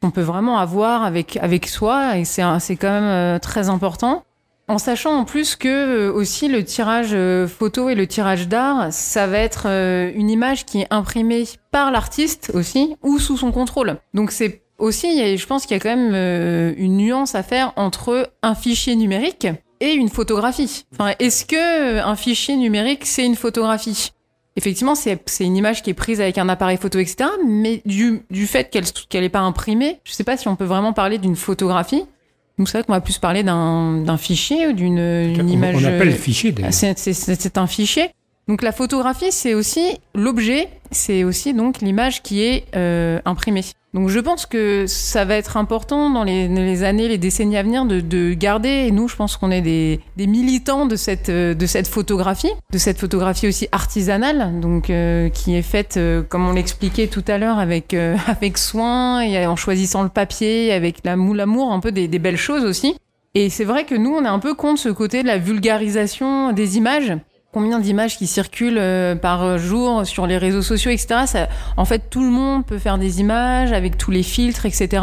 qu'on 0.00 0.10
peut 0.10 0.22
vraiment 0.22 0.56
avoir 0.56 1.02
avec, 1.02 1.36
avec 1.36 1.68
soi. 1.68 2.16
Et 2.16 2.24
c'est, 2.24 2.42
quand 2.42 2.90
même 2.90 3.04
euh, 3.04 3.38
très 3.38 3.68
important. 3.68 4.24
En 4.66 4.78
sachant 4.78 5.14
en 5.14 5.26
plus 5.26 5.56
que 5.56 5.68
euh, 6.08 6.10
aussi 6.10 6.48
le 6.48 6.64
tirage 6.64 7.14
photo 7.48 7.90
et 7.90 7.94
le 7.94 8.06
tirage 8.06 8.48
d'art, 8.48 8.90
ça 8.94 9.26
va 9.26 9.36
être 9.40 9.66
une 9.66 10.30
image 10.30 10.64
qui 10.64 10.80
est 10.80 10.86
imprimée 10.88 11.44
par 11.70 11.90
l'artiste 11.90 12.50
aussi 12.54 12.96
ou 13.02 13.18
sous 13.18 13.36
son 13.36 13.52
contrôle. 13.52 13.98
Donc 14.14 14.30
c'est 14.30 14.62
aussi, 14.78 15.36
je 15.36 15.46
pense 15.46 15.66
qu'il 15.66 15.76
y 15.76 15.80
a 15.80 15.82
quand 15.82 15.94
même 15.94 16.74
une 16.78 16.96
nuance 16.96 17.34
à 17.34 17.42
faire 17.42 17.74
entre 17.76 18.30
un 18.42 18.54
fichier 18.54 18.96
numérique 18.96 19.48
et 19.80 19.92
une 19.92 20.08
photographie. 20.08 20.84
Enfin, 20.92 21.14
est-ce 21.18 21.44
que 21.44 21.56
euh, 21.56 22.04
un 22.04 22.16
fichier 22.16 22.56
numérique 22.56 23.04
c'est 23.04 23.24
une 23.24 23.36
photographie? 23.36 24.12
Effectivement, 24.56 24.96
c'est 24.96 25.20
une 25.40 25.56
image 25.56 25.82
qui 25.82 25.90
est 25.90 25.94
prise 25.94 26.20
avec 26.20 26.36
un 26.36 26.48
appareil 26.48 26.78
photo, 26.78 26.98
etc. 26.98 27.30
Mais 27.46 27.80
du, 27.86 28.22
du 28.28 28.48
fait 28.48 28.70
qu'elle 28.70 28.86
qu'elle 29.08 29.22
n'est 29.22 29.28
pas 29.28 29.38
imprimée, 29.38 30.00
je 30.02 30.12
sais 30.12 30.24
pas 30.24 30.36
si 30.36 30.48
on 30.48 30.56
peut 30.56 30.64
vraiment 30.64 30.92
parler 30.92 31.18
d'une 31.18 31.36
photographie. 31.36 32.02
Donc 32.58 32.68
c'est 32.68 32.78
vrai 32.78 32.84
qu'on 32.84 32.92
va 32.92 33.00
plus 33.00 33.18
parler 33.18 33.44
d'un 33.44 34.16
fichier 34.16 34.66
ou 34.66 34.72
d'une 34.72 35.48
image. 35.48 35.76
on 35.76 35.84
appelle 35.84 36.12
fichier 36.12 36.50
d'ailleurs. 36.50 36.72
c'est 36.72 37.56
un 37.56 37.66
fichier. 37.68 38.10
Donc 38.48 38.62
la 38.62 38.72
photographie, 38.72 39.30
c'est 39.30 39.52
aussi 39.52 39.98
l'objet, 40.14 40.70
c'est 40.90 41.22
aussi 41.22 41.52
donc 41.52 41.82
l'image 41.82 42.22
qui 42.22 42.42
est 42.42 42.64
euh, 42.74 43.20
imprimée. 43.26 43.64
Donc 43.94 44.08
je 44.08 44.18
pense 44.20 44.46
que 44.46 44.86
ça 44.86 45.24
va 45.24 45.36
être 45.36 45.56
important 45.56 46.10
dans 46.10 46.24
les, 46.24 46.48
les 46.48 46.82
années, 46.82 47.08
les 47.08 47.18
décennies 47.18 47.56
à 47.56 47.62
venir 47.62 47.84
de, 47.84 48.00
de 48.00 48.34
garder, 48.34 48.86
et 48.86 48.90
nous 48.90 49.08
je 49.08 49.16
pense 49.16 49.36
qu'on 49.36 49.50
est 49.50 49.60
des, 49.60 50.00
des 50.16 50.26
militants 50.26 50.86
de 50.86 50.96
cette, 50.96 51.30
de 51.30 51.66
cette 51.66 51.88
photographie, 51.88 52.50
de 52.72 52.78
cette 52.78 52.98
photographie 52.98 53.48
aussi 53.48 53.68
artisanale, 53.72 54.60
donc 54.60 54.90
euh, 54.90 55.30
qui 55.30 55.54
est 55.54 55.62
faite, 55.62 55.96
euh, 55.96 56.22
comme 56.22 56.46
on 56.46 56.52
l'expliquait 56.52 57.06
tout 57.06 57.24
à 57.28 57.38
l'heure, 57.38 57.58
avec, 57.58 57.94
euh, 57.94 58.16
avec 58.26 58.58
soin 58.58 59.20
et 59.20 59.46
en 59.46 59.56
choisissant 59.56 60.02
le 60.02 60.10
papier, 60.10 60.72
avec 60.72 60.98
l'amour 61.04 61.72
un 61.72 61.80
peu 61.80 61.92
des, 61.92 62.08
des 62.08 62.18
belles 62.18 62.36
choses 62.36 62.64
aussi. 62.64 62.94
Et 63.34 63.50
c'est 63.50 63.64
vrai 63.64 63.84
que 63.84 63.94
nous, 63.94 64.14
on 64.14 64.24
est 64.24 64.28
un 64.28 64.38
peu 64.38 64.54
contre 64.54 64.80
ce 64.80 64.88
côté 64.88 65.22
de 65.22 65.26
la 65.26 65.38
vulgarisation 65.38 66.52
des 66.52 66.76
images. 66.76 67.14
Combien 67.50 67.78
d'images 67.78 68.18
qui 68.18 68.26
circulent 68.26 68.76
euh, 68.78 69.14
par 69.14 69.58
jour 69.58 70.06
sur 70.06 70.26
les 70.26 70.36
réseaux 70.36 70.62
sociaux, 70.62 70.90
etc. 70.90 71.22
Ça, 71.26 71.48
en 71.78 71.86
fait, 71.86 72.10
tout 72.10 72.22
le 72.22 72.30
monde 72.30 72.66
peut 72.66 72.78
faire 72.78 72.98
des 72.98 73.20
images 73.20 73.72
avec 73.72 73.96
tous 73.96 74.10
les 74.10 74.22
filtres, 74.22 74.66
etc. 74.66 75.02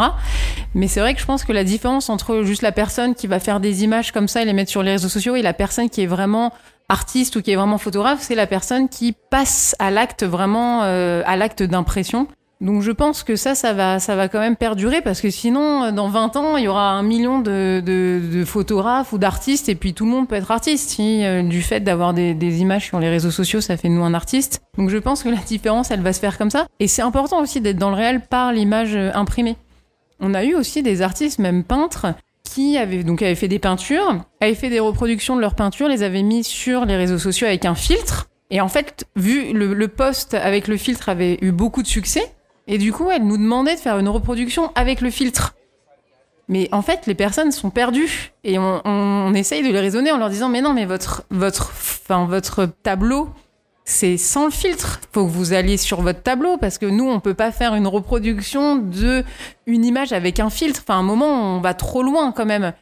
Mais 0.75 0.87
c'est 0.87 0.99
vrai 0.99 1.15
que 1.15 1.19
je 1.19 1.25
pense 1.25 1.43
que 1.43 1.51
la 1.51 1.63
différence 1.63 2.09
entre 2.09 2.43
juste 2.43 2.61
la 2.61 2.71
personne 2.71 3.15
qui 3.15 3.25
va 3.25 3.39
faire 3.39 3.59
des 3.59 3.83
images 3.83 4.11
comme 4.11 4.27
ça 4.27 4.43
et 4.43 4.45
les 4.45 4.53
mettre 4.53 4.69
sur 4.69 4.83
les 4.83 4.91
réseaux 4.91 5.09
sociaux 5.09 5.35
et 5.35 5.41
la 5.41 5.53
personne 5.53 5.89
qui 5.89 6.01
est 6.01 6.07
vraiment 6.07 6.53
artiste 6.87 7.35
ou 7.35 7.41
qui 7.41 7.51
est 7.51 7.55
vraiment 7.55 7.77
photographe, 7.77 8.19
c'est 8.21 8.35
la 8.35 8.47
personne 8.47 8.89
qui 8.89 9.15
passe 9.31 9.75
à 9.79 9.89
l'acte 9.89 10.23
vraiment, 10.23 10.83
euh, 10.83 11.23
à 11.25 11.35
l'acte 11.37 11.63
d'impression. 11.63 12.27
Donc 12.61 12.81
je 12.81 12.91
pense 12.91 13.23
que 13.23 13.35
ça, 13.35 13.53
ça 13.53 13.73
va, 13.73 13.99
ça 13.99 14.15
va 14.15 14.29
quand 14.29 14.39
même 14.39 14.55
perdurer 14.55 15.01
parce 15.01 15.19
que 15.19 15.29
sinon, 15.29 15.83
euh, 15.83 15.91
dans 15.91 16.07
20 16.07 16.37
ans, 16.37 16.57
il 16.57 16.63
y 16.63 16.67
aura 16.67 16.91
un 16.91 17.03
million 17.03 17.39
de, 17.39 17.81
de, 17.85 18.21
de 18.33 18.45
photographes 18.45 19.11
ou 19.11 19.17
d'artistes 19.17 19.67
et 19.67 19.75
puis 19.75 19.93
tout 19.93 20.05
le 20.05 20.11
monde 20.11 20.27
peut 20.27 20.35
être 20.35 20.51
artiste 20.51 20.91
si 20.91 21.25
euh, 21.25 21.43
du 21.43 21.61
fait 21.61 21.81
d'avoir 21.81 22.13
des, 22.13 22.33
des 22.33 22.61
images 22.61 22.85
sur 22.85 22.99
les 22.99 23.09
réseaux 23.09 23.31
sociaux, 23.31 23.59
ça 23.59 23.75
fait 23.75 23.89
de 23.89 23.93
nous 23.93 24.03
un 24.03 24.13
artiste. 24.13 24.61
Donc 24.77 24.89
je 24.89 24.97
pense 24.97 25.23
que 25.23 25.29
la 25.29 25.35
différence, 25.35 25.91
elle 25.91 26.01
va 26.01 26.13
se 26.13 26.19
faire 26.19 26.37
comme 26.37 26.49
ça. 26.49 26.67
Et 26.79 26.87
c'est 26.87 27.01
important 27.01 27.41
aussi 27.41 27.59
d'être 27.59 27.77
dans 27.77 27.89
le 27.89 27.97
réel 27.97 28.21
par 28.21 28.53
l'image 28.53 28.95
euh, 28.95 29.11
imprimée. 29.13 29.57
on 30.21 30.33
a 30.33 30.45
eu 30.45 30.55
aussi 30.55 30.81
des 30.81 31.01
artistes, 31.01 31.39
même 31.39 31.63
peintres, 31.65 32.07
qui 32.45 32.77
avaient, 32.77 33.03
donc, 33.03 33.21
avaient 33.21 33.35
fait 33.35 33.49
des 33.49 33.59
peintures, 33.59 34.23
avaient 34.39 34.55
fait 34.55 34.69
des 34.69 34.79
reproductions 34.79 35.35
de 35.35 35.41
leurs 35.41 35.55
peintures, 35.55 35.89
les 35.89 36.03
avaient 36.03 36.23
mis 36.23 36.43
sur 36.45 36.85
les 36.85 36.95
réseaux 36.95 37.17
sociaux 37.17 37.47
avec 37.47 37.65
un 37.65 37.75
filtre. 37.75 38.29
Et 38.49 38.61
en 38.61 38.69
fait, 38.69 39.05
vu 39.15 39.51
le, 39.51 39.73
le 39.73 39.87
post 39.87 40.35
avec 40.35 40.67
le 40.67 40.77
filtre 40.77 41.09
avait 41.09 41.37
eu 41.41 41.51
beaucoup 41.51 41.81
de 41.81 41.87
succès, 41.87 42.34
et 42.67 42.77
du 42.77 42.91
coup, 42.91 43.09
elle 43.11 43.25
nous 43.25 43.37
demandait 43.37 43.75
de 43.75 43.79
faire 43.79 43.99
une 43.99 44.09
reproduction 44.09 44.71
avec 44.75 45.01
le 45.01 45.09
filtre. 45.09 45.55
Mais 46.47 46.69
en 46.71 46.81
fait, 46.81 47.07
les 47.07 47.15
personnes 47.15 47.51
sont 47.51 47.71
perdues 47.71 48.33
et 48.43 48.57
on, 48.59 49.33
essaye 49.33 49.63
de 49.63 49.71
les 49.71 49.79
raisonner 49.79 50.11
en 50.11 50.17
leur 50.17 50.29
disant 50.29 50.49
mais 50.49 50.61
non, 50.61 50.73
mais 50.73 50.85
votre 50.85 51.23
votre 51.31 51.73
votre 52.27 52.65
tableau 52.83 53.29
c'est 53.83 54.17
sans 54.17 54.45
le 54.45 54.51
filtre. 54.51 54.99
Faut 55.11 55.25
que 55.25 55.31
vous 55.31 55.53
alliez 55.53 55.77
sur 55.77 56.01
votre 56.01 56.21
tableau 56.21 56.57
parce 56.57 56.77
que 56.77 56.87
nous 56.87 57.07
on 57.07 57.19
peut 57.19 57.33
pas 57.35 57.51
faire 57.51 57.75
une 57.75 57.87
reproduction 57.87 58.75
de 58.77 59.23
une 59.67 59.85
image 59.85 60.11
avec 60.11 60.39
un 60.39 60.49
filtre. 60.49 60.81
Enfin, 60.83 60.95
à 60.95 60.97
un 60.97 61.03
moment 61.03 61.55
on 61.55 61.61
va 61.61 61.73
trop 61.73 62.03
loin 62.03 62.31
quand 62.31 62.45
même. 62.45 62.73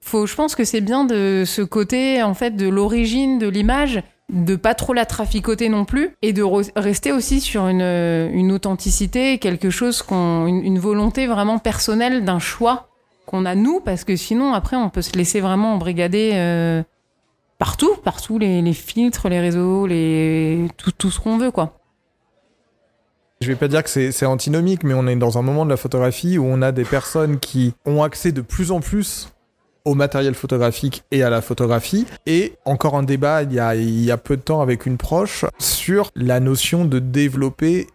Faut, 0.00 0.26
je 0.26 0.34
pense 0.34 0.54
que 0.54 0.64
c'est 0.64 0.80
bien 0.80 1.04
de 1.04 1.44
ce 1.46 1.62
côté 1.62 2.22
en 2.22 2.34
fait 2.34 2.56
de 2.56 2.68
l'origine 2.68 3.38
de 3.38 3.48
l'image 3.48 4.02
de 4.32 4.56
pas 4.56 4.74
trop 4.74 4.94
la 4.94 5.06
traficoter 5.06 5.68
non 5.68 5.84
plus 5.84 6.16
et 6.22 6.32
de 6.32 6.42
re- 6.42 6.72
rester 6.74 7.12
aussi 7.12 7.40
sur 7.40 7.68
une, 7.68 7.82
une 7.82 8.50
authenticité, 8.50 9.38
quelque 9.38 9.70
chose 9.70 10.02
qu'on, 10.02 10.46
une, 10.46 10.78
volonté 10.78 11.26
vraiment 11.26 11.58
personnelle 11.58 12.24
d'un 12.24 12.38
choix 12.38 12.88
qu'on 13.26 13.44
a 13.44 13.54
nous, 13.54 13.80
parce 13.80 14.04
que 14.04 14.16
sinon 14.16 14.54
après 14.54 14.76
on 14.76 14.88
peut 14.88 15.02
se 15.02 15.12
laisser 15.12 15.40
vraiment 15.40 15.74
embrigader 15.74 16.32
euh, 16.34 16.82
partout, 17.58 17.94
partout 18.02 18.38
les, 18.38 18.62
les 18.62 18.72
filtres, 18.72 19.28
les 19.28 19.38
réseaux, 19.38 19.86
les 19.86 20.66
tout, 20.76 20.92
tout 20.92 21.10
ce 21.10 21.20
qu'on 21.20 21.38
veut 21.38 21.50
quoi. 21.50 21.78
Je 23.42 23.48
vais 23.48 23.56
pas 23.56 23.68
dire 23.68 23.82
que 23.82 23.90
c'est 23.90 24.26
antinomique, 24.26 24.84
mais 24.84 24.94
on 24.94 25.08
est 25.08 25.16
dans 25.16 25.36
un 25.36 25.42
moment 25.42 25.64
de 25.64 25.70
la 25.70 25.76
photographie 25.76 26.38
où 26.38 26.44
on 26.46 26.62
a 26.62 26.70
des 26.70 26.84
personnes 26.84 27.40
qui 27.40 27.74
ont 27.84 28.04
accès 28.04 28.30
de 28.30 28.40
plus 28.40 28.70
en 28.70 28.80
plus 28.80 29.31
au 29.84 29.94
matériel 29.94 30.34
photographique 30.34 31.04
et 31.10 31.22
à 31.22 31.30
la 31.30 31.40
photographie. 31.40 32.06
Et 32.26 32.54
encore 32.64 32.96
un 32.96 33.02
débat 33.02 33.42
il 33.42 33.52
y 33.52 33.58
a, 33.58 33.74
il 33.74 34.04
y 34.04 34.10
a 34.10 34.16
peu 34.16 34.36
de 34.36 34.42
temps 34.42 34.60
avec 34.60 34.86
une 34.86 34.96
proche 34.96 35.44
sur 35.58 36.10
la 36.14 36.40
notion 36.40 36.84
de 36.84 36.98
développer 36.98 37.86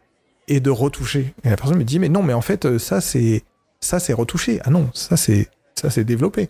et 0.47 0.59
de 0.59 0.69
retoucher. 0.69 1.33
Et 1.43 1.49
la 1.49 1.57
personne 1.57 1.77
me 1.77 1.83
dit 1.83 1.99
mais 1.99 2.09
non, 2.09 2.23
mais 2.23 2.33
en 2.33 2.41
fait 2.41 2.65
euh, 2.65 2.79
ça 2.79 3.01
c'est 3.01 3.43
ça 3.79 3.99
c'est 3.99 4.13
retouché. 4.13 4.59
Ah 4.63 4.69
non, 4.69 4.89
ça 4.93 5.17
c'est 5.17 5.49
ça 5.75 5.89
c'est 5.89 6.03
développé. 6.03 6.49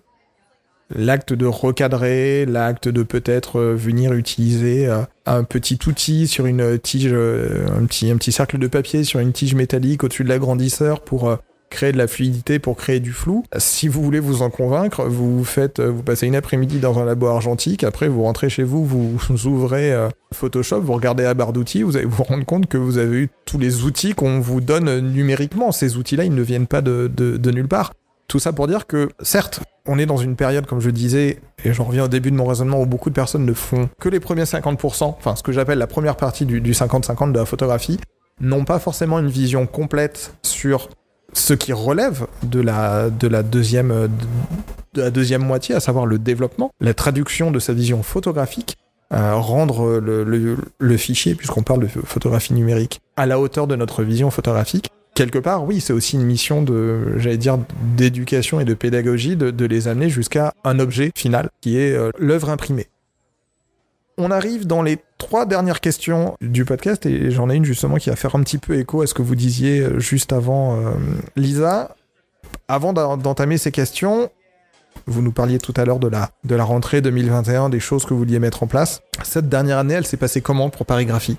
L'acte 0.95 1.33
de 1.33 1.45
recadrer, 1.45 2.45
l'acte 2.45 2.87
de 2.87 3.03
peut-être 3.03 3.59
euh, 3.59 3.75
venir 3.75 4.13
utiliser 4.13 4.87
euh, 4.87 5.01
un 5.25 5.43
petit 5.43 5.77
outil 5.85 6.27
sur 6.27 6.45
une 6.45 6.79
tige, 6.79 7.07
un 7.11 7.85
petit, 7.85 8.09
un 8.09 8.15
petit 8.15 8.31
cercle 8.31 8.57
de 8.57 8.67
papier 8.67 9.03
sur 9.03 9.19
une 9.19 9.33
tige 9.33 9.53
métallique 9.53 10.05
au-dessus 10.05 10.23
de 10.23 10.29
l'agrandisseur 10.29 11.01
pour 11.01 11.37
créer 11.69 11.91
de 11.91 11.97
la 11.97 12.07
fluidité, 12.07 12.59
pour 12.59 12.77
créer 12.77 12.99
du 12.99 13.11
flou. 13.11 13.43
Si 13.57 13.87
vous 13.87 14.01
voulez 14.01 14.19
vous 14.19 14.41
en 14.41 14.49
convaincre, 14.49 15.05
vous 15.05 15.43
faites, 15.43 15.79
euh, 15.79 15.89
vous 15.89 16.03
passez 16.03 16.27
une 16.27 16.35
après-midi 16.35 16.79
dans 16.79 16.99
un 16.99 17.05
labo 17.05 17.27
argentique, 17.27 17.83
après 17.83 18.07
vous 18.07 18.23
rentrez 18.23 18.49
chez 18.49 18.63
vous, 18.63 18.85
vous, 18.85 19.17
ouvrez 19.45 19.93
euh, 19.93 20.09
Photoshop, 20.33 20.81
vous 20.81 20.93
regardez 20.93 21.23
la 21.23 21.33
barre 21.33 21.53
d'outils, 21.53 21.83
vous 21.83 21.97
allez 21.97 22.05
vous 22.05 22.23
rendre 22.23 22.45
compte 22.45 22.67
que 22.67 22.77
vous 22.77 22.97
avez 22.97 23.17
eu 23.17 23.29
tous 23.45 23.57
les 23.57 23.83
outils 23.83 24.13
qu'on 24.13 24.39
vous 24.39 24.61
donne 24.61 24.99
numériquement. 24.99 25.71
Ces 25.71 25.97
outils-là, 25.97 26.25
ils 26.25 26.35
ne 26.35 26.41
viennent 26.41 26.67
pas 26.67 26.81
de, 26.81 27.11
de, 27.13 27.37
de 27.37 27.51
nulle 27.51 27.67
part. 27.67 27.93
Tout 28.27 28.39
ça 28.39 28.51
pour 28.51 28.67
dire 28.67 28.87
que, 28.87 29.07
certes, 29.21 29.61
on 29.85 29.97
est 29.97 30.05
dans 30.05 30.17
une 30.17 30.35
période, 30.35 30.65
comme 30.65 30.81
je 30.81 30.89
disais, 30.89 31.39
et 31.63 31.73
j'en 31.73 31.85
reviens 31.85 32.05
au 32.05 32.09
début 32.09 32.29
de 32.29 32.35
mon 32.35 32.45
raisonnement, 32.45 32.81
où 32.81 32.85
beaucoup 32.85 33.09
de 33.09 33.15
personnes 33.15 33.45
ne 33.45 33.53
font 33.53 33.89
que 34.01 34.09
les 34.09 34.19
premiers 34.19 34.43
50%, 34.43 35.03
enfin 35.03 35.35
ce 35.37 35.43
que 35.43 35.53
j'appelle 35.53 35.77
la 35.77 35.87
première 35.87 36.17
partie 36.17 36.45
du 36.45 36.59
50-50 36.59 37.31
de 37.31 37.39
la 37.39 37.45
photographie, 37.45 37.97
n'ont 38.41 38.65
pas 38.65 38.79
forcément 38.79 39.19
une 39.19 39.29
vision 39.29 39.65
complète 39.65 40.35
sur 40.43 40.89
ce 41.37 41.53
qui 41.53 41.71
relève 41.73 42.27
de 42.43 42.59
la, 42.59 43.09
de 43.09 43.27
la 43.27 43.43
deuxième 43.43 44.07
moitié, 45.43 45.75
à 45.75 45.79
savoir 45.79 46.05
le 46.05 46.17
développement, 46.17 46.71
la 46.81 46.93
traduction 46.93 47.51
de 47.51 47.59
sa 47.59 47.73
vision 47.73 48.03
photographique, 48.03 48.77
euh, 49.13 49.35
rendre 49.35 49.99
le, 49.99 50.97
fichier, 50.97 51.35
puisqu'on 51.35 51.63
parle 51.63 51.81
de 51.81 51.87
photographie 51.87 52.53
numérique, 52.53 53.01
à 53.15 53.25
la 53.25 53.39
hauteur 53.39 53.67
de 53.67 53.75
notre 53.75 54.03
vision 54.03 54.31
photographique. 54.31 54.89
Quelque 55.13 55.39
part, 55.39 55.63
oui, 55.63 55.79
c'est 55.79 55.93
aussi 55.93 56.15
une 56.15 56.25
mission 56.25 56.61
de, 56.61 57.17
j'allais 57.17 57.37
dire, 57.37 57.57
d'éducation 57.95 58.59
et 58.59 58.65
de 58.65 58.73
pédagogie, 58.73 59.35
de, 59.35 59.49
de 59.49 59.65
les 59.65 59.87
amener 59.87 60.09
jusqu'à 60.09 60.53
un 60.63 60.79
objet 60.79 61.11
final, 61.15 61.49
qui 61.61 61.77
est 61.77 61.93
euh, 61.93 62.11
l'œuvre 62.19 62.49
imprimée. 62.49 62.87
On 64.17 64.31
arrive 64.31 64.65
dans 64.65 64.81
les 64.81 64.97
trois 65.19 65.45
dernières 65.45 65.79
questions 65.79 66.35
du 66.41 66.65
podcast 66.65 67.05
et 67.05 67.29
j'en 67.29 67.49
ai 67.49 67.55
une 67.55 67.65
justement 67.65 67.97
qui 67.97 68.09
va 68.09 68.15
faire 68.15 68.35
un 68.35 68.41
petit 68.41 68.57
peu 68.57 68.77
écho 68.79 69.01
à 69.03 69.07
ce 69.07 69.13
que 69.13 69.21
vous 69.21 69.35
disiez 69.35 69.79
euh, 69.81 69.99
juste 69.99 70.33
avant, 70.33 70.75
euh, 70.75 70.91
Lisa. 71.35 71.95
Avant 72.67 72.93
d'en- 72.93 73.17
d'entamer 73.17 73.57
ces 73.57 73.71
questions, 73.71 74.29
vous 75.05 75.21
nous 75.21 75.31
parliez 75.31 75.59
tout 75.59 75.73
à 75.77 75.85
l'heure 75.85 75.99
de 75.99 76.07
la, 76.07 76.31
de 76.43 76.55
la 76.55 76.63
rentrée 76.63 77.01
2021, 77.01 77.69
des 77.69 77.79
choses 77.79 78.05
que 78.05 78.09
vous 78.13 78.19
vouliez 78.19 78.39
mettre 78.39 78.63
en 78.63 78.67
place. 78.67 79.01
Cette 79.23 79.49
dernière 79.49 79.77
année, 79.77 79.93
elle 79.93 80.05
s'est 80.05 80.17
passée 80.17 80.41
comment 80.41 80.69
pour 80.69 80.85
Paris 80.87 81.05
Graphie 81.05 81.37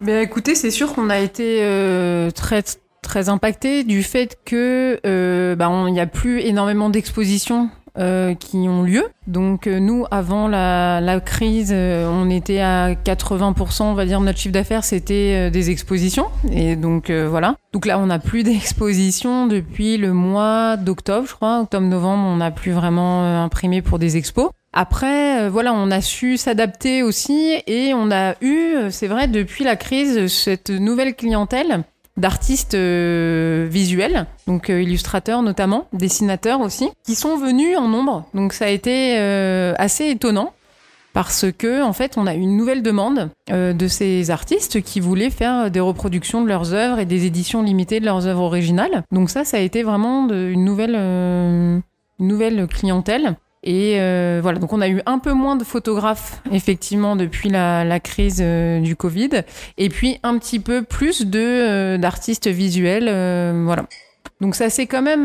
Ben 0.00 0.22
écoutez, 0.22 0.54
c'est 0.54 0.70
sûr 0.70 0.94
qu'on 0.94 1.10
a 1.10 1.18
été 1.18 1.58
euh, 1.62 2.30
très 2.30 2.62
très 3.02 3.28
impacté 3.28 3.82
du 3.82 4.02
fait 4.04 4.38
que 4.44 5.00
euh, 5.06 5.56
n'y 5.90 6.00
a 6.00 6.06
plus 6.06 6.40
énormément 6.42 6.90
d'expositions 6.90 7.70
euh, 7.98 8.34
qui 8.34 8.68
ont 8.68 8.82
lieu. 8.82 9.04
Donc 9.26 9.66
euh, 9.66 9.80
nous, 9.80 10.06
avant 10.10 10.48
la, 10.48 11.00
la 11.00 11.20
crise, 11.20 11.70
euh, 11.72 12.08
on 12.08 12.30
était 12.30 12.60
à 12.60 12.94
80%, 12.94 13.82
on 13.82 13.94
va 13.94 14.06
dire, 14.06 14.20
notre 14.20 14.38
chiffre 14.38 14.52
d'affaires, 14.52 14.84
c'était 14.84 15.48
euh, 15.48 15.50
des 15.50 15.70
expositions. 15.70 16.26
Et 16.52 16.76
donc 16.76 17.10
euh, 17.10 17.28
voilà. 17.28 17.56
Donc 17.72 17.86
là, 17.86 17.98
on 17.98 18.06
n'a 18.06 18.18
plus 18.18 18.42
d'expositions 18.44 19.46
depuis 19.46 19.96
le 19.96 20.12
mois 20.12 20.76
d'octobre, 20.76 21.26
je 21.28 21.34
crois. 21.34 21.60
Octobre-novembre, 21.60 22.24
on 22.24 22.36
n'a 22.36 22.50
plus 22.50 22.72
vraiment 22.72 23.24
euh, 23.24 23.44
imprimé 23.44 23.82
pour 23.82 23.98
des 23.98 24.16
expos. 24.16 24.50
Après, 24.72 25.48
voilà, 25.48 25.72
on 25.72 25.90
a 25.90 26.00
su 26.00 26.36
s'adapter 26.36 27.02
aussi 27.02 27.60
et 27.66 27.92
on 27.92 28.12
a 28.12 28.36
eu, 28.40 28.88
c'est 28.90 29.08
vrai, 29.08 29.26
depuis 29.26 29.64
la 29.64 29.74
crise, 29.74 30.28
cette 30.28 30.70
nouvelle 30.70 31.16
clientèle 31.16 31.82
d'artistes 32.16 32.74
euh, 32.74 33.66
visuels, 33.70 34.26
donc 34.46 34.70
euh, 34.70 34.82
illustrateurs 34.82 35.42
notamment, 35.42 35.88
dessinateurs 35.92 36.60
aussi, 36.60 36.90
qui 37.04 37.14
sont 37.14 37.36
venus 37.36 37.76
en 37.76 37.88
nombre. 37.88 38.24
Donc 38.34 38.52
ça 38.52 38.66
a 38.66 38.68
été 38.68 39.18
euh, 39.18 39.74
assez 39.78 40.08
étonnant 40.08 40.52
parce 41.12 41.46
que 41.56 41.82
en 41.82 41.92
fait, 41.92 42.16
on 42.16 42.26
a 42.26 42.34
une 42.34 42.56
nouvelle 42.56 42.84
demande 42.84 43.30
de 43.48 43.88
ces 43.88 44.30
artistes 44.30 44.80
qui 44.80 45.00
voulaient 45.00 45.30
faire 45.30 45.68
des 45.68 45.80
reproductions 45.80 46.40
de 46.40 46.46
leurs 46.46 46.72
œuvres 46.72 47.00
et 47.00 47.04
des 47.04 47.26
éditions 47.26 47.64
limitées 47.64 47.98
de 47.98 48.04
leurs 48.04 48.28
œuvres 48.28 48.42
originales. 48.42 49.02
Donc 49.10 49.28
ça, 49.28 49.44
ça 49.44 49.56
a 49.56 49.60
été 49.60 49.82
vraiment 49.82 50.28
une 50.28 50.64
nouvelle, 50.64 50.94
une 50.94 51.82
nouvelle 52.20 52.68
clientèle. 52.68 53.34
Et 53.62 54.00
euh, 54.00 54.40
voilà, 54.42 54.58
donc 54.58 54.72
on 54.72 54.80
a 54.80 54.88
eu 54.88 55.02
un 55.04 55.18
peu 55.18 55.34
moins 55.34 55.56
de 55.56 55.64
photographes 55.64 56.40
effectivement 56.50 57.14
depuis 57.14 57.50
la, 57.50 57.84
la 57.84 58.00
crise 58.00 58.40
euh, 58.40 58.80
du 58.80 58.96
Covid, 58.96 59.42
et 59.76 59.90
puis 59.90 60.18
un 60.22 60.38
petit 60.38 60.60
peu 60.60 60.82
plus 60.82 61.26
de 61.26 61.40
euh, 61.40 61.98
d'artistes 61.98 62.48
visuels, 62.48 63.08
euh, 63.08 63.62
voilà. 63.64 63.84
Donc 64.40 64.54
ça 64.54 64.70
c'est 64.70 64.86
quand 64.86 65.02
même, 65.02 65.24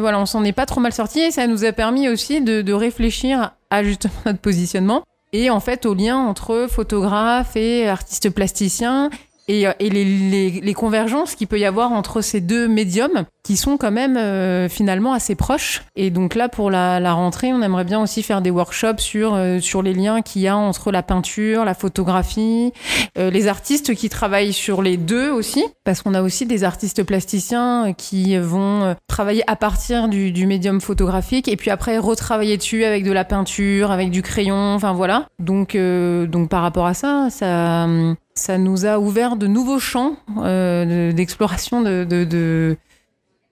voilà, 0.00 0.20
on 0.20 0.26
s'en 0.26 0.44
est 0.44 0.52
pas 0.52 0.66
trop 0.66 0.80
mal 0.80 0.92
sorti 0.92 1.20
et 1.20 1.30
ça 1.30 1.46
nous 1.46 1.64
a 1.64 1.72
permis 1.72 2.10
aussi 2.10 2.42
de, 2.42 2.60
de 2.60 2.72
réfléchir 2.74 3.52
à 3.70 3.82
justement 3.82 4.12
notre 4.26 4.40
positionnement. 4.40 5.02
Et 5.32 5.48
en 5.48 5.60
fait 5.60 5.86
au 5.86 5.94
lien 5.94 6.18
entre 6.18 6.66
photographes 6.68 7.56
et 7.56 7.88
artistes 7.88 8.28
plasticiens 8.28 9.08
et, 9.48 9.66
euh, 9.66 9.72
et 9.78 9.90
les, 9.90 10.04
les, 10.04 10.50
les 10.60 10.74
convergences 10.74 11.34
qu'il 11.34 11.46
peut 11.46 11.58
y 11.58 11.64
avoir 11.64 11.92
entre 11.92 12.20
ces 12.20 12.40
deux 12.40 12.68
médiums 12.68 13.24
qui 13.42 13.56
sont 13.56 13.76
quand 13.76 13.90
même 13.90 14.16
euh, 14.16 14.68
finalement 14.68 15.12
assez 15.12 15.34
proches. 15.34 15.82
Et 15.96 16.10
donc 16.10 16.34
là, 16.34 16.48
pour 16.48 16.70
la, 16.70 17.00
la 17.00 17.12
rentrée, 17.12 17.52
on 17.52 17.60
aimerait 17.60 17.84
bien 17.84 18.00
aussi 18.00 18.22
faire 18.22 18.40
des 18.40 18.50
workshops 18.50 19.00
sur, 19.00 19.34
euh, 19.34 19.58
sur 19.58 19.82
les 19.82 19.94
liens 19.94 20.22
qu'il 20.22 20.42
y 20.42 20.48
a 20.48 20.56
entre 20.56 20.92
la 20.92 21.02
peinture, 21.02 21.64
la 21.64 21.74
photographie, 21.74 22.72
euh, 23.18 23.30
les 23.30 23.48
artistes 23.48 23.94
qui 23.94 24.08
travaillent 24.08 24.52
sur 24.52 24.80
les 24.80 24.96
deux 24.96 25.30
aussi, 25.30 25.64
parce 25.84 26.02
qu'on 26.02 26.14
a 26.14 26.22
aussi 26.22 26.46
des 26.46 26.62
artistes 26.62 27.02
plasticiens 27.02 27.94
qui 27.94 28.36
vont 28.36 28.82
euh, 28.84 28.94
travailler 29.08 29.42
à 29.48 29.56
partir 29.56 30.08
du, 30.08 30.30
du 30.30 30.46
médium 30.46 30.80
photographique 30.80 31.48
et 31.48 31.56
puis 31.56 31.70
après 31.70 31.98
retravailler 31.98 32.56
dessus 32.56 32.84
avec 32.84 33.02
de 33.02 33.12
la 33.12 33.24
peinture, 33.24 33.90
avec 33.90 34.10
du 34.10 34.22
crayon, 34.22 34.74
enfin 34.74 34.92
voilà. 34.92 35.26
Donc, 35.40 35.74
euh, 35.74 36.26
donc 36.26 36.48
par 36.48 36.62
rapport 36.62 36.86
à 36.86 36.94
ça, 36.94 37.26
ça, 37.30 37.88
ça 38.34 38.58
nous 38.58 38.86
a 38.86 38.98
ouvert 38.98 39.36
de 39.36 39.46
nouveaux 39.46 39.78
champs 39.78 40.16
euh, 40.38 41.10
de- 41.10 41.12
d'exploration 41.16 41.82
de, 41.82 42.76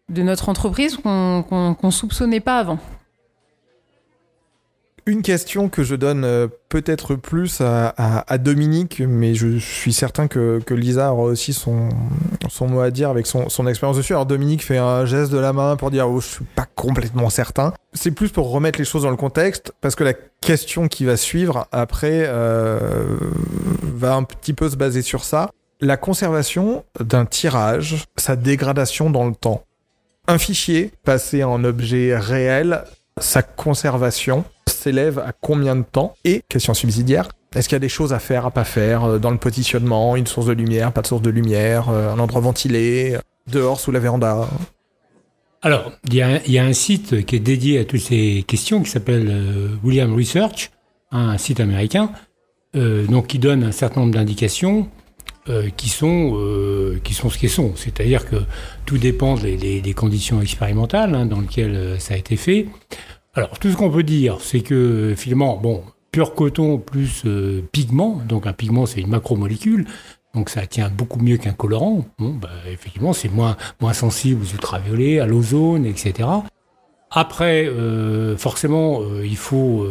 notre 0.08 0.48
entreprise 0.48 0.96
qu'on 0.96 1.44
qu'on 1.78 1.90
soupçonnait 1.90 2.40
pas 2.40 2.58
avant. 2.58 2.78
Une 5.06 5.22
question 5.22 5.68
que 5.68 5.82
je 5.82 5.94
donne 5.94 6.24
euh, 6.24 6.48
peut-être 6.68 7.14
plus 7.14 7.60
à, 7.60 8.38
Dominique, 8.38 9.00
mais 9.00 9.34
je 9.34 9.58
suis 9.58 9.92
certain 9.92 10.28
que, 10.28 10.60
Lisa 10.70 11.12
aura 11.12 11.24
aussi 11.24 11.52
son, 11.52 11.88
mot 12.60 12.80
à 12.80 12.90
dire 12.90 13.08
avec 13.10 13.26
son, 13.26 13.48
son 13.48 13.66
expérience 13.66 13.96
dessus. 13.96 14.12
Alors 14.12 14.26
Dominique 14.26 14.64
fait 14.64 14.78
un 14.78 15.04
geste 15.06 15.32
de 15.32 15.38
la 15.38 15.52
main 15.52 15.76
pour 15.76 15.90
dire 15.90 16.08
oh, 16.08 16.20
je 16.20 16.26
suis 16.26 16.44
pas 16.44 16.66
complètement 16.74 17.30
certain. 17.30 17.72
C'est 17.92 18.10
plus 18.10 18.30
pour 18.30 18.50
remettre 18.50 18.78
les 18.78 18.84
choses 18.84 19.02
dans 19.02 19.10
le 19.10 19.16
contexte, 19.16 19.72
parce 19.80 19.94
que 19.94 20.04
la 20.04 20.14
question 20.40 20.88
qui 20.88 21.04
va 21.04 21.16
suivre 21.16 21.66
après 21.72 22.24
euh, 22.26 23.16
va 23.82 24.14
un 24.14 24.22
petit 24.22 24.52
peu 24.52 24.68
se 24.68 24.76
baser 24.76 25.02
sur 25.02 25.24
ça. 25.24 25.50
La 25.80 25.96
conservation 25.96 26.84
d'un 27.00 27.24
tirage, 27.24 28.04
sa 28.16 28.36
dégradation 28.36 29.10
dans 29.10 29.26
le 29.26 29.34
temps. 29.34 29.64
Un 30.28 30.38
fichier 30.38 30.92
passé 31.04 31.42
en 31.42 31.64
objet 31.64 32.16
réel, 32.16 32.84
sa 33.18 33.42
conservation 33.42 34.44
s'élève 34.66 35.18
à 35.18 35.32
combien 35.32 35.76
de 35.76 35.82
temps? 35.82 36.14
Et, 36.24 36.42
question 36.48 36.74
subsidiaire, 36.74 37.28
est-ce 37.54 37.68
qu'il 37.68 37.74
y 37.74 37.76
a 37.76 37.80
des 37.80 37.88
choses 37.88 38.12
à 38.12 38.18
faire, 38.18 38.46
à 38.46 38.50
pas 38.50 38.64
faire 38.64 39.04
euh, 39.04 39.18
dans 39.18 39.30
le 39.30 39.38
positionnement, 39.38 40.16
une 40.16 40.26
source 40.26 40.46
de 40.46 40.52
lumière, 40.52 40.92
pas 40.92 41.02
de 41.02 41.06
source 41.06 41.22
de 41.22 41.30
lumière, 41.30 41.88
euh, 41.90 42.12
un 42.12 42.18
endroit 42.18 42.40
ventilé, 42.40 43.16
dehors 43.46 43.80
sous 43.80 43.90
la 43.90 43.98
véranda? 43.98 44.48
Alors, 45.62 45.92
il 46.08 46.14
y, 46.14 46.58
a, 46.58 46.64
un 46.64 46.72
site 46.72 47.26
qui 47.26 47.36
est 47.36 47.40
dédié 47.40 47.80
à 47.80 47.84
toutes 47.84 48.00
ces 48.00 48.44
questions 48.46 48.82
qui 48.82 48.90
s'appelle 48.90 49.28
euh, 49.30 49.68
William 49.84 50.14
Research, 50.14 50.70
un 51.12 51.36
site 51.36 51.60
américain, 51.60 52.12
euh, 52.76 53.06
donc 53.06 53.26
qui 53.26 53.38
donne 53.38 53.64
un 53.64 53.72
certain 53.72 54.00
nombre 54.00 54.14
d'indications 54.14 54.88
euh, 55.50 55.68
qui 55.76 55.88
sont 55.88 56.32
euh, 56.36 57.00
qui 57.02 57.12
sont 57.12 57.28
ce 57.28 57.36
qu'elles 57.38 57.50
sont. 57.50 57.72
C'est-à-dire 57.74 58.28
que 58.28 58.36
tout 58.86 58.98
dépend 58.98 59.34
des, 59.34 59.94
conditions 59.96 60.40
expérimentales 60.40 61.14
hein, 61.14 61.26
dans 61.26 61.40
lesquelles 61.40 61.74
euh, 61.74 61.98
ça 61.98 62.14
a 62.14 62.16
été 62.16 62.36
fait. 62.36 62.68
Alors, 63.34 63.58
tout 63.58 63.70
ce 63.70 63.76
qu'on 63.76 63.90
peut 63.90 64.04
dire, 64.04 64.38
c'est 64.40 64.60
que 64.60 65.14
finalement, 65.16 65.56
bon, 65.56 65.82
pur 66.12 66.34
coton 66.34 66.78
plus 66.78 67.24
pigment, 67.72 68.20
donc 68.28 68.46
un 68.46 68.52
pigment, 68.52 68.86
c'est 68.86 69.00
une 69.00 69.08
macromolécule, 69.08 69.86
donc 70.34 70.50
ça 70.50 70.66
tient 70.66 70.88
beaucoup 70.88 71.20
mieux 71.20 71.36
qu'un 71.36 71.52
colorant. 71.52 72.04
Bon, 72.18 72.30
bah, 72.34 72.50
effectivement, 72.70 73.12
c'est 73.12 73.28
moins, 73.28 73.56
moins 73.80 73.92
sensible 73.92 74.42
aux 74.42 74.52
ultraviolets, 74.52 75.20
à 75.20 75.26
l'ozone, 75.26 75.84
etc. 75.84 76.28
Après, 77.10 77.68
forcément, 78.36 79.00
il 79.22 79.36
faut 79.36 79.86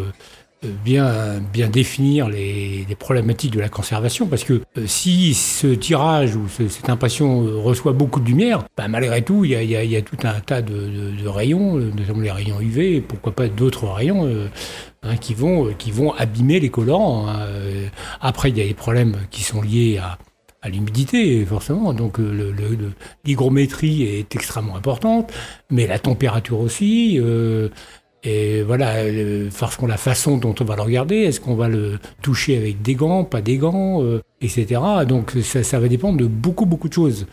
bien, 0.64 1.40
bien 1.53 1.69
définir 1.69 2.27
les, 2.30 2.86
les 2.88 2.95
problématiques 2.95 3.53
de 3.53 3.60
la 3.61 3.69
conservation, 3.69 4.27
parce 4.27 4.44
que 4.44 4.61
euh, 4.77 4.86
si 4.88 5.34
ce 5.34 5.68
tirage 5.68 6.36
ou 6.36 6.48
ce- 6.49 6.68
cette 6.68 6.90
impression 6.90 7.45
euh, 7.45 7.57
reçoit 7.60 7.94
beaucoup 7.94 8.19
de 8.19 8.26
lumière, 8.26 8.65
bah, 8.77 8.88
malgré 8.90 9.22
tout, 9.23 9.45
il 9.45 9.52
y 9.52 9.65
y 9.65 9.88
y 9.88 9.95
a 9.95 10.02
tout 10.02 10.18
un 10.23 10.40
tas 10.41 10.61
de, 10.61 10.73
de- 10.73 11.22
de 11.23 11.27
rayons, 11.27 11.77
euh, 11.77 11.91
notamment 11.95 12.22
les 12.22 12.31
rayons 12.31 12.60
UV, 12.60 13.02
pourquoi 13.02 13.31
pas 13.34 13.48
d'autres 13.48 13.88
rayons 13.88 14.26
euh, 14.27 14.48
hein, 15.03 15.15
qui, 15.18 15.34
vont, 15.34 15.73
qui 15.77 15.91
vont 15.91 16.11
abîmer 16.14 16.60
les 16.60 16.69
colorants. 16.69 17.27
hein. 17.30 17.40
Après, 18.22 18.49
il 18.49 18.57
y 18.57 18.61
a 18.61 18.65
des 18.65 18.73
problèmes 18.73 19.18
qui 19.31 19.44
sont 19.44 19.61
liés 19.61 19.98
à, 20.02 20.18
à 20.61 20.69
l'humidité, 20.69 21.45
forcément. 21.45 21.94
Donc, 21.94 22.19
l'hygrométrie 23.26 24.03
est 24.03 24.36
extrêmement 24.36 24.76
importante, 24.76 25.31
mais 25.69 25.88
la 25.88 25.99
température 25.99 26.60
aussi. 26.60 27.18
euh, 27.19 27.69
et 28.24 28.64
voilà, 28.64 28.96
euh, 28.98 29.50
forcément 29.50 29.88
la 29.88 29.98
façon 29.98 30.38
dont 30.38 30.54
on 30.60 30.66
va 30.66 30.76
le 30.76 30.82
regarder, 30.82 31.16
est-ce 31.18 31.40
qu'on 31.40 31.56
va 31.56 31.70
le 31.70 32.00
toucher 32.22 32.58
avec 32.58 32.82
des 32.82 32.96
gants, 32.96 33.24
pas 33.24 33.41
des 33.41 33.58
gants, 33.58 34.04
euh, 34.04 34.22
etc. 34.41 34.82
Donc 35.08 35.32
ça, 35.41 35.64
ça 35.64 35.80
va 35.80 35.88
dépendre 35.88 36.18
de 36.18 36.26
beaucoup 36.26 36.66
beaucoup 36.66 36.90
de 36.90 36.94
choses. 36.94 37.28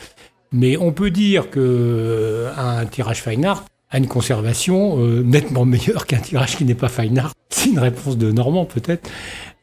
Mais 0.53 0.77
on 0.77 0.93
peut 0.93 1.11
dire 1.11 1.51
que 1.51 1.61
euh, 1.61 2.53
un 2.57 2.87
tirage 2.87 3.23
fine 3.23 3.45
art 3.45 3.65
a 3.91 3.99
une 3.99 4.07
conservation 4.07 4.99
euh, 5.01 5.23
nettement 5.23 5.65
meilleure 5.65 6.07
qu'un 6.07 6.19
tirage 6.19 6.57
qui 6.57 6.65
n'est 6.65 6.75
pas 6.75 6.89
fine 6.89 7.19
art. 7.19 7.33
C'est 7.49 7.71
une 7.71 7.79
réponse 7.79 8.17
de 8.17 8.31
Normand 8.31 8.65
peut-être, 8.65 9.11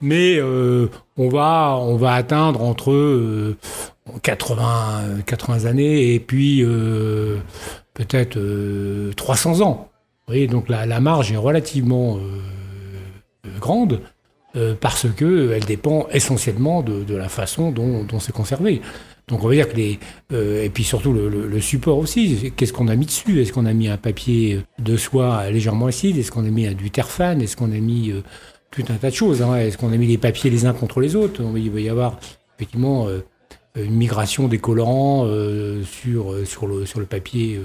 mais 0.01 0.37
euh, 0.37 0.89
on 1.17 1.29
va 1.29 1.77
on 1.79 1.95
va 1.95 2.13
atteindre 2.13 2.61
entre 2.61 2.91
euh, 2.91 3.57
80 4.21 5.21
80 5.25 5.65
années 5.65 6.13
et 6.13 6.19
puis 6.19 6.63
peut-être 7.93 8.37
euh, 8.37 9.13
300 9.13 9.61
ans. 9.61 9.89
Vous 10.27 10.33
voyez, 10.33 10.47
donc 10.47 10.69
la, 10.69 10.85
la 10.85 10.99
marge 10.99 11.31
est 11.31 11.37
relativement 11.37 12.15
euh, 12.17 12.19
euh, 13.45 13.59
grande 13.59 13.99
euh, 14.55 14.73
parce 14.79 15.07
que 15.15 15.25
euh, 15.25 15.55
elle 15.55 15.65
dépend 15.65 16.07
essentiellement 16.11 16.81
de, 16.81 17.03
de 17.03 17.15
la 17.15 17.27
façon 17.29 17.71
dont, 17.71 18.03
dont 18.03 18.19
c'est 18.19 18.31
conservé. 18.31 18.81
Donc 19.27 19.43
on 19.43 19.47
va 19.47 19.53
dire 19.55 19.69
que 19.69 19.75
les 19.75 19.99
euh, 20.31 20.63
et 20.63 20.69
puis 20.69 20.83
surtout 20.83 21.11
le, 21.13 21.27
le- 21.29 21.47
le 21.47 21.59
support 21.61 21.97
aussi. 21.97 22.51
Qu'est-ce 22.55 22.71
qu'on 22.73 22.87
a 22.87 22.95
mis 22.95 23.05
dessus? 23.05 23.41
Est-ce 23.41 23.51
qu'on 23.53 23.65
a 23.65 23.73
mis 23.73 23.87
un 23.89 23.97
papier 23.97 24.61
de 24.79 24.95
soie 24.97 25.49
légèrement 25.49 25.87
acide? 25.87 26.17
Est-ce 26.17 26.31
qu'on 26.31 26.45
a 26.45 26.49
mis 26.49 26.73
du 26.75 26.89
terfane 26.91 27.41
Est-ce 27.41 27.57
qu'on 27.57 27.71
a 27.71 27.79
mis 27.79 28.11
euh, 28.11 28.21
tout 28.71 28.83
un 28.89 28.95
tas 28.95 29.09
de 29.09 29.15
choses 29.15 29.41
hein? 29.41 29.55
Est-ce 29.57 29.77
qu'on 29.77 29.91
a 29.91 29.97
mis 29.97 30.07
les 30.07 30.17
papiers 30.17 30.49
les 30.49 30.65
uns 30.65 30.73
contre 30.73 30.99
les 31.01 31.15
autres? 31.17 31.41
Il 31.57 31.69
va 31.71 31.79
y 31.81 31.89
avoir 31.89 32.17
effectivement 32.57 33.07
euh, 33.07 33.19
une 33.75 33.95
migration 33.95 34.47
des 34.47 34.59
colorants 34.59 35.25
sur 35.83 36.35
sur 36.45 36.67
le 36.67 36.85
sur 36.85 36.99
le 36.99 37.05
papier 37.07 37.59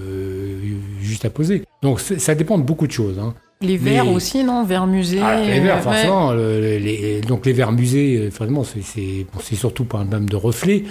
juste 1.03 1.25
à 1.27 1.31
poser. 1.31 1.65
Donc 1.83 2.01
ça 2.01 2.35
dépend 2.35 2.59
de 2.59 2.65
beaucoup 2.65 2.87
de 2.87 2.93
choses. 2.93 3.19
Hein. 3.19 3.35
Les 3.61 3.77
verres 3.77 4.05
Mais- 4.05 4.15
aussi, 4.15 4.45
non? 4.45 4.65
Verres 4.65 4.87
musées. 4.87 5.21
Ah, 5.23 5.41
les 5.41 5.61
verres, 5.61 5.77
ouais. 5.77 5.83
forcément. 5.83 6.33
le- 6.33 6.61
les- 6.61 6.79
les- 6.79 7.21
donc 7.21 7.45
les 7.47 7.53
verres 7.53 7.73
musés, 7.73 8.17
euh, 8.17 8.31
forcément, 8.31 8.65
c'est 8.65 9.27
bon, 9.33 9.41
surtout 9.41 9.85
pas 9.85 9.99
un 9.99 10.03
problème 10.07 10.29
de 10.29 10.37
reflet, 10.37 10.85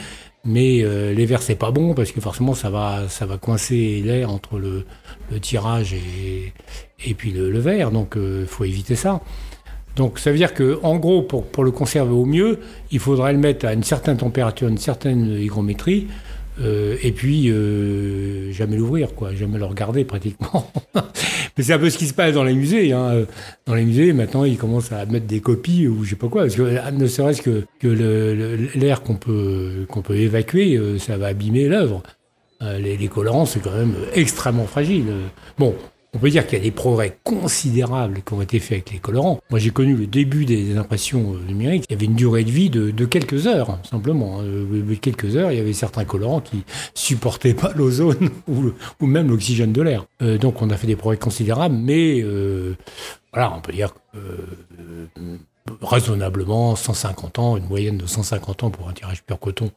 mais 0.46 0.82
euh, 0.84 1.14
les 1.14 1.26
verres 1.26 1.42
c'est 1.42 1.56
pas 1.56 1.72
bon 1.72 1.94
parce 1.94 2.12
que 2.12 2.20
forcément 2.22 2.54
ça 2.54 2.70
va 2.70 3.04
ça 3.10 3.26
va 3.26 3.38
coincer 3.38 4.02
l'air 4.06 4.30
entre 4.32 4.60
le, 4.60 4.86
le 5.32 5.40
tirage 5.40 5.94
et 5.94 6.54
et 7.06 7.14
puis 7.14 7.32
le, 7.32 7.50
le 7.52 7.60
verre, 7.60 7.92
donc 7.92 8.16
il 8.18 8.46
faut 8.48 8.64
éviter 8.66 8.96
ça. 8.96 9.22
Donc 9.96 10.20
ça 10.20 10.32
veut 10.32 10.38
dire 10.38 10.54
que 10.54 10.80
en 10.84 10.98
gros 10.98 11.22
pour 11.22 11.46
pour 11.46 11.64
le 11.64 11.72
conserver 11.72 12.14
au 12.14 12.26
mieux, 12.26 12.60
il 12.92 13.00
faudrait 13.00 13.34
le 13.34 13.40
mettre 13.40 13.66
à 13.66 13.74
une 13.74 13.84
certaine 13.84 14.18
température, 14.18 14.68
une 14.68 14.78
certaine 14.78 15.38
hygrométrie. 15.40 16.08
Euh, 16.60 16.98
et 17.04 17.12
puis 17.12 17.50
euh, 17.50 18.52
jamais 18.52 18.78
l'ouvrir 18.78 19.14
quoi, 19.16 19.34
jamais 19.34 19.58
le 19.58 19.66
regarder 19.66 20.06
pratiquement. 20.06 20.72
Mais 21.58 21.64
c'est 21.64 21.74
un 21.74 21.80
peu 21.80 21.90
ce 21.90 21.98
qui 21.98 22.06
se 22.06 22.14
passe 22.14 22.34
dans 22.34 22.44
les 22.44 22.54
musées. 22.54 22.94
Hein 22.94 23.26
dans 23.66 23.74
les 23.76 23.84
musées, 23.84 24.14
maintenant, 24.14 24.44
ils 24.44 24.58
commencent 24.58 24.92
à 24.92 25.06
mettre 25.06 25.26
des 25.26 25.40
copies 25.40 25.88
ou 25.88 26.04
je 26.04 26.12
sais 26.12 26.16
pas 26.16 26.28
quoi. 26.28 26.44
Parce 26.44 26.56
que 26.56 26.62
euh, 26.62 26.92
ne 26.92 27.08
serait-ce 27.08 27.42
que, 27.42 27.66
que 27.80 27.88
l'air 28.76 29.02
qu'on 29.02 29.16
peut, 29.16 29.86
qu'on 29.90 30.02
peut 30.02 30.16
évacuer, 30.16 30.78
euh, 30.78 31.00
ça 31.00 31.18
va 31.18 31.28
abîmer 31.28 31.68
l'œuvre. 31.68 32.04
Euh, 32.62 32.80
les, 32.80 32.98
les 32.98 33.08
colorants, 33.08 33.46
c'est 33.46 33.60
quand 33.60 33.76
même 33.76 33.96
extrêmement 34.14 34.66
fragile. 34.66 35.06
Bon, 35.58 35.76
on 36.14 36.20
peut 36.20 36.30
dire 36.30 36.48
qu'il 36.48 36.58
y 36.58 36.62
a 36.62 36.64
des 36.64 36.72
progrès 36.72 37.18
considérables 37.24 38.22
qui 38.26 38.34
ont 38.34 38.42
été 38.42 38.60
faits 38.60 38.72
avec 38.72 38.92
les 38.92 39.00
colorants. 39.00 39.40
Moi, 39.50 39.60
j'ai 39.60 39.72
connu 39.72 39.96
le 39.96 40.08
début 40.08 40.46
des 40.46 40.78
impressions 40.78 41.34
euh, 41.34 41.48
numériques. 41.48 41.86
Il 41.90 41.94
y 41.94 41.96
avait 41.96 42.06
une 42.06 42.16
durée 42.16 42.44
de 42.44 42.52
vie 42.52 42.70
de, 42.70 43.06
quelques 43.06 43.48
heures, 43.48 43.70
hein, 43.70 43.80
simplement. 43.90 44.40
Euh, 44.42 44.66
de 44.66 44.96
quelques 44.96 45.36
heures, 45.36 45.52
il 45.52 45.58
y 45.58 45.62
avait 45.62 45.74
certains 45.74 46.06
colorants 46.06 46.42
qui 46.42 46.64
supportaient 46.94 47.54
pas 47.54 47.72
l'ozone 47.76 48.30
ou, 48.48 49.06
même 49.06 49.30
l'oxygène 49.30 49.74
de 49.74 49.82
l'air. 49.82 50.06
Euh, 50.22 50.38
donc, 50.38 50.62
on 50.62 50.70
a 50.70 50.78
fait 50.78 50.88
des 50.88 50.96
progrès 50.96 51.18
considérables, 51.18 51.76
mais 51.76 52.22
euh, 52.22 52.76
voilà, 53.34 53.54
on 53.56 53.62
peut 53.62 53.74
dire 53.74 53.94
euh, 54.16 55.08
raisonnablement 55.82 56.76
150 56.76 57.40
ans, 57.40 57.58
une 57.58 57.68
moyenne 57.68 57.98
de 57.98 58.06
150 58.06 58.64
ans 58.64 58.70
pour 58.72 58.90
un 58.90 58.94
tirage 58.94 59.24
pur 59.24 59.40
coton 59.40 59.72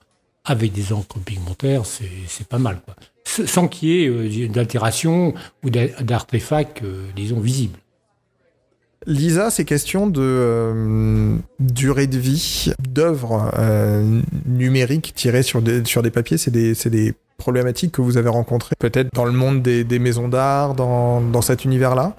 avec 0.44 0.72
des 0.72 0.92
encres 0.92 1.18
pigmentaires, 1.18 1.82
c'est 1.86 2.46
pas 2.48 2.58
mal. 2.58 2.80
Sans 3.24 3.68
qu'il 3.68 3.88
y 3.88 4.04
ait 4.04 4.08
euh, 4.08 4.48
d'altération 4.48 5.34
ou 5.62 5.70
d'a- 5.70 6.02
d'artefacts, 6.02 6.82
euh, 6.82 7.06
disons, 7.14 7.38
visibles. 7.40 7.78
Lisa, 9.06 9.50
ces 9.50 9.64
questions 9.64 10.06
de 10.06 10.20
euh, 10.20 11.36
durée 11.58 12.06
de 12.06 12.18
vie 12.18 12.70
d'œuvres 12.86 13.50
euh, 13.58 14.20
numériques 14.46 15.14
tirées 15.14 15.42
sur 15.42 15.62
des, 15.62 15.84
sur 15.84 16.02
des 16.02 16.10
papiers, 16.10 16.36
c'est 16.36 16.50
des, 16.50 16.74
des 16.74 17.14
problématiques 17.38 17.92
que 17.92 18.02
vous 18.02 18.18
avez 18.18 18.28
rencontrées 18.28 18.76
peut-être 18.78 19.08
dans 19.14 19.24
le 19.24 19.32
monde 19.32 19.62
des, 19.62 19.84
des 19.84 19.98
maisons 19.98 20.28
d'art, 20.28 20.74
dans, 20.74 21.22
dans 21.22 21.40
cet 21.40 21.64
univers-là? 21.64 22.14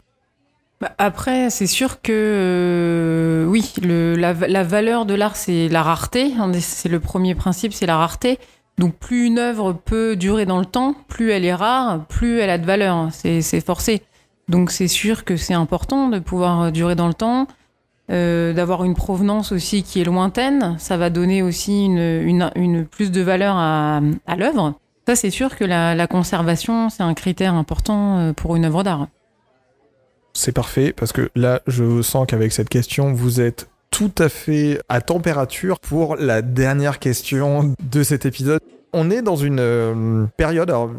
Bah, 0.82 0.92
après, 0.98 1.52
c'est 1.52 1.68
sûr 1.68 2.02
que 2.02 2.12
euh, 2.12 3.46
oui, 3.46 3.72
la, 3.84 4.34
valeur 4.64 5.06
de 5.06 5.14
l'art, 5.14 5.36
c'est 5.36 5.70
la 5.70 5.84
rareté. 5.84 6.34
C'est 6.60 6.90
le 6.90 7.00
premier 7.00 7.36
principe, 7.36 7.72
c'est 7.72 7.86
la 7.86 7.98
rareté. 7.98 8.40
Donc 8.80 8.96
plus 8.96 9.28
une 9.28 9.38
œuvre 9.38 9.74
peut 9.74 10.16
durer 10.16 10.48
dans 10.48 10.58
le 10.58 10.66
temps, 10.66 10.96
plus 11.08 11.30
elle 11.30 11.46
est 11.46 11.54
rare, 11.54 12.06
plus 12.08 12.40
elle 12.40 12.50
a 12.50 12.58
de 12.58 12.66
valeur. 12.66 13.10
C'est 13.12 13.64
forcé. 13.64 14.02
Donc 14.50 14.72
c'est 14.72 14.88
sûr 14.88 15.24
que 15.24 15.38
c'est 15.38 15.54
important 15.54 16.10
de 16.10 16.18
pouvoir 16.18 16.62
euh, 16.62 16.72
durer 16.72 16.96
dans 16.96 17.08
le 17.08 17.14
temps, 17.14 17.48
euh, 18.10 18.52
d'avoir 18.52 18.84
une 18.84 18.96
provenance 18.96 19.52
aussi 19.52 19.84
qui 19.84 20.02
est 20.02 20.04
lointaine. 20.04 20.78
Ça 20.80 20.98
va 20.98 21.12
donner 21.12 21.44
aussi 21.44 21.86
une, 21.86 22.88
plus 22.90 23.12
de 23.12 23.22
valeur 23.22 23.56
à, 23.56 24.02
l'œuvre. 24.36 24.74
Ça, 25.08 25.16
c'est 25.16 25.30
sûr 25.30 25.56
que 25.56 25.64
la, 25.64 26.08
conservation, 26.08 26.90
c'est 26.90 27.04
un 27.04 27.14
critère 27.14 27.54
important 27.54 28.34
pour 28.36 28.56
une 28.56 28.66
œuvre 28.66 28.82
d'art. 28.82 29.08
C'est 30.34 30.54
parfait, 30.54 30.94
parce 30.96 31.12
que 31.12 31.30
là, 31.36 31.62
je 31.68 32.02
sens 32.02 32.26
qu'avec 32.28 32.52
cette 32.52 32.70
question, 32.70 33.14
vous 33.14 33.42
êtes 33.42 33.68
tout 33.92 34.12
à 34.18 34.30
fait 34.30 34.80
à 34.90 35.02
température 35.02 35.80
pour 35.80 36.16
la 36.16 36.42
dernière 36.42 37.00
question 37.00 37.76
de 37.84 38.04
cet 38.04 38.26
épisode. 38.26 38.62
On 38.94 39.10
est 39.10 39.22
dans 39.22 39.36
une 39.36 39.60
euh, 39.60 40.26
période, 40.38 40.70
alors 40.70 40.92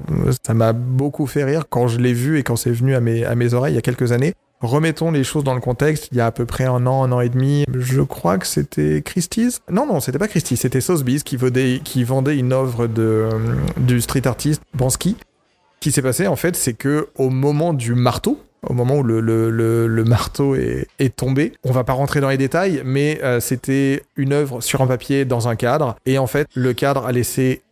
ça 0.46 0.54
m'a 0.54 0.72
beaucoup 0.72 1.26
fait 1.26 1.44
rire 1.44 1.64
quand 1.68 1.88
je 1.88 1.98
l'ai 1.98 2.12
vu 2.12 2.38
et 2.38 2.42
quand 2.42 2.56
c'est 2.56 2.70
venu 2.70 2.94
à 2.94 3.00
mes, 3.00 3.24
à 3.24 3.34
mes 3.34 3.54
oreilles 3.54 3.72
il 3.72 3.76
y 3.76 3.78
a 3.78 3.82
quelques 3.82 4.12
années. 4.12 4.34
Remettons 4.60 5.10
les 5.10 5.24
choses 5.24 5.42
dans 5.42 5.54
le 5.54 5.60
contexte. 5.60 6.08
Il 6.12 6.18
y 6.18 6.20
a 6.20 6.26
à 6.26 6.30
peu 6.30 6.46
près 6.46 6.64
un 6.64 6.86
an, 6.86 7.02
un 7.02 7.10
an 7.10 7.20
et 7.20 7.28
demi, 7.28 7.64
je 7.74 8.00
crois 8.00 8.38
que 8.38 8.46
c'était 8.46 9.02
Christie's. 9.02 9.60
Non, 9.68 9.86
non, 9.86 9.98
c'était 9.98 10.18
pas 10.18 10.28
Christie's, 10.28 10.60
c'était 10.60 10.80
Sotheby's 10.80 11.24
qui 11.24 11.36
vendait, 11.36 11.80
qui 11.82 12.04
vendait 12.04 12.38
une 12.38 12.52
œuvre 12.52 12.86
de, 12.86 13.02
euh, 13.02 13.30
du 13.78 14.00
street 14.00 14.26
artiste 14.26 14.62
Bansky. 14.74 15.16
Ce 15.18 15.80
qui 15.80 15.90
s'est 15.90 16.02
passé, 16.02 16.28
en 16.28 16.36
fait, 16.36 16.54
c'est 16.54 16.74
que 16.74 17.08
au 17.16 17.28
moment 17.28 17.74
du 17.74 17.96
marteau, 17.96 18.38
au 18.68 18.74
moment 18.74 18.96
où 18.96 19.02
le, 19.02 20.04
marteau 20.06 20.54
est, 20.54 21.16
tombé. 21.16 21.52
On 21.64 21.72
va 21.72 21.84
pas 21.84 21.92
rentrer 21.92 22.20
dans 22.20 22.28
les 22.28 22.36
détails, 22.36 22.82
mais 22.84 23.20
euh, 23.22 23.40
c'était 23.40 24.02
une 24.16 24.32
œuvre 24.32 24.60
sur 24.60 24.80
un 24.80 24.86
papier 24.86 25.24
dans 25.24 25.48
un 25.48 25.56
cadre, 25.56 25.96
et 26.06 26.18
en 26.18 26.26
fait, 26.26 26.46
le 26.54 26.72
cadre 26.72 27.06
a 27.06 27.12
laissé 27.12 27.62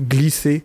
glisser 0.00 0.64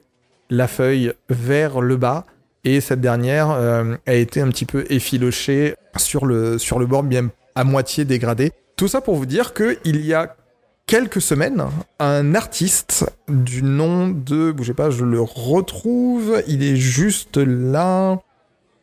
la 0.49 0.67
feuille 0.67 1.13
vers 1.29 1.81
le 1.81 1.97
bas, 1.97 2.25
et 2.63 2.81
cette 2.81 3.01
dernière 3.01 3.51
euh, 3.51 3.95
a 4.07 4.13
été 4.13 4.41
un 4.41 4.49
petit 4.49 4.65
peu 4.65 4.85
effilochée 4.89 5.75
sur 5.97 6.25
le, 6.25 6.57
sur 6.57 6.79
le 6.79 6.85
bord, 6.85 7.03
bien 7.03 7.29
à 7.55 7.63
moitié 7.63 8.05
dégradé. 8.05 8.51
Tout 8.75 8.87
ça 8.87 9.01
pour 9.01 9.15
vous 9.15 9.25
dire 9.25 9.53
qu'il 9.53 10.05
y 10.05 10.13
a 10.13 10.35
quelques 10.87 11.21
semaines, 11.21 11.65
un 11.99 12.35
artiste 12.35 13.09
du 13.27 13.63
nom 13.63 14.09
de, 14.09 14.51
bougez 14.51 14.73
pas, 14.73 14.89
je 14.89 15.05
le 15.05 15.21
retrouve, 15.21 16.43
il 16.47 16.63
est 16.63 16.75
juste 16.75 17.37
là. 17.37 18.19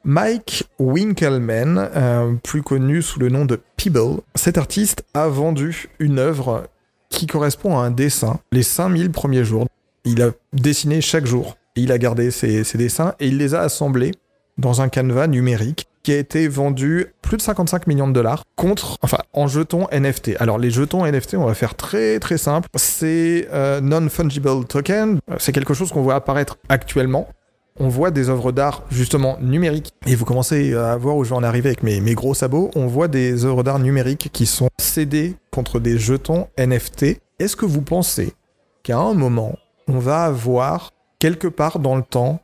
Mike 0.04 0.64
Winkelman, 0.78 1.78
euh, 1.94 2.34
plus 2.42 2.62
connu 2.62 3.02
sous 3.02 3.20
le 3.20 3.28
nom 3.28 3.44
de 3.44 3.60
Peeble, 3.76 4.20
cet 4.34 4.58
artiste 4.58 5.04
a 5.14 5.28
vendu 5.28 5.88
une 6.00 6.18
œuvre 6.18 6.64
qui 7.08 7.26
correspond 7.26 7.78
à 7.78 7.82
un 7.82 7.90
dessin 7.90 8.40
les 8.50 8.64
5000 8.64 9.10
premiers 9.10 9.44
jours. 9.44 9.66
Il 10.04 10.22
a 10.22 10.30
dessiné 10.52 11.00
chaque 11.00 11.26
jour. 11.26 11.56
Il 11.76 11.92
a 11.92 11.98
gardé 11.98 12.30
ses, 12.30 12.64
ses 12.64 12.78
dessins 12.78 13.14
et 13.20 13.28
il 13.28 13.38
les 13.38 13.54
a 13.54 13.60
assemblés 13.60 14.12
dans 14.58 14.80
un 14.80 14.88
canevas 14.88 15.28
numérique 15.28 15.86
qui 16.02 16.12
a 16.12 16.18
été 16.18 16.48
vendu 16.48 17.06
plus 17.22 17.36
de 17.36 17.42
55 17.42 17.86
millions 17.86 18.08
de 18.08 18.12
dollars 18.12 18.42
contre, 18.56 18.98
enfin, 19.02 19.18
en 19.32 19.46
jetons 19.46 19.86
NFT. 19.92 20.32
Alors, 20.40 20.58
les 20.58 20.70
jetons 20.70 21.06
NFT, 21.06 21.34
on 21.34 21.46
va 21.46 21.54
faire 21.54 21.76
très 21.76 22.18
très 22.18 22.38
simple. 22.38 22.68
C'est 22.74 23.48
euh, 23.52 23.80
non-fungible 23.80 24.64
token. 24.66 25.20
C'est 25.38 25.52
quelque 25.52 25.74
chose 25.74 25.92
qu'on 25.92 26.02
voit 26.02 26.16
apparaître 26.16 26.58
actuellement. 26.68 27.28
On 27.78 27.88
voit 27.88 28.10
des 28.10 28.28
œuvres 28.28 28.52
d'art 28.52 28.84
justement 28.90 29.38
numériques. 29.40 29.92
Et 30.06 30.14
vous 30.14 30.24
commencez 30.24 30.74
à 30.74 30.96
voir 30.96 31.16
où 31.16 31.24
je 31.24 31.30
vais 31.30 31.36
en 31.36 31.42
arriver 31.42 31.70
avec 31.70 31.82
mes, 31.82 32.14
gros 32.14 32.34
sabots. 32.34 32.70
On 32.76 32.86
voit 32.86 33.08
des 33.08 33.44
œuvres 33.44 33.62
d'art 33.62 33.78
numériques 33.78 34.30
qui 34.32 34.46
sont 34.46 34.68
cédées 34.78 35.36
contre 35.50 35.80
des 35.80 35.98
jetons 35.98 36.48
NFT. 36.58 37.20
Est-ce 37.38 37.56
que 37.56 37.64
vous 37.64 37.82
pensez 37.82 38.34
qu'à 38.82 38.98
un 38.98 39.14
moment, 39.14 39.58
on 39.88 39.98
va 39.98 40.24
avoir 40.24 40.90
quelque 41.18 41.48
part 41.48 41.78
dans 41.78 41.96
le 41.96 42.02
temps 42.02 42.40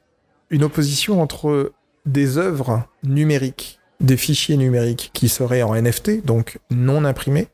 une 0.50 0.64
opposition 0.64 1.20
entre 1.20 1.72
des 2.06 2.38
œuvres 2.38 2.84
numériques, 3.04 3.80
des 4.00 4.16
fichiers 4.16 4.56
numériques 4.56 5.10
qui 5.12 5.28
seraient 5.28 5.62
en 5.62 5.74
NFT, 5.74 6.24
donc 6.24 6.58
non 6.70 7.04
imprimés, 7.04 7.48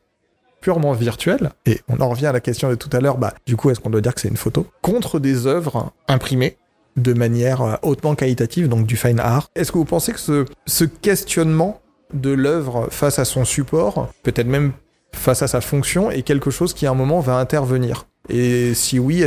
purement 0.61 0.93
virtuels, 0.93 1.51
et 1.65 1.81
on 1.89 1.99
en 1.99 2.09
revient 2.09 2.27
à 2.27 2.31
la 2.31 2.39
question 2.39 2.69
de 2.69 2.75
tout 2.75 2.89
à 2.93 3.01
l'heure, 3.01 3.17
bah, 3.17 3.33
du 3.45 3.57
coup, 3.57 3.69
est-ce 3.69 3.79
qu'on 3.79 3.89
doit 3.89 4.01
dire 4.01 4.15
que 4.15 4.21
c'est 4.21 4.29
une 4.29 4.37
photo, 4.37 4.65
contre 4.81 5.19
des 5.19 5.45
œuvres 5.45 5.91
imprimées 6.07 6.57
de 6.95 7.13
manière 7.13 7.61
euh, 7.61 7.75
hautement 7.81 8.15
qualitative, 8.15 8.67
donc 8.67 8.85
du 8.85 8.97
fine 8.97 9.19
art. 9.19 9.49
Est-ce 9.55 9.71
que 9.71 9.77
vous 9.77 9.85
pensez 9.85 10.13
que 10.13 10.45
ce, 10.65 10.83
questionnement 10.83 11.81
de 12.13 12.31
l'œuvre 12.31 12.87
face 12.91 13.19
à 13.19 13.25
son 13.25 13.45
support, 13.45 14.09
peut-être 14.23 14.47
même 14.47 14.73
face 15.11 15.41
à 15.41 15.47
sa 15.47 15.61
fonction, 15.61 16.11
est 16.11 16.21
quelque 16.21 16.51
chose 16.51 16.73
qui 16.73 16.85
à 16.85 16.91
un 16.91 16.95
moment 16.95 17.19
va 17.19 17.37
intervenir? 17.37 18.07
Et 18.29 18.73
si 18.73 18.99
oui, 18.99 19.23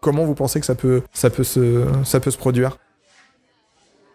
comment 0.00 0.24
vous 0.24 0.34
pensez 0.34 0.60
que 0.60 0.66
ça 0.66 0.74
peut, 0.74 1.02
ça 1.12 1.30
peut, 1.30 1.44
se, 1.44 1.84
ça 2.04 2.20
peut 2.20 2.30
se 2.30 2.38
produire? 2.38 2.78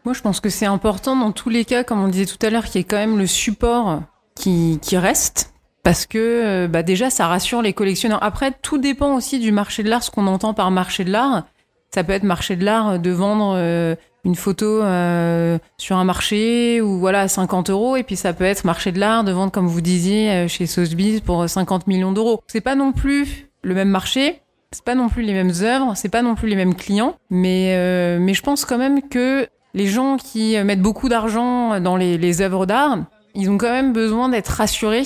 Moi, 0.05 0.13
je 0.13 0.21
pense 0.21 0.39
que 0.39 0.49
c'est 0.49 0.65
important 0.65 1.15
dans 1.15 1.31
tous 1.31 1.49
les 1.49 1.63
cas, 1.63 1.83
comme 1.83 2.01
on 2.01 2.07
disait 2.07 2.25
tout 2.25 2.43
à 2.45 2.49
l'heure, 2.49 2.65
qu'il 2.65 2.79
y 2.79 2.81
ait 2.81 2.87
quand 2.87 2.97
même 2.97 3.17
le 3.17 3.27
support 3.27 4.01
qui, 4.35 4.79
qui 4.81 4.97
reste. 4.97 5.51
Parce 5.83 6.05
que 6.05 6.17
euh, 6.17 6.67
bah 6.67 6.83
déjà, 6.83 7.09
ça 7.09 7.27
rassure 7.27 7.61
les 7.61 7.73
collectionneurs. 7.73 8.21
Après, 8.21 8.51
tout 8.61 8.77
dépend 8.77 9.15
aussi 9.15 9.39
du 9.39 9.51
marché 9.51 9.81
de 9.83 9.89
l'art, 9.89 10.03
ce 10.03 10.11
qu'on 10.11 10.27
entend 10.27 10.53
par 10.53 10.69
marché 10.69 11.03
de 11.03 11.11
l'art. 11.11 11.45
Ça 11.93 12.03
peut 12.03 12.13
être 12.13 12.23
marché 12.23 12.55
de 12.55 12.63
l'art 12.63 12.99
de 12.99 13.11
vendre 13.11 13.55
euh, 13.57 13.95
une 14.23 14.35
photo 14.35 14.81
euh, 14.81 15.57
sur 15.77 15.97
un 15.97 16.03
marché 16.03 16.80
ou 16.81 16.99
voilà 16.99 17.22
à 17.22 17.27
50 17.27 17.69
euros, 17.69 17.97
et 17.97 18.03
puis 18.03 18.15
ça 18.15 18.34
peut 18.34 18.45
être 18.45 18.63
marché 18.63 18.91
de 18.91 18.99
l'art 18.99 19.23
de 19.23 19.31
vendre, 19.31 19.51
comme 19.51 19.68
vous 19.68 19.81
disiez, 19.81 20.31
euh, 20.31 20.47
chez 20.47 20.68
Sotheby's 20.68 21.22
pour 21.22 21.49
50 21.49 21.88
millions 21.88 22.11
d'euros. 22.11 22.41
C'est 22.47 22.61
pas 22.61 22.76
non 22.76 22.93
plus 22.93 23.49
le 23.63 23.73
même 23.73 23.89
marché, 23.89 24.41
c'est 24.72 24.85
pas 24.85 24.95
non 24.95 25.09
plus 25.09 25.23
les 25.23 25.34
mêmes 25.34 25.51
œuvres, 25.61 25.93
c'est 25.95 26.09
pas 26.09 26.22
non 26.22 26.35
plus 26.35 26.47
les 26.47 26.55
mêmes 26.55 26.76
clients, 26.76 27.15
mais 27.30 27.73
euh, 27.76 28.19
mais 28.22 28.34
je 28.34 28.41
pense 28.41 28.63
quand 28.63 28.77
même 28.77 29.01
que 29.09 29.47
les 29.73 29.88
gens 29.88 30.18
qui 30.18 30.57
mettent 30.63 30.81
beaucoup 30.81 31.09
d'argent 31.09 31.80
dans 31.80 31.95
les, 31.95 32.41
œuvres 32.41 32.65
d'art, 32.65 32.99
ils 33.35 33.49
ont 33.49 33.57
quand 33.57 33.72
même 33.72 33.93
besoin 33.93 34.30
d'être 34.30 34.49
rassurés 34.49 35.03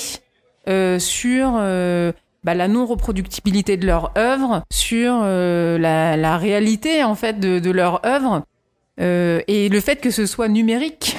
euh, 0.68 0.98
sur 0.98 1.54
euh, 1.58 2.12
bah, 2.46 2.54
la 2.54 2.68
non-reproductibilité 2.68 3.76
de 3.76 3.88
leur 3.88 4.16
œuvre, 4.18 4.62
sur 4.72 5.20
euh, 5.24 5.80
la, 5.80 6.38
réalité 6.38 7.04
en 7.04 7.16
fait 7.16 7.40
de, 7.40 7.72
leur 7.72 8.06
œuvre 8.06 8.44
euh, 9.02 9.42
et 9.48 9.68
le 9.68 9.80
fait 9.80 9.96
que 9.96 10.12
ce 10.12 10.28
soit 10.28 10.48
numérique. 10.48 11.18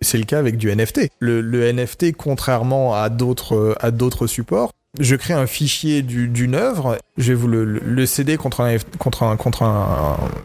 C'est 0.00 0.18
le 0.18 0.24
cas 0.24 0.38
avec 0.38 0.56
du 0.56 0.72
NFT. 0.72 1.10
Le, 1.18 1.72
NFT, 1.72 2.12
contrairement 2.16 2.94
à 2.94 3.08
d'autres 3.08 3.76
à 3.80 3.90
d'autres 3.90 4.28
supports, 4.28 4.70
je 5.00 5.16
crée 5.16 5.34
un 5.34 5.48
fichier 5.48 6.02
d'une 6.02 6.54
œuvre, 6.54 6.96
je 7.16 7.32
vais 7.32 7.34
vous 7.34 7.48
le, 7.48 8.06
céder 8.06 8.36
contre 8.36 8.60
un, 8.60 8.76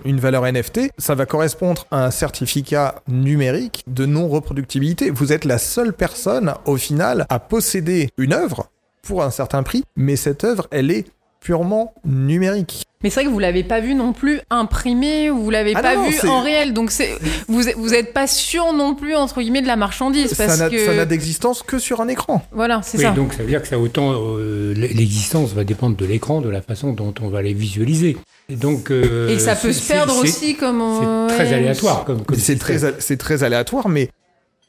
une 0.06 0.20
valeur 0.20 0.52
NFT, 0.52 0.90
ça 0.98 1.14
va 1.14 1.28
correspondre 1.28 1.86
à 1.92 2.06
un 2.06 2.12
certificat 2.12 2.96
numérique 3.08 3.84
de 3.86 4.08
non-reproductibilité. 4.08 5.12
Vous 5.12 5.32
êtes 5.32 5.46
la 5.46 5.60
seule 5.60 5.94
personne, 5.94 6.56
au 6.66 6.78
final, 6.78 7.28
à 7.30 7.40
posséder 7.40 8.10
une 8.18 8.34
œuvre 8.34 8.68
pour 9.04 9.24
un 9.24 9.32
certain 9.32 9.64
prix, 9.64 9.84
mais 9.96 10.16
cette 10.16 10.44
œuvre, 10.44 10.68
elle 10.72 10.90
est 10.92 11.06
purement 11.42 11.94
numérique. 12.06 12.86
Mais 13.04 13.10
c'est 13.10 13.16
vrai 13.20 13.26
que 13.26 13.30
vous 13.30 13.40
l'avez 13.40 13.66
pas 13.66 13.82
vu 13.82 13.96
non 13.96 14.14
plus 14.14 14.40
imprimé, 14.50 15.30
ou 15.30 15.44
vous 15.44 15.50
l'avez 15.50 15.74
Ah 15.76 15.82
pas 15.82 15.96
non, 15.98 16.08
vu 16.10 16.26
en 16.26 16.42
réel, 16.42 16.72
donc 16.72 16.90
c'est 16.90 17.10
vous 17.50 17.62
vous 17.76 17.94
êtes 17.94 18.14
pas 18.14 18.28
sûr 18.28 18.72
non 18.72 18.96
plus 18.96 19.14
entre 19.14 19.42
guillemets 19.42 19.62
de 19.62 19.68
la 19.68 19.76
marchandise 19.76 20.34
parce 20.36 20.52
Ça 20.56 20.58
n'a 20.58 20.70
que 20.70 20.86
ça 20.86 20.94
n'a 20.96 21.04
d'existence 21.04 21.64
que 21.64 21.80
sur 21.80 22.00
un 22.00 22.08
écran. 22.08 22.42
voilà 22.54 22.80
c'est 22.82 22.98
Oui, 22.98 23.04
ça. 23.04 23.12
donc 23.12 23.34
ça 23.34 23.44
veut 23.44 23.50
dire 23.50 23.62
que 23.62 23.68
ça 23.68 23.78
autant 23.78 24.14
euh, 24.16 24.74
l'existence 24.74 25.52
va 25.52 25.66
dépendre 25.66 25.98
de 25.98 26.06
l'écran, 26.06 26.40
de 26.40 26.48
la 26.48 26.62
façon 26.62 26.94
dont 26.94 27.14
on 27.22 27.28
va 27.28 27.42
les 27.42 27.54
visualiser. 27.54 28.16
Et 28.48 28.56
donc 28.56 28.90
euh, 28.90 29.28
Et 29.28 29.38
ça 29.38 29.58
peut 29.58 29.74
se 29.74 29.86
perdre 29.86 30.18
aussi 30.18 30.56
comme 30.56 30.80
C'est 30.80 31.06
euh, 31.06 31.28
très 31.28 31.50
ouais, 31.50 31.56
aléatoire 31.56 32.06
comme, 32.06 32.22
très, 32.24 32.78
c'est 33.00 33.18
très 33.18 33.44
aléatoire, 33.44 33.90
mais 33.90 34.08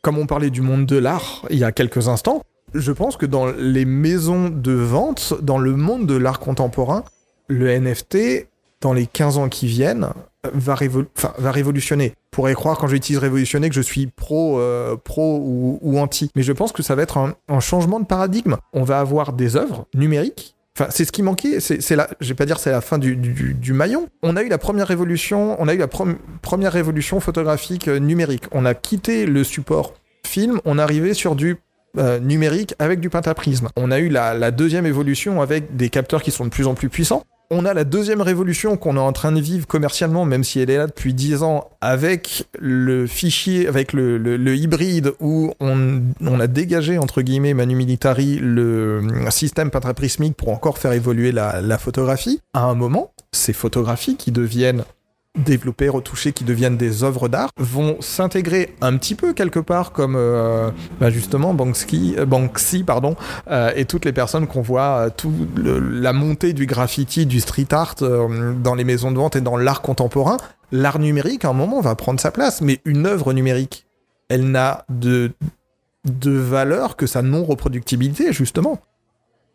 comme 0.02 0.19
on 0.19 0.27
parlait 0.27 0.51
du 0.51 0.61
monde 0.61 0.86
de 0.86 0.97
l'art 0.97 1.44
il 1.51 1.59
y 1.61 1.65
a 1.65 1.70
quelques 1.70 2.09
instants, 2.09 2.43
je 2.74 2.92
pense 2.92 3.16
que 3.16 3.26
dans 3.26 3.46
les 3.46 3.84
maisons 3.84 4.48
de 4.48 4.72
vente, 4.72 5.34
dans 5.42 5.59
le 5.59 5.76
monde 5.76 6.06
de 6.06 6.16
l'art 6.16 6.40
contemporain, 6.40 7.05
le 7.48 7.68
NFT, 7.68 8.48
dans 8.80 8.92
les 8.92 9.06
15 9.06 9.38
ans 9.38 9.48
qui 9.48 9.66
viennent, 9.66 10.09
va, 10.52 10.74
révol- 10.74 11.06
enfin, 11.16 11.32
va 11.38 11.51
révolutionner. 11.51 12.14
On 12.32 12.36
pourrait 12.36 12.55
croire 12.55 12.78
quand 12.78 12.88
j'utilise 12.88 13.18
révolutionner 13.18 13.68
que 13.68 13.74
je 13.74 13.80
suis 13.80 14.09
pro, 14.09 14.59
euh, 14.59 14.96
pro 14.96 15.40
ou, 15.40 15.98
anti, 15.98 16.30
mais 16.34 16.42
je 16.42 16.52
pense 16.52 16.72
que 16.72 16.82
ça 16.82 16.94
va 16.94 17.02
être 17.02 17.16
un, 17.16 17.60
changement 17.60 18.01
de 18.01 18.06
paradigme. 18.06 18.56
On 18.72 18.82
va 18.82 18.98
avoir 18.98 19.32
des 19.32 19.56
œuvres 19.56 19.86
numériques. 19.94 20.55
Enfin, 20.76 20.90
c'est 20.90 21.05
ce 21.05 21.12
qui 21.12 21.22
manquait. 21.22 21.60
C'est, 21.60 21.94
la, 21.94 22.09
je 22.20 22.28
vais 22.28 22.34
pas 22.34 22.46
dire 22.46 22.59
c'est 22.59 22.72
la 22.72 22.80
fin 22.80 22.98
du, 22.98 23.14
du, 23.14 23.55
du 23.55 23.72
maillon. 23.72 24.09
On 24.24 24.36
a 24.36 24.42
eu 24.42 24.48
la 24.48 24.59
première 24.59 24.88
révolution. 24.88 25.56
On 25.60 25.68
a 25.68 25.74
eu 25.74 25.78
la 25.78 25.86
première 25.86 26.72
révolution 26.72 27.20
photographique 27.20 27.86
euh, 27.86 28.01
numérique. 28.01 28.44
On 28.51 28.64
a 28.64 28.74
quitté 28.74 29.24
le 29.24 29.44
support 29.44 29.94
film. 30.26 30.60
On 30.64 30.78
arrivé 30.78 31.14
sur 31.14 31.36
du 31.36 31.59
euh, 31.98 32.18
numérique 32.18 32.74
avec 32.78 33.00
du 33.00 33.10
pentaprisme. 33.10 33.68
On 33.76 33.90
a 33.90 33.98
eu 33.98 34.08
la, 34.08 34.50
deuxième 34.50 34.86
évolution 34.86 35.40
avec 35.42 35.76
des 35.76 35.88
capteurs 35.90 36.22
qui 36.22 36.30
sont 36.30 36.44
de 36.44 36.50
plus 36.50 36.66
en 36.66 36.74
plus 36.74 36.88
puissants. 36.88 37.22
On 37.50 37.66
a 37.66 37.74
la 37.74 37.84
deuxième 37.84 38.22
révolution 38.22 38.76
qu'on 38.76 38.96
est 38.96 39.00
en 39.00 39.12
train 39.12 39.30
de 39.30 39.40
vivre 39.40 39.66
commercialement, 39.66 40.24
même 40.24 40.44
si 40.44 40.60
elle 40.60 40.70
est 40.70 40.78
là 40.78 40.86
depuis 40.86 41.12
10 41.12 41.42
ans, 41.42 41.68
avec 41.80 42.46
le 42.58 43.06
fichier, 43.06 43.68
avec 43.68 43.92
le, 43.92 44.56
hybride 44.56 45.12
où 45.20 45.52
on, 45.60 46.40
a 46.40 46.46
dégagé, 46.46 46.98
entre 46.98 47.22
guillemets, 47.22 47.54
Manu 47.54 47.76
Militari, 47.76 48.38
le 48.40 49.02
euh, 49.02 49.30
système 49.30 49.70
pentaprismique 49.70 50.36
pour 50.36 50.48
encore 50.48 50.78
faire 50.78 50.92
évoluer 50.92 51.32
la 51.32 51.78
photographie. 51.78 52.40
À 52.54 52.64
un 52.64 52.74
moment, 52.74 53.12
ces 53.32 53.52
photographies 53.52 54.16
qui 54.16 54.32
deviennent 54.32 54.84
développées, 55.36 55.89
retouchées, 55.89 56.32
qui 56.32 56.44
deviennent 56.44 56.77
des 56.77 57.02
œuvres 57.02 57.28
d'art, 57.28 57.51
vont 57.56 57.97
s'intégrer 58.01 58.74
un 58.81 58.97
petit 58.97 59.15
peu 59.15 59.32
quelque 59.32 59.59
part 59.59 59.93
comme 59.93 60.15
euh, 60.16 60.70
bah 61.01 61.11
justement 61.11 61.55
Banksy, 61.55 62.15
euh, 62.19 62.27
Banksy 62.27 62.85
pardon, 62.85 63.16
euh, 63.51 63.73
et 63.74 63.85
toutes 63.85 64.05
les 64.05 64.12
personnes 64.12 64.47
qu'on 64.47 64.62
voit, 64.62 65.11
tout 65.11 65.32
la 65.56 66.12
montée 66.12 66.52
du 66.52 66.66
graffiti, 66.66 67.27
du 67.27 67.40
street 67.40 67.73
art 67.73 67.97
dans 67.97 68.74
les 68.74 68.85
maisons 68.85 69.11
de 69.11 69.16
vente 69.16 69.36
et 69.36 69.40
dans 69.40 69.56
l'art 69.56 69.82
contemporain. 69.82 70.36
L'art 70.73 70.98
numérique, 70.98 71.44
à 71.44 71.51
un 71.51 71.52
moment, 71.52 71.81
va 71.81 71.94
prendre 71.94 72.19
sa 72.19 72.31
place, 72.31 72.61
mais 72.61 72.81
une 72.85 73.06
œuvre 73.06 73.32
numérique, 73.32 73.86
elle 74.28 74.51
n'a 74.51 74.85
de 74.89 75.32
de 76.05 76.32
valeur 76.32 76.97
que 76.97 77.06
sa 77.06 77.23
non-reproductibilité, 77.23 78.32
justement. 78.32 78.78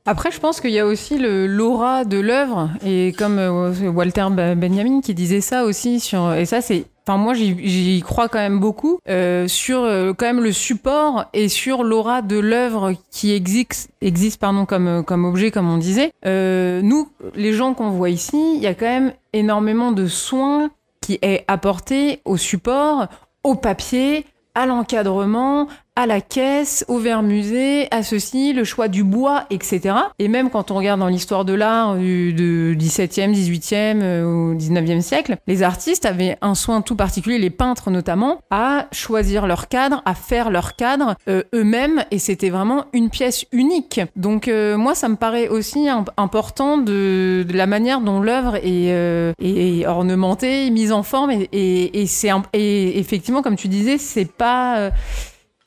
Après, 0.09 0.31
je 0.31 0.39
pense 0.39 0.59
qu'il 0.59 0.71
y 0.71 0.79
a 0.79 0.87
aussi 0.87 1.19
l'aura 1.19 2.03
de 2.03 2.17
l'œuvre 2.17 2.71
et 2.83 3.13
comme 3.15 3.37
euh, 3.37 3.91
Walter 3.91 4.25
Benjamin 4.31 5.01
qui 5.01 5.13
disait 5.13 5.39
ça 5.39 5.65
aussi 5.65 6.03
et 6.35 6.45
ça 6.45 6.61
c'est 6.61 6.85
Enfin, 7.07 7.17
moi, 7.17 7.33
j'y 7.33 8.01
crois 8.01 8.27
quand 8.27 8.39
même 8.39 8.59
beaucoup 8.59 8.99
euh, 9.07 9.47
sur 9.47 9.79
euh, 9.79 10.13
quand 10.13 10.27
même 10.27 10.43
le 10.43 10.51
support 10.51 11.25
et 11.33 11.47
sur 11.47 11.83
l'aura 11.83 12.21
de 12.21 12.37
l'œuvre 12.37 12.93
qui 13.09 13.33
existe, 13.33 13.89
existe 14.01 14.39
pardon, 14.39 14.65
comme, 14.65 15.03
comme 15.03 15.25
objet, 15.25 15.49
comme 15.49 15.71
on 15.71 15.77
disait. 15.77 16.11
Nous, 16.23 17.09
les 17.33 17.53
gens 17.53 17.73
qu'on 17.73 17.89
voit 17.89 18.11
ici, 18.11 18.37
il 18.55 18.61
y 18.61 18.67
a 18.67 18.75
quand 18.75 18.85
même 18.85 19.13
énormément 19.33 19.91
de 19.91 20.05
soins 20.05 20.69
qui 21.01 21.17
est 21.23 21.45
apporté 21.47 22.21
au 22.25 22.37
support, 22.37 23.07
au 23.43 23.55
papier, 23.55 24.25
à 24.53 24.65
l'encadrement, 24.65 25.67
à 25.99 26.05
la 26.05 26.21
caisse, 26.21 26.85
au 26.87 26.97
verre 26.97 27.23
musée, 27.23 27.89
à 27.91 28.03
ceci, 28.03 28.53
le 28.53 28.63
choix 28.63 28.87
du 28.87 29.03
bois, 29.03 29.43
etc. 29.49 29.95
Et 30.17 30.29
même 30.29 30.49
quand 30.49 30.71
on 30.71 30.75
regarde 30.75 31.01
dans 31.01 31.09
l'histoire 31.09 31.43
de 31.43 31.51
l'art 31.51 31.97
du, 31.97 32.31
du 32.31 32.77
17e, 32.79 33.33
18e 33.33 34.01
euh, 34.01 34.23
au 34.23 34.53
19e 34.55 35.01
siècle, 35.01 35.35
les 35.45 35.61
artistes 35.61 36.05
avaient 36.05 36.37
un 36.41 36.55
soin 36.55 36.79
tout 36.79 36.95
particulier, 36.95 37.37
les 37.37 37.49
peintres 37.49 37.91
notamment, 37.91 38.39
à 38.49 38.87
choisir 38.93 39.45
leur 39.45 39.67
cadre, 39.67 40.01
à 40.05 40.15
faire 40.15 40.51
leur 40.51 40.77
cadre 40.77 41.15
euh, 41.27 41.43
eux-mêmes, 41.53 42.05
et 42.11 42.19
c'était 42.19 42.49
vraiment 42.49 42.85
une 42.93 43.09
pièce 43.09 43.43
unique. 43.51 43.99
Donc 44.15 44.47
euh, 44.47 44.77
moi, 44.77 44.95
ça 44.95 45.09
me 45.09 45.17
paraît 45.17 45.49
aussi 45.49 45.89
important 46.15 46.77
de, 46.77 47.43
de, 47.45 47.57
la 47.57 47.67
manière 47.67 47.99
dont 47.99 48.21
l'œuvre 48.21 48.55
est, 48.55 48.93
euh, 48.93 49.33
est, 49.41 49.85
ornementée, 49.85 50.69
mise 50.69 50.93
en 50.93 51.03
forme, 51.03 51.31
et, 51.31 51.49
et, 51.51 52.01
et 52.01 52.07
c'est 52.07 52.31
effectivement, 52.53 53.41
comme 53.41 53.57
tu 53.57 53.67
disais, 53.67 53.97
c'est 53.97 54.31
pas 54.31 54.77
euh, 54.77 54.89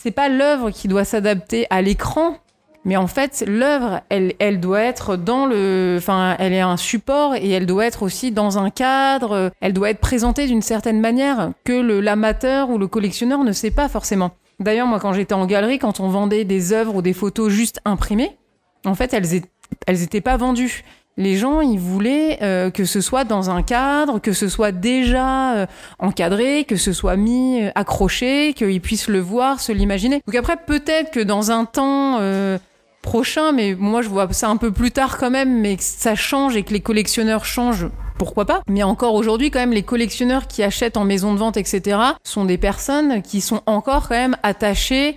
c'est 0.02 0.10
pas 0.10 0.28
l'œuvre 0.28 0.70
qui 0.70 0.88
doit 0.88 1.04
s'adapter 1.04 1.66
à 1.70 1.80
l'écran, 1.80 2.36
mais 2.84 2.96
en 2.96 3.06
fait, 3.06 3.44
l'œuvre, 3.46 4.00
elle, 4.08 4.34
elle 4.40 4.58
doit 4.58 4.80
être 4.80 5.14
dans 5.14 5.46
le, 5.46 5.94
enfin, 5.96 6.34
elle 6.40 6.52
est 6.52 6.60
un 6.60 6.76
support 6.76 7.36
et 7.36 7.48
elle 7.50 7.66
doit 7.66 7.86
être 7.86 8.02
aussi 8.02 8.32
dans 8.32 8.58
un 8.58 8.70
cadre. 8.70 9.52
Elle 9.60 9.72
doit 9.72 9.90
être 9.90 10.00
présentée 10.00 10.48
d'une 10.48 10.62
certaine 10.62 11.00
manière 11.00 11.52
que 11.62 11.72
l'amateur 12.00 12.70
ou 12.70 12.78
le 12.78 12.88
collectionneur 12.88 13.44
ne 13.44 13.52
sait 13.52 13.70
pas 13.70 13.88
forcément. 13.88 14.32
D'ailleurs, 14.58 14.88
moi, 14.88 14.98
quand 14.98 15.12
j'étais 15.12 15.34
en 15.34 15.46
galerie, 15.46 15.78
quand 15.78 16.00
on 16.00 16.08
vendait 16.08 16.44
des 16.44 16.72
œuvres 16.72 16.96
ou 16.96 17.02
des 17.02 17.12
photos 17.12 17.52
juste 17.52 17.80
imprimées, 17.84 18.36
en 18.84 18.96
fait, 18.96 19.14
elles, 19.14 19.42
elles 19.86 20.02
étaient 20.02 20.20
pas 20.20 20.36
vendues. 20.36 20.82
Les 21.18 21.36
gens, 21.36 21.60
ils 21.60 21.78
voulaient 21.78 22.38
euh, 22.40 22.70
que 22.70 22.86
ce 22.86 23.02
soit 23.02 23.24
dans 23.24 23.50
un 23.50 23.62
cadre, 23.62 24.18
que 24.18 24.32
ce 24.32 24.48
soit 24.48 24.72
déjà 24.72 25.54
euh, 25.54 25.66
encadré, 25.98 26.64
que 26.64 26.76
ce 26.76 26.94
soit 26.94 27.16
mis, 27.16 27.62
euh, 27.62 27.70
accroché, 27.74 28.54
qu'ils 28.54 28.80
puissent 28.80 29.08
le 29.08 29.20
voir, 29.20 29.60
se 29.60 29.72
l'imaginer. 29.72 30.22
Donc 30.26 30.34
après, 30.34 30.56
peut-être 30.56 31.10
que 31.10 31.20
dans 31.20 31.50
un 31.50 31.66
temps 31.66 32.16
euh, 32.20 32.56
prochain, 33.02 33.52
mais 33.52 33.74
moi 33.78 34.00
je 34.00 34.08
vois 34.08 34.32
ça 34.32 34.48
un 34.48 34.56
peu 34.56 34.72
plus 34.72 34.90
tard 34.90 35.18
quand 35.18 35.30
même, 35.30 35.60
mais 35.60 35.76
que 35.76 35.82
ça 35.82 36.14
change 36.14 36.56
et 36.56 36.62
que 36.62 36.72
les 36.72 36.80
collectionneurs 36.80 37.44
changent, 37.44 37.88
pourquoi 38.16 38.46
pas. 38.46 38.62
Mais 38.66 38.82
encore 38.82 39.12
aujourd'hui, 39.12 39.50
quand 39.50 39.60
même, 39.60 39.72
les 39.72 39.82
collectionneurs 39.82 40.46
qui 40.46 40.62
achètent 40.62 40.96
en 40.96 41.04
maison 41.04 41.34
de 41.34 41.38
vente, 41.38 41.58
etc., 41.58 41.98
sont 42.24 42.46
des 42.46 42.56
personnes 42.56 43.20
qui 43.20 43.42
sont 43.42 43.60
encore 43.66 44.08
quand 44.08 44.14
même 44.14 44.36
attachées. 44.42 45.16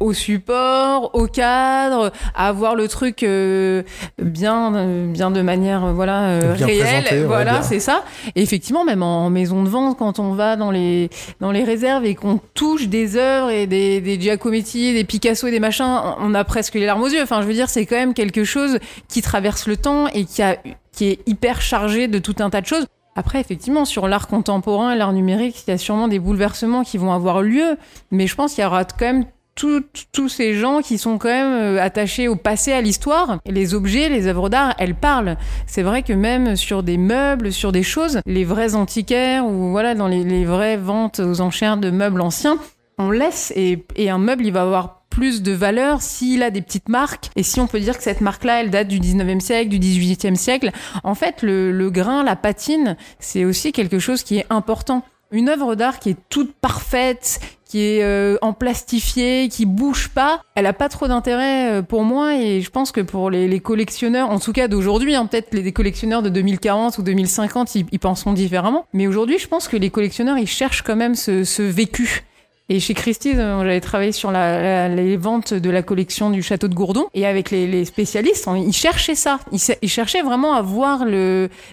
Au 0.00 0.12
support, 0.12 1.10
au 1.14 1.26
cadre, 1.26 2.12
à 2.34 2.48
avoir 2.48 2.74
le 2.74 2.88
truc 2.88 3.22
euh, 3.22 3.82
bien, 4.20 4.74
euh, 4.74 5.12
bien 5.12 5.30
de 5.30 5.42
manière 5.42 5.84
euh, 5.84 5.92
voilà 5.92 6.28
euh, 6.28 6.54
Bien 6.54 6.66
réelle, 6.66 7.04
présenté, 7.04 7.24
voilà, 7.24 7.62
c'est 7.62 7.80
ça. 7.80 8.04
Et 8.34 8.42
effectivement, 8.42 8.84
même 8.84 9.02
en 9.02 9.30
maison 9.30 9.62
de 9.62 9.68
vente, 9.68 9.98
quand 9.98 10.18
on 10.18 10.32
va 10.32 10.56
dans 10.56 10.70
les 10.70 11.10
dans 11.40 11.50
les 11.50 11.64
réserves 11.64 12.04
et 12.04 12.14
qu'on 12.14 12.40
touche 12.54 12.88
des 12.88 13.16
œuvres 13.16 13.50
et 13.50 13.66
des, 13.66 14.00
des 14.00 14.20
Giacometti, 14.20 14.94
des 14.94 15.04
Picasso 15.04 15.46
et 15.46 15.50
des 15.50 15.60
machins, 15.60 16.00
on 16.20 16.34
a 16.34 16.44
presque 16.44 16.74
les 16.74 16.86
larmes 16.86 17.02
aux 17.02 17.08
yeux. 17.08 17.22
Enfin, 17.22 17.40
je 17.42 17.46
veux 17.46 17.54
dire, 17.54 17.68
c'est 17.68 17.86
quand 17.86 17.96
même 17.96 18.14
quelque 18.14 18.44
chose 18.44 18.78
qui 19.08 19.22
traverse 19.22 19.66
le 19.66 19.76
temps 19.76 20.08
et 20.08 20.24
qui 20.24 20.42
a 20.42 20.56
qui 20.92 21.08
est 21.08 21.28
hyper 21.28 21.60
chargé 21.60 22.08
de 22.08 22.18
tout 22.18 22.36
un 22.38 22.48
tas 22.48 22.62
de 22.62 22.66
choses. 22.66 22.86
Après, 23.16 23.40
effectivement, 23.40 23.86
sur 23.86 24.08
l'art 24.08 24.28
contemporain 24.28 24.92
et 24.92 24.96
l'art 24.96 25.12
numérique, 25.12 25.64
il 25.66 25.70
y 25.70 25.74
a 25.74 25.78
sûrement 25.78 26.06
des 26.06 26.18
bouleversements 26.18 26.84
qui 26.84 26.98
vont 26.98 27.12
avoir 27.12 27.40
lieu, 27.40 27.78
mais 28.10 28.26
je 28.26 28.34
pense 28.34 28.54
qu'il 28.54 28.62
y 28.62 28.66
aura 28.66 28.84
quand 28.84 29.06
même 29.06 29.24
tous 29.56 30.28
ces 30.28 30.54
gens 30.54 30.82
qui 30.82 30.98
sont 30.98 31.18
quand 31.18 31.28
même 31.28 31.76
euh, 31.76 31.82
attachés 31.82 32.28
au 32.28 32.36
passé, 32.36 32.72
à 32.72 32.80
l'histoire. 32.80 33.38
Les 33.46 33.74
objets, 33.74 34.08
les 34.08 34.26
œuvres 34.26 34.48
d'art, 34.48 34.74
elles 34.78 34.94
parlent. 34.94 35.36
C'est 35.66 35.82
vrai 35.82 36.02
que 36.02 36.12
même 36.12 36.56
sur 36.56 36.82
des 36.82 36.98
meubles, 36.98 37.52
sur 37.52 37.72
des 37.72 37.82
choses, 37.82 38.20
les 38.26 38.44
vrais 38.44 38.74
antiquaires 38.74 39.46
ou 39.46 39.70
voilà, 39.70 39.94
dans 39.94 40.08
les, 40.08 40.44
vraies 40.44 40.76
ventes 40.76 41.20
aux 41.20 41.40
enchères 41.40 41.78
de 41.78 41.90
meubles 41.90 42.20
anciens, 42.20 42.58
on 42.98 43.10
laisse 43.10 43.52
et, 43.56 43.84
et 43.96 44.10
un 44.10 44.18
meuble, 44.18 44.44
il 44.44 44.52
va 44.52 44.62
avoir 44.62 45.02
plus 45.10 45.42
de 45.42 45.52
valeur 45.52 46.02
s'il 46.02 46.42
a 46.42 46.50
des 46.50 46.60
petites 46.60 46.90
marques 46.90 47.30
et 47.36 47.42
si 47.42 47.58
on 47.58 47.66
peut 47.66 47.80
dire 47.80 47.96
que 47.96 48.02
cette 48.02 48.20
marque-là, 48.20 48.60
elle 48.60 48.70
date 48.70 48.88
du 48.88 49.00
19e 49.00 49.40
siècle, 49.40 49.70
du 49.70 49.78
18e 49.78 50.34
siècle. 50.34 50.70
En 51.04 51.14
fait, 51.14 51.40
le, 51.40 51.72
le 51.72 51.90
grain, 51.90 52.22
la 52.22 52.36
patine, 52.36 52.96
c'est 53.18 53.46
aussi 53.46 53.72
quelque 53.72 53.98
chose 53.98 54.22
qui 54.22 54.36
est 54.36 54.46
important. 54.50 55.02
Une 55.30 55.48
œuvre 55.48 55.74
d'art 55.74 55.98
qui 55.98 56.10
est 56.10 56.16
toute 56.28 56.54
parfaite, 56.54 57.40
qui 57.76 57.82
est 57.82 58.02
euh, 58.02 58.38
en 58.40 58.54
plastifié, 58.54 59.50
qui 59.50 59.66
bouge 59.66 60.08
pas, 60.08 60.40
elle 60.54 60.64
a 60.64 60.72
pas 60.72 60.88
trop 60.88 61.08
d'intérêt 61.08 61.72
euh, 61.72 61.82
pour 61.82 62.04
moi 62.04 62.34
et 62.34 62.62
je 62.62 62.70
pense 62.70 62.90
que 62.90 63.02
pour 63.02 63.28
les, 63.28 63.60
collectionneurs, 63.60 64.30
en 64.30 64.38
tout 64.38 64.54
cas 64.54 64.66
d'aujourd'hui, 64.66 65.14
hein, 65.14 65.26
peut-être 65.26 65.52
les, 65.52 65.72
collectionneurs 65.72 66.22
de 66.22 66.30
2040 66.30 66.96
ou 66.96 67.02
2050, 67.02 67.74
ils, 67.74 67.84
ils 67.92 67.98
penseront 67.98 68.32
différemment. 68.32 68.86
Mais 68.94 69.06
aujourd'hui, 69.06 69.38
je 69.38 69.46
pense 69.46 69.68
que 69.68 69.76
les 69.76 69.90
collectionneurs, 69.90 70.38
ils 70.38 70.46
cherchent 70.46 70.80
quand 70.80 70.96
même 70.96 71.14
ce 71.16 71.62
vécu. 71.62 72.24
Et 72.68 72.80
chez 72.80 72.94
Christie's, 72.94 73.36
euh, 73.38 73.60
j'avais 73.60 73.80
travaillé 73.80 74.10
sur 74.10 74.32
la, 74.32 74.60
la- 74.60 74.88
les 74.88 75.16
ventes 75.16 75.54
de 75.54 75.70
la 75.70 75.82
collection 75.82 76.30
du 76.30 76.42
château 76.42 76.66
de 76.66 76.74
Gourdon. 76.74 77.06
Et 77.14 77.24
avec 77.24 77.52
les, 77.52 77.66
les 77.68 77.84
spécialistes, 77.84 78.48
ils 78.56 78.72
cherchaient 78.72 79.14
ça. 79.14 79.38
Ils, 79.52 79.88
cherchaient 79.88 80.22
vraiment 80.22 80.52
à 80.54 80.62
voir 80.62 81.04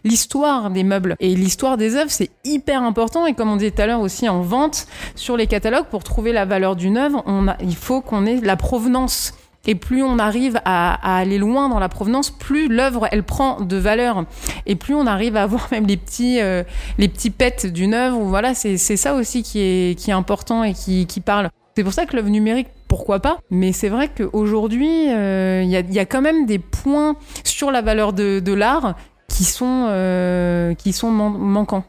l'histoire 0.03 0.69
des 0.69 0.83
meubles. 0.83 1.15
Et 1.19 1.35
l'histoire 1.35 1.77
des 1.77 1.95
œuvres, 1.95 2.11
c'est 2.11 2.29
hyper 2.45 2.83
important. 2.83 3.25
Et 3.25 3.33
comme 3.33 3.49
on 3.49 3.55
disait 3.55 3.71
tout 3.71 3.81
à 3.81 3.87
l'heure 3.87 4.01
aussi 4.01 4.29
en 4.29 4.41
vente, 4.41 4.85
sur 5.15 5.35
les 5.35 5.47
catalogues, 5.47 5.87
pour 5.89 6.03
trouver 6.03 6.31
la 6.31 6.45
valeur 6.45 6.75
d'une 6.75 6.97
œuvre, 6.97 7.23
on 7.25 7.47
a, 7.47 7.57
il 7.61 7.75
faut 7.75 8.01
qu'on 8.01 8.25
ait 8.27 8.39
la 8.41 8.55
provenance. 8.55 9.33
Et 9.65 9.75
plus 9.75 10.03
on 10.03 10.19
arrive 10.19 10.59
à, 10.65 10.95
à 10.95 11.17
aller 11.19 11.37
loin 11.37 11.69
dans 11.69 11.79
la 11.79 11.87
provenance, 11.87 12.31
plus 12.31 12.67
l'œuvre 12.67 13.07
elle 13.11 13.23
prend 13.23 13.61
de 13.61 13.77
valeur. 13.77 14.25
Et 14.65 14.75
plus 14.75 14.93
on 14.93 15.07
arrive 15.07 15.37
à 15.37 15.43
avoir 15.43 15.69
même 15.71 15.87
les 15.87 15.95
petits, 15.97 16.41
euh, 16.41 16.63
les 16.97 17.07
petits 17.07 17.29
pets 17.29 17.65
d'une 17.65 17.93
œuvre. 17.93 18.19
Voilà, 18.19 18.53
c'est 18.55 18.77
c'est 18.77 18.97
ça 18.97 19.15
aussi 19.15 19.41
qui 19.41 19.59
est, 19.59 19.97
qui 19.97 20.09
est 20.09 20.13
important 20.13 20.63
et 20.63 20.73
qui, 20.73 21.07
qui 21.07 21.21
parle. 21.21 21.49
C'est 21.77 21.83
pour 21.83 21.93
ça 21.93 22.05
que 22.05 22.15
l'œuvre 22.15 22.29
numérique, 22.29 22.67
pourquoi 22.87 23.19
pas? 23.19 23.39
Mais 23.49 23.71
c'est 23.71 23.89
vrai 23.89 24.09
qu'aujourd'hui, 24.15 25.09
euh, 25.09 25.61
il 25.63 25.69
y, 25.69 25.75
a, 25.75 25.79
il 25.79 25.93
y 25.93 25.99
a 25.99 26.05
quand 26.05 26.21
même 26.21 26.45
des 26.45 26.59
points 26.59 27.15
sur 27.43 27.71
la 27.71 27.81
valeur 27.81 28.13
de, 28.13 28.39
de 28.39 28.53
l'art 28.53 28.95
qui 29.27 29.43
sont, 29.43 29.87
euh, 29.87 30.75
qui 30.75 30.93
sont 30.93 31.09
man- 31.09 31.37
manquants, 31.37 31.85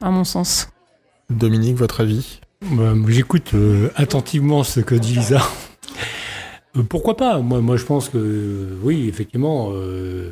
à 0.00 0.10
mon 0.10 0.24
sens. 0.24 0.68
Dominique, 1.28 1.76
votre 1.76 2.00
avis? 2.00 2.40
Bah, 2.62 2.94
J'écoute 3.08 3.50
euh, 3.52 3.90
attentivement 3.96 4.62
ce 4.62 4.80
que 4.80 4.94
dit 4.94 5.16
Lisa. 5.16 5.42
Euh, 6.76 6.82
pourquoi 6.82 7.16
pas? 7.16 7.38
Moi, 7.40 7.60
moi, 7.60 7.76
je 7.76 7.84
pense 7.84 8.08
que 8.08 8.78
oui, 8.82 9.08
effectivement, 9.08 9.70
euh, 9.72 10.30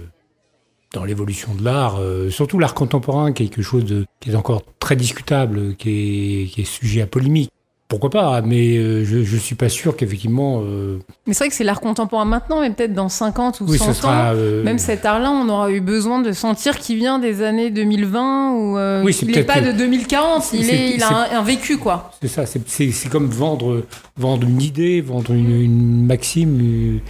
dans 0.93 1.05
l'évolution 1.05 1.55
de 1.55 1.65
l'art, 1.65 1.97
euh, 1.99 2.31
surtout 2.31 2.59
l'art 2.59 2.75
contemporain, 2.75 3.33
quelque 3.33 3.63
chose 3.63 4.05
qui 4.21 4.31
est 4.31 4.35
encore 4.35 4.63
très 4.79 4.97
discutable, 4.97 5.75
qui 5.77 6.53
est 6.57 6.65
sujet 6.65 7.03
à 7.03 7.07
polémique. 7.07 7.51
Pourquoi 7.87 8.09
pas 8.09 8.41
Mais 8.41 8.77
euh, 8.79 9.05
je, 9.05 9.23
je 9.23 9.37
suis 9.37 9.55
pas 9.55 9.69
sûr 9.69 9.95
qu'effectivement. 9.95 10.63
euh, 10.65 10.99
Mais 11.27 11.35
c'est 11.35 11.45
vrai 11.45 11.49
que 11.51 11.55
c'est 11.55 11.65
l'art 11.65 11.81
contemporain 11.83 12.25
maintenant, 12.25 12.61
mais 12.63 12.71
peut-être 12.71 12.95
dans 12.95 13.11
50 13.11 13.61
ou 13.61 13.67
oui, 13.69 13.79
100 13.79 13.93
ce 13.93 14.07
ans. 14.07 14.11
euh, 14.35 14.65
Même 14.65 14.79
cet 14.79 15.05
art-là, 15.05 15.31
on 15.31 15.49
aura 15.51 15.71
eu 15.71 15.81
besoin 15.81 16.21
de 16.23 16.33
sentir 16.33 16.79
qu'il 16.79 16.97
vient 16.97 17.19
des 17.19 17.43
années 17.43 17.71
2020 17.71 18.53
ou 18.53 18.79
euh, 18.79 19.03
Oui, 19.05 19.13
c'est 19.13 19.27
qu'il 19.27 19.35
n'est 19.37 19.43
pas 19.45 19.61
de 19.61 19.71
2040, 19.73 20.53
il, 20.55 20.71
est, 20.71 20.95
il 20.97 21.03
a 21.03 21.09
un, 21.35 21.39
un 21.39 21.43
vécu, 21.43 21.77
quoi. 21.77 22.11
C'est 22.23 22.29
ça, 22.29 22.47
c'est- 22.47 23.09
comme 23.11 23.27
vendre, 23.27 23.83
vendre 24.17 24.47
une 24.49 24.63
idée, 24.63 25.03
vendre 25.03 25.33
une, 25.33 25.51
une 25.61 26.07
maxime, 26.07 27.01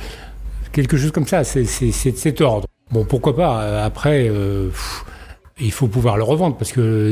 quelque 0.72 0.96
chose 0.96 1.12
comme 1.12 1.26
ça, 1.28 1.44
c'est 1.44 1.64
c'est- 1.66 1.92
c'est 1.92 2.10
de 2.10 2.16
cet 2.16 2.40
ordre. 2.40 2.66
Bon, 2.90 3.04
pourquoi 3.04 3.34
pas, 3.36 3.84
après, 3.84 4.28
pff, 4.28 5.04
il 5.60 5.72
faut 5.72 5.88
pouvoir 5.88 6.16
le 6.16 6.22
revendre, 6.22 6.56
parce 6.56 6.72
que 6.72 7.08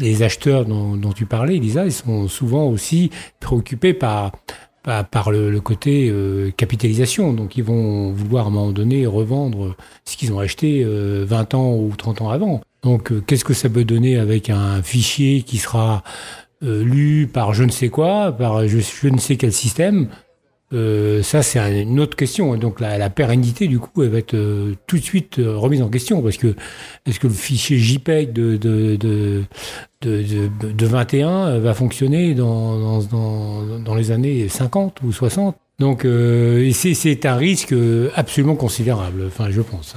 les, 0.00 0.22
acheteurs 0.22 0.64
dont, 0.64 1.12
tu 1.12 1.26
parlais, 1.26 1.56
Elisa, 1.56 1.84
ils 1.84 1.92
sont 1.92 2.28
souvent 2.28 2.66
aussi 2.66 3.10
préoccupés 3.40 3.94
par, 3.94 4.32
par, 4.82 5.30
le, 5.30 5.60
côté 5.60 6.08
euh, 6.10 6.50
capitalisation, 6.56 7.32
donc 7.32 7.56
ils 7.56 7.64
vont 7.64 8.10
vouloir 8.12 8.46
à 8.46 8.48
un 8.48 8.50
moment 8.50 8.72
donné 8.72 9.06
revendre 9.06 9.76
ce 10.04 10.16
qu'ils 10.16 10.32
ont 10.32 10.40
acheté 10.40 10.82
euh, 10.84 11.24
20 11.26 11.54
ans 11.54 11.76
ou 11.76 11.92
30 11.96 12.22
ans 12.22 12.30
avant. 12.30 12.60
Donc, 12.84 13.10
euh, 13.10 13.22
qu'est-ce 13.26 13.44
que 13.44 13.54
ça 13.54 13.68
peut 13.68 13.84
donner 13.84 14.18
avec 14.18 14.50
un 14.50 14.82
fichier 14.82 15.42
qui 15.42 15.56
sera 15.58 16.02
euh, 16.62 16.84
lu 16.84 17.26
par 17.26 17.54
je 17.54 17.64
ne 17.64 17.70
sais 17.70 17.88
quoi, 17.88 18.32
par 18.32 18.68
je 18.68 19.08
ne 19.08 19.18
sais 19.18 19.36
quel 19.36 19.52
système, 19.52 20.08
euh, 20.74 21.22
ça 21.22 21.42
c'est 21.42 21.58
un- 21.58 21.70
une 21.82 22.00
autre 22.00 22.16
question. 22.16 22.54
Et 22.54 22.58
donc 22.58 22.80
la, 22.80 22.98
la 22.98 23.10
pérennité 23.10 23.66
du 23.68 23.78
coup 23.78 24.02
elle 24.02 24.10
va 24.10 24.18
être 24.18 24.34
euh, 24.34 24.74
tout 24.86 24.96
de 24.98 25.02
suite 25.02 25.38
euh, 25.38 25.56
remise 25.56 25.80
en 25.82 25.88
question 25.88 26.20
parce 26.22 26.36
que 26.36 26.54
est-ce 27.06 27.18
que 27.20 27.26
le 27.28 27.32
fichier 27.32 27.78
JPEG 27.78 28.32
de 28.32 28.56
de, 28.56 28.96
de, 28.96 29.44
de, 30.02 30.22
de- 30.60 30.72
de 30.72 30.86
21 30.86 31.58
va 31.58 31.74
fonctionner 31.74 32.34
dans, 32.34 33.00
dans, 33.02 33.78
dans, 33.78 33.94
les 33.94 34.10
années 34.10 34.48
50 34.48 35.00
ou 35.02 35.12
60 35.12 35.56
donc 35.80 36.04
euh, 36.04 36.70
c'est 36.72 37.26
un 37.26 37.34
risque 37.36 37.72
euh, 37.72 38.10
absolument 38.14 38.54
considérable, 38.54 39.24
enfin 39.26 39.48
je 39.50 39.60
pense. 39.60 39.96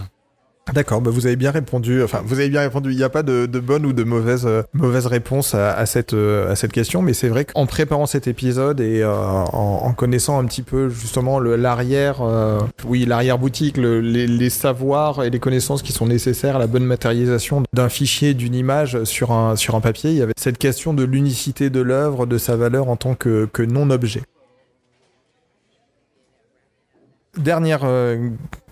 D'accord, 0.74 1.02
bah 1.02 1.12
vous 1.12 1.26
avez 1.26 1.38
bien 1.38 1.52
répondu. 1.52 2.04
Enfin, 2.04 2.22
vous 2.26 2.40
avez 2.40 2.50
bien 2.50 2.62
répondu. 2.62 2.92
Il 2.92 2.98
n'y 2.98 3.04
a 3.04 3.10
pas 3.10 3.24
de, 3.24 3.46
bonne 3.60 3.86
ou 3.86 3.94
de 3.94 4.04
mauvaise, 4.04 4.46
euh, 4.46 4.64
mauvaise 4.74 5.06
réponse 5.06 5.56
à, 5.56 5.86
cette, 5.86 6.14
euh, 6.14 6.52
à 6.52 6.56
cette 6.56 6.74
question, 6.74 7.02
mais 7.02 7.14
c'est 7.14 7.30
vrai 7.30 7.46
qu'en 7.46 7.66
préparant 7.66 8.06
cet 8.06 8.28
épisode 8.28 8.82
et 8.82 9.02
euh, 9.02 9.14
en, 9.14 9.94
connaissant 9.94 10.40
un 10.40 10.46
petit 10.46 10.62
peu 10.62 10.90
justement 10.90 11.40
l'arrière, 11.40 12.22
oui, 12.86 13.06
l'arrière 13.06 13.40
boutique, 13.40 13.78
les, 13.78 14.28
les, 14.28 14.50
savoirs 14.50 15.24
et 15.24 15.30
les 15.30 15.40
connaissances 15.40 15.82
qui 15.82 15.92
sont 15.92 16.06
nécessaires 16.06 16.58
à 16.58 16.60
la 16.60 16.68
bonne 16.68 16.86
matérialisation 16.86 17.64
d'un 17.74 17.90
fichier, 17.90 18.34
d'une 18.34 18.54
image 18.54 19.04
sur 19.06 19.32
un, 19.32 19.56
sur 19.56 19.76
un 19.76 19.82
papier, 19.82 20.12
il 20.12 20.18
y 20.18 20.22
avait 20.22 20.34
cette 20.38 20.58
question 20.58 20.94
de 20.94 21.04
l'unicité 21.04 21.70
de 21.70 21.82
l'œuvre, 21.82 22.26
de 22.26 22.38
sa 22.38 22.56
valeur 22.56 22.90
en 22.90 22.96
tant 22.96 23.16
que, 23.16 23.48
que 23.52 23.64
non-objet. 23.64 24.22
Dernière 27.38 27.86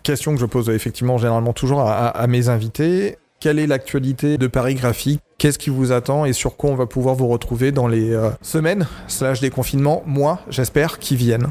question 0.06 0.34
que 0.34 0.40
je 0.40 0.46
pose 0.46 0.70
effectivement 0.70 1.18
généralement 1.18 1.52
toujours 1.52 1.82
à, 1.82 2.28
mes 2.28 2.48
invités. 2.48 3.18
Quelle 3.42 3.60
est 3.60 3.68
l'actualité 3.68 4.38
de 4.38 4.48
Paris 4.48 4.76
Graphique? 4.76 5.20
Qu'est-ce 5.38 5.60
qui 5.60 5.70
vous 5.70 5.92
attend 5.92 6.24
et 6.24 6.32
sur 6.32 6.56
quoi 6.56 6.70
on 6.70 6.76
va 6.76 6.86
pouvoir 6.86 7.16
vous 7.16 7.28
retrouver 7.28 7.74
dans 7.74 7.88
les 7.88 8.14
euh, 8.14 8.30
semaines 8.42 8.88
slash 9.08 9.42
déconfinement, 9.42 10.04
mois, 10.06 10.40
j'espère, 10.50 11.00
qui 11.00 11.18
viennent? 11.18 11.50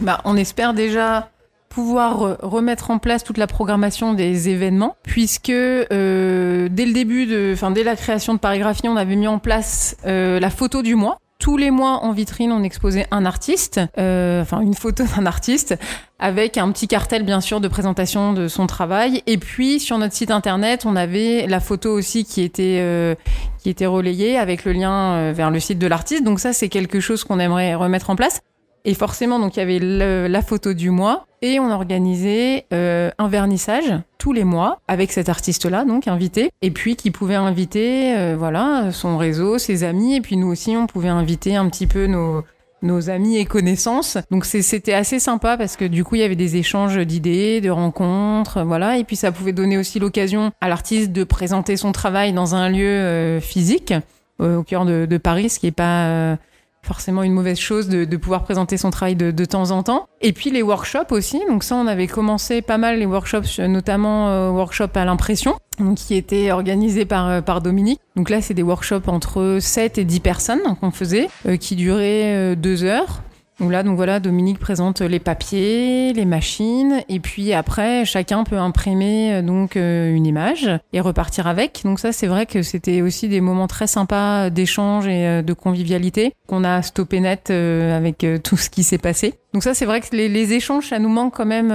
Bah, 0.00 0.20
on 0.24 0.36
espère 0.36 0.74
déjà 0.74 1.30
pouvoir 1.68 2.20
re- 2.20 2.36
remettre 2.42 2.90
en 2.90 2.98
place 2.98 3.22
toute 3.22 3.38
la 3.38 3.46
programmation 3.46 4.14
des 4.14 4.48
événements, 4.48 4.96
puisque 5.04 5.50
euh, 5.50 6.68
dès 6.70 6.86
le 6.86 6.92
début 6.92 7.26
de, 7.26 7.54
dès 7.72 7.84
la 7.84 7.96
création 7.96 8.34
de 8.34 8.38
Parigraphie, 8.38 8.88
on 8.88 8.96
avait 8.96 9.16
mis 9.16 9.28
en 9.28 9.38
place 9.38 9.96
euh, 10.04 10.40
la 10.40 10.50
photo 10.50 10.82
du 10.82 10.96
mois. 10.96 11.18
Tous 11.42 11.56
les 11.56 11.72
mois 11.72 12.04
en 12.04 12.12
vitrine, 12.12 12.52
on 12.52 12.62
exposait 12.62 13.08
un 13.10 13.24
artiste, 13.24 13.80
euh, 13.98 14.42
enfin 14.42 14.60
une 14.60 14.74
photo 14.74 15.02
d'un 15.16 15.26
artiste, 15.26 15.76
avec 16.20 16.56
un 16.56 16.70
petit 16.70 16.86
cartel 16.86 17.24
bien 17.24 17.40
sûr 17.40 17.60
de 17.60 17.66
présentation 17.66 18.32
de 18.32 18.46
son 18.46 18.68
travail. 18.68 19.24
Et 19.26 19.38
puis 19.38 19.80
sur 19.80 19.98
notre 19.98 20.14
site 20.14 20.30
internet, 20.30 20.84
on 20.86 20.94
avait 20.94 21.48
la 21.48 21.58
photo 21.58 21.92
aussi 21.92 22.24
qui 22.24 22.42
était 22.42 22.78
euh, 22.80 23.16
qui 23.58 23.70
était 23.70 23.86
relayée 23.86 24.38
avec 24.38 24.64
le 24.64 24.70
lien 24.70 25.14
euh, 25.14 25.32
vers 25.34 25.50
le 25.50 25.58
site 25.58 25.80
de 25.80 25.88
l'artiste. 25.88 26.22
Donc 26.22 26.38
ça, 26.38 26.52
c'est 26.52 26.68
quelque 26.68 27.00
chose 27.00 27.24
qu'on 27.24 27.40
aimerait 27.40 27.74
remettre 27.74 28.10
en 28.10 28.14
place. 28.14 28.40
Et 28.84 28.94
forcément, 28.94 29.38
donc 29.38 29.56
il 29.56 29.60
y 29.60 29.62
avait 29.62 29.78
le- 29.78 30.26
la 30.28 30.42
photo 30.42 30.72
du 30.74 30.90
mois 30.90 31.26
et 31.40 31.60
on 31.60 31.70
organisait 31.70 32.66
euh, 32.72 33.10
un 33.18 33.28
vernissage 33.28 33.92
tous 34.18 34.32
les 34.32 34.44
mois 34.44 34.80
avec 34.88 35.12
cet 35.12 35.28
artiste-là, 35.28 35.84
donc 35.84 36.08
invité, 36.08 36.50
et 36.62 36.70
puis 36.70 36.96
qui 36.96 37.10
pouvait 37.10 37.34
inviter, 37.36 38.16
euh, 38.16 38.36
voilà, 38.38 38.90
son 38.92 39.16
réseau, 39.18 39.58
ses 39.58 39.84
amis, 39.84 40.16
et 40.16 40.20
puis 40.20 40.36
nous 40.36 40.48
aussi, 40.48 40.76
on 40.76 40.86
pouvait 40.86 41.08
inviter 41.08 41.54
un 41.56 41.68
petit 41.68 41.86
peu 41.86 42.06
nos 42.06 42.42
nos 42.84 43.10
amis 43.10 43.36
et 43.36 43.44
connaissances. 43.44 44.18
Donc 44.32 44.44
c'était 44.44 44.92
assez 44.92 45.20
sympa 45.20 45.56
parce 45.56 45.76
que 45.76 45.84
du 45.84 46.02
coup 46.02 46.16
il 46.16 46.20
y 46.20 46.24
avait 46.24 46.34
des 46.34 46.56
échanges 46.56 46.98
d'idées, 46.98 47.60
de 47.60 47.70
rencontres, 47.70 48.64
voilà. 48.64 48.98
Et 48.98 49.04
puis 49.04 49.14
ça 49.14 49.30
pouvait 49.30 49.52
donner 49.52 49.78
aussi 49.78 50.00
l'occasion 50.00 50.50
à 50.60 50.68
l'artiste 50.68 51.12
de 51.12 51.22
présenter 51.22 51.76
son 51.76 51.92
travail 51.92 52.32
dans 52.32 52.56
un 52.56 52.68
lieu 52.68 52.84
euh, 52.88 53.40
physique 53.40 53.94
au 54.40 54.64
cœur 54.64 54.84
de, 54.84 55.06
de 55.06 55.16
Paris, 55.16 55.48
ce 55.48 55.60
qui 55.60 55.68
est 55.68 55.70
pas 55.70 56.06
euh, 56.06 56.36
forcément 56.84 57.22
une 57.22 57.32
mauvaise 57.32 57.58
chose 57.58 57.88
de, 57.88 58.16
pouvoir 58.16 58.44
présenter 58.44 58.76
son 58.76 58.90
travail 58.90 59.16
de, 59.16 59.30
de 59.30 59.44
temps 59.44 59.70
en 59.70 59.82
temps. 59.82 60.06
Et 60.20 60.32
puis 60.32 60.50
les 60.50 60.62
workshops 60.62 61.10
aussi. 61.10 61.40
Donc 61.48 61.64
ça, 61.64 61.76
on 61.76 61.86
avait 61.86 62.06
commencé 62.06 62.62
pas 62.62 62.78
mal 62.78 62.98
les 62.98 63.06
workshops, 63.06 63.58
notamment 63.60 64.28
euh, 64.28 64.50
workshop 64.50 64.88
à 64.94 65.04
l'impression, 65.04 65.56
qui 65.96 66.14
était 66.14 66.52
organisé 66.52 67.04
par, 67.04 67.28
euh, 67.28 67.40
par 67.40 67.60
Dominique. 67.60 68.00
Donc 68.16 68.30
là, 68.30 68.40
c'est 68.40 68.54
des 68.54 68.62
workshops 68.62 69.08
entre 69.08 69.58
7 69.60 69.98
et 69.98 70.04
10 70.04 70.20
personnes 70.20 70.60
qu'on 70.80 70.90
faisait, 70.90 71.28
euh, 71.46 71.56
qui 71.56 71.76
duraient 71.76 72.34
euh, 72.34 72.54
deux 72.54 72.84
heures. 72.84 73.22
Donc 73.62 73.70
là, 73.70 73.84
donc 73.84 73.94
voilà, 73.94 74.18
Dominique 74.18 74.58
présente 74.58 75.02
les 75.02 75.20
papiers, 75.20 76.12
les 76.12 76.24
machines, 76.24 77.04
et 77.08 77.20
puis 77.20 77.52
après, 77.52 78.04
chacun 78.04 78.42
peut 78.42 78.58
imprimer 78.58 79.34
euh, 79.34 79.42
donc 79.42 79.76
euh, 79.76 80.12
une 80.12 80.26
image 80.26 80.68
et 80.92 81.00
repartir 81.00 81.46
avec. 81.46 81.82
Donc 81.84 82.00
ça, 82.00 82.10
c'est 82.10 82.26
vrai 82.26 82.44
que 82.44 82.62
c'était 82.62 83.02
aussi 83.02 83.28
des 83.28 83.40
moments 83.40 83.68
très 83.68 83.86
sympas 83.86 84.50
d'échange 84.50 85.06
et 85.06 85.28
euh, 85.28 85.42
de 85.42 85.52
convivialité 85.52 86.32
qu'on 86.48 86.64
a 86.64 86.82
stoppé 86.82 87.20
net 87.20 87.50
avec 87.50 88.26
tout 88.42 88.56
ce 88.56 88.68
qui 88.68 88.82
s'est 88.82 88.98
passé. 88.98 89.34
Donc 89.54 89.62
ça, 89.62 89.74
c'est 89.74 89.86
vrai 89.86 90.00
que 90.00 90.08
les, 90.16 90.52
échanges, 90.54 90.88
ça 90.88 90.98
nous 90.98 91.08
manque 91.08 91.36
quand 91.36 91.46
même 91.46 91.68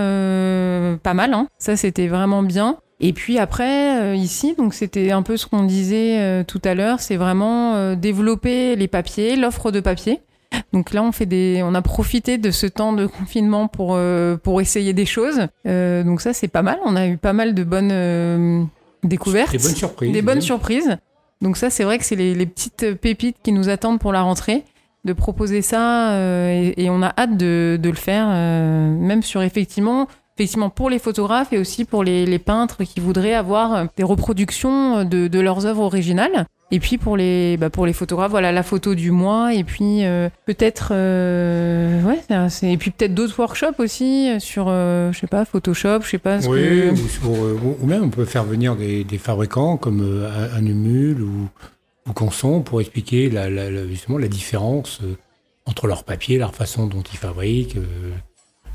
pas 0.99 1.14
mal. 1.14 1.34
Hein. 1.34 1.47
Ça, 1.57 1.77
c'était 1.77 2.07
vraiment 2.07 2.43
bien. 2.43 2.76
Et 2.99 3.14
puis 3.14 3.39
après, 3.39 4.18
ici, 4.18 4.55
donc 4.57 4.73
c'était 4.73 5.11
un 5.11 5.22
peu 5.22 5.38
ce 5.38 5.45
qu'on 5.47 5.64
disait 5.64 6.43
tout 6.45 6.61
à 6.65 6.76
l'heure, 6.76 6.99
c'est 6.99 7.15
vraiment 7.15 7.95
développer 7.95 8.76
les 8.76 8.88
papiers, 8.88 9.35
l'offre 9.35 9.72
de 9.72 9.80
papier. 9.80 10.19
Donc 10.74 10.94
là, 10.94 11.02
on 11.03 11.11
fait 11.11 11.26
des, 11.26 11.61
on 11.64 11.74
a 11.74 11.82
profité 11.82 12.38
de 12.38 12.52
ce 12.52 12.68
temps 12.68 12.94
de 12.94 13.06
confinement 13.06 13.68
pour 13.68 13.94
euh, 13.95 14.38
pour 14.38 14.61
essayer 14.61 14.94
des 14.94 15.06
choses. 15.06 15.48
Euh, 15.65 16.03
donc 16.03 16.22
ça, 16.22 16.34
c'est 16.34 16.48
pas 16.48 16.61
mal. 16.61 16.78
On 16.86 16.95
a 16.95 17.07
eu 17.07 17.18
pas 17.18 17.34
mal 17.34 17.53
de 17.53 17.64
bonnes 17.64 17.91
euh, 17.91 18.64
découvertes, 19.03 19.52
Des 19.52 19.57
bonnes 19.57 19.76
surprises. 19.76 20.11
des 20.11 20.22
bonnes 20.22 20.41
surprises. 20.41 20.98
Donc 21.41 21.57
ça, 21.57 21.69
c'est 21.69 21.84
vrai 21.84 21.98
que 21.98 22.06
c'est 22.06 22.15
les, 22.15 22.34
les 22.36 22.45
petites 22.45 22.94
pépites 22.95 23.38
qui 23.44 23.52
nous 23.52 23.69
attendent 23.69 23.99
pour 23.99 24.11
la 24.11 24.22
rentrée, 24.22 24.64
de 25.06 25.14
proposer 25.14 25.61
ça, 25.61 26.18
et, 26.52 26.74
et 26.84 26.90
on 26.90 27.02
a 27.03 27.14
hâte 27.18 27.38
de, 27.38 27.78
de 27.82 27.90
le 27.90 27.95
faire, 27.95 28.28
même 28.28 29.22
sur 29.22 29.44
effectivement, 29.44 30.07
effectivement 30.36 30.72
pour 30.72 30.90
les 30.90 30.98
photographes 30.98 31.53
et 31.53 31.60
aussi 31.60 31.86
pour 31.86 32.03
les, 32.03 32.26
les 32.26 32.40
peintres 32.40 32.84
qui 32.84 32.99
voudraient 32.99 33.36
avoir 33.36 33.86
des 33.95 34.03
reproductions 34.03 35.03
de, 35.03 35.28
de 35.28 35.40
leurs 35.40 35.68
œuvres 35.68 35.84
originales. 35.84 36.48
Et 36.69 36.80
puis 36.81 36.98
pour 36.98 37.15
les 37.15 37.56
bah 37.56 37.69
pour 37.69 37.85
les 37.85 37.94
photographes, 37.94 38.31
voilà 38.31 38.52
la 38.52 38.61
photo 38.64 38.94
du 38.94 39.11
mois 39.11 39.53
et 39.53 39.64
puis 39.64 40.03
euh, 40.03 40.27
peut-être 40.45 40.89
euh, 40.91 42.02
ouais 42.03 42.19
c'est- 42.49 42.69
et 42.73 42.77
puis 42.77 42.91
peut-être 42.91 43.14
d'autres 43.14 43.39
workshops 43.39 43.80
aussi 43.80 44.30
euh, 44.30 44.39
sur 44.39 44.65
euh, 44.68 45.14
je 45.14 45.19
sais 45.19 45.27
pas 45.27 45.45
Photoshop, 45.45 46.02
je 46.03 46.10
sais 46.10 46.18
pas 46.18 46.41
ce 46.41 46.48
Oui, 46.49 46.60
que 46.60 47.26
ou, 47.26 47.85
même 47.88 48.03
on 48.03 48.10
peut 48.10 48.26
faire 48.26 48.44
venir 48.44 48.76
des, 48.76 49.06
des 49.06 49.18
fabricants 49.18 49.77
comme 49.77 50.27
Anumul 50.57 51.22
ou, 51.22 51.48
ou 52.10 52.11
Conson 52.14 52.60
pour 52.61 52.81
expliquer 52.81 53.30
la, 53.30 53.49
la- 53.49 53.72
la- 53.72 53.88
justement 53.88 54.18
la 54.18 54.27
différence 54.27 54.99
entre 55.65 55.88
leur 55.88 56.03
papier, 56.03 56.38
leur 56.38 56.53
façon 56.53 56.85
dont 56.88 57.03
ils 57.14 57.18
fabriquent, 57.18 57.77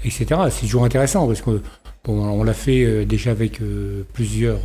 etc. 0.04 0.26
C'est 0.50 0.62
toujours 0.62 0.84
intéressant 0.84 1.26
parce 1.26 1.42
que 1.42 1.60
bon, 2.04 2.22
on 2.24 2.42
l'a 2.42 2.54
fait 2.54 3.04
déjà 3.04 3.32
avec 3.32 3.60
plusieurs 4.14 4.60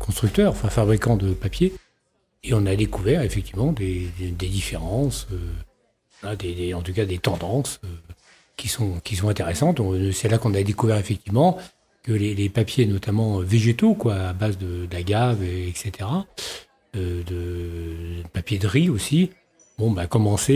constructeurs, 0.00 0.50
enfin 0.52 0.68
fabricants 0.68 1.16
de 1.16 1.30
papier, 1.32 1.72
et 2.42 2.54
on 2.54 2.64
a 2.66 2.74
découvert 2.76 3.22
effectivement 3.22 3.72
des, 3.72 4.08
différences, 4.48 5.26
euh, 5.32 6.34
des- 6.36 6.74
en 6.74 6.82
tout 6.82 6.92
cas 6.92 7.04
des 7.04 7.18
tendances 7.18 7.80
euh, 7.84 7.88
qui 8.56 8.68
sont 8.68 9.00
qui 9.04 9.16
sont 9.16 9.28
intéressantes. 9.28 9.80
C'est 10.12 10.28
là 10.28 10.38
qu'on 10.38 10.54
a 10.54 10.62
découvert 10.62 10.96
effectivement 10.96 11.58
que 12.02 12.12
les, 12.12 12.34
papiers, 12.48 12.86
notamment 12.86 13.40
végétaux, 13.40 13.94
quoi, 13.94 14.14
à 14.14 14.32
base 14.32 14.56
de 14.58 14.86
d'agave, 14.86 15.42
et 15.44 15.68
etc., 15.68 16.08
euh, 16.96 17.22
de 17.24 18.22
papier 18.32 18.58
de 18.58 18.66
riz 18.66 18.88
aussi, 18.88 19.30
bon, 19.78 19.90
bah, 19.90 20.06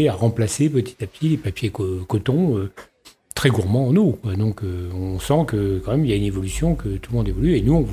à 0.09 0.12
remplacer 0.15 0.70
petit 0.70 0.97
à 1.02 1.06
petit 1.06 1.28
les 1.28 1.36
papiers 1.36 1.70
co- 1.70 2.05
coton 2.09 2.69
très 3.35 3.51
gourmands 3.51 3.89
en 3.89 3.97
eau. 3.97 4.19
Donc, 4.39 4.62
on 4.62 5.19
sent 5.20 5.44
que 5.47 5.81
quand 5.85 5.93
même 5.93 6.05
il 6.05 6.11
y 6.11 6.15
a 6.15 6.16
une 6.16 6.24
évolution, 6.24 6.74
que 6.77 6.97
tout 6.97 7.12
le 7.12 7.19
monde 7.19 7.28
évolue, 7.28 7.56
et 7.56 7.61
nous, 7.62 7.86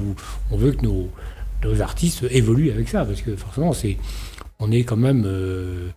on 0.52 0.56
veut 0.58 0.72
que 0.72 0.82
nos, 0.86 1.10
nos 1.64 1.82
artistes 1.82 2.26
évoluent 2.30 2.72
avec 2.72 2.90
ça, 2.90 3.06
parce 3.06 3.22
que 3.22 3.36
forcément, 3.36 3.74
c'est, 3.74 3.98
on 4.60 4.72
est 4.72 4.84
quand 4.84 4.98
même, 4.98 5.24
euh, 5.26 5.90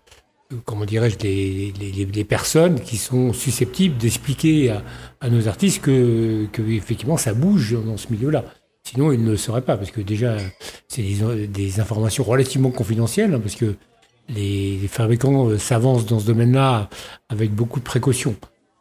comment 0.64 0.84
dirais-je, 0.84 1.18
les- 1.20 1.72
les- 1.80 2.04
les 2.04 2.24
personnes 2.24 2.80
qui 2.80 2.96
sont 2.96 3.32
susceptibles 3.32 3.96
d'expliquer 3.96 4.70
à, 4.70 4.82
à 5.20 5.30
nos 5.30 5.48
artistes 5.48 5.80
que, 5.82 6.46
que 6.52 6.62
effectivement 6.62 7.16
ça 7.16 7.34
bouge 7.34 7.76
dans 7.84 7.96
ce 7.96 8.08
milieu-là. 8.12 8.44
Sinon, 8.82 9.12
ils 9.12 9.22
ne 9.24 9.30
le 9.30 9.36
sauraient 9.38 9.62
pas, 9.62 9.76
parce 9.78 9.90
que 9.90 10.02
déjà, 10.02 10.36
c'est 10.88 11.02
des, 11.02 11.46
des 11.46 11.80
informations 11.80 12.22
relativement 12.24 12.70
confidentielles, 12.70 13.32
hein, 13.32 13.40
parce 13.40 13.54
que 13.54 13.74
les, 14.28 14.76
les 14.76 14.88
fabricants 14.88 15.48
euh, 15.48 15.58
s'avancent 15.58 16.06
dans 16.06 16.18
ce 16.20 16.26
domaine-là 16.26 16.88
avec 17.28 17.54
beaucoup 17.54 17.78
de 17.80 17.84
précautions. 17.84 18.36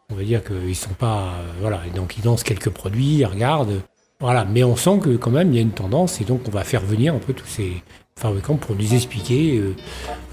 On 0.09 0.15
va 0.15 0.23
dire 0.23 0.43
qu'ils 0.43 0.75
sont 0.75 0.93
pas, 0.93 1.33
euh, 1.39 1.51
voilà, 1.61 1.81
et 1.87 1.91
donc 1.91 2.17
ils 2.17 2.25
lancent 2.25 2.43
quelques 2.43 2.69
produits, 2.69 3.15
ils 3.19 3.25
regardent, 3.25 3.81
voilà. 4.23 4.45
Mais 4.45 4.63
on 4.63 4.77
sent 4.77 4.99
que 5.03 5.17
quand 5.17 5.31
même 5.31 5.49
il 5.51 5.55
y 5.55 5.59
a 5.59 5.61
une 5.61 5.71
tendance, 5.71 6.21
et 6.21 6.23
donc 6.23 6.41
on 6.47 6.51
va 6.51 6.63
faire 6.63 6.81
venir 6.81 7.13
un 7.13 7.19
peu 7.19 7.33
tous 7.33 7.45
ces 7.45 7.83
fabricants 8.15 8.55
pour 8.55 8.75
nous 8.75 8.93
expliquer 8.93 9.57
euh, 9.57 9.75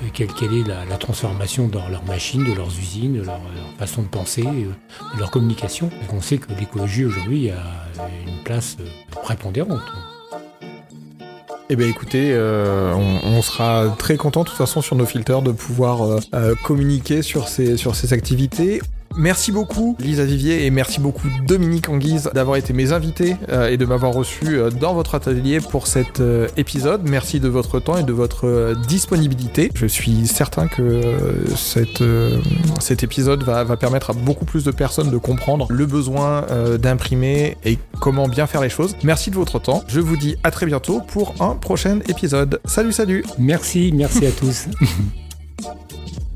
euh, 0.03 0.07
quelle, 0.15 0.29
quelle 0.29 0.55
est 0.55 0.65
la, 0.65 0.97
transformation 0.97 1.67
dans 1.67 1.89
leurs 1.89 2.05
machines, 2.05 2.45
de 2.45 2.53
leurs 2.53 2.69
usines, 2.69 3.15
de 3.15 3.23
leur, 3.23 3.41
façon 3.79 4.03
de 4.03 4.07
penser, 4.07 4.45
euh, 4.47 5.15
de 5.15 5.19
leur 5.19 5.33
communication. 5.33 5.91
Qu'on 6.09 6.21
sait 6.21 6.39
que 6.39 6.53
l'écologie 6.59 7.05
aujourd'hui 7.05 7.51
a 7.51 7.63
une 8.29 8.45
place 8.45 8.77
prépondérante. 9.23 9.83
Eh 11.69 11.75
bien 11.77 11.89
écoutez, 11.89 12.37
on, 12.37 13.21
on 13.25 13.43
sera 13.43 13.95
très 13.97 14.17
content 14.17 14.43
de 14.43 14.49
toute 14.49 14.59
façon 14.59 14.83
sur 14.83 14.97
nos 14.97 15.07
filters 15.07 15.43
de 15.43 15.53
pouvoir 15.53 16.21
communiquer 16.65 17.23
sur 17.23 17.49
ces, 17.49 17.77
sur 17.77 17.95
ces 17.95 18.13
activités. 18.13 18.81
Merci 19.17 19.51
beaucoup 19.51 19.97
Lisa 19.99 20.25
Vivier 20.25 20.67
et 20.67 20.71
merci 20.71 21.01
beaucoup 21.01 21.29
Dominique 21.47 21.89
Anguise 21.89 22.31
d'avoir 22.33 22.57
été 22.57 22.73
mes 22.73 22.93
invités 22.93 23.37
euh, 23.49 23.69
et 23.69 23.77
de 23.77 23.85
m'avoir 23.85 24.13
reçu 24.13 24.47
euh, 24.47 24.71
dans 24.71 24.95
votre 24.95 25.17
atelier 25.17 25.61
pour 25.61 25.89
cet 25.89 26.21
euh, 26.21 26.47
épisode. 26.57 27.09
Merci 27.09 27.41
de 27.41 27.49
votre 27.49 27.81
temps 27.81 27.97
et 27.97 28.05
de 28.05 28.13
votre 28.13 28.75
disponibilité. 28.87 29.71
Je 29.75 29.87
suis 29.87 30.27
certain 30.27 30.69
que 30.69 31.01
cette, 31.57 32.03
cet 32.81 33.03
épisode 33.03 33.43
va, 33.43 33.65
va 33.65 33.77
permettre 33.77 34.11
à 34.11 34.13
beaucoup 34.13 34.45
plus 34.45 34.65
de 34.65 34.71
personnes 34.71 35.11
de 35.11 35.19
comprendre 35.19 35.67
le 35.71 35.87
besoin 35.87 36.47
d'imprimer 36.79 37.57
et 37.65 37.79
comment 38.01 38.29
bien 38.29 38.47
faire 38.47 38.61
les 38.61 38.69
choses. 38.69 38.97
Merci 39.03 39.31
de 39.31 39.37
votre 39.37 39.59
temps. 39.59 39.83
Je 39.89 40.01
vous 40.01 40.17
dis 40.17 40.37
à 40.45 40.51
très 40.51 40.67
bientôt 40.67 41.01
pour 41.01 41.35
un 41.41 41.55
prochain 41.57 41.99
épisode. 42.09 42.61
Salut, 42.65 42.93
salut 42.93 43.25
Merci, 43.39 43.93
merci 43.95 44.27
à 44.27 44.31
tous. 44.31 44.67